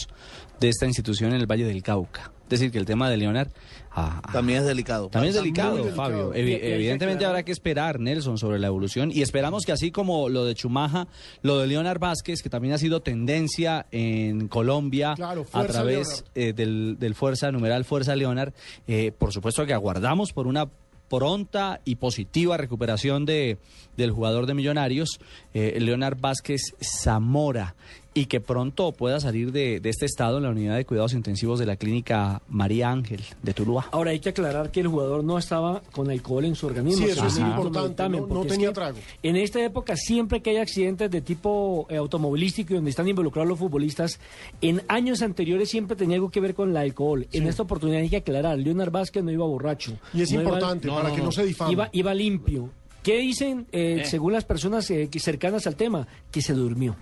de 0.60 0.70
esta 0.70 0.86
institución 0.86 1.32
en 1.34 1.42
el 1.42 1.48
Valle 1.48 1.66
del 1.66 1.84
Cauca. 1.84 2.32
Es 2.44 2.60
decir, 2.60 2.72
que 2.72 2.80
el 2.80 2.86
tema 2.86 3.12
de 3.12 3.18
Leonard 3.18 3.50
ah, 3.92 4.22
ah, 4.24 4.32
También 4.34 4.60
es 4.60 4.66
delicado. 4.66 5.10
también 5.10 5.30
es 5.30 5.36
delicado, 5.36 5.76
delicado. 5.76 5.96
Fabio. 5.96 6.34
Evi- 6.34 6.58
evidentemente 6.60 7.24
habrá 7.24 7.44
que 7.44 7.52
esperar, 7.52 8.00
Nelson, 8.00 8.40
sobre 8.40 8.58
la 8.58 8.66
evolución. 8.68 9.12
Y 9.14 9.22
esperamos 9.22 9.66
que 9.66 9.72
así 9.72 9.92
como 9.92 10.30
lo 10.30 10.46
de 10.46 10.56
Chumaja, 10.56 11.08
lo 11.44 11.60
de 11.60 11.68
Leonard 11.68 12.00
Vázquez, 12.00 12.42
que 12.42 12.50
también 12.50 12.74
ha 12.74 12.80
sido 12.80 13.02
tendencia 13.02 13.86
en 13.92 14.48
Colombia 14.48 15.14
Claro, 15.16 15.46
a 15.54 15.64
través 15.66 16.26
eh, 16.34 16.54
del, 16.54 16.96
del 16.98 17.14
Fuerza, 17.14 17.52
numeral 17.52 17.86
Fuerza 17.86 18.16
Leonard, 18.16 18.54
eh, 18.88 19.12
por 19.16 19.32
supuesto 19.32 19.64
que 19.68 19.74
aguardamos 19.74 20.34
por 20.34 20.48
una 20.48 20.68
pronta 21.10 21.82
y 21.84 21.96
positiva 21.96 22.58
recuperación 22.58 23.26
de, 23.26 23.58
del 23.98 24.12
jugador 24.12 24.46
de 24.46 24.54
Millonarios, 24.54 25.20
eh, 25.54 25.78
Leonard 25.80 26.20
Vázquez 26.20 26.62
Zamora, 26.82 27.76
y 28.20 28.26
que 28.26 28.42
pronto 28.42 28.92
pueda 28.92 29.22
salir 29.22 29.54
de, 29.54 29.80
de 29.80 29.90
este 29.90 30.06
estado 30.06 30.38
en 30.38 30.44
la 30.44 30.50
unidad 30.50 30.76
de 30.76 30.86
cuidados 30.86 31.14
intensivos 31.14 31.58
de 31.58 31.66
la 31.66 31.78
clínica 31.78 32.42
María 32.50 32.92
Ángel 32.92 33.22
de 33.42 33.54
Tuluá. 33.54 33.88
Ahora 33.94 34.12
hay 34.12 34.20
que 34.20 34.30
aclarar 34.30 34.72
que 34.72 34.82
el 34.82 34.88
jugador 34.90 35.24
no 35.24 35.38
estaba 35.38 35.82
con 35.94 36.10
alcohol 36.10 36.44
en 36.44 36.56
su 36.56 36.68
organismo. 36.68 37.06
Sí, 37.06 37.12
eso 37.12 37.26
es 37.28 37.38
importante, 37.38 38.04
no- 38.10 38.20
no 38.20 38.28
porque 38.28 38.48
es 38.48 38.54
tenía 38.54 38.68
que 38.70 38.74
trago. 38.74 38.98
En 39.24 39.38
esta 39.38 39.64
época, 39.64 39.96
siempre 39.96 40.42
que 40.42 40.50
hay 40.50 40.58
accidentes 40.58 41.10
de 41.10 41.22
tipo 41.22 41.88
eh, 41.90 41.96
automovilístico 41.96 42.74
y 42.74 42.76
donde 42.76 42.90
están 42.90 43.08
involucrados 43.08 43.48
los 43.48 43.58
futbolistas, 43.60 44.20
en 44.60 44.82
años 44.90 45.22
anteriores 45.22 45.70
siempre 45.70 45.96
tenía 45.96 46.16
algo 46.16 46.30
que 46.30 46.42
ver 46.42 46.54
con 46.54 46.72
el 46.72 46.78
alcohol. 46.78 47.26
En 47.32 47.48
esta 47.48 47.64
oportunidad 47.64 48.02
hay 48.02 48.10
que 48.10 48.18
aclarar, 48.18 48.58
Leonard 48.60 48.92
Vázquez 48.92 49.24
no 49.24 49.32
iba 49.32 49.46
borracho. 49.46 49.94
Y 50.14 50.24
es 50.24 50.32
No 50.34 50.42
iba- 50.42 50.50
importante 50.50 50.90
para 50.90 51.16
que 51.16 51.22
no 51.22 51.32
se 51.32 51.46
difame. 51.46 51.72
Iba, 51.72 51.90
iba 51.94 52.14
limpio. 52.14 52.70
¿Qué 53.02 53.18
dicen, 53.20 53.66
eh, 53.72 54.00
Eh. 54.02 54.06
según 54.06 54.34
las 54.34 54.44
personas 54.44 54.92
eh, 54.92 55.08
que 55.10 55.22
cercanas 55.22 55.66
al 55.68 55.78
tema? 55.78 56.06
Que 56.32 56.42
se 56.42 56.54
durmió. 56.54 56.98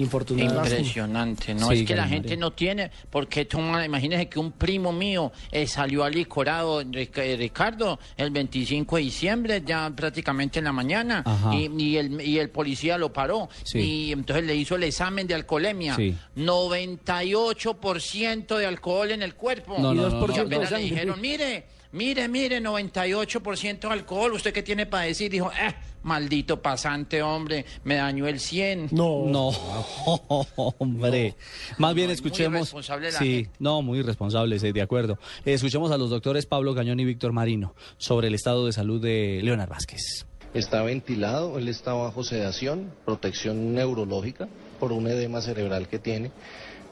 Infortunadamente. 0.00 0.76
Impresionante, 0.78 1.54
¿no? 1.54 1.68
Sí, 1.68 1.80
es 1.80 1.86
que 1.86 1.94
la 1.94 2.08
gente 2.08 2.28
María. 2.28 2.40
no 2.40 2.52
tiene, 2.52 2.90
porque 3.10 3.44
toma, 3.44 3.84
imagínese 3.84 4.28
que 4.28 4.38
un 4.38 4.52
primo 4.52 4.92
mío 4.92 5.32
eh, 5.52 5.66
salió 5.66 6.04
alicorado, 6.04 6.82
Ric- 6.82 7.18
eh, 7.18 7.36
Ricardo, 7.36 7.98
el 8.16 8.30
25 8.30 8.96
de 8.96 9.02
diciembre, 9.02 9.62
ya 9.64 9.90
prácticamente 9.94 10.58
en 10.58 10.64
la 10.66 10.72
mañana, 10.72 11.22
y, 11.52 11.70
y 11.82 11.96
el, 11.96 12.20
y 12.20 12.38
el 12.38 12.50
policía 12.50 12.98
lo 12.98 13.12
paró, 13.12 13.48
Sí. 13.64 13.78
y 13.78 14.12
entonces 14.12 14.44
le 14.44 14.54
hizo 14.56 14.76
el 14.76 14.84
examen 14.84 15.26
de 15.26 15.34
alcoholemia, 15.34 15.94
Sí. 15.96 16.14
98% 16.36 18.56
de 18.56 18.66
alcohol 18.66 19.10
en 19.10 19.22
el 19.22 19.34
cuerpo, 19.34 19.76
No, 19.78 19.94
no, 19.94 20.08
y 20.08 20.12
no, 20.12 20.26
no, 20.26 20.34
apenas 20.42 20.70
le 20.70 20.78
dijeron, 20.78 21.20
mire, 21.20 21.64
mire, 21.92 22.28
mire, 22.28 22.60
98% 22.60 23.88
de 23.88 23.94
alcohol, 23.94 24.32
¿usted 24.32 24.52
qué 24.52 24.62
tiene 24.62 24.86
para 24.86 25.04
decir? 25.04 25.30
Dijo, 25.30 25.50
eh, 25.52 25.74
maldito 26.02 26.60
pasante, 26.62 27.22
hombre, 27.22 27.64
me 27.84 27.96
dañó 27.96 28.26
el 28.26 28.40
100. 28.40 28.88
No. 28.92 29.24
No, 29.26 29.48
hombre. 30.78 31.34
Más 31.78 31.94
bien 31.94 32.08
muy 32.08 32.14
escuchemos. 32.14 32.60
irresponsable 32.60 33.12
la 33.12 33.18
sí, 33.18 33.34
gente. 33.44 33.50
no, 33.58 33.82
muy 33.82 33.98
irresponsable, 34.00 34.58
sí, 34.58 34.72
de 34.72 34.82
acuerdo. 34.82 35.18
Eh, 35.44 35.54
escuchemos 35.54 35.90
a 35.90 35.98
los 35.98 36.10
doctores 36.10 36.46
Pablo 36.46 36.74
Cañón 36.74 37.00
y 37.00 37.04
Víctor 37.04 37.32
Marino 37.32 37.74
sobre 37.98 38.28
el 38.28 38.34
estado 38.34 38.66
de 38.66 38.72
salud 38.72 39.00
de 39.00 39.40
Leonard 39.42 39.68
Vázquez. 39.68 40.26
Está 40.52 40.82
ventilado, 40.82 41.58
él 41.58 41.68
está 41.68 41.92
bajo 41.92 42.24
sedación, 42.24 42.92
protección 43.04 43.72
neurológica 43.74 44.48
por 44.80 44.90
un 44.92 45.06
edema 45.06 45.40
cerebral 45.42 45.86
que 45.86 45.98
tiene, 46.00 46.32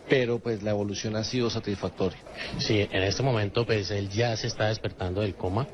pero 0.09 0.39
pues 0.39 0.63
la 0.63 0.71
evolución 0.71 1.17
ha 1.17 1.25
sido 1.25 1.51
satisfactoria. 1.51 2.19
Sí, 2.59 2.87
en 2.91 3.03
este 3.03 3.23
momento 3.23 3.67
pues 3.67 3.91
él 3.91 4.09
ya 4.09 4.37
se 4.37 4.47
está 4.47 4.69
despertando 4.69 5.21
del 5.21 5.35
coma, 5.35 5.67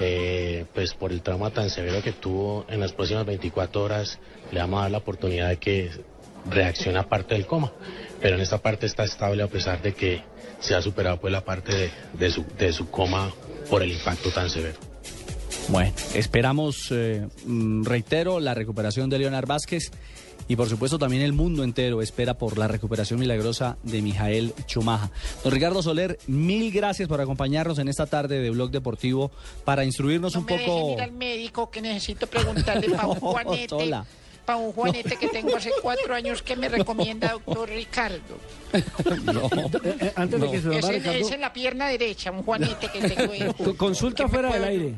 eh, 0.00 0.66
pues 0.74 0.94
por 0.94 1.12
el 1.12 1.22
trauma 1.22 1.50
tan 1.50 1.70
severo 1.70 2.02
que 2.02 2.12
tuvo 2.12 2.66
en 2.68 2.80
las 2.80 2.92
próximas 2.92 3.26
24 3.26 3.82
horas 3.82 4.18
le 4.52 4.60
vamos 4.60 4.78
a 4.78 4.82
dar 4.82 4.90
la 4.90 4.98
oportunidad 4.98 5.48
de 5.48 5.56
que 5.56 5.90
reaccione 6.48 6.98
a 6.98 7.08
parte 7.08 7.34
del 7.34 7.46
coma, 7.46 7.72
pero 8.20 8.36
en 8.36 8.40
esta 8.40 8.58
parte 8.58 8.86
está 8.86 9.04
estable 9.04 9.42
a 9.42 9.48
pesar 9.48 9.82
de 9.82 9.94
que 9.94 10.22
se 10.60 10.74
ha 10.74 10.82
superado 10.82 11.20
pues 11.20 11.32
la 11.32 11.44
parte 11.44 11.74
de, 11.74 11.90
de 12.14 12.30
su, 12.30 12.44
de 12.58 12.72
su 12.72 12.90
coma 12.90 13.30
por 13.68 13.82
el 13.82 13.92
impacto 13.92 14.30
tan 14.30 14.48
severo. 14.50 14.78
Bueno, 15.68 15.92
esperamos, 16.14 16.88
eh, 16.92 17.26
mm, 17.44 17.84
reitero, 17.84 18.40
la 18.40 18.54
recuperación 18.54 19.10
de 19.10 19.18
Leonard 19.18 19.46
Vázquez 19.46 19.90
y 20.48 20.56
por 20.56 20.68
supuesto 20.68 20.98
también 20.98 21.22
el 21.22 21.32
mundo 21.34 21.62
entero 21.62 22.02
espera 22.02 22.38
por 22.38 22.58
la 22.58 22.66
recuperación 22.66 23.20
milagrosa 23.20 23.76
de 23.82 24.02
Mijael 24.02 24.54
Chumaja. 24.66 25.10
Don 25.44 25.52
Ricardo 25.52 25.82
Soler, 25.82 26.18
mil 26.26 26.72
gracias 26.72 27.08
por 27.08 27.20
acompañarnos 27.20 27.78
en 27.78 27.88
esta 27.88 28.06
tarde 28.06 28.40
de 28.40 28.50
Blog 28.50 28.70
Deportivo 28.70 29.30
para 29.64 29.84
instruirnos 29.84 30.34
No 30.34 30.40
un 30.40 30.46
me 30.46 30.52
dejen 30.52 30.66
poco... 30.66 30.92
ir 30.92 31.00
al 31.02 31.12
médico 31.12 31.70
que 31.70 31.82
necesito 31.82 32.26
preguntarle 32.26 32.88
para 32.96 33.08
un 33.08 33.20
Juanete. 33.20 33.68
Sola. 33.68 34.06
Para 34.48 34.60
un 34.60 34.72
Juanete 34.72 35.16
que 35.18 35.28
tengo 35.28 35.54
hace 35.54 35.70
cuatro 35.82 36.14
años 36.14 36.40
que 36.40 36.56
me 36.56 36.68
recomienda 36.70 37.32
doctor 37.32 37.68
Ricardo. 37.68 38.38
Antes 40.16 40.40
de 40.40 40.50
que 40.50 40.60
se 40.60 40.66
nos 40.68 40.76
Es 40.76 40.84
en, 40.86 40.92
Ricardo. 40.94 41.18
es 41.18 41.30
en 41.32 41.40
la 41.42 41.52
pierna 41.52 41.88
derecha, 41.88 42.30
un 42.30 42.42
Juanete 42.42 42.88
que 42.88 43.08
tengo. 43.10 43.76
Consulta 43.76 44.26
fuera 44.26 44.50
del 44.54 44.64
aire. 44.64 44.94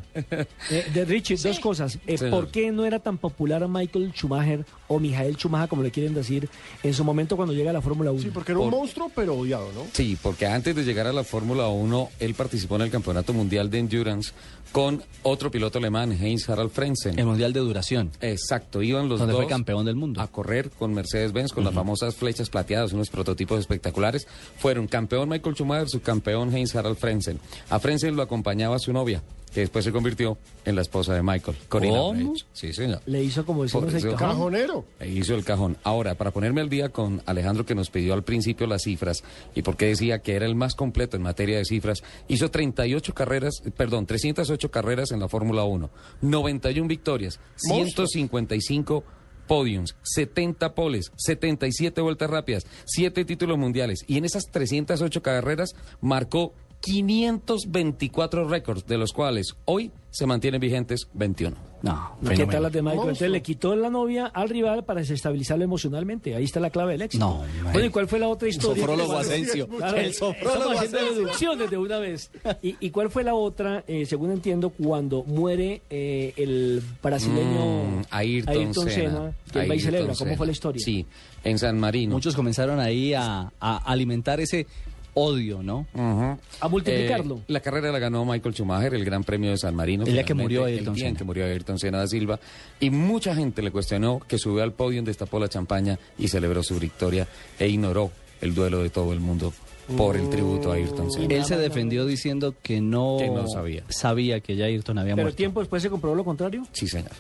Eh, 0.71 0.87
de 0.95 1.05
Richie, 1.05 1.37
dos 1.37 1.59
cosas. 1.59 1.99
Eh. 2.07 2.17
¿Por 2.31 2.49
qué 2.53 2.71
no 2.71 2.85
era 2.85 3.01
tan 3.01 3.19
popular 3.19 3.67
Michael 3.67 4.13
Schumacher 4.15 4.65
o 4.87 5.01
Mijael 5.01 5.35
Schumacher, 5.37 5.69
como 5.69 5.83
le 5.83 5.91
quieren 5.91 6.15
decir, 6.15 6.49
en 6.85 6.95
su 6.95 7.03
momento 7.03 7.37
cuando 7.37 7.53
llega 7.53 7.71
a 7.71 7.73
la 7.75 7.83
Fórmula 7.83 8.13
1? 8.13 8.23
Sí, 8.23 8.31
porque 8.33 8.53
era 8.53 8.61
un 8.61 8.71
Por- 8.71 8.79
monstruo, 8.81 9.11
pero 9.17 9.35
odiado, 9.35 9.73
¿no? 9.73 9.85
Sí, 9.93 10.17
porque 10.23 10.47
antes 10.47 10.77
de 10.77 10.85
llegar 10.85 11.09
a 11.09 11.13
la 11.13 11.25
Fórmula 11.25 11.67
1, 11.69 12.09
él 12.21 12.35
participó 12.35 12.77
en 12.77 12.83
el 12.83 12.91
Campeonato 12.93 13.33
Mundial 13.33 13.69
de 13.69 13.79
Endurance 13.81 14.33
con 14.73 15.03
otro 15.23 15.51
piloto 15.51 15.79
alemán, 15.79 16.13
Heinz 16.13 16.49
Harald 16.49 16.71
Frenzen. 16.71 17.19
El 17.19 17.27
Mundial 17.27 17.53
de 17.53 17.61
Duración. 17.61 18.11
Exacto, 18.21 18.83
iban 18.83 19.09
los 19.09 19.19
Donde 19.19 19.33
dos 19.33 19.43
fue 19.43 19.49
campeón 19.51 19.85
del 19.85 19.97
mundo. 19.97 20.21
a 20.21 20.29
correr 20.29 20.71
con 20.71 20.95
Mercedes-Benz, 20.95 21.53
con 21.53 21.65
las 21.65 21.75
famosas 21.75 22.15
flechas 22.15 22.51
plateadas, 22.51 22.93
unos 22.93 23.11
prototipos 23.11 23.59
espectaculares. 23.59 24.27
Fueron 24.59 24.87
campeón 24.87 25.29
Michael 25.29 25.55
Schumacher, 25.55 25.89
subcampeón 25.89 26.55
Heinz 26.55 26.75
Harald 26.75 26.97
Frenzen. 26.97 27.41
A 27.69 27.79
Frenzen 27.79 28.17
lo 28.17 28.23
acompañaba 28.23 28.79
su 28.79 28.93
novia, 28.93 29.23
que 29.53 29.61
después 29.61 29.85
se 29.85 29.93
convirtió 29.93 30.39
en 30.65 30.77
la 30.77 30.83
esposa 30.83 31.15
de 31.15 31.23
Michael, 31.23 31.57
Corina 31.69 31.99
¿Cómo? 31.99 32.35
Sí, 32.53 32.73
señor. 32.73 33.01
Le 33.07 33.23
hizo 33.23 33.45
como 33.45 33.65
decimos 33.65 33.93
el 33.95 34.03
cajón. 34.03 34.19
Cajonero. 34.19 34.85
E 34.99 35.09
hizo 35.09 35.35
el 35.35 35.45
cajón. 35.45 35.77
Ahora, 35.83 36.15
para 36.15 36.31
ponerme 36.31 36.61
al 36.61 36.69
día 36.69 36.91
con 36.91 37.23
Alejandro 37.27 37.67
que 37.67 37.75
nos 37.75 37.91
pidió 37.91 38.15
al 38.15 38.23
principio 38.23 38.67
las 38.67 38.83
cifras 38.83 39.25
y 39.55 39.63
porque 39.63 39.87
decía 39.87 40.21
que 40.21 40.35
era 40.35 40.47
el 40.47 40.55
más 40.55 40.75
completo 40.75 41.17
en 41.17 41.23
materia 41.23 41.59
de 41.59 41.65
cifras, 41.65 42.03
hizo 42.29 42.51
38 42.51 43.15
carreras, 43.15 43.63
eh, 43.65 43.71
perdón, 43.71 44.07
308 44.07 44.71
carreras 44.71 45.11
en 45.11 45.21
la 45.21 45.29
Fórmula 45.29 45.65
1, 45.65 45.91
91 46.23 46.89
victorias, 46.89 47.41
155 47.57 49.05
podiums, 49.47 49.97
70 50.03 50.75
poles, 50.75 51.11
77 51.17 52.01
vueltas 52.01 52.31
rápidas, 52.31 52.67
7 52.85 53.25
títulos 53.25 53.59
mundiales 53.59 54.05
y 54.07 54.17
en 54.17 54.25
esas 54.25 54.47
308 54.47 55.23
carreras 55.23 55.75
marcó 56.01 56.55
524 56.81 58.49
récords, 58.49 58.87
de 58.87 58.99
los 58.99 59.13
cuales 59.13 59.55
hoy 59.67 59.91
se 60.11 60.27
mantienen 60.27 60.61
vigentes 60.61 61.09
21. 61.15 61.57
No, 61.83 62.17
¿Qué 62.37 62.45
tal 62.47 62.65
las 62.65 62.73
de 62.73 62.83
Michael? 62.83 63.01
Entonces 63.01 63.31
le 63.31 63.41
quitó 63.43 63.75
la 63.75 63.89
novia 63.89 64.27
al 64.27 64.51
rival 64.51 64.85
para 64.85 65.01
desestabilizarlo 65.01 65.65
emocionalmente. 65.65 66.35
Ahí 66.35 66.45
está 66.45 66.61
la 66.61 66.69
clave 66.69 66.93
del 66.93 67.03
éxito. 67.03 67.25
No, 67.25 67.43
bueno, 67.73 67.87
¿y 67.87 67.89
cuál 67.91 68.07
fue 68.07 68.19
la 68.19 68.29
otra 68.29 68.49
historia? 68.51 68.83
sofrólogo 68.83 69.09
Claro, 69.13 69.27
Asensio. 69.27 69.67
claro, 69.69 69.97
El 69.97 70.13
sofrólogo 70.13 70.59
estamos 70.73 70.77
haciendo 70.77 70.99
Asensio. 70.99 71.23
deducciones 71.25 71.71
de 71.71 71.77
una 71.79 71.99
vez. 71.99 72.31
¿Y, 72.61 72.77
y 72.81 72.91
cuál 72.91 73.11
fue 73.11 73.25
la 73.25 73.35
otra, 73.35 73.83
eh, 73.89 74.05
según 74.05 74.31
entiendo, 74.31 74.71
cuando 74.71 75.23
muere 75.25 75.81
eh, 75.89 76.35
el 76.37 76.83
brasileño 77.03 77.85
Mm, 77.85 78.03
Ayrton, 78.11 78.75
Senna. 78.75 79.33
que 79.51 79.61
él 79.61 79.71
va 79.71 79.75
y 79.75 79.79
Ayrton 79.79 79.81
celebra? 79.81 80.07
¿Cómo 80.09 80.15
Senna. 80.17 80.37
fue 80.37 80.47
la 80.47 80.53
historia? 80.53 80.83
Sí, 80.85 81.07
en 81.45 81.59
San 81.59 81.79
Marino. 81.81 82.13
Muchos 82.15 82.37
comenzaron 82.37 82.79
ahí 82.79 83.15
a, 83.15 83.51
a 83.59 83.77
alimentar 83.91 84.39
ese 84.41 84.67
odio, 85.15 85.63
¿no? 85.63 85.87
A 86.61 86.69
multiplicarlo. 86.69 87.37
Eh, 87.37 87.45
la 87.49 87.61
carrera 87.61 87.91
la 87.93 87.99
ganó 87.99 88.25
Michael 88.25 88.55
Schumacher, 88.55 88.95
el 88.95 89.05
Gran 89.05 89.25
Premio 89.25 89.51
de 89.51 89.59
San 89.59 89.75
Marino. 89.75 90.05
El 90.05 90.13
día 90.13 90.25
que 90.25 90.35
murió 90.35 90.67
el 90.67 90.75
Ayrton 90.79 90.95
día 90.95 91.05
en 91.05 91.09
Senna. 91.11 91.19
que 91.19 91.25
murió 91.25 91.45
Ayrton 91.47 91.79
Senna 91.79 91.99
da 91.99 92.07
Silva. 92.07 92.39
Y 92.81 92.91
mucha 92.91 93.35
gente 93.35 93.63
le 93.63 93.71
cuestionó 93.71 94.21
que 94.21 94.39
subió 94.39 94.63
al 94.63 94.73
podio, 94.73 95.03
destapó 95.03 95.39
la 95.39 95.49
champaña 95.49 95.99
y 96.19 96.29
celebró 96.29 96.63
su 96.63 96.79
victoria 96.79 97.27
e 97.59 97.69
ignoró 97.69 98.11
el 98.41 98.55
duelo 98.55 98.83
de 98.83 98.91
todo 98.91 99.13
el 99.13 99.21
mundo 99.21 99.53
por 99.97 100.17
el 100.17 100.29
tributo 100.31 100.71
a 100.71 100.77
Ayrton 100.77 101.11
Senna. 101.11 101.35
Él 101.35 101.45
se 101.45 101.57
defendió 101.57 102.07
diciendo 102.07 102.55
que 102.63 102.81
no, 102.81 103.17
Que 103.19 103.29
no 103.29 103.49
sabía. 103.49 103.83
sabía 103.89 104.41
que 104.41 104.55
ya 104.57 104.67
Ayrton 104.67 104.99
había 104.99 105.15
Pero 105.15 105.25
muerto. 105.27 105.37
tiempo 105.37 105.61
después 105.61 105.83
se 105.83 105.91
comprobó 105.91 106.15
lo 106.15 106.25
contrario. 106.25 106.65
Sí, 106.73 106.87
señor. 106.87 107.11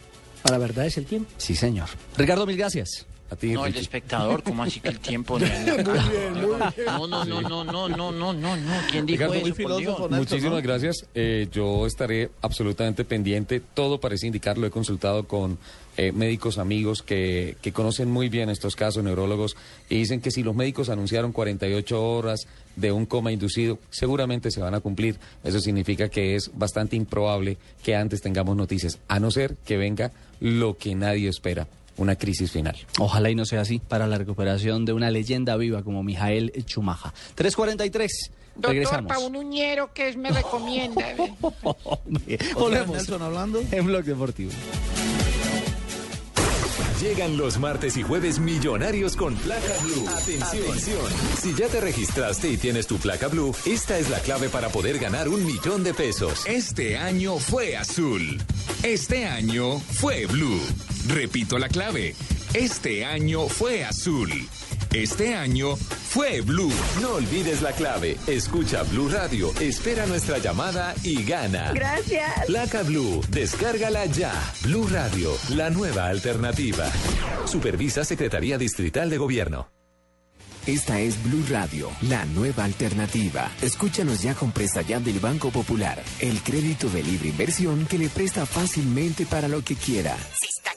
A 0.45 0.51
la 0.53 0.59
verdad 0.59 0.87
es 0.87 0.97
el 0.97 1.05
tiempo. 1.05 1.29
Sí, 1.37 1.55
señor. 1.55 1.89
Ricardo, 2.17 2.47
mil 2.47 2.57
gracias. 2.57 3.07
A 3.31 3.36
ti, 3.36 3.52
No, 3.52 3.65
el 3.65 3.77
espectador, 3.77 4.43
¿cómo 4.43 4.65
así 4.65 4.81
que 4.81 4.89
el 4.89 4.98
tiempo? 4.98 5.39
de- 5.39 5.48
No, 6.86 7.07
no, 7.07 7.24
no, 7.24 7.40
no, 7.43 7.65
no, 7.65 7.89
no, 7.89 8.11
no, 8.12 8.32
no, 8.32 8.57
no. 8.57 8.73
¿Quién 8.90 9.07
dijo 9.07 9.32
Ricardo, 9.32 9.78
eso? 9.78 10.09
Muchísimas 10.11 10.62
gracias. 10.62 11.07
Eh, 11.15 11.48
yo 11.52 11.86
estaré 11.86 12.31
absolutamente 12.43 13.05
pendiente. 13.05 13.61
Todo 13.61 14.01
parece 14.01 14.27
indicar, 14.27 14.59
lo 14.59 14.66
he 14.66 14.70
consultado 14.70 15.28
con 15.28 15.59
eh, 15.97 16.12
médicos 16.12 16.59
amigos 16.59 17.02
que, 17.02 17.57
que 17.62 17.73
conocen 17.73 18.11
muy 18.11 18.28
bien 18.28 18.51
estos 18.51 18.74
casos, 18.74 19.05
neurólogos, 19.05 19.57
y 19.89 19.97
dicen 19.97 20.20
que 20.20 20.31
si 20.31 20.43
los 20.43 20.55
médicos 20.57 20.89
anunciaron 20.89 21.32
48 21.32 22.02
horas 22.02 22.47
de 22.77 22.90
un 22.93 23.07
coma 23.07 23.32
inducido, 23.32 23.78
seguramente 23.90 24.51
se 24.51 24.61
van 24.61 24.74
a 24.74 24.81
cumplir. 24.81 25.16
Eso 25.44 25.61
significa 25.61 26.09
que 26.09 26.35
es 26.36 26.51
bastante 26.55 26.97
improbable 26.97 27.59
que 27.82 27.94
antes 27.94 28.23
tengamos 28.23 28.57
noticias, 28.57 28.98
a 29.09 29.20
no 29.20 29.31
ser 29.31 29.57
que 29.65 29.77
venga 29.77 30.11
lo 30.40 30.77
que 30.78 30.94
nadie 30.94 31.28
espera, 31.28 31.69
una 32.02 32.16
crisis 32.16 32.51
final. 32.51 32.77
Ojalá 32.98 33.31
y 33.31 33.35
no 33.35 33.44
sea 33.44 33.60
así 33.62 33.78
para 33.78 34.06
la 34.06 34.18
recuperación 34.18 34.85
de 34.85 34.93
una 34.93 35.10
leyenda 35.10 35.56
viva 35.56 35.82
como 35.82 36.02
Mijael 36.02 36.52
Chumaja. 36.64 37.12
343. 37.35 38.31
Doctor, 38.55 38.70
Regresamos. 38.72 39.09
para 39.09 39.20
un 39.20 39.36
uñero, 39.36 39.93
¿qué 39.94 40.16
me 40.16 40.31
recomienda? 40.31 41.05
Volvemos. 42.55 42.97
Nelson 42.97 43.22
hablando. 43.22 43.62
En 43.70 43.86
Blog 43.86 44.05
Deportivo. 44.05 44.51
Llegan 47.01 47.39
los 47.39 47.59
martes 47.59 47.97
y 47.97 48.02
jueves 48.02 48.39
millonarios 48.39 49.16
con 49.16 49.35
placa 49.36 49.72
blue. 49.82 50.06
Atención. 50.06 51.06
Si 51.40 51.55
ya 51.55 51.66
te 51.68 51.81
registraste 51.81 52.51
y 52.51 52.59
tienes 52.59 52.86
tu 52.86 52.98
placa 52.98 53.28
blue, 53.28 53.55
esta 53.64 53.98
es 53.98 54.10
la 54.10 54.18
clave 54.18 54.51
para 54.51 54.68
poder 54.68 54.98
ganar 54.98 55.31
un 55.31 55.47
millón 55.47 55.82
de 55.82 55.94
pesos. 55.94 56.44
Este 56.47 56.98
año 56.98 57.39
fue 57.39 57.74
azul. 57.78 58.39
Este 58.82 59.24
año 59.24 59.78
fue 59.81 60.27
blue. 60.27 60.60
Repito 61.09 61.59
la 61.59 61.68
clave. 61.68 62.14
Este 62.55 63.05
año 63.05 63.48
fue 63.48 63.85
azul. 63.85 64.31
Este 64.93 65.35
año 65.35 65.77
fue 65.77 66.40
blue. 66.40 66.72
No 67.01 67.14
olvides 67.14 67.62
la 67.62 67.72
clave. 67.72 68.16
Escucha 68.27 68.82
Blue 68.82 69.09
Radio, 69.09 69.52
espera 69.60 70.06
nuestra 70.06 70.39
llamada 70.39 70.94
y 71.05 71.22
gana. 71.22 71.72
Gracias. 71.72 72.47
Placa 72.47 72.82
Blue, 72.82 73.20
descárgala 73.31 74.06
ya. 74.06 74.32
Blue 74.64 74.89
Radio, 74.89 75.32
la 75.51 75.70
nueva 75.70 76.09
alternativa. 76.09 76.90
Supervisa 77.47 78.05
Secretaría 78.05 78.59
Distrital 78.59 79.10
de 79.10 79.18
Gobierno. 79.18 79.68
Esta 80.66 81.01
es 81.01 81.22
Blue 81.22 81.44
Radio, 81.48 81.90
la 82.02 82.24
nueva 82.27 82.64
alternativa. 82.64 83.51
Escúchanos 83.62 84.22
ya 84.22 84.35
con 84.35 84.52
Presta 84.52 84.82
Ya 84.82 85.01
del 85.01 85.18
Banco 85.18 85.51
Popular, 85.51 86.02
el 86.18 86.43
crédito 86.43 86.90
de 86.90 87.02
libre 87.02 87.28
inversión 87.31 87.86
que 87.86 87.97
le 87.97 88.09
presta 88.09 88.44
fácilmente 88.44 89.24
para 89.24 89.48
lo 89.48 89.62
que 89.62 89.74
quiera. 89.74 90.16
Se 90.16 90.47
está 90.47 90.72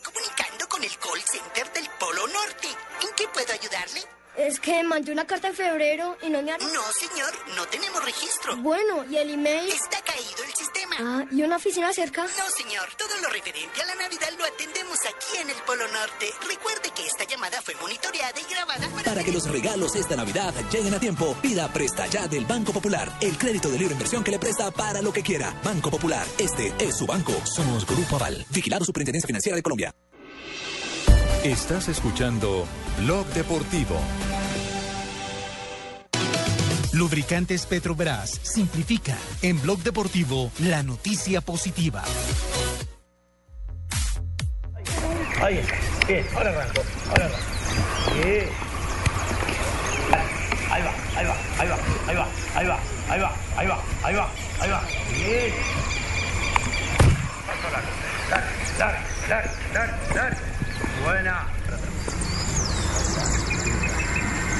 center 1.34 1.73
del 1.73 1.89
Polo 1.99 2.27
Norte. 2.27 2.68
¿En 3.01 3.10
qué 3.15 3.27
puedo 3.27 3.51
ayudarle? 3.51 4.01
Es 4.38 4.60
que 4.60 4.81
mandé 4.84 5.11
una 5.11 5.26
carta 5.26 5.47
en 5.47 5.55
febrero 5.55 6.18
y 6.23 6.30
no 6.30 6.41
me 6.41 6.51
han... 6.51 6.60
No, 6.60 6.84
señor, 6.99 7.31
no 7.55 7.68
tenemos 7.68 8.03
registro. 8.03 8.57
Bueno, 8.57 9.05
¿y 9.05 9.18
el 9.18 9.30
email? 9.30 9.69
Está 9.69 10.01
caído 10.01 10.43
el 10.43 10.53
sistema. 10.55 10.95
Ah, 10.99 11.26
¿y 11.31 11.43
una 11.43 11.57
oficina 11.57 11.93
cerca? 11.93 12.23
No, 12.23 12.49
señor, 12.57 12.89
todo 12.97 13.15
lo 13.22 13.30
referente 13.30 13.81
a 13.81 13.85
la 13.85 13.95
Navidad 13.95 14.30
lo 14.38 14.45
atendemos 14.45 14.97
aquí 15.05 15.38
en 15.39 15.51
el 15.51 15.55
Polo 15.68 15.88
Norte. 15.88 16.31
Recuerde 16.47 16.89
que 16.95 17.05
esta 17.05 17.26
llamada 17.26 17.61
fue 17.61 17.76
monitoreada 17.76 18.39
y 18.39 18.51
grabada 18.51 18.88
para... 18.89 19.03
Para 19.03 19.23
que 19.23 19.31
los 19.31 19.47
regalos 19.49 19.95
esta 19.95 20.15
Navidad 20.15 20.53
lleguen 20.72 20.95
a 20.95 20.99
tiempo, 20.99 21.35
pida 21.39 21.72
Presta 21.72 22.07
Ya 22.07 22.27
del 22.27 22.45
Banco 22.45 22.73
Popular, 22.73 23.11
el 23.22 23.38
crédito 23.38 23.69
de 23.69 23.77
libre 23.77 23.93
inversión 23.93 24.23
que 24.23 24.31
le 24.31 24.39
presta 24.39 24.72
para 24.72 25.01
lo 25.03 25.14
que 25.14 25.22
quiera. 25.22 25.53
Banco 25.64 25.91
Popular, 25.91 26.26
este 26.39 26.73
es 26.80 26.97
su 26.97 27.05
banco. 27.05 27.34
Somos 27.45 27.85
Grupo 27.85 28.15
Aval, 28.15 28.43
vigilado 28.49 28.84
Superintendencia 28.84 29.27
Financiera 29.27 29.55
de 29.55 29.61
Colombia. 29.61 29.93
Estás 31.44 31.90
escuchando 31.90 32.65
Blog 32.99 33.26
Deportivo. 33.34 33.99
Lubricantes 36.94 37.65
Petrobras 37.65 38.40
simplifica 38.44 39.18
en 39.41 39.61
Blog 39.61 39.80
Deportivo 39.80 40.53
la 40.60 40.84
noticia 40.84 41.41
positiva. 41.41 42.02
Ahí. 45.41 45.60
Bien, 46.07 46.26
ahora 46.34 46.49
arranco. 46.52 46.82
Ahora 47.10 47.26
arranco. 47.26 48.24
Bien. 48.24 48.48
Ahí 50.72 50.82
va, 50.82 50.94
ahí 51.18 51.26
va, 51.26 51.36
ahí 51.60 51.68
va, 51.68 51.78
ahí 52.07 52.15
va, 52.15 52.28
ahí 52.56 52.68
va, 52.68 52.80
ahí 53.10 53.20
va, 53.20 53.36
ahí 53.57 53.68
va, 53.68 53.84
ahí 54.06 54.15
va, 54.15 54.30
ahí 54.61 54.70
va. 54.70 54.82
Bien. 55.11 55.53
Paso 57.45 57.70
largo. 57.70 57.90
Dale, 58.30 58.98
dale, 59.28 59.49
dale, 59.74 59.94
dale. 60.15 60.62
Buena. 61.03 61.47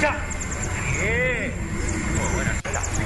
Ya. 0.02 0.16
Bien. 1.00 1.54
Muy 2.16 2.36
buena. 2.36 2.63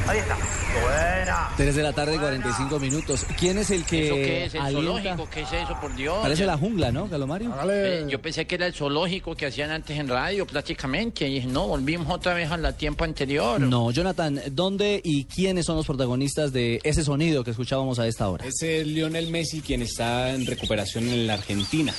Ahí 0.07 0.19
está. 0.19 0.37
Buena. 0.81 1.49
3 1.57 1.75
de 1.75 1.83
la 1.83 1.93
tarde, 1.93 2.17
45 2.17 2.79
minutos. 2.79 3.25
¿Quién 3.39 3.57
es 3.57 3.71
el 3.71 3.83
que 3.83 4.05
¿Eso 4.05 4.15
qué 4.15 4.45
es? 4.45 4.53
¿El 4.55 4.61
alienta? 4.61 4.81
zoológico? 4.93 5.29
¿Qué 5.29 5.41
es 5.41 5.53
eso, 5.53 5.77
por 5.81 5.95
Dios? 5.95 6.15
Parece 6.21 6.41
Ya- 6.41 6.47
la 6.47 6.57
jungla, 6.57 6.91
¿no, 6.91 7.09
Calomario? 7.09 7.53
Eh, 7.69 8.05
yo 8.09 8.21
pensé 8.21 8.45
que 8.45 8.55
era 8.55 8.67
el 8.67 8.73
zoológico 8.73 9.35
que 9.35 9.47
hacían 9.47 9.71
antes 9.71 9.97
en 9.97 10.07
radio, 10.07 10.45
prácticamente. 10.45 11.27
Y 11.27 11.35
dije, 11.35 11.47
no, 11.47 11.67
volvimos 11.67 12.07
otra 12.13 12.33
vez 12.33 12.49
al 12.51 12.75
tiempo 12.77 13.03
anterior. 13.03 13.59
No, 13.59 13.91
Jonathan, 13.91 14.39
¿dónde 14.51 15.01
y 15.03 15.25
quiénes 15.25 15.65
son 15.65 15.75
los 15.77 15.85
protagonistas 15.85 16.53
de 16.53 16.79
ese 16.83 17.03
sonido 17.03 17.43
que 17.43 17.51
escuchábamos 17.51 17.99
a 17.99 18.07
esta 18.07 18.29
hora? 18.29 18.45
Es 18.45 18.61
el 18.61 18.93
Lionel 18.93 19.29
Messi 19.29 19.61
quien 19.61 19.81
está 19.81 20.29
en 20.31 20.45
recuperación 20.45 21.09
en 21.09 21.27
la 21.27 21.33
Argentina. 21.33 21.93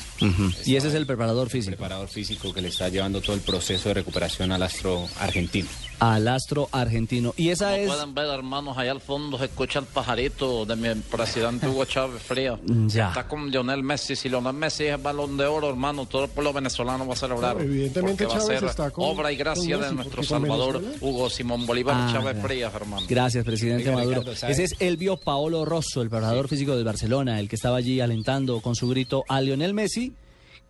Y 0.64 0.76
ese 0.76 0.88
es 0.88 0.94
el 0.94 1.06
preparador 1.06 1.48
físico. 1.50 1.76
preparador 1.76 2.08
físico 2.08 2.52
que 2.52 2.62
le 2.62 2.68
está 2.68 2.88
llevando 2.88 3.20
todo 3.20 3.34
el 3.34 3.40
proceso 3.42 3.88
de 3.88 3.94
recuperación 3.96 4.52
al 4.52 4.62
astro 4.62 5.06
argentino. 5.20 5.68
Al 6.00 6.28
astro 6.28 6.68
argentino. 6.70 7.34
Y 7.36 7.48
esa 7.58 7.70
Como 7.70 7.82
es... 7.82 7.88
pueden 7.88 8.14
ver, 8.14 8.26
hermanos, 8.28 8.78
allá 8.78 8.92
al 8.92 9.00
fondo 9.00 9.38
se 9.38 9.44
escucha 9.46 9.78
el 9.80 9.86
pajarito 9.86 10.64
de 10.64 10.76
mi 10.76 10.94
presidente 11.02 11.68
Hugo 11.68 11.84
Chávez 11.84 12.22
Frías. 12.22 12.58
Ya. 12.88 13.08
Está 13.08 13.26
con 13.28 13.50
Lionel 13.50 13.82
Messi. 13.82 14.16
Si 14.16 14.28
Lionel 14.28 14.52
Messi 14.54 14.84
es 14.84 14.94
el 14.94 15.00
balón 15.02 15.36
de 15.36 15.44
oro, 15.46 15.68
hermano, 15.68 16.06
todo 16.06 16.24
el 16.24 16.30
pueblo 16.30 16.52
venezolano 16.52 17.06
va 17.06 17.12
a 17.12 17.16
celebrar. 17.16 17.56
No, 17.56 17.62
evidentemente 17.62 18.24
Porque 18.24 18.34
va 18.36 18.40
a 18.40 18.46
Chávez 18.46 18.60
ser 18.60 18.68
está 18.70 18.90
con- 18.90 19.04
obra 19.04 19.30
y 19.32 19.36
gracia 19.36 19.78
de 19.78 19.92
nuestro 19.92 20.22
Salvador 20.22 20.80
Venezuela- 20.80 20.98
Hugo 21.06 21.30
Simón 21.30 21.66
Bolívar 21.66 21.96
Ah, 21.98 22.10
Chávez 22.12 22.36
ya. 22.36 22.42
Frías, 22.42 22.74
hermano. 22.74 23.06
Gracias, 23.08 23.44
presidente 23.44 23.90
Oiga, 23.90 23.98
Maduro. 24.04 24.32
Ese 24.32 24.64
es 24.64 24.74
Elvio 24.78 25.16
Paolo 25.16 25.64
Rosso, 25.64 26.00
el 26.02 26.08
preparador 26.10 26.48
físico 26.48 26.74
del 26.76 26.84
Barcelona, 26.84 27.40
el 27.40 27.48
que 27.48 27.56
estaba 27.56 27.76
allí 27.76 28.00
alentando 28.00 28.60
con 28.60 28.74
su 28.74 28.88
grito 28.88 29.24
a 29.28 29.40
Lionel 29.40 29.74
Messi, 29.74 30.14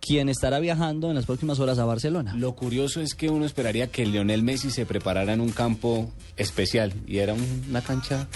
quien 0.01 0.29
estará 0.29 0.59
viajando 0.59 1.09
en 1.09 1.15
las 1.15 1.25
próximas 1.25 1.59
horas 1.59 1.77
a 1.79 1.85
Barcelona. 1.85 2.33
Lo 2.35 2.55
curioso 2.55 3.01
es 3.01 3.13
que 3.15 3.29
uno 3.29 3.45
esperaría 3.45 3.87
que 3.87 4.05
Lionel 4.05 4.43
Messi 4.43 4.71
se 4.71 4.85
preparara 4.85 5.33
en 5.33 5.41
un 5.41 5.51
campo 5.51 6.11
especial 6.37 6.93
y 7.07 7.17
era 7.17 7.33
un- 7.33 7.65
una 7.69 7.81
cancha 7.81 8.27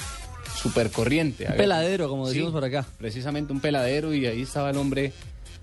súper 0.61 0.91
corriente. 0.91 1.47
Un 1.49 1.55
peladero, 1.57 2.09
como 2.09 2.27
decimos 2.27 2.51
por 2.51 2.63
acá. 2.63 2.85
Precisamente 2.97 3.53
un 3.53 3.59
peladero 3.59 4.13
y 4.13 4.25
ahí 4.27 4.41
estaba 4.41 4.69
el 4.71 4.77
hombre 4.77 5.13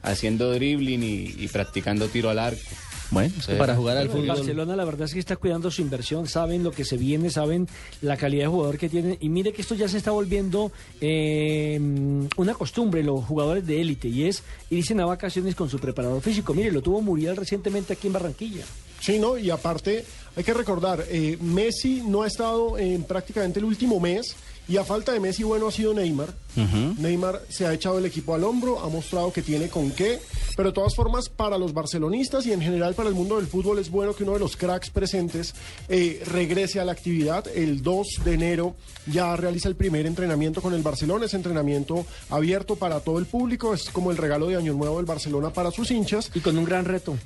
haciendo 0.03 0.51
dribbling 0.53 1.03
y, 1.03 1.35
y 1.39 1.49
practicando 1.49 2.09
tiro 2.09 2.31
al 2.31 2.39
arco. 2.39 2.61
Bueno, 3.11 3.35
Sí. 3.45 3.53
para 3.59 3.75
jugar 3.75 3.97
al 3.97 4.09
fútbol. 4.09 4.29
Barcelona 4.29 4.77
la 4.77 4.85
verdad 4.85 5.07
es 5.07 5.13
que 5.15 5.19
está 5.19 5.37
cuidando 5.37 5.71
su 5.71 5.83
inversión, 5.83 6.29
saben 6.29 6.63
lo 6.63 6.71
que 6.71 6.85
se 6.85 6.97
viene, 6.97 7.31
saben 7.31 7.67
la 8.03 8.17
calidad 8.17 8.45
de 8.45 8.49
jugador 8.49 8.79
que 8.79 8.89
tienen 8.89 9.17
y 9.21 9.29
mire 9.29 9.53
que 9.53 9.63
esto 9.63 9.75
ya 9.75 9.89
se 9.89 9.99
está 9.99 10.11
volviendo 10.13 10.71
eh, 11.01 11.79
una 12.37 12.55
costumbre 12.55 13.03
los 13.03 13.25
jugadores 13.25 13.67
de 13.67 13.81
élite 13.81 14.09
y 14.09 14.25
es 14.25 14.43
irse 14.71 14.95
a 15.01 15.05
vacaciones 15.07 15.55
con 15.55 15.69
su 15.69 15.79
preparador 15.79 16.21
físico. 16.23 16.55
Mire, 16.55 16.71
lo 16.71 16.83
tuvo 16.83 17.01
Muriel 17.01 17.37
recientemente 17.37 17.93
aquí 17.95 18.07
en 18.07 18.13
Barranquilla. 18.13 18.65
Sí, 19.01 19.19
¿no? 19.19 19.39
Y 19.39 19.51
aparte, 19.51 20.05
hay 20.37 20.45
que 20.45 20.53
recordar, 20.55 21.05
eh, 21.09 21.39
Messi 21.41 22.03
no 22.07 22.23
ha 22.23 22.27
estado 22.27 22.77
en 22.79 23.03
prácticamente 23.05 23.59
el 23.59 23.65
último 23.65 23.99
mes 23.99 24.37
y 24.71 24.77
a 24.77 24.85
falta 24.85 25.13
de 25.13 25.19
Messi, 25.19 25.43
bueno, 25.43 25.67
ha 25.67 25.73
sido 25.73 25.93
Neymar. 25.93 26.33
Neymar 26.97 27.43
se 27.49 27.67
ha 27.67 27.73
echado 27.73 27.99
el 27.99 28.07
equipo 28.07 28.37
al 28.37 28.45
hombro, 28.45 28.79
ha 28.79 28.89
mostrado 28.89 29.33
que 29.33 29.43
tiene 29.43 29.69
con 29.69 29.91
qué, 29.91 30.21
pero 30.57 30.69
de 30.69 30.75
todas 30.75 30.95
formas, 30.95 31.29
para 31.29 31.59
los 31.59 31.75
barcelonistas 31.75 32.47
y 32.47 32.53
en 32.53 32.61
general 32.61 32.95
para 32.95 33.09
el 33.09 33.17
mundo 33.17 33.37
del 33.37 33.49
fútbol 33.49 33.81
es 33.81 33.91
bueno 33.91 34.15
que 34.15 34.23
uno 34.23 34.35
de 34.35 34.39
los 34.39 34.57
cracks 34.57 34.91
presentes 34.91 35.57
eh, 35.89 36.23
regrese 36.25 36.79
a 36.79 36.85
la 36.85 36.93
actividad. 36.93 37.49
El 37.49 37.83
2 37.83 38.07
de 38.25 38.35
enero 38.35 38.77
ya 39.07 39.35
realiza 39.35 39.69
el 39.69 39.75
primer 39.75 40.07
entrenamiento 40.07 40.63
con 40.63 40.73
el 40.73 40.83
Barcelona, 40.83 41.27
es 41.27 41.35
entrenamiento 41.35 42.07
abierto 42.29 42.77
para 42.77 43.01
todo 43.01 43.19
el 43.19 43.27
público, 43.27 43.75
es 43.75 43.91
como 43.91 44.13
el 44.13 44.19
regalo 44.19 44.47
de 44.47 44.57
Año 44.57 44.75
Nuevo 44.75 44.99
del 44.99 45.07
Barcelona 45.07 45.53
para 45.53 45.73
sus 45.73 45.91
hinchas. 45.91 46.31
Y 46.33 46.41
con 46.41 46.57
un 46.57 46.65
gran 46.65 46.85
reto. 46.85 47.17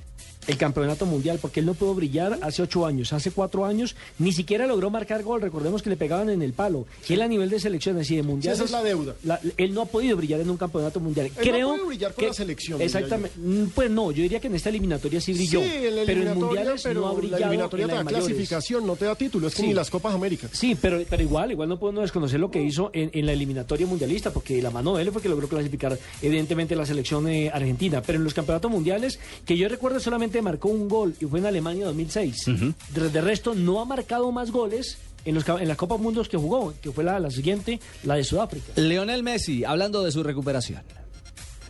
El 0.47 0.57
campeonato 0.57 1.07
mundial, 1.07 1.39
porque 1.41 1.61
él 1.61 1.67
no 1.67 1.75
pudo 1.75 1.95
brillar 1.95 2.39
hace 2.43 2.63
ocho 2.63 2.87
años, 2.87 3.13
hace 3.13 3.31
cuatro 3.31 3.65
años, 3.65 3.97
ni 4.19 4.33
siquiera 4.33 4.67
logró 4.67 4.91
marcar 4.91 5.23
gol, 5.23 5.41
recordemos 5.41 5.83
que 5.83 5.91
le 5.91 5.97
pegaban 5.97 6.29
en 6.31 6.43
el 6.43 6.53
palo. 6.53 6.87
Él 7.09 7.23
a 7.23 7.29
nivel 7.29 7.51
de 7.51 7.61
selecciones 7.61 8.11
y 8.11 8.17
de 8.17 8.23
mundiales... 8.23 8.59
esa 8.59 8.65
es 8.65 8.71
la 8.73 8.83
deuda. 8.83 9.15
la- 9.25 9.41
él 9.57 9.75
no 9.75 9.83
ha 9.83 9.87
podido 9.87 10.17
brillar 10.17 10.41
en 10.41 10.51
un 10.51 10.57
campeonato 10.57 11.01
mundial. 11.01 11.27
Él 11.27 11.33
no 11.37 11.41
Creo 11.43 11.69
puede 11.75 11.87
brillar 11.87 12.13
con 12.15 12.23
que- 12.23 12.29
la 12.29 12.35
selección, 12.35 12.81
Exactamente. 12.83 13.39
Mm, 13.39 13.65
Pues 13.75 13.91
no, 13.91 14.11
yo 14.13 14.23
diría 14.23 14.41
que 14.41 14.47
en 14.49 14.55
esta 14.55 14.69
eliminatoria 14.69 15.21
sí 15.21 15.33
brilló. 15.33 15.61
Sí, 15.61 15.71
en 15.87 15.97
la 15.97 16.03
pero 16.05 16.23
en 16.23 16.39
mundiales 16.39 16.83
pero 16.83 17.01
no 17.01 17.07
ha 17.09 17.13
la 17.13 17.19
brillado 17.19 17.43
eliminatoria 17.45 17.85
en 17.87 17.91
la 17.91 17.99
de 18.03 18.05
clasificación, 18.09 18.87
no 18.87 18.97
te 18.97 19.05
da 19.07 19.15
título, 19.15 19.49
es 19.49 19.55
como 19.55 19.69
Sí. 19.69 19.75
las 19.75 19.91
Copas 19.91 20.15
Américas. 20.15 20.51
Sí, 20.53 20.77
pero, 20.81 21.01
pero 21.09 21.23
igual, 21.23 21.53
igual 21.53 21.69
no 21.69 21.79
podemos 21.79 22.03
desconocer 22.03 22.39
lo 22.41 22.51
que 22.51 22.63
hizo 22.63 22.91
en, 22.93 23.11
en 23.13 23.27
la 23.27 23.33
eliminatoria 23.33 23.87
mundialista, 23.87 24.33
porque 24.33 24.61
la 24.63 24.71
mano 24.71 24.97
de 24.97 25.03
él 25.03 25.13
fue 25.13 25.23
que 25.23 25.29
logró 25.29 25.49
clasificar, 25.49 25.99
evidentemente, 26.23 26.75
la 26.77 26.87
selección 26.87 27.29
eh, 27.29 27.51
argentina. 27.53 28.03
Pero 28.03 28.19
en 28.19 28.25
los 28.25 28.35
campeonatos 28.35 28.71
mundiales, 28.71 29.19
que 29.45 29.57
yo 29.57 29.69
recuerdo 29.69 30.01
solamente 30.01 30.34
marcó 30.43 30.69
un 30.69 30.89
gol 30.89 31.15
y 31.21 31.27
fue 31.27 31.39
en 31.41 31.47
Alemania 31.47 31.87
2006. 31.87 32.45
de, 32.91 33.09
de 33.11 33.21
resto, 33.21 33.55
no 33.55 33.81
ha 33.81 33.85
marcado 33.85 34.31
más 34.33 34.51
goles 34.51 34.99
en, 35.25 35.35
los, 35.35 35.49
en 35.49 35.69
la 35.69 35.77
Copa 35.77 35.97
Mundos 35.97 36.29
que 36.29 36.37
jugó, 36.37 36.75
que 36.83 36.91
fue 36.93 37.05
la, 37.05 37.19
la 37.19 37.31
siguiente, 37.31 37.81
la 38.05 38.15
de 38.17 38.25
Sudáfrica. 38.25 38.73
Leonel 38.77 39.23
Messi, 39.23 39.65
hablando 39.65 40.03
de 40.03 40.13
su 40.13 40.23
recuperación. 40.23 40.83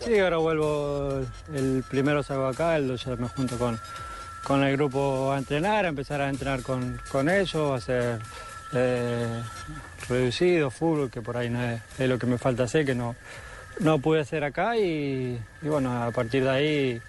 Sí, 0.05 0.19
ahora 0.19 0.37
vuelvo, 0.39 1.21
el 1.55 1.83
primero 1.89 2.23
salgo 2.23 2.47
acá, 2.47 2.77
el 2.77 2.97
ya 2.97 3.17
me 3.17 3.29
junto 3.29 3.57
con, 3.57 3.79
con 4.43 4.63
el 4.63 4.77
grupo 4.77 5.33
a 5.33 5.39
entrenar, 5.39 5.87
a 5.87 5.89
empezar 5.89 6.21
a 6.21 6.29
entrenar 6.29 6.63
con, 6.63 7.01
con 7.11 7.29
ellos, 7.31 7.55
a 7.57 7.75
hacer 7.77 8.19
eh, 8.75 9.43
reducido, 10.09 10.71
fútbol, 10.71 11.11
que 11.11 11.23
por 11.23 11.37
ahí 11.37 11.49
no 11.49 11.63
es, 11.63 11.81
es 11.99 12.09
lo 12.09 12.19
que 12.19 12.27
me 12.27 12.37
falta 12.39 12.65
hacer, 12.65 12.85
que 12.85 12.95
no, 12.95 13.15
no 13.81 13.99
pude 13.99 14.21
hacer 14.21 14.45
acá 14.45 14.77
y, 14.77 15.39
y 15.63 15.69
bueno, 15.69 16.03
a 16.03 16.11
partir 16.11 16.45
de 16.45 16.51
ahí 16.51 17.01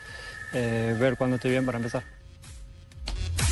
eh, 0.56 0.96
ver 1.00 1.18
cuándo 1.18 1.36
estoy 1.36 1.52
bien 1.52 1.66
para 1.66 1.78
empezar. 1.78 2.04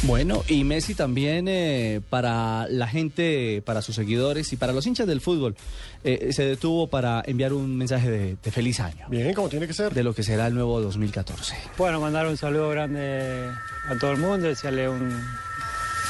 Bueno, 0.03 0.43
y 0.49 0.65
Messi 0.65 0.95
también 0.95 1.47
eh, 1.47 2.01
para 2.09 2.67
la 2.67 2.87
gente, 2.87 3.61
para 3.65 3.81
sus 3.81 3.95
seguidores 3.95 4.51
y 4.51 4.57
para 4.57 4.73
los 4.73 4.85
hinchas 4.85 5.07
del 5.07 5.21
fútbol, 5.21 5.55
eh, 6.03 6.33
se 6.33 6.43
detuvo 6.43 6.87
para 6.87 7.23
enviar 7.25 7.53
un 7.53 7.77
mensaje 7.77 8.11
de, 8.11 8.37
de 8.43 8.51
feliz 8.51 8.81
año. 8.81 9.05
Bien, 9.07 9.33
como 9.33 9.47
tiene 9.47 9.65
que 9.65 9.73
ser. 9.73 9.93
De 9.93 10.03
lo 10.03 10.13
que 10.13 10.23
será 10.23 10.47
el 10.47 10.55
nuevo 10.55 10.81
2014. 10.81 11.55
Bueno, 11.77 12.01
mandar 12.01 12.27
un 12.27 12.35
saludo 12.35 12.69
grande 12.69 13.49
a 13.87 13.97
todo 13.97 14.11
el 14.11 14.17
mundo, 14.17 14.47
desearle 14.47 14.89
un 14.89 15.09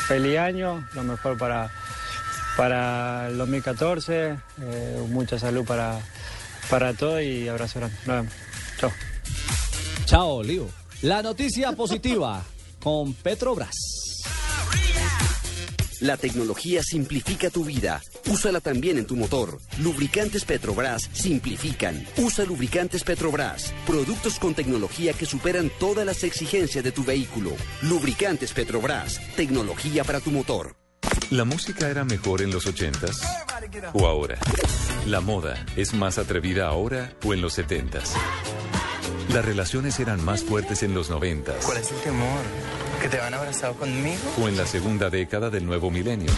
feliz 0.07 0.39
año, 0.39 0.87
lo 0.95 1.03
mejor 1.03 1.37
para, 1.37 1.69
para 2.57 3.27
el 3.27 3.37
2014, 3.37 4.35
eh, 4.61 5.07
mucha 5.09 5.37
salud 5.37 5.65
para, 5.65 5.99
para 6.67 6.93
todos 6.93 7.21
y 7.21 7.47
abrazo 7.47 7.79
grande. 7.79 7.97
Nos 8.07 8.15
vemos. 8.15 8.33
Chao. 8.79 8.91
Chao, 10.05 10.43
Lío. 10.43 10.82
La 11.03 11.21
noticia 11.21 11.73
positiva 11.73 12.41
con 12.81 13.13
Petrobras. 13.13 13.75
La 15.99 16.15
tecnología 16.15 16.81
simplifica 16.81 17.49
tu 17.49 17.65
vida. 17.65 18.01
Úsala 18.31 18.61
también 18.61 18.97
en 18.97 19.05
tu 19.05 19.17
motor. 19.17 19.59
Lubricantes 19.79 20.45
Petrobras 20.45 21.09
simplifican. 21.11 22.07
Usa 22.15 22.45
lubricantes 22.45 23.03
Petrobras. 23.03 23.73
Productos 23.85 24.39
con 24.39 24.53
tecnología 24.53 25.11
que 25.11 25.25
superan 25.25 25.69
todas 25.77 26.05
las 26.05 26.23
exigencias 26.23 26.85
de 26.85 26.93
tu 26.93 27.03
vehículo. 27.03 27.51
Lubricantes 27.81 28.53
Petrobras. 28.53 29.19
Tecnología 29.35 30.05
para 30.05 30.21
tu 30.21 30.31
motor. 30.31 30.77
¿La 31.31 31.43
música 31.43 31.89
era 31.89 32.05
mejor 32.05 32.41
en 32.41 32.51
los 32.51 32.65
80s 32.65 33.91
o 33.91 34.07
ahora? 34.07 34.39
¿La 35.05 35.19
moda 35.19 35.65
es 35.75 35.93
más 35.93 36.17
atrevida 36.17 36.67
ahora 36.67 37.11
o 37.25 37.33
en 37.33 37.41
los 37.41 37.59
70s? 37.59 38.13
¿Las 39.29 39.45
relaciones 39.45 39.99
eran 39.99 40.23
más 40.23 40.43
fuertes 40.43 40.83
en 40.83 40.93
los 40.93 41.09
90s 41.09 41.63
¿Cuál 41.65 41.77
es 41.77 41.91
el 41.91 41.97
temor? 41.97 42.39
¿Que 43.01 43.09
te 43.09 43.17
van 43.17 43.33
abrazado 43.33 43.73
conmigo? 43.75 44.21
o 44.41 44.47
en 44.47 44.57
la 44.57 44.65
segunda 44.65 45.09
década 45.09 45.49
del 45.49 45.65
nuevo 45.65 45.89
milenio? 45.91 46.31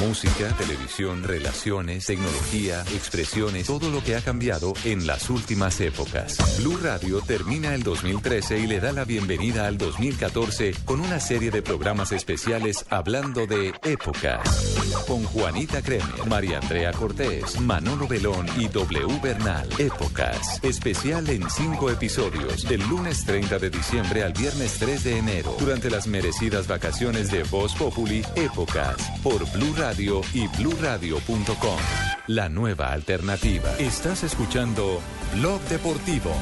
Música, 0.00 0.54
televisión, 0.58 1.22
relaciones, 1.22 2.04
tecnología, 2.04 2.82
expresiones, 2.94 3.66
todo 3.66 3.90
lo 3.90 4.04
que 4.04 4.14
ha 4.14 4.20
cambiado 4.20 4.74
en 4.84 5.06
las 5.06 5.30
últimas 5.30 5.80
épocas. 5.80 6.36
Blue 6.58 6.76
Radio 6.82 7.22
termina 7.22 7.74
el 7.74 7.82
2013 7.82 8.58
y 8.58 8.66
le 8.66 8.78
da 8.78 8.92
la 8.92 9.06
bienvenida 9.06 9.66
al 9.66 9.78
2014 9.78 10.74
con 10.84 11.00
una 11.00 11.18
serie 11.18 11.50
de 11.50 11.62
programas 11.62 12.12
especiales 12.12 12.84
hablando 12.90 13.46
de 13.46 13.72
épocas. 13.84 14.74
Con 15.06 15.24
Juanita 15.24 15.80
Kremer, 15.80 16.26
María 16.28 16.58
Andrea 16.58 16.92
Cortés, 16.92 17.58
Manolo 17.60 18.06
Belón 18.06 18.46
y 18.58 18.68
W 18.68 19.18
Bernal. 19.22 19.66
Épocas. 19.78 20.62
Especial 20.62 21.28
en 21.30 21.48
cinco 21.48 21.90
episodios 21.90 22.68
del 22.68 22.86
lunes 22.86 23.24
30 23.24 23.58
de 23.58 23.70
diciembre 23.70 24.24
al 24.24 24.34
viernes 24.34 24.74
3 24.78 25.04
de 25.04 25.18
enero. 25.18 25.56
Durante 25.58 25.90
las 25.90 26.06
merecidas 26.06 26.66
vacaciones 26.66 27.30
de 27.30 27.44
Voz 27.44 27.74
Populi, 27.74 28.22
Épocas. 28.34 28.96
Por 29.22 29.50
Blue 29.52 29.74
Radio 29.74 29.85
y 30.34 30.48
bluradio.com. 30.58 31.78
La 32.26 32.48
nueva 32.48 32.92
alternativa. 32.92 33.72
Estás 33.78 34.24
escuchando 34.24 35.00
Blog 35.34 35.60
Deportivo. 35.68 36.32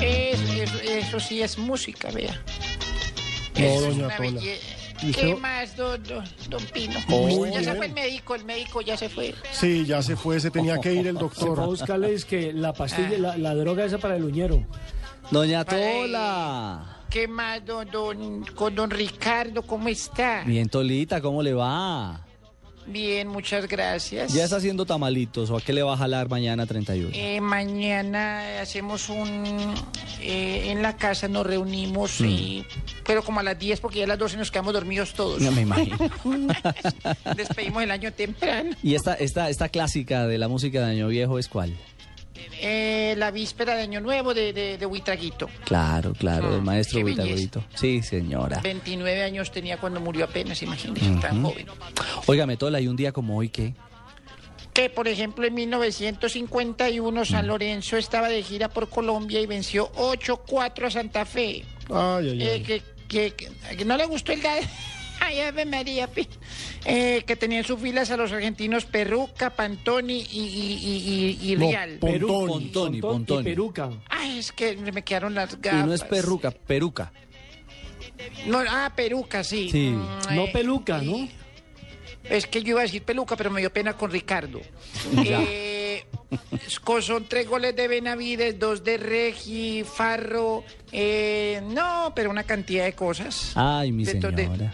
Eh, 0.00 0.32
es- 0.32 0.40
eso, 0.70 0.78
eso 0.80 1.20
sí 1.20 1.42
es 1.42 1.58
música, 1.58 2.10
vea. 2.10 2.42
No, 3.58 3.80
doña 3.80 4.06
una 4.06 4.16
Tola. 4.16 4.28
belle- 4.30 4.58
¿Y 4.85 4.85
¿Qué 5.00 5.36
más, 5.36 5.76
don, 5.76 6.02
don, 6.04 6.24
don 6.48 6.62
Pino? 6.72 6.98
Muy 7.08 7.50
ya 7.52 7.62
se 7.62 7.74
fue 7.74 7.86
el 7.86 7.92
médico, 7.92 8.34
el 8.34 8.44
médico 8.44 8.80
ya 8.80 8.96
se 8.96 9.08
fue. 9.08 9.34
Sí, 9.52 9.84
ya 9.84 10.02
se 10.02 10.16
fue, 10.16 10.40
se 10.40 10.50
tenía 10.50 10.78
que 10.80 10.92
ir 10.94 11.06
el 11.06 11.18
Se 11.18 11.28
fue 11.28 11.28
a 11.28 11.44
doctor. 11.50 11.66
buscarles 11.66 12.24
que 12.24 12.52
la 12.52 12.72
pastilla, 12.72 13.18
la, 13.18 13.36
la 13.36 13.54
droga 13.54 13.84
esa 13.84 13.98
para 13.98 14.16
el 14.16 14.24
uñero. 14.24 14.62
Doña. 15.30 15.64
Tola. 15.64 17.02
¿Qué 17.10 17.28
más, 17.28 17.64
don, 17.64 17.88
don, 17.90 18.44
con 18.54 18.74
don 18.74 18.90
Ricardo? 18.90 19.62
¿Cómo 19.62 19.88
está? 19.88 20.42
Bien, 20.44 20.68
Tolita, 20.68 21.20
¿cómo 21.20 21.42
le 21.42 21.54
va? 21.54 22.20
Bien, 22.86 23.26
muchas 23.28 23.66
gracias. 23.66 24.32
¿Ya 24.32 24.44
está 24.44 24.56
haciendo 24.56 24.86
tamalitos 24.86 25.50
o 25.50 25.56
a 25.56 25.60
qué 25.60 25.72
le 25.72 25.82
va 25.82 25.94
a 25.94 25.96
jalar 25.96 26.28
mañana 26.28 26.66
31? 26.66 27.10
Eh, 27.12 27.40
mañana 27.40 28.60
hacemos 28.60 29.08
un... 29.08 29.74
eh, 30.20 30.70
en 30.70 30.82
la 30.82 30.96
casa 30.96 31.26
nos 31.28 31.44
reunimos, 31.46 32.20
Mm. 32.20 32.24
y, 32.26 32.64
pero 33.04 33.22
como 33.24 33.40
a 33.40 33.42
las 33.42 33.58
10 33.58 33.80
porque 33.80 33.98
ya 33.98 34.04
a 34.04 34.08
las 34.08 34.18
12 34.18 34.36
nos 34.36 34.50
quedamos 34.50 34.72
dormidos 34.72 35.14
todos. 35.14 35.40
No 35.42 35.50
me 35.52 35.62
imagino. 35.62 35.98
Despedimos 37.36 37.82
el 37.82 37.90
año 37.90 38.12
temprano. 38.12 38.70
¿Y 38.82 38.94
esta, 38.94 39.14
esta, 39.14 39.50
esta 39.50 39.68
clásica 39.68 40.26
de 40.26 40.38
la 40.38 40.48
música 40.48 40.80
de 40.84 40.92
Año 40.92 41.08
Viejo 41.08 41.38
es 41.38 41.48
cuál? 41.48 41.74
Eh, 42.60 43.14
la 43.18 43.30
víspera 43.30 43.74
de 43.76 43.82
Año 43.82 44.00
Nuevo 44.00 44.32
de, 44.34 44.52
de, 44.52 44.78
de 44.78 44.86
Huitraguito. 44.86 45.48
Claro, 45.64 46.12
claro, 46.14 46.52
del 46.52 46.62
maestro 46.62 46.98
qué 46.98 47.04
Vitagorito. 47.04 47.64
Sí, 47.74 48.02
señora. 48.02 48.60
29 48.62 49.22
años 49.22 49.50
tenía 49.50 49.76
cuando 49.78 50.00
murió 50.00 50.24
apenas, 50.24 50.62
imagínese, 50.62 51.10
tan 51.20 51.42
joven. 51.42 51.66
Óigame, 52.26 52.56
Tola, 52.56 52.80
y 52.80 52.88
un 52.88 52.96
día 52.96 53.12
como 53.12 53.36
hoy, 53.36 53.48
¿qué? 53.50 53.74
Que, 54.72 54.90
por 54.90 55.08
ejemplo, 55.08 55.46
en 55.46 55.54
1951 55.54 57.20
Mm. 57.22 57.24
San 57.24 57.46
Lorenzo 57.46 57.96
estaba 57.96 58.28
de 58.28 58.42
gira 58.42 58.68
por 58.68 58.88
Colombia 58.88 59.40
y 59.40 59.46
venció 59.46 59.90
8-4 59.94 60.86
a 60.86 60.90
Santa 60.90 61.24
Fe. 61.24 61.64
Ay, 61.90 62.28
ay, 62.30 62.42
Eh, 62.42 62.50
ay. 62.54 62.62
que, 62.62 62.82
que- 63.08 63.30
que- 63.34 63.76
que 63.76 63.84
no 63.84 63.96
le 63.96 64.04
gustó 64.06 64.32
el 64.32 64.42
dado. 64.42 64.60
Ay, 65.20 65.40
Ave 65.40 65.64
María. 65.64 66.08
eh, 66.84 67.22
que 67.26 67.36
tenía 67.36 67.58
en 67.58 67.64
sus 67.64 67.80
filas 67.80 68.10
a 68.10 68.16
los 68.16 68.32
argentinos 68.32 68.84
Perruca, 68.84 69.50
Pantoni 69.50 70.18
y, 70.20 70.38
y, 70.40 70.78
y- 70.82 71.38
y- 71.48 71.52
y 71.52 71.56
No, 71.56 71.68
Rial. 71.68 71.98
Perú- 72.00 72.28
Pontoni, 72.48 73.00
Pontoni. 73.00 73.40
Y 73.40 73.44
Peruca. 73.44 73.90
Ay, 74.08 74.38
es 74.38 74.52
que 74.52 74.76
me 74.76 75.02
quedaron 75.02 75.34
las 75.34 75.54
Y 75.54 75.56
gafas. 75.60 75.86
no 75.86 75.94
es 75.94 76.04
perruca, 76.04 76.50
peruca. 76.50 77.12
No, 78.46 78.62
ah, 78.68 78.92
Peruca, 78.96 79.44
sí. 79.44 79.68
Sí. 79.70 79.90
Mm, 79.90 80.34
No 80.34 80.44
eh, 80.44 80.50
peluca, 80.52 80.98
¿no? 81.02 81.28
Es 82.24 82.46
que 82.46 82.62
yo 82.62 82.70
iba 82.70 82.80
a 82.80 82.84
decir 82.84 83.02
peluca, 83.02 83.36
pero 83.36 83.50
me 83.50 83.60
dio 83.60 83.72
pena 83.72 83.94
con 83.96 84.10
Ricardo. 84.10 84.60
Eh, 85.26 86.04
son 87.00 87.24
tres 87.28 87.48
goles 87.48 87.74
de 87.76 87.86
Benavides, 87.88 88.58
dos 88.58 88.82
de 88.84 88.96
Regi, 88.98 89.84
Farro. 89.84 90.64
eh, 90.92 91.62
no, 91.64 92.12
pero 92.14 92.30
una 92.30 92.42
cantidad 92.42 92.84
de 92.84 92.92
cosas. 92.94 93.52
Ay, 93.54 93.92
mi 93.92 94.04
de- 94.04 94.12
señora. 94.12 94.72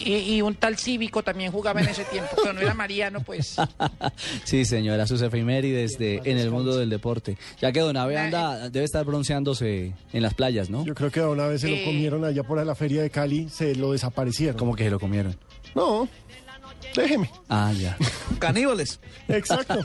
Y, 0.00 0.14
y 0.36 0.42
un 0.42 0.54
tal 0.54 0.78
cívico 0.78 1.22
también 1.22 1.50
jugaba 1.50 1.80
en 1.80 1.88
ese 1.88 2.04
tiempo, 2.04 2.30
pero 2.36 2.52
no 2.52 2.60
era 2.60 2.72
Mariano, 2.74 3.20
pues. 3.22 3.56
Sí, 4.44 4.64
señora, 4.64 5.06
sus 5.06 5.20
efemérides 5.22 5.98
de, 5.98 6.20
en 6.24 6.38
el 6.38 6.50
mundo 6.50 6.76
del 6.76 6.88
deporte. 6.90 7.36
Ya 7.60 7.72
que 7.72 7.80
Don 7.80 7.96
Abe 7.96 8.16
anda, 8.16 8.70
debe 8.70 8.84
estar 8.84 9.04
bronceándose 9.04 9.92
en 10.12 10.22
las 10.22 10.34
playas, 10.34 10.70
¿no? 10.70 10.84
Yo 10.84 10.94
creo 10.94 11.10
que 11.10 11.20
una 11.20 11.46
vez 11.46 11.60
se 11.62 11.68
Eh. 11.72 11.78
lo 11.80 11.84
comieron 11.90 12.24
allá 12.24 12.42
por 12.44 12.64
la 12.64 12.74
feria 12.74 13.02
de 13.02 13.10
Cali, 13.10 13.48
se 13.48 13.74
lo 13.74 13.92
desaparecieron. 13.92 14.56
¿Cómo 14.56 14.74
que 14.76 14.84
se 14.84 14.90
lo 14.90 15.00
comieron? 15.00 15.36
No, 15.74 16.08
déjeme. 16.94 17.30
Ah, 17.48 17.72
ya. 17.78 17.96
Caníbales. 18.38 19.00
Exacto. 19.28 19.84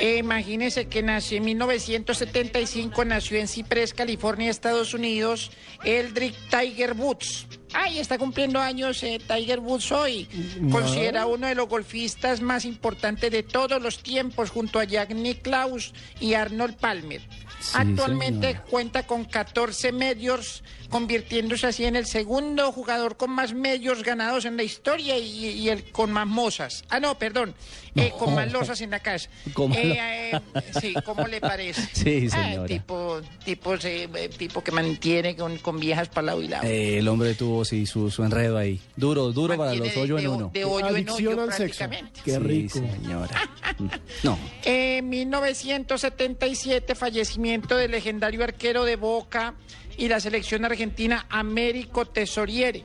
Eh, 0.00 0.18
imagínense 0.18 0.86
que 0.86 1.02
nació 1.02 1.38
en 1.38 1.44
1975, 1.46 3.04
nació 3.04 3.38
en 3.38 3.48
Cypress, 3.48 3.92
California, 3.94 4.48
Estados 4.50 4.94
Unidos, 4.94 5.50
Eldrick 5.84 6.34
Tiger 6.50 6.92
Woods. 6.94 7.46
Ay, 7.72 7.98
está 7.98 8.18
cumpliendo 8.18 8.58
años 8.60 9.02
eh, 9.02 9.18
Tiger 9.26 9.60
Woods 9.60 9.92
hoy. 9.92 10.28
No. 10.60 10.70
Considera 10.80 11.26
uno 11.26 11.46
de 11.46 11.54
los 11.54 11.68
golfistas 11.68 12.40
más 12.40 12.64
importantes 12.64 13.30
de 13.30 13.42
todos 13.42 13.80
los 13.82 14.02
tiempos, 14.02 14.50
junto 14.50 14.78
a 14.80 14.84
Jack 14.84 15.10
Nicklaus 15.10 15.92
y 16.20 16.34
Arnold 16.34 16.76
Palmer. 16.76 17.20
Sí, 17.60 17.72
Actualmente 17.74 18.60
cuenta 18.70 19.04
con 19.06 19.24
14 19.24 19.90
majors, 19.92 20.62
convirtiéndose 20.90 21.66
así 21.66 21.84
en 21.86 21.96
el 21.96 22.06
segundo 22.06 22.70
jugador 22.70 23.16
con 23.16 23.30
más 23.30 23.52
majors 23.52 24.04
ganados 24.04 24.44
en 24.44 24.56
la 24.56 24.62
historia 24.62 25.18
y, 25.18 25.46
y 25.46 25.68
el 25.68 25.84
con 25.90 26.12
más 26.12 26.26
mozas. 26.26 26.84
Ah, 26.88 27.00
no, 27.00 27.18
perdón, 27.18 27.54
eh, 27.96 28.12
con 28.16 28.34
más 28.34 28.52
losas 28.52 28.80
en 28.80 28.90
la 28.90 29.00
casa. 29.00 29.28
Más 29.56 29.76
Eh, 29.76 30.30
lo- 30.32 30.60
eh, 30.60 30.64
sí, 30.80 30.94
¿cómo 31.04 31.26
le 31.26 31.40
parece? 31.40 31.82
Sí, 31.92 32.28
Ah, 32.32 32.44
señora. 32.44 32.66
tipo, 32.68 33.20
tipo, 33.44 33.74
eh, 33.82 34.30
tipo 34.38 34.62
que 34.62 34.70
mantiene 34.70 35.34
con, 35.34 35.58
con 35.58 35.80
viejas 35.80 36.08
para 36.08 36.26
lado 36.26 36.42
y 36.42 36.48
lado. 36.48 36.62
El 36.66 37.08
hombre 37.08 37.34
tuvo 37.34 37.57
sí 37.64 37.86
su, 37.86 38.10
su 38.10 38.22
enredo 38.24 38.56
ahí. 38.58 38.80
Duro, 38.96 39.32
duro 39.32 39.56
para 39.56 39.74
los 39.74 39.92
de- 39.94 40.00
hoyo 40.00 40.16
de, 40.16 40.22
en 40.22 40.28
uno. 40.28 40.50
de 40.52 40.64
hoyo 40.64 40.86
en 40.88 40.94
Adicción 40.94 41.32
hoyo 41.34 41.42
al 41.42 41.52
sexo. 41.52 41.84
Qué 42.24 42.38
rico. 42.38 42.78
señora. 42.78 43.40
No. 44.24 44.36
En 44.64 45.08
1977, 45.08 46.94
fallecimiento 46.94 47.76
del 47.76 47.92
legendario 47.92 48.42
arquero 48.42 48.84
de 48.84 48.96
Boca 48.96 49.54
y 49.96 50.08
la 50.08 50.18
selección 50.20 50.64
argentina 50.64 51.26
Américo 51.28 52.04
Tesoriere. 52.06 52.84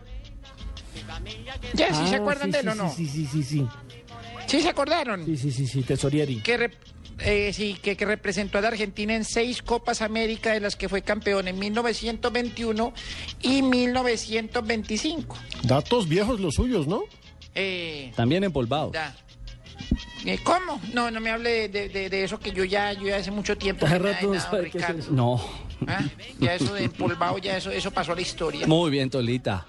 ¿Ya 1.73 1.93
sí 1.93 2.07
se 2.07 2.15
Ah, 2.15 2.19
acuerdan 2.19 2.45
sí, 2.47 2.51
de 2.51 2.59
él 2.59 2.63
sí, 2.65 2.69
o 2.69 2.75
no? 2.75 2.93
Sí, 2.93 3.05
sí, 3.07 3.27
sí, 3.31 3.43
sí. 3.43 3.67
¿Sí 4.45 4.61
se 4.61 4.69
acordaron? 4.69 5.25
Sí, 5.25 5.37
sí, 5.37 5.51
sí, 5.51 5.65
sí, 5.67 5.81
Tesorieri. 5.83 6.41
Que, 6.41 6.69
eh, 7.19 7.52
sí, 7.53 7.77
que, 7.81 7.95
que 7.95 8.06
representó 8.06 8.57
a 8.57 8.61
la 8.61 8.68
Argentina 8.69 9.15
en 9.15 9.23
seis 9.26 9.61
Copas 9.61 10.02
América, 10.02 10.52
de 10.53 10.60
las 10.60 10.76
que 10.76 10.90
fue 10.90 11.02
campeón 11.02 11.48
en 11.48 11.57
1921 11.60 12.94
y 13.41 13.61
1925. 13.61 15.35
Datos 15.64 16.07
viejos 16.07 16.40
los 16.40 16.56
suyos, 16.56 16.88
¿no? 16.88 17.03
Eh, 17.56 18.11
También 18.15 18.44
empolvados. 18.44 18.91
da. 18.94 19.15
Eh, 20.26 20.40
¿Cómo? 20.44 20.80
No, 20.94 21.11
no 21.11 21.19
me 21.19 21.30
hable 21.31 21.68
de, 21.68 21.90
de- 21.90 22.10
de 22.10 22.23
eso 22.23 22.40
que 22.40 22.52
yo 22.52 22.64
ya, 22.64 22.94
yo 22.94 23.07
ya 23.07 23.18
hace 23.18 23.31
mucho 23.31 23.57
tiempo 23.57 23.85
Hace 23.85 23.99
rato 23.99 24.34
no 24.34 24.40
sabe 24.40 24.61
qué 24.61 24.68
es 24.69 24.73
Ricardo. 24.76 24.99
eso. 24.99 25.11
No. 25.11 25.41
Ah, 25.85 26.02
Ya 26.40 26.56
eso 26.56 26.73
de 26.73 26.85
empolvado, 26.85 27.38
ya 27.40 27.57
eso, 27.57 27.69
eso 27.72 27.91
pasó 27.91 28.14
a 28.14 28.15
la 28.15 28.22
historia. 28.22 28.65
Muy 28.68 28.90
bien, 28.90 29.10
Tolita. 29.10 29.65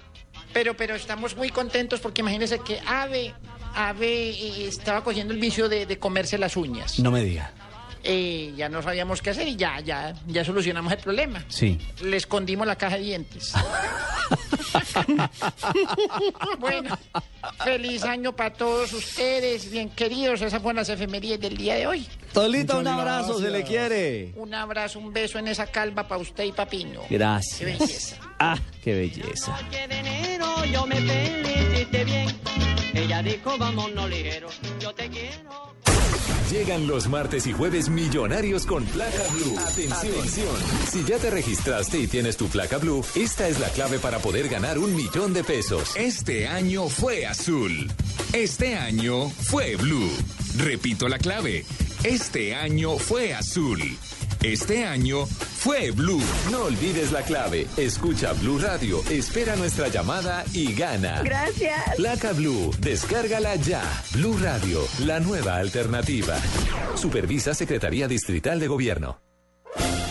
Pero, 0.53 0.77
pero 0.77 0.95
estamos 0.95 1.35
muy 1.35 1.49
contentos 1.49 1.99
porque 1.99 2.21
imagínense 2.21 2.59
que 2.59 2.79
Ave, 2.87 3.33
Ave 3.75 4.29
eh, 4.29 4.67
estaba 4.67 5.03
cogiendo 5.03 5.33
el 5.33 5.39
vicio 5.39 5.69
de, 5.69 5.85
de 5.85 5.99
comerse 5.99 6.37
las 6.37 6.57
uñas. 6.57 6.99
No 6.99 7.11
me 7.11 7.21
diga. 7.21 7.51
Eh, 8.07 8.53
ya 8.55 8.69
no 8.69 8.83
sabíamos 8.83 9.19
qué 9.19 9.31
hacer 9.31 9.47
y 9.47 9.55
ya, 9.55 9.79
ya, 9.79 10.13
ya 10.27 10.45
solucionamos 10.45 10.93
el 10.93 10.99
problema. 10.99 11.43
Sí. 11.47 11.79
Le 12.03 12.17
escondimos 12.17 12.67
la 12.67 12.75
caja 12.75 12.97
de 12.97 13.03
dientes. 13.03 13.51
bueno, 16.59 16.95
feliz 17.63 18.03
año 18.03 18.35
para 18.35 18.53
todos 18.53 18.93
ustedes, 18.93 19.71
bien 19.71 19.89
queridos. 19.89 20.41
Esas 20.41 20.61
fueron 20.61 20.75
las 20.77 20.89
efemerías 20.89 21.39
del 21.39 21.57
día 21.57 21.73
de 21.75 21.87
hoy. 21.87 22.07
Tolita, 22.31 22.77
un 22.77 22.87
abrazo, 22.87 23.39
se 23.39 23.49
le 23.49 23.63
quiere. 23.63 24.33
Un 24.35 24.53
abrazo, 24.53 24.99
un 24.99 25.11
beso 25.11 25.39
en 25.39 25.47
esa 25.47 25.65
calva 25.65 26.07
para 26.07 26.21
usted 26.21 26.43
y 26.43 26.51
Papiño. 26.51 27.01
Qué 27.09 27.17
Gracias. 27.17 27.79
belleza. 27.79 28.17
Ah, 28.37 28.57
qué 28.83 28.93
belleza. 28.93 29.57
de 29.71 29.83
enero 29.83 30.63
yo 30.65 30.85
me 30.85 30.97
felicité 30.97 32.05
bien. 32.05 32.27
Ella 33.15 33.23
dijo, 33.23 33.57
vámonos 33.57 34.09
ligero, 34.09 34.49
yo 34.77 34.93
te 34.93 35.09
quiero. 35.09 35.73
Llegan 36.51 36.85
los 36.85 37.07
martes 37.07 37.47
y 37.47 37.53
jueves 37.53 37.87
millonarios 37.87 38.65
con 38.65 38.83
placa 38.83 39.23
blue. 39.31 39.57
Atención. 39.57 40.55
Si 40.91 41.05
ya 41.05 41.17
te 41.17 41.29
registraste 41.29 41.97
y 41.97 42.07
tienes 42.07 42.35
tu 42.35 42.47
placa 42.47 42.77
blue, 42.77 43.05
esta 43.15 43.47
es 43.47 43.61
la 43.61 43.69
clave 43.69 43.99
para 43.99 44.19
poder 44.19 44.49
ganar 44.49 44.77
un 44.77 44.93
millón 44.93 45.33
de 45.33 45.45
pesos. 45.45 45.95
Este 45.95 46.45
año 46.45 46.89
fue 46.89 47.25
azul. 47.25 47.89
Este 48.33 48.75
año 48.75 49.29
fue 49.29 49.77
blue. 49.77 50.11
Repito 50.57 51.07
la 51.07 51.17
clave. 51.17 51.63
Este 52.03 52.53
año 52.53 52.97
fue 52.97 53.33
azul. 53.33 53.79
Este 54.45 54.85
año 54.85 55.25
fue 55.25 55.89
blue. 55.89 56.21
No 56.51 56.65
olvides 56.65 57.11
la 57.11 57.23
clave. 57.23 57.65
Escucha 57.77 58.33
Blue 58.33 58.59
Radio, 58.59 59.01
espera 59.09 59.55
nuestra 59.55 59.87
llamada 59.87 60.45
y 60.53 60.73
gana. 60.75 61.23
Gracias. 61.23 61.95
Placa 61.95 62.31
Blue, 62.31 62.71
descárgala 62.79 63.55
ya. 63.55 63.81
Blue 64.13 64.37
Radio, 64.37 64.81
la 64.99 65.19
nueva 65.19 65.55
alternativa. 65.55 66.37
Supervisa 66.93 67.55
Secretaría 67.55 68.07
Distrital 68.07 68.59
de 68.59 68.67
Gobierno. 68.67 69.24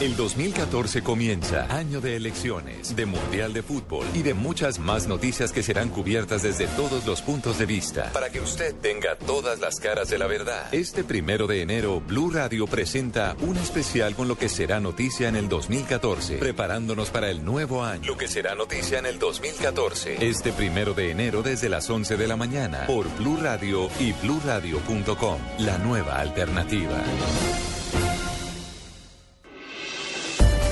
El 0.05 0.17
2014 0.17 1.03
comienza, 1.03 1.65
año 1.75 1.99
de 2.03 2.17
elecciones, 2.17 2.95
de 2.95 3.07
Mundial 3.07 3.55
de 3.55 3.63
Fútbol 3.63 4.07
y 4.13 4.21
de 4.21 4.35
muchas 4.35 4.79
más 4.79 5.07
noticias 5.07 5.51
que 5.51 5.63
serán 5.63 5.89
cubiertas 5.89 6.43
desde 6.43 6.67
todos 6.67 7.07
los 7.07 7.23
puntos 7.23 7.59
de 7.59 7.65
vista, 7.65 8.13
para 8.13 8.29
que 8.29 8.39
usted 8.39 8.75
tenga 8.83 9.17
todas 9.17 9.61
las 9.61 9.81
caras 9.81 10.11
de 10.11 10.19
la 10.19 10.27
verdad. 10.27 10.69
Este 10.75 11.05
primero 11.05 11.47
de 11.47 11.63
enero, 11.63 12.03
Blue 12.07 12.31
Radio 12.31 12.67
presenta 12.67 13.35
un 13.41 13.57
especial 13.57 14.15
con 14.15 14.29
lo 14.29 14.37
que 14.37 14.51
será 14.51 14.79
noticia 14.79 15.27
en 15.27 15.37
el 15.37 15.49
2014, 15.49 16.37
preparándonos 16.37 17.09
para 17.09 17.31
el 17.31 17.43
nuevo 17.43 17.83
año, 17.83 18.05
lo 18.07 18.19
que 18.19 18.29
será 18.29 18.55
noticia 18.55 18.99
en 18.99 19.07
el 19.07 19.19
2014. 19.19 20.19
Este 20.21 20.53
primero 20.53 20.93
de 20.93 21.13
enero 21.13 21.43
desde 21.43 21.71
las 21.71 21.89
11 21.89 22.19
de 22.19 22.29
la 22.29 22.37
mañana, 22.37 22.87
por 22.87 23.09
Blue 23.17 23.39
Radio 23.41 23.89
y 23.99 24.13
BlueRadio.com, 24.13 25.39
la 25.61 25.79
nueva 25.79 26.21
alternativa. 26.21 27.03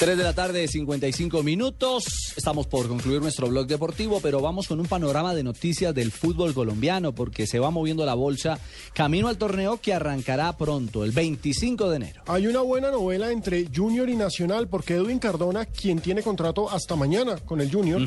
3 0.00 0.16
de 0.16 0.24
la 0.24 0.32
tarde, 0.32 0.66
55 0.66 1.42
minutos. 1.42 2.04
Estamos 2.34 2.66
por 2.66 2.88
concluir 2.88 3.20
nuestro 3.20 3.48
blog 3.48 3.66
deportivo, 3.66 4.18
pero 4.22 4.40
vamos 4.40 4.66
con 4.66 4.80
un 4.80 4.86
panorama 4.86 5.34
de 5.34 5.42
noticias 5.42 5.94
del 5.94 6.10
fútbol 6.10 6.54
colombiano, 6.54 7.12
porque 7.14 7.46
se 7.46 7.58
va 7.58 7.70
moviendo 7.70 8.06
la 8.06 8.14
bolsa 8.14 8.58
camino 8.94 9.28
al 9.28 9.36
torneo 9.36 9.78
que 9.78 9.92
arrancará 9.92 10.56
pronto, 10.56 11.04
el 11.04 11.10
25 11.12 11.90
de 11.90 11.96
enero. 11.96 12.22
Hay 12.28 12.46
una 12.46 12.62
buena 12.62 12.90
novela 12.90 13.30
entre 13.30 13.66
Junior 13.74 14.08
y 14.08 14.16
Nacional 14.16 14.68
porque 14.68 14.94
Edwin 14.94 15.18
Cardona, 15.18 15.66
quien 15.66 16.00
tiene 16.00 16.22
contrato 16.22 16.70
hasta 16.70 16.96
mañana 16.96 17.36
con 17.36 17.60
el 17.60 17.70
Junior, 17.70 18.00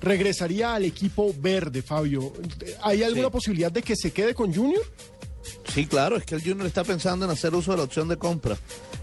regresaría 0.00 0.74
al 0.74 0.86
equipo 0.86 1.34
verde, 1.38 1.82
Fabio. 1.82 2.32
¿Hay 2.82 3.02
alguna 3.02 3.26
Sí. 3.26 3.32
posibilidad 3.32 3.70
de 3.70 3.82
que 3.82 3.94
se 3.94 4.10
quede 4.10 4.32
con 4.32 4.54
Junior? 4.54 4.82
Sí, 5.72 5.86
claro, 5.86 6.16
es 6.16 6.24
que 6.24 6.34
el 6.34 6.42
Junior 6.42 6.66
está 6.66 6.84
pensando 6.84 7.24
en 7.24 7.30
hacer 7.30 7.54
uso 7.54 7.72
de 7.72 7.78
la 7.78 7.84
opción 7.84 8.08
de 8.08 8.16
compra. 8.16 8.56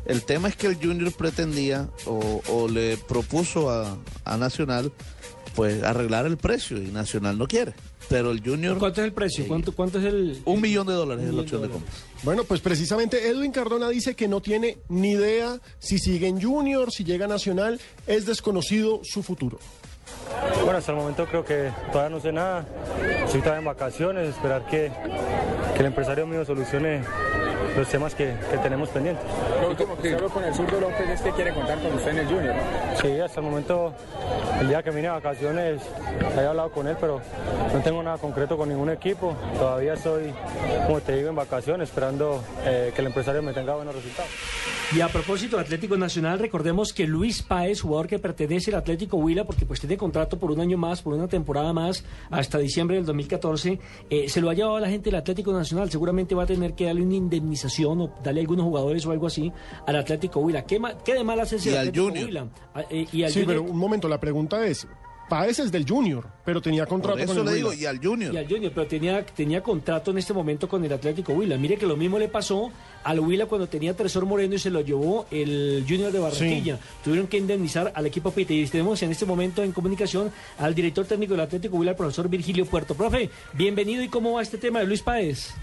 El 0.05 0.23
tema 0.23 0.47
es 0.47 0.55
que 0.55 0.67
el 0.67 0.75
Junior 0.75 1.11
pretendía 1.13 1.89
o, 2.05 2.41
o 2.49 2.67
le 2.67 2.97
propuso 2.97 3.69
a, 3.69 3.97
a 4.25 4.37
Nacional 4.37 4.91
pues 5.55 5.83
arreglar 5.83 6.25
el 6.25 6.37
precio 6.37 6.81
y 6.81 6.87
Nacional 6.87 7.37
no 7.37 7.47
quiere. 7.47 7.73
Pero 8.09 8.31
el 8.31 8.41
Junior... 8.43 8.77
¿Cuánto 8.79 9.01
es 9.01 9.05
el 9.05 9.13
precio? 9.13 9.47
¿Cuánto, 9.47 9.73
cuánto 9.73 9.99
es 9.99 10.05
el...? 10.05 10.41
Un 10.45 10.59
millón 10.59 10.87
de 10.87 10.93
dólares 10.93 11.25
es 11.25 11.33
la 11.33 11.41
opción 11.41 11.61
de 11.61 11.67
de 11.67 11.73
compra. 11.73 11.91
Bueno, 12.23 12.43
pues 12.43 12.59
precisamente 12.59 13.29
Edwin 13.29 13.51
Cardona 13.51 13.87
dice 13.89 14.15
que 14.15 14.27
no 14.27 14.41
tiene 14.41 14.79
ni 14.89 15.11
idea 15.11 15.61
si 15.79 15.99
sigue 15.99 16.27
en 16.27 16.41
Junior, 16.41 16.91
si 16.91 17.03
llega 17.03 17.25
a 17.25 17.29
Nacional, 17.29 17.79
es 18.07 18.25
desconocido 18.25 19.01
su 19.03 19.23
futuro. 19.23 19.59
Bueno, 20.63 20.77
hasta 20.77 20.91
el 20.91 20.97
momento 20.97 21.25
creo 21.25 21.43
que 21.43 21.71
todavía 21.91 22.15
no 22.15 22.21
sé 22.21 22.31
nada. 22.31 22.65
Estoy 23.25 23.41
todavía 23.41 23.59
en 23.59 23.65
vacaciones, 23.65 24.29
esperar 24.29 24.65
que, 24.65 24.91
que 25.73 25.79
el 25.79 25.85
empresario 25.85 26.25
mío 26.27 26.45
solucione 26.45 27.01
los 27.75 27.89
temas 27.89 28.13
que, 28.13 28.35
que 28.51 28.57
tenemos 28.57 28.89
pendientes. 28.89 29.25
Lo 29.59 29.69
último 29.69 29.97
que 29.97 30.13
hablo 30.13 30.29
con 30.29 30.43
el 30.43 30.53
zurdo 30.53 30.79
López 30.79 31.09
es 31.09 31.21
que 31.21 31.31
quiere 31.31 31.53
contar 31.53 31.79
con 31.79 31.93
usted 31.93 32.11
en 32.11 32.19
el 32.19 32.27
Junior, 32.27 32.55
¿no? 32.55 33.01
Sí, 33.01 33.19
hasta 33.19 33.39
el 33.39 33.45
momento, 33.47 33.93
el 34.59 34.67
día 34.67 34.83
que 34.83 34.91
vine 34.91 35.03
de 35.03 35.09
vacaciones, 35.09 35.81
he 36.37 36.39
hablado 36.45 36.71
con 36.71 36.87
él, 36.87 36.95
pero 36.99 37.19
no 37.73 37.79
tengo 37.81 38.03
nada 38.03 38.19
concreto 38.19 38.57
con 38.57 38.69
ningún 38.69 38.91
equipo. 38.91 39.35
Todavía 39.57 39.93
estoy, 39.93 40.33
como 40.85 41.01
te 41.01 41.15
digo, 41.15 41.29
en 41.29 41.35
vacaciones, 41.35 41.89
esperando 41.89 42.43
eh, 42.63 42.91
que 42.93 43.01
el 43.01 43.07
empresario 43.07 43.41
me 43.41 43.53
tenga 43.53 43.73
buenos 43.73 43.95
resultados. 43.95 44.29
Y 44.91 45.01
a 45.01 45.07
propósito 45.07 45.55
de 45.57 45.63
Atlético 45.63 45.97
Nacional, 45.97 46.37
recordemos 46.37 46.93
que 46.93 47.07
Luis 47.07 47.41
Páez, 47.41 47.81
jugador 47.81 48.07
que 48.07 48.19
pertenece 48.19 48.69
al 48.69 48.77
Atlético 48.77 49.17
Huila, 49.17 49.43
porque 49.43 49.65
pues 49.65 49.79
tiene 49.79 49.97
contrato 49.97 50.12
por 50.39 50.51
un 50.51 50.59
año 50.59 50.77
más, 50.77 51.01
por 51.01 51.13
una 51.13 51.27
temporada 51.27 51.73
más, 51.73 52.03
hasta 52.29 52.57
diciembre 52.59 52.95
del 52.97 53.05
2014, 53.05 53.79
eh, 54.09 54.29
se 54.29 54.39
lo 54.41 54.49
ha 54.49 54.53
llevado 54.53 54.77
a 54.77 54.79
la 54.81 54.89
gente 54.89 55.09
del 55.09 55.15
Atlético 55.19 55.51
Nacional. 55.51 55.89
Seguramente 55.91 56.35
va 56.35 56.43
a 56.43 56.45
tener 56.45 56.73
que 56.73 56.85
darle 56.85 57.01
una 57.01 57.15
indemnización 57.15 57.99
o 58.01 58.13
darle 58.23 58.39
a 58.39 58.43
algunos 58.43 58.65
jugadores 58.65 59.05
o 59.05 59.11
algo 59.11 59.27
así 59.27 59.51
al 59.87 59.95
Atlético 59.95 60.39
Huila. 60.39 60.65
¿Qué, 60.65 60.79
ma- 60.79 60.97
qué 60.99 61.13
de 61.15 61.23
mal 61.23 61.39
hace 61.39 61.55
ese 61.57 61.71
Y 61.71 61.73
al 61.73 61.79
Atlético 61.79 62.05
Junior. 62.05 62.25
Huila? 62.25 62.47
Ah, 62.73 62.83
eh, 62.89 63.05
y 63.11 63.23
al 63.23 63.31
Sí, 63.31 63.41
Junior. 63.41 63.61
pero 63.63 63.71
un 63.73 63.77
momento, 63.77 64.07
la 64.07 64.19
pregunta 64.19 64.65
es, 64.65 64.87
Páez 65.29 65.59
es 65.59 65.71
del 65.71 65.87
Junior, 65.87 66.25
pero 66.45 66.61
tenía 66.61 66.85
contrato 66.85 67.25
con 67.25 67.47
el 67.47 67.65
Huila. 67.65 67.89
al 67.89 67.99
Junior. 67.99 68.33
Y 68.33 68.37
al 68.37 68.47
Junior, 68.47 68.71
pero 68.75 68.87
tenía, 68.87 69.25
tenía 69.25 69.61
contrato 69.61 70.11
en 70.11 70.17
este 70.17 70.33
momento 70.33 70.67
con 70.67 70.83
el 70.83 70.91
Atlético 70.91 71.33
Huila. 71.33 71.57
Mire 71.57 71.77
que 71.77 71.85
lo 71.85 71.95
mismo 71.95 72.19
le 72.19 72.27
pasó 72.27 72.71
al 73.03 73.19
Huila 73.19 73.45
cuando 73.45 73.67
tenía 73.67 73.95
Tresor 73.95 74.25
Moreno 74.25 74.55
y 74.55 74.59
se 74.59 74.69
lo 74.69 74.81
llevó 74.81 75.25
el 75.31 75.85
Junior 75.87 76.11
de 76.11 76.19
Barranquilla. 76.19 76.79
Tuvieron 77.03 77.27
que 77.27 77.37
indemnizar 77.37 77.91
al 77.95 78.05
equipo 78.05 78.31
Pite. 78.31 78.53
Y 78.53 78.67
tenemos 78.67 79.01
en 79.01 79.11
este 79.11 79.25
momento 79.25 79.63
en 79.63 79.71
comunicación 79.71 80.31
al 80.59 80.75
director 80.75 81.05
técnico 81.05 81.33
del 81.33 81.41
Atlético 81.41 81.77
Huila, 81.77 81.91
el 81.91 81.97
profesor 81.97 82.29
Virgilio 82.29 82.65
Puerto. 82.65 82.93
Profe, 82.93 83.29
bienvenido 83.53 84.03
y 84.03 84.09
cómo 84.09 84.33
va 84.33 84.41
este 84.41 84.57
tema 84.57 84.79
de 84.79 84.87
Luis 84.87 85.01
Páez. 85.01 85.53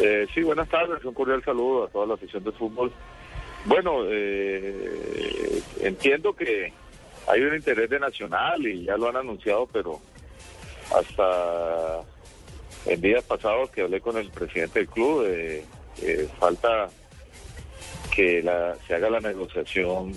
Eh, 0.00 0.26
sí, 0.34 0.42
buenas 0.42 0.68
tardes, 0.68 1.04
un 1.04 1.12
cordial 1.12 1.42
saludo 1.44 1.84
a 1.84 1.88
toda 1.88 2.06
la 2.06 2.14
afición 2.14 2.42
de 2.44 2.52
fútbol. 2.52 2.92
Bueno, 3.64 4.04
eh, 4.08 5.62
entiendo 5.80 6.34
que 6.34 6.72
hay 7.26 7.40
un 7.42 7.54
interés 7.54 7.88
de 7.90 8.00
Nacional 8.00 8.66
y 8.66 8.84
ya 8.84 8.96
lo 8.96 9.08
han 9.08 9.16
anunciado, 9.16 9.66
pero 9.72 10.00
hasta 10.94 12.00
en 12.86 13.00
días 13.00 13.22
pasados 13.24 13.70
que 13.70 13.82
hablé 13.82 14.00
con 14.00 14.16
el 14.16 14.30
presidente 14.30 14.80
del 14.80 14.88
club, 14.88 15.24
eh, 15.26 15.64
eh, 16.02 16.28
falta 16.38 16.88
que 18.14 18.42
la- 18.42 18.76
se 18.86 18.94
haga 18.94 19.08
la 19.10 19.20
negociación 19.20 20.12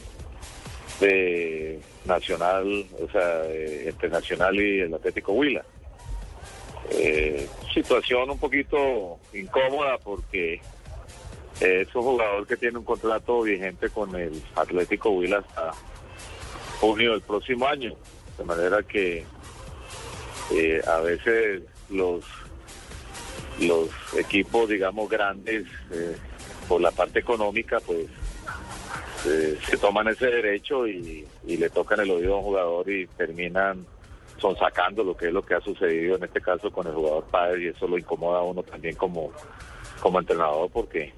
de 0.99 1.79
Nacional, 2.05 2.85
o 3.01 3.11
sea, 3.11 3.45
entre 3.51 4.09
Nacional 4.09 4.55
y 4.59 4.81
el 4.81 4.93
Atlético 4.93 5.33
Huila. 5.33 5.63
Eh, 6.91 7.47
situación 7.73 8.29
un 8.29 8.37
poquito 8.39 9.19
incómoda 9.33 9.97
porque 10.03 10.61
es 11.59 11.95
un 11.95 12.01
jugador 12.03 12.45
que 12.45 12.57
tiene 12.57 12.77
un 12.77 12.83
contrato 12.85 13.41
vigente 13.41 13.89
con 13.89 14.15
el 14.15 14.41
Atlético 14.55 15.09
Huila 15.11 15.37
hasta 15.39 15.71
junio 16.79 17.11
del 17.11 17.21
próximo 17.21 17.67
año, 17.67 17.93
de 18.37 18.43
manera 18.43 18.83
que 18.83 19.25
eh, 20.51 20.81
a 20.87 20.99
veces 20.99 21.63
los 21.89 22.23
los 23.59 23.89
equipos, 24.17 24.67
digamos, 24.67 25.09
grandes, 25.09 25.65
eh, 25.91 26.17
por 26.67 26.81
la 26.81 26.91
parte 26.91 27.19
económica, 27.19 27.79
pues 27.79 28.07
eh, 29.25 29.57
se 29.65 29.77
toman 29.77 30.09
ese 30.09 30.27
derecho 30.27 30.85
y, 30.87 31.25
y 31.47 31.57
le 31.57 31.69
tocan 31.69 32.01
el 32.01 32.11
oído 32.11 32.35
a 32.35 32.37
un 32.37 32.43
jugador 32.43 32.89
y 32.89 33.07
terminan 33.07 33.85
son 34.37 34.55
sacando 34.57 35.03
lo 35.03 35.15
que 35.15 35.27
es 35.27 35.33
lo 35.33 35.41
que 35.41 35.55
ha 35.55 35.61
sucedido 35.61 36.17
en 36.17 36.23
este 36.25 36.41
caso 36.41 36.69
con 36.71 36.85
el 36.87 36.93
jugador 36.93 37.23
padre 37.25 37.63
y 37.63 37.67
eso 37.67 37.87
lo 37.87 37.97
incomoda 37.97 38.39
a 38.39 38.43
uno 38.43 38.63
también 38.63 38.95
como, 38.95 39.31
como 40.01 40.19
entrenador 40.19 40.69
porque 40.71 41.13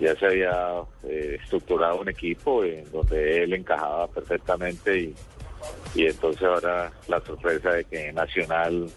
ya 0.00 0.14
se 0.16 0.26
había 0.26 0.82
eh, 1.04 1.38
estructurado 1.42 2.00
un 2.00 2.08
equipo 2.08 2.64
en 2.64 2.90
donde 2.90 3.42
él 3.42 3.54
encajaba 3.54 4.06
perfectamente 4.08 4.98
y, 4.98 5.14
y 5.94 6.06
entonces 6.06 6.42
ahora 6.42 6.92
la 7.08 7.20
sorpresa 7.20 7.72
de 7.72 7.84
que 7.84 8.12
Nacional 8.12 8.88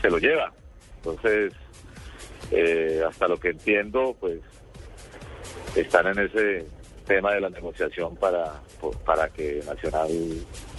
se 0.00 0.10
lo 0.10 0.18
lleva. 0.18 0.52
Entonces, 0.96 1.52
eh, 2.50 3.02
hasta 3.08 3.28
lo 3.28 3.38
que 3.38 3.50
entiendo, 3.50 4.16
pues 4.18 4.40
están 5.76 6.08
en 6.08 6.26
ese 6.26 6.66
tema 7.06 7.32
de 7.32 7.40
la 7.40 7.50
negociación 7.50 8.16
para, 8.16 8.60
para 9.04 9.28
que 9.28 9.62
Nacional 9.66 10.08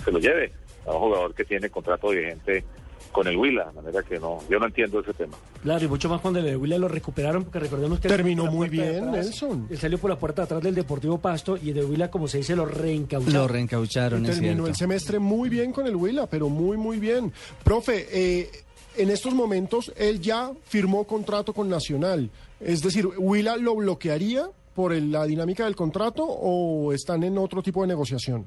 se 0.03 0.11
lo 0.11 0.19
lleve 0.19 0.51
a 0.85 0.91
un 0.91 0.99
jugador 0.99 1.33
que 1.33 1.45
tiene 1.45 1.69
contrato 1.69 2.09
vigente 2.09 2.63
con 3.11 3.27
el 3.27 3.37
Huila, 3.37 3.65
de 3.65 3.73
manera 3.73 4.03
que 4.03 4.19
no, 4.19 4.39
yo 4.49 4.57
no 4.59 4.65
entiendo 4.67 4.99
ese 4.99 5.13
tema. 5.13 5.35
Claro, 5.61 5.85
y 5.85 5.87
mucho 5.87 6.09
más 6.09 6.21
cuando 6.21 6.39
el 6.39 6.45
de 6.45 6.55
Huila 6.57 6.77
lo 6.77 6.87
recuperaron, 6.87 7.43
porque 7.43 7.59
recordemos 7.59 7.99
que... 7.99 8.07
Terminó 8.07 8.45
muy 8.47 8.69
bien, 8.69 9.09
atrás, 9.09 9.25
Nelson. 9.25 9.67
Él 9.69 9.77
salió 9.77 9.97
por 9.97 10.09
la 10.09 10.17
puerta 10.17 10.41
de 10.41 10.45
atrás 10.45 10.61
del 10.63 10.75
Deportivo 10.75 11.17
Pasto 11.19 11.57
y 11.57 11.69
el 11.69 11.75
de 11.75 11.85
Huila, 11.85 12.09
como 12.09 12.27
se 12.27 12.37
dice, 12.39 12.55
lo 12.55 12.65
reencaucharon. 12.65 13.33
Lo 13.33 13.47
reencaucharon, 13.47 14.25
Y 14.25 14.29
es 14.29 14.35
terminó 14.35 14.53
cierto. 14.53 14.67
el 14.69 14.75
semestre 14.75 15.19
muy 15.19 15.49
bien 15.49 15.71
con 15.71 15.85
el 15.87 15.95
Huila, 15.95 16.27
pero 16.27 16.49
muy, 16.49 16.77
muy 16.77 16.97
bien. 16.99 17.31
Profe, 17.63 18.07
eh, 18.11 18.49
en 18.97 19.09
estos 19.09 19.33
momentos 19.33 19.91
él 19.95 20.19
ya 20.21 20.51
firmó 20.65 21.03
contrato 21.05 21.53
con 21.53 21.69
Nacional. 21.69 22.29
Es 22.59 22.81
decir, 22.81 23.07
¿Huila 23.17 23.57
lo 23.57 23.75
bloquearía 23.75 24.49
por 24.75 24.93
el- 24.93 25.11
la 25.11 25.25
dinámica 25.25 25.65
del 25.65 25.75
contrato 25.75 26.23
o 26.25 26.93
están 26.93 27.23
en 27.23 27.37
otro 27.37 27.61
tipo 27.61 27.81
de 27.81 27.87
negociación? 27.87 28.45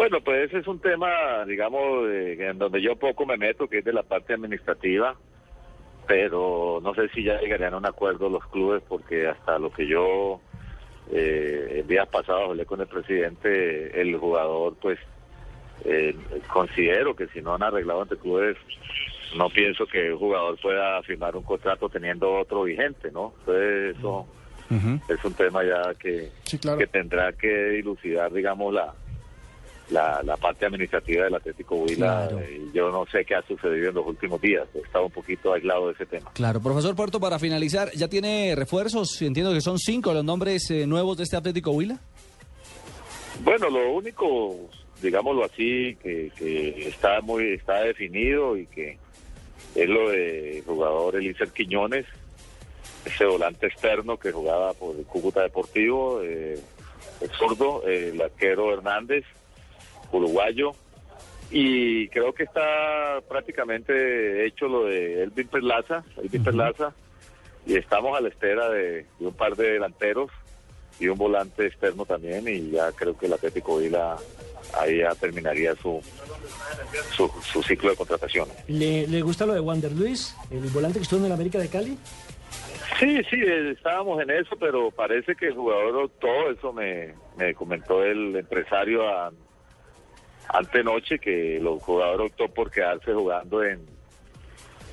Bueno, 0.00 0.22
pues 0.22 0.46
ese 0.48 0.60
es 0.60 0.66
un 0.66 0.78
tema, 0.80 1.44
digamos, 1.46 2.08
de- 2.08 2.32
en 2.48 2.56
donde 2.58 2.80
yo 2.80 2.96
poco 2.96 3.26
me 3.26 3.36
meto, 3.36 3.68
que 3.68 3.80
es 3.80 3.84
de 3.84 3.92
la 3.92 4.02
parte 4.02 4.32
administrativa, 4.32 5.14
pero 6.06 6.80
no 6.82 6.94
sé 6.94 7.10
si 7.10 7.22
ya 7.22 7.38
llegarían 7.38 7.74
a 7.74 7.76
un 7.76 7.84
acuerdo 7.84 8.30
los 8.30 8.42
clubes, 8.46 8.82
porque 8.88 9.28
hasta 9.28 9.58
lo 9.58 9.70
que 9.70 9.86
yo 9.86 10.40
eh, 11.12 11.84
días 11.86 12.08
pasados 12.08 12.48
hablé 12.48 12.64
con 12.64 12.80
el 12.80 12.86
presidente, 12.86 14.00
el 14.00 14.16
jugador, 14.16 14.74
pues, 14.80 14.98
eh, 15.84 16.16
considero 16.50 17.14
que 17.14 17.26
si 17.26 17.42
no 17.42 17.54
han 17.56 17.62
arreglado 17.62 18.00
entre 18.02 18.16
clubes, 18.16 18.56
no 19.36 19.50
pienso 19.50 19.84
que 19.86 20.06
el 20.06 20.14
jugador 20.14 20.58
pueda 20.62 21.02
firmar 21.02 21.36
un 21.36 21.42
contrato 21.42 21.90
teniendo 21.90 22.32
otro 22.38 22.62
vigente, 22.62 23.10
¿no? 23.12 23.34
Entonces 23.40 23.96
eso 23.98 24.26
es 25.10 25.22
un 25.26 25.34
tema 25.34 25.62
ya 25.62 25.92
que, 25.94 26.30
que 26.78 26.86
tendrá 26.86 27.34
que 27.34 27.48
dilucidar, 27.70 28.32
digamos, 28.32 28.72
la, 28.72 28.94
la, 29.90 30.22
la 30.24 30.36
parte 30.36 30.66
administrativa 30.66 31.24
del 31.24 31.34
Atlético 31.34 31.76
Huila. 31.76 32.28
Claro. 32.28 32.40
Eh, 32.40 32.62
yo 32.72 32.90
no 32.90 33.06
sé 33.06 33.24
qué 33.24 33.34
ha 33.34 33.42
sucedido 33.42 33.88
en 33.88 33.94
los 33.94 34.06
últimos 34.06 34.40
días. 34.40 34.66
He 34.74 34.78
estado 34.78 35.06
un 35.06 35.10
poquito 35.12 35.52
aislado 35.52 35.88
de 35.88 35.94
ese 35.94 36.06
tema. 36.06 36.30
Claro, 36.32 36.60
profesor 36.60 36.94
Puerto, 36.94 37.20
para 37.20 37.38
finalizar, 37.38 37.90
¿ya 37.92 38.08
tiene 38.08 38.54
refuerzos? 38.56 39.20
Entiendo 39.22 39.52
que 39.52 39.60
son 39.60 39.78
cinco 39.78 40.12
los 40.12 40.24
nombres 40.24 40.70
eh, 40.70 40.86
nuevos 40.86 41.16
de 41.16 41.24
este 41.24 41.36
Atlético 41.36 41.72
Huila. 41.72 41.98
Bueno, 43.42 43.70
lo 43.70 43.92
único, 43.92 44.56
digámoslo 45.00 45.44
así, 45.44 45.96
que, 46.02 46.30
que 46.36 46.88
está 46.88 47.20
muy 47.22 47.54
está 47.54 47.80
definido 47.82 48.56
y 48.56 48.66
que 48.66 48.98
es 49.74 49.88
lo 49.88 50.10
de 50.10 50.62
jugador 50.66 51.16
Elícer 51.16 51.48
Quiñones, 51.50 52.06
ese 53.04 53.24
volante 53.24 53.66
externo 53.66 54.18
que 54.18 54.30
jugaba 54.30 54.74
por 54.74 54.96
el 54.96 55.04
Cúcuta 55.04 55.42
Deportivo, 55.42 56.20
eh, 56.22 56.58
el 57.20 57.30
zurdo, 57.30 57.86
el 57.86 58.20
arquero 58.20 58.74
Hernández, 58.74 59.24
uruguayo, 60.12 60.72
y 61.50 62.08
creo 62.08 62.32
que 62.32 62.44
está 62.44 63.20
prácticamente 63.28 64.46
hecho 64.46 64.68
lo 64.68 64.84
de 64.84 65.22
Elvin 65.24 65.48
Perlaza, 65.48 66.04
Elvin 66.22 66.44
Perlaza, 66.44 66.94
y 67.66 67.76
estamos 67.76 68.16
a 68.16 68.20
la 68.20 68.28
espera 68.28 68.68
de, 68.70 69.06
de 69.18 69.26
un 69.26 69.34
par 69.34 69.56
de 69.56 69.72
delanteros 69.72 70.30
y 70.98 71.08
un 71.08 71.18
volante 71.18 71.66
externo 71.66 72.04
también, 72.04 72.46
y 72.46 72.70
ya 72.70 72.92
creo 72.92 73.16
que 73.18 73.26
el 73.26 73.32
Atlético 73.32 73.78
Vila 73.78 74.16
ahí 74.78 74.98
ya 74.98 75.14
terminaría 75.14 75.74
su, 75.74 76.00
su, 77.16 77.28
su 77.42 77.62
ciclo 77.62 77.90
de 77.90 77.96
contratación. 77.96 78.48
¿Le, 78.68 79.06
le 79.06 79.22
gusta 79.22 79.46
lo 79.46 79.54
de 79.54 79.60
Wander 79.60 79.92
Luis, 79.92 80.36
el 80.50 80.68
volante 80.68 80.98
que 80.98 81.04
estuvo 81.04 81.20
en 81.20 81.26
el 81.26 81.32
América 81.32 81.58
de 81.58 81.68
Cali? 81.68 81.98
Sí, 82.98 83.22
sí, 83.30 83.40
estábamos 83.72 84.20
en 84.22 84.30
eso, 84.30 84.56
pero 84.60 84.90
parece 84.90 85.34
que 85.34 85.46
el 85.46 85.54
jugador 85.54 85.96
optó, 86.04 86.50
eso 86.50 86.72
me, 86.72 87.14
me 87.38 87.54
comentó 87.54 88.04
el 88.04 88.36
empresario 88.36 89.08
a, 89.08 89.32
antenoche, 90.52 91.18
que 91.18 91.56
el 91.56 91.66
jugador 91.80 92.22
optó 92.22 92.48
por 92.48 92.70
quedarse 92.70 93.12
jugando 93.12 93.62
en, 93.62 93.80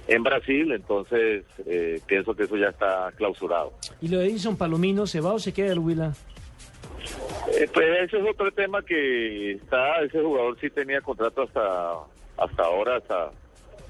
en 0.07 0.23
Brasil, 0.23 0.71
entonces 0.71 1.43
eh, 1.65 1.99
pienso 2.05 2.35
que 2.35 2.43
eso 2.43 2.57
ya 2.57 2.69
está 2.69 3.11
clausurado. 3.15 3.73
¿Y 4.01 4.07
lo 4.07 4.19
de 4.19 4.27
Edison 4.27 4.57
Palomino 4.57 5.07
se 5.07 5.21
va 5.21 5.33
o 5.33 5.39
se 5.39 5.53
queda 5.53 5.73
el 5.73 5.79
Huila? 5.79 6.13
Eh, 7.53 7.69
pues 7.73 7.87
ese 8.03 8.17
es 8.19 8.29
otro 8.29 8.51
tema 8.51 8.81
que 8.81 9.53
está, 9.53 10.01
ese 10.01 10.21
jugador 10.21 10.57
sí 10.59 10.69
tenía 10.69 11.01
contrato 11.01 11.43
hasta 11.43 11.93
hasta 12.37 12.63
ahora, 12.63 12.97
hasta 12.97 13.31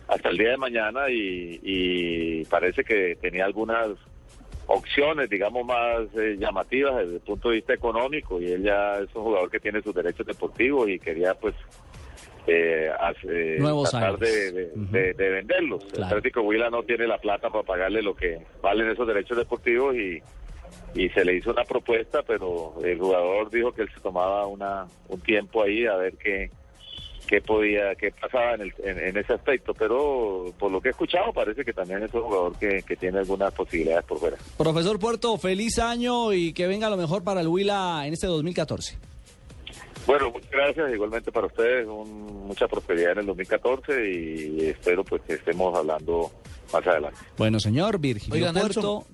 hasta 0.07 0.29
el 0.29 0.37
día 0.37 0.51
de 0.51 0.57
mañana 0.57 1.09
y, 1.09 1.59
y 1.61 2.45
parece 2.45 2.83
que 2.83 3.17
tenía 3.19 3.45
algunas 3.45 3.89
opciones, 4.67 5.29
digamos, 5.29 5.65
más 5.65 6.01
eh, 6.17 6.35
llamativas 6.37 6.97
desde 6.97 7.15
el 7.15 7.21
punto 7.21 7.49
de 7.49 7.55
vista 7.55 7.73
económico 7.73 8.39
y 8.41 8.51
él 8.51 8.63
ya 8.63 8.95
es 8.99 9.13
un 9.15 9.23
jugador 9.23 9.49
que 9.49 9.59
tiene 9.59 9.81
sus 9.81 9.95
derechos 9.95 10.25
deportivos 10.25 10.89
y 10.89 10.99
quería 10.99 11.33
pues 11.33 11.55
eh, 12.47 12.89
hace- 12.99 13.57
Nuevos 13.59 13.89
tratar 13.91 14.17
de 15.13 15.29
venderlos. 15.29 15.85
El 15.93 16.03
Atlético 16.03 16.41
Huila 16.41 16.69
no 16.69 16.83
tiene 16.83 17.07
la 17.07 17.17
plata 17.17 17.49
para 17.49 17.63
pagarle 17.63 18.01
lo 18.01 18.15
que 18.15 18.39
valen 18.61 18.89
esos 18.89 19.07
derechos 19.07 19.37
deportivos 19.37 19.95
y, 19.95 20.21
y 20.95 21.09
se 21.09 21.25
le 21.25 21.35
hizo 21.35 21.51
una 21.51 21.63
propuesta, 21.63 22.23
pero 22.23 22.73
el 22.83 22.97
jugador 22.99 23.49
dijo 23.49 23.71
que 23.73 23.81
él 23.83 23.89
se 23.93 23.99
tomaba 24.01 24.47
una 24.47 24.85
un 25.09 25.19
tiempo 25.21 25.63
ahí 25.63 25.85
a 25.85 25.95
ver 25.97 26.13
qué 26.17 26.49
qué 27.27 27.41
podía, 27.41 27.93
qué 27.95 28.11
pasaba 28.11 28.53
en, 28.55 28.61
el- 28.61 28.73
en- 28.83 28.97
en 28.99 29.17
ese 29.17 29.33
aspecto, 29.33 29.73
pero 29.73 30.45
por 30.57 30.71
lo 30.71 30.81
que 30.81 30.87
he 30.87 30.91
escuchado 30.91 31.31
parece 31.33 31.63
que 31.63 31.73
también 31.73 32.01
es 32.03 32.13
un 32.13 32.21
jugador 32.21 32.57
que, 32.57 32.81
que 32.87 32.95
tiene 32.95 33.19
algunas 33.19 33.53
posibilidades 33.53 34.05
por 34.05 34.17
fuera. 34.19 34.37
Profesor 34.57 34.97
Puerto, 34.99 35.37
feliz 35.37 35.77
año 35.79 36.33
y 36.33 36.53
que 36.53 36.65
venga 36.67 36.89
lo 36.89 36.97
mejor 36.97 37.23
para 37.23 37.41
el 37.41 37.47
Huila 37.47 38.03
en 38.07 38.13
este 38.13 38.27
2014. 38.27 38.97
Bueno, 40.05 40.31
muchas 40.31 40.49
gracias, 40.51 40.93
igualmente 40.93 41.31
para 41.31 41.47
ustedes, 41.47 41.85
un- 41.85 42.47
mucha 42.47 42.67
prosperidad 42.67 43.11
en 43.11 43.19
el 43.19 43.25
2014 43.25 44.09
y 44.09 44.65
espero 44.67 45.03
pues 45.03 45.21
que 45.23 45.33
estemos 45.33 45.77
hablando 45.77 46.31
más 46.71 46.87
adelante. 46.87 47.19
Bueno, 47.37 47.59
señor 47.59 47.99
Virgilio 47.99 48.33
Oiga, 48.33 48.53
Puerto. 48.53 49.05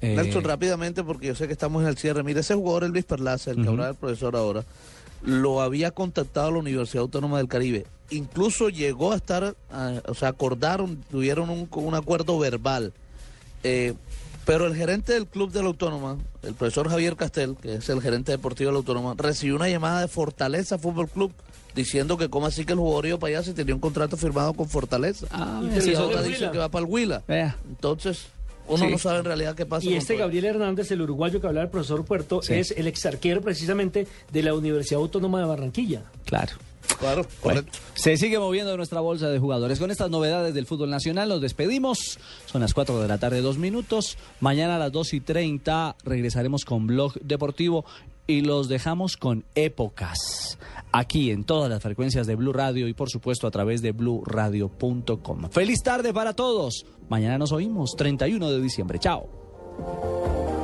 eh, 0.00 0.16
Nelson, 0.16 0.42
rápidamente, 0.42 1.04
porque 1.04 1.28
yo 1.28 1.34
sé 1.36 1.46
que 1.46 1.52
estamos 1.52 1.82
en 1.82 1.88
el 1.88 1.96
cierre. 1.96 2.24
Mira, 2.24 2.40
ese 2.40 2.54
jugador 2.56 2.82
Elvis 2.84 3.04
Perlaza, 3.04 3.52
el 3.52 3.62
que 3.62 3.68
hablaba 3.68 3.90
el 3.90 3.94
profesor 3.96 4.34
ahora, 4.34 4.64
lo 5.24 5.62
había 5.62 5.90
contactado 5.90 6.52
la 6.52 6.58
Universidad 6.58 7.02
Autónoma 7.02 7.38
del 7.38 7.48
Caribe. 7.48 7.86
Incluso 8.10 8.68
llegó 8.68 9.12
a 9.12 9.16
estar, 9.16 9.56
o 10.06 10.14
sea, 10.14 10.28
acordaron, 10.28 11.02
tuvieron 11.10 11.50
un, 11.50 11.68
un 11.70 11.94
acuerdo 11.94 12.38
verbal. 12.38 12.92
Eh, 13.62 13.94
pero 14.44 14.66
el 14.66 14.76
gerente 14.76 15.14
del 15.14 15.26
club 15.26 15.50
de 15.50 15.62
la 15.62 15.68
Autónoma, 15.68 16.18
el 16.42 16.54
profesor 16.54 16.90
Javier 16.90 17.16
Castel, 17.16 17.56
que 17.60 17.76
es 17.76 17.88
el 17.88 18.02
gerente 18.02 18.32
deportivo 18.32 18.68
de 18.68 18.72
la 18.72 18.78
Autónoma, 18.78 19.14
recibió 19.16 19.56
una 19.56 19.70
llamada 19.70 20.02
de 20.02 20.08
Fortaleza 20.08 20.78
Fútbol 20.78 21.08
Club 21.08 21.32
diciendo 21.74 22.16
que 22.16 22.28
cómo 22.28 22.46
así 22.46 22.64
que 22.64 22.72
el 22.72 22.78
jugador 22.78 23.06
iba 23.06 23.18
para 23.18 23.38
allá 23.38 23.42
si 23.42 23.54
tenía 23.54 23.74
un 23.74 23.80
contrato 23.80 24.16
firmado 24.16 24.52
con 24.52 24.68
Fortaleza. 24.68 25.26
Ah, 25.30 25.60
y 25.64 25.68
dice 25.70 26.50
que 26.52 26.58
va 26.58 26.68
para 26.68 26.84
el 26.84 26.90
Huila. 26.90 27.22
Entonces, 27.68 28.26
Uno 28.68 28.84
Sí. 28.86 28.90
no 28.90 28.98
sabe 28.98 29.18
en 29.18 29.24
realidad 29.26 29.54
qué 29.54 29.66
pasa. 29.66 29.86
Y 29.86 29.94
este 29.94 30.14
todo. 30.14 30.22
Gabriel 30.24 30.44
Hernández, 30.46 30.90
el 30.90 31.02
uruguayo 31.02 31.40
que 31.40 31.46
hablaba 31.46 31.64
el 31.64 31.70
profesor 31.70 32.04
Puerto, 32.04 32.42
Sí. 32.42 32.54
es 32.54 32.70
el 32.72 32.86
ex 32.86 33.04
arquero 33.06 33.40
precisamente 33.40 34.06
de 34.32 34.42
la 34.42 34.54
Universidad 34.54 35.00
Autónoma 35.00 35.38
de 35.40 35.46
Barranquilla. 35.46 36.02
Claro. 36.24 36.52
Claro, 36.98 37.26
Bueno, 37.42 37.62
se 37.94 38.16
sigue 38.18 38.38
moviendo 38.38 38.76
nuestra 38.76 39.00
bolsa 39.00 39.28
de 39.30 39.38
jugadores. 39.38 39.78
Con 39.78 39.90
estas 39.90 40.10
novedades 40.10 40.52
del 40.52 40.66
fútbol 40.66 40.90
nacional 40.90 41.30
nos 41.30 41.40
despedimos. 41.40 42.18
Son 42.44 42.60
las 42.60 42.74
4 42.74 43.00
de 43.00 43.08
la 43.08 43.16
tarde, 43.18 43.40
dos 43.40 43.56
minutos. 43.56 44.18
Mañana 44.40 44.76
a 44.76 44.78
las 44.78 44.92
2 44.92 45.14
y 45.14 45.20
30 45.20 45.96
regresaremos 46.04 46.64
con 46.66 46.86
Blog 46.86 47.14
Deportivo 47.22 47.86
y 48.26 48.40
los 48.40 48.68
dejamos 48.68 49.16
con 49.16 49.44
épocas. 49.54 50.58
Aquí 50.92 51.30
en 51.30 51.44
todas 51.44 51.68
las 51.70 51.82
frecuencias 51.82 52.26
de 52.26 52.36
Blue 52.36 52.52
Radio 52.52 52.88
y 52.88 52.94
por 52.94 53.10
supuesto 53.10 53.46
a 53.46 53.50
través 53.50 53.82
de 53.82 53.92
bluradio.com. 53.92 55.50
Feliz 55.50 55.82
tarde 55.82 56.12
para 56.12 56.34
todos. 56.34 56.86
Mañana 57.08 57.38
nos 57.38 57.52
oímos, 57.52 57.94
31 57.96 58.50
de 58.50 58.60
diciembre. 58.60 58.98
Chao. 58.98 60.63